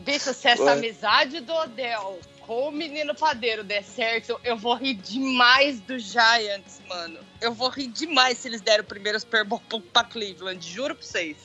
Bicho, 0.00 0.32
se 0.32 0.48
essa 0.48 0.62
Ué. 0.62 0.72
amizade 0.72 1.40
do 1.40 1.52
Odell 1.52 2.18
com 2.50 2.66
o 2.66 2.72
menino 2.72 3.14
padeiro 3.14 3.62
der 3.62 3.84
certo, 3.84 4.40
eu 4.42 4.56
vou 4.56 4.74
rir 4.74 4.94
demais 4.94 5.78
do 5.78 5.96
Giants, 6.00 6.82
mano. 6.88 7.20
Eu 7.40 7.54
vou 7.54 7.68
rir 7.68 7.86
demais 7.86 8.38
se 8.38 8.48
eles 8.48 8.60
derem 8.60 8.80
o 8.80 8.84
primeiro 8.84 9.20
Super 9.20 9.44
Bowl 9.44 9.62
pra 9.92 10.02
Cleveland, 10.02 10.68
juro 10.68 10.96
pra 10.96 11.06
vocês. 11.06 11.36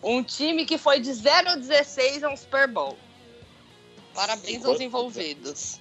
Um 0.00 0.22
time 0.22 0.64
que 0.64 0.78
foi 0.78 1.00
de 1.00 1.12
0 1.12 1.48
a 1.48 1.56
16 1.56 2.22
a 2.22 2.28
um 2.28 2.36
Super 2.36 2.68
Bowl. 2.68 2.96
Parabéns 4.14 4.64
aos 4.64 4.80
envolvidos. 4.80 5.80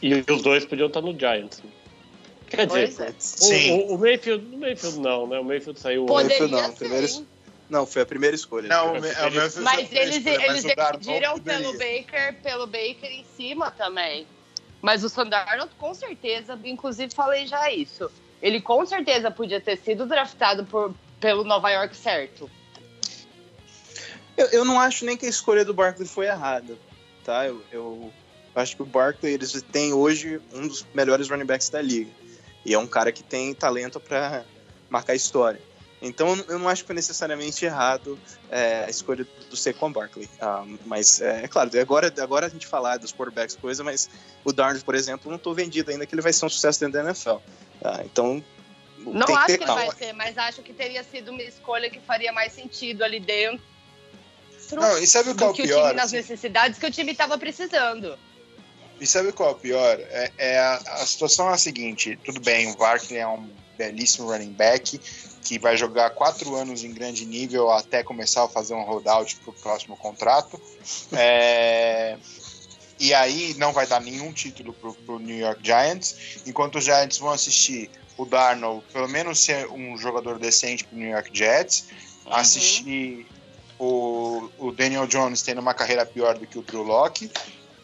E 0.00 0.14
os 0.14 0.40
dois 0.40 0.64
podiam 0.64 0.86
estar 0.86 1.00
no 1.00 1.18
Giants. 1.18 1.60
Quer 2.46 2.68
dizer, 2.68 3.02
é. 3.02 3.08
o, 3.08 3.14
Sim. 3.18 3.70
o, 3.72 3.94
o 3.94 3.98
Mayfield, 3.98 4.54
o 4.54 4.58
Mayfield 4.58 5.00
não, 5.00 5.26
né? 5.26 5.40
O 5.40 5.44
Mayfield 5.44 5.80
saiu 5.80 6.06
Poderia 6.06 6.46
não, 6.46 6.68
ser, 6.68 6.76
primeiro-? 6.76 7.26
Não, 7.70 7.86
foi 7.86 8.02
a 8.02 8.06
primeira 8.06 8.34
escolha. 8.34 8.68
Não, 8.68 8.94
o 8.94 9.00
Memphis 9.00 9.56
Mas 9.58 9.92
eles, 9.92 10.16
escolha, 10.16 10.46
eles 10.46 10.64
decidiram 10.64 11.38
pelo 11.38 11.72
Baker, 11.72 12.42
pelo 12.42 12.66
Baker 12.66 13.10
em 13.10 13.24
cima 13.36 13.70
também. 13.70 14.26
Mas 14.82 15.04
o 15.04 15.08
Sandarnold, 15.08 15.72
com 15.78 15.94
certeza, 15.94 16.58
inclusive 16.64 17.14
falei 17.14 17.46
já 17.46 17.70
isso. 17.70 18.10
Ele 18.42 18.60
com 18.60 18.84
certeza 18.84 19.30
podia 19.30 19.60
ter 19.60 19.78
sido 19.78 20.04
draftado 20.04 20.64
por, 20.64 20.92
pelo 21.20 21.44
Nova 21.44 21.70
York 21.70 21.96
certo. 21.96 22.50
Eu, 24.36 24.46
eu 24.46 24.64
não 24.64 24.80
acho 24.80 25.04
nem 25.04 25.16
que 25.16 25.26
a 25.26 25.28
escolha 25.28 25.64
do 25.64 25.74
Barkley 25.74 26.08
foi 26.08 26.26
errada, 26.26 26.76
tá? 27.24 27.46
Eu, 27.46 27.62
eu 27.70 28.12
acho 28.54 28.74
que 28.74 28.82
o 28.82 28.86
Barkley, 28.86 29.34
eles 29.34 29.62
têm 29.70 29.92
hoje 29.92 30.40
um 30.52 30.66
dos 30.66 30.84
melhores 30.92 31.28
running 31.28 31.44
backs 31.44 31.68
da 31.68 31.80
liga. 31.80 32.10
E 32.64 32.74
é 32.74 32.78
um 32.78 32.86
cara 32.86 33.12
que 33.12 33.22
tem 33.22 33.54
talento 33.54 34.00
para 34.00 34.44
marcar 34.88 35.14
história. 35.14 35.60
Então 36.02 36.34
eu 36.48 36.58
não 36.58 36.68
acho 36.68 36.82
que 36.82 36.86
foi 36.86 36.94
necessariamente 36.94 37.64
errado 37.64 38.18
é, 38.50 38.84
a 38.84 38.90
escolha 38.90 39.26
do 39.50 39.56
Saquon 39.56 39.92
Barkley. 39.92 40.28
Ah, 40.40 40.64
mas 40.86 41.20
é, 41.20 41.44
é 41.44 41.48
claro, 41.48 41.70
agora, 41.78 42.12
agora 42.20 42.46
a 42.46 42.48
gente 42.48 42.66
falar 42.66 42.96
dos 42.96 43.12
quarterbacks 43.12 43.54
coisa, 43.56 43.84
mas 43.84 44.08
o 44.42 44.52
Darnold, 44.52 44.82
por 44.84 44.94
exemplo, 44.94 45.30
não 45.30 45.36
estou 45.36 45.54
vendido 45.54 45.90
ainda 45.90 46.06
que 46.06 46.14
ele 46.14 46.22
vai 46.22 46.32
ser 46.32 46.46
um 46.46 46.48
sucesso 46.48 46.80
dentro 46.80 46.94
da 46.94 47.10
NFL. 47.10 47.36
Ah, 47.84 48.00
então 48.04 48.42
Não 48.98 49.26
tem 49.26 49.36
acho 49.36 49.46
que 49.46 49.58
que 49.58 49.64
ele 49.64 49.72
vai 49.72 49.90
ser, 49.92 50.12
mas 50.14 50.38
acho 50.38 50.62
que 50.62 50.72
teria 50.72 51.04
sido 51.04 51.32
uma 51.32 51.42
escolha 51.42 51.90
que 51.90 52.00
faria 52.00 52.32
mais 52.32 52.52
sentido 52.52 53.04
ali 53.04 53.20
dentro. 53.20 53.62
Não, 54.72 54.98
e 54.98 55.06
sabe 55.06 55.30
o 55.30 55.34
que 55.34 55.42
é 55.42 55.46
do 55.46 55.50
o 55.50 55.54
que 55.54 55.62
o 55.62 55.66
pior? 55.66 55.88
time 55.88 55.94
nas 55.94 56.12
necessidades 56.12 56.78
que 56.78 56.86
o 56.86 56.90
time 56.90 57.12
estava 57.12 57.36
precisando. 57.36 58.18
E 59.00 59.06
sabe 59.06 59.32
qual 59.32 59.50
é 59.50 59.52
o 59.52 59.56
pior? 59.56 59.98
É, 59.98 60.32
é 60.38 60.58
a, 60.58 60.74
a 60.74 61.06
situação 61.06 61.50
é 61.50 61.54
a 61.54 61.58
seguinte: 61.58 62.18
tudo 62.24 62.40
bem, 62.40 62.70
o 62.70 62.76
Barkley 62.76 63.18
é 63.18 63.26
um 63.26 63.50
belíssimo 63.76 64.30
running 64.30 64.52
back 64.52 65.00
que 65.42 65.58
vai 65.58 65.76
jogar 65.76 66.10
quatro 66.10 66.54
anos 66.54 66.84
em 66.84 66.92
grande 66.92 67.24
nível 67.24 67.70
até 67.70 68.02
começar 68.02 68.44
a 68.44 68.48
fazer 68.48 68.74
um 68.74 68.82
holdout 68.84 69.36
para 69.36 69.50
o 69.50 69.54
próximo 69.54 69.96
contrato. 69.96 70.60
É, 71.12 72.16
e 72.98 73.14
aí 73.14 73.54
não 73.58 73.72
vai 73.72 73.86
dar 73.86 74.00
nenhum 74.00 74.32
título 74.32 74.72
para 74.74 75.14
o 75.14 75.18
New 75.18 75.38
York 75.38 75.60
Giants, 75.64 76.42
enquanto 76.46 76.76
os 76.76 76.84
Giants 76.84 77.18
vão 77.18 77.30
assistir 77.30 77.90
o 78.16 78.26
Darnold, 78.26 78.84
pelo 78.92 79.08
menos 79.08 79.42
ser 79.42 79.66
um 79.70 79.96
jogador 79.96 80.38
decente 80.38 80.84
para 80.84 80.96
o 80.96 80.98
New 80.98 81.10
York 81.10 81.30
Jets, 81.32 81.86
Uhum. 82.26 82.36
assistir 82.36 83.26
o, 83.78 84.50
o 84.58 84.72
Daniel 84.72 85.06
Jones 85.06 85.42
tendo 85.42 85.60
uma 85.60 85.74
carreira 85.74 86.04
pior 86.04 86.38
do 86.38 86.46
que 86.46 86.58
o 86.58 86.62
Drew 86.62 86.82
Locke. 86.82 87.30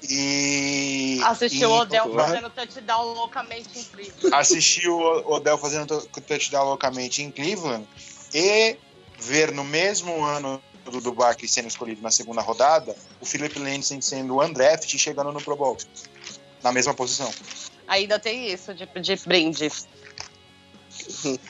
E. 0.08 1.20
Assistiu 1.24 1.70
o 1.70 1.80
Odell 1.80 2.12
Vai. 2.12 2.26
fazendo 2.26 2.50
touchdown 2.50 3.14
loucamente 3.14 3.78
em 3.78 3.84
Cleveland. 3.84 4.34
assistir 4.34 4.88
o 4.88 5.32
Odell 5.32 5.58
fazendo 5.58 6.00
touchdown 6.06 6.64
loucamente 6.66 7.22
em 7.22 7.30
Cleveland 7.30 7.86
e 8.34 8.76
ver 9.18 9.52
no 9.52 9.64
mesmo 9.64 10.24
ano 10.24 10.62
do, 10.84 11.00
do 11.00 11.12
Barkley 11.12 11.48
sendo 11.48 11.68
escolhido 11.68 12.02
na 12.02 12.10
segunda 12.10 12.40
rodada 12.40 12.94
o 13.20 13.26
Philip 13.26 13.58
Lindsay 13.58 14.00
sendo 14.00 14.40
undraft 14.40 14.92
e 14.92 14.98
chegando 14.98 15.32
no 15.32 15.40
Pro 15.40 15.56
Bowl. 15.56 15.76
na 16.62 16.72
mesma 16.72 16.94
posição. 16.94 17.30
Ainda 17.86 18.18
tem 18.18 18.52
isso 18.52 18.74
de, 18.74 18.86
de 18.86 19.16
brinde. 19.16 19.68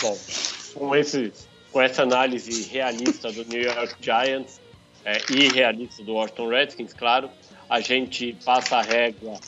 Bom, 0.00 0.18
com, 0.74 0.94
esse, 0.96 1.32
com 1.72 1.80
essa 1.80 2.02
análise 2.02 2.62
realista 2.68 3.32
do 3.32 3.44
New 3.44 3.60
York 3.60 3.94
Giants 4.00 4.60
é, 5.04 5.20
e 5.30 5.48
realista 5.48 6.02
do 6.02 6.14
Washington 6.14 6.48
Redskins, 6.48 6.92
claro, 6.92 7.30
a 7.68 7.80
gente 7.80 8.36
passa 8.44 8.76
a 8.76 8.82
régua 8.82 9.38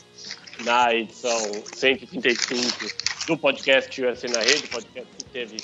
na 0.63 0.93
edição 0.93 1.39
135 1.75 3.27
do 3.27 3.37
podcast 3.37 4.01
USA 4.01 4.27
na 4.27 4.39
Rede, 4.39 4.67
podcast 4.67 5.09
que 5.17 5.23
teve 5.25 5.57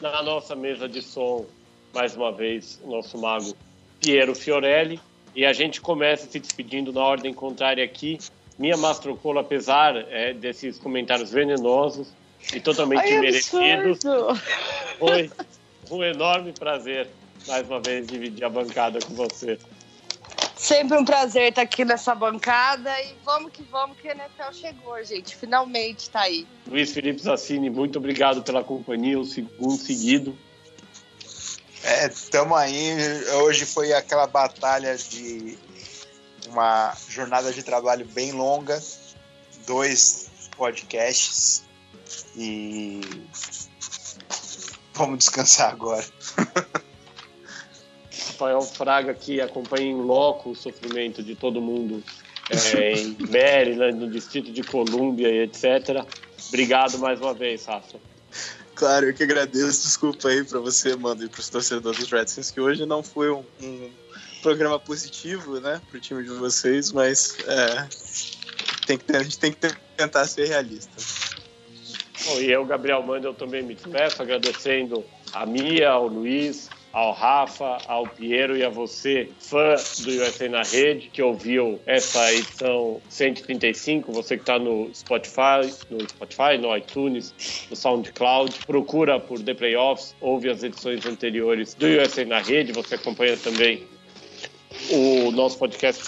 na 0.00 0.22
nossa 0.22 0.56
mesa 0.56 0.88
de 0.88 1.02
som, 1.02 1.46
mais 1.94 2.16
uma 2.16 2.32
vez, 2.32 2.80
o 2.82 2.90
nosso 2.90 3.18
mago 3.18 3.54
Piero 4.00 4.34
Fiorelli. 4.34 5.00
E 5.34 5.44
a 5.44 5.52
gente 5.52 5.80
começa 5.80 6.28
se 6.28 6.38
despedindo 6.38 6.92
na 6.92 7.02
ordem 7.02 7.32
contrária 7.34 7.84
aqui. 7.84 8.18
Minha 8.58 8.76
Mastrocola, 8.76 9.40
apesar 9.40 9.96
é, 9.96 10.32
desses 10.32 10.78
comentários 10.78 11.30
venenosos 11.30 12.08
e 12.52 12.60
totalmente 12.60 13.00
Ai, 13.00 13.18
merecidos, 13.18 14.00
foi 14.98 15.30
um 15.90 16.04
enorme 16.04 16.52
prazer, 16.52 17.08
mais 17.48 17.68
uma 17.68 17.80
vez, 17.80 18.06
dividir 18.06 18.44
a 18.44 18.48
bancada 18.48 19.00
com 19.00 19.14
você. 19.14 19.58
Sempre 20.64 20.96
um 20.96 21.04
prazer 21.04 21.50
estar 21.50 21.60
aqui 21.60 21.84
nessa 21.84 22.14
bancada 22.14 22.90
e 23.02 23.14
vamos 23.22 23.52
que 23.52 23.62
vamos 23.64 23.98
que 23.98 24.08
a 24.08 24.12
NFL 24.12 24.50
chegou, 24.50 25.04
gente. 25.04 25.36
Finalmente 25.36 26.04
está 26.04 26.22
aí. 26.22 26.46
Luiz 26.66 26.90
Felipe 26.90 27.20
Zassini, 27.20 27.68
muito 27.68 27.98
obrigado 27.98 28.42
pela 28.42 28.64
companhia, 28.64 29.20
o 29.20 29.26
segundo 29.26 29.76
seguido. 29.76 30.34
É, 31.82 32.08
tamo 32.30 32.54
aí. 32.54 32.96
Hoje 33.42 33.66
foi 33.66 33.92
aquela 33.92 34.26
batalha 34.26 34.96
de 34.96 35.58
uma 36.48 36.96
jornada 37.10 37.52
de 37.52 37.62
trabalho 37.62 38.06
bem 38.06 38.32
longa, 38.32 38.82
dois 39.66 40.30
podcasts 40.56 41.62
e 42.34 43.02
vamos 44.94 45.18
descansar 45.18 45.72
agora. 45.72 46.06
Rafael 48.34 48.60
Fraga 48.60 49.14
que 49.14 49.40
acompanha 49.40 49.86
em 49.86 50.02
loco 50.02 50.50
o 50.50 50.56
sofrimento 50.56 51.22
de 51.22 51.36
todo 51.36 51.60
mundo 51.60 52.02
é, 52.50 52.92
em 52.92 53.16
Maryland, 53.30 53.98
no 53.98 54.10
Distrito 54.10 54.52
de 54.52 54.62
Colômbia 54.62 55.28
e 55.28 55.42
etc. 55.44 56.04
Obrigado 56.48 56.98
mais 56.98 57.20
uma 57.20 57.32
vez, 57.32 57.64
Rafa. 57.64 57.98
Claro, 58.74 59.06
eu 59.06 59.14
que 59.14 59.22
agradeço. 59.22 59.82
Desculpa 59.82 60.28
aí 60.28 60.44
para 60.44 60.58
você, 60.58 60.96
mano, 60.96 61.24
e 61.24 61.28
para 61.28 61.40
os 61.40 61.48
torcedores 61.48 62.00
dos 62.00 62.10
Redskins, 62.10 62.50
que 62.50 62.60
hoje 62.60 62.84
não 62.84 63.02
foi 63.02 63.30
um, 63.30 63.44
um 63.62 63.90
programa 64.42 64.78
positivo, 64.80 65.60
né, 65.60 65.80
para 65.88 65.96
o 65.96 66.00
time 66.00 66.22
de 66.24 66.30
vocês, 66.30 66.90
mas 66.90 67.36
é, 67.46 67.88
tem 68.86 68.98
que, 68.98 69.16
a 69.16 69.22
gente 69.22 69.38
tem 69.38 69.52
que 69.52 69.72
tentar 69.96 70.26
ser 70.26 70.48
realista. 70.48 70.90
Bom, 72.26 72.40
e 72.40 72.50
eu, 72.50 72.64
Gabriel 72.64 73.02
Manda, 73.02 73.28
eu 73.28 73.34
também 73.34 73.62
me 73.62 73.74
despeço, 73.74 74.20
agradecendo 74.20 75.04
a 75.32 75.46
Mia, 75.46 75.90
ao 75.90 76.08
Luiz, 76.08 76.68
ao 76.94 77.12
Rafa, 77.12 77.78
ao 77.88 78.06
Piero 78.06 78.56
e 78.56 78.62
a 78.62 78.68
você, 78.68 79.28
fã 79.40 79.74
do 80.04 80.10
USA 80.10 80.48
na 80.48 80.62
Rede, 80.62 81.10
que 81.12 81.20
ouviu 81.20 81.80
essa 81.86 82.32
edição 82.32 83.02
135, 83.08 84.12
você 84.12 84.36
que 84.36 84.44
está 84.44 84.60
no 84.60 84.88
Spotify, 84.94 85.68
no 85.90 86.08
Spotify, 86.08 86.56
no 86.56 86.74
iTunes, 86.74 87.34
no 87.68 87.74
SoundCloud, 87.74 88.54
procura 88.64 89.18
por 89.18 89.42
The 89.42 89.54
Playoffs, 89.54 90.14
ouve 90.20 90.48
as 90.48 90.62
edições 90.62 91.04
anteriores 91.04 91.74
do 91.74 91.86
USA 91.86 92.24
na 92.24 92.38
Rede, 92.38 92.72
você 92.72 92.94
acompanha 92.94 93.36
também 93.36 93.82
o 94.90 95.32
nosso 95.32 95.58
podcast 95.58 96.00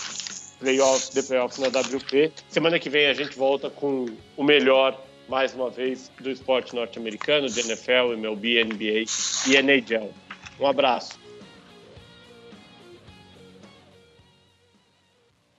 Playoffs, 0.61 1.09
The 1.09 1.23
Playoffs 1.23 1.59
na 1.59 1.67
WP. 1.67 2.33
Semana 2.49 2.79
que 2.79 2.89
vem 2.89 3.09
a 3.09 3.13
gente 3.13 3.37
volta 3.37 3.69
com 3.69 4.07
o 4.37 4.45
melhor 4.45 5.05
mais 5.29 5.53
uma 5.53 5.69
vez, 5.69 6.11
do 6.21 6.31
esporte 6.31 6.75
norte-americano, 6.75 7.49
de 7.49 7.61
NFL, 7.61 8.13
MLB, 8.13 8.63
NBA 8.63 9.05
e 9.49 9.57
NHL. 9.57 10.13
Um 10.59 10.67
abraço. 10.67 11.26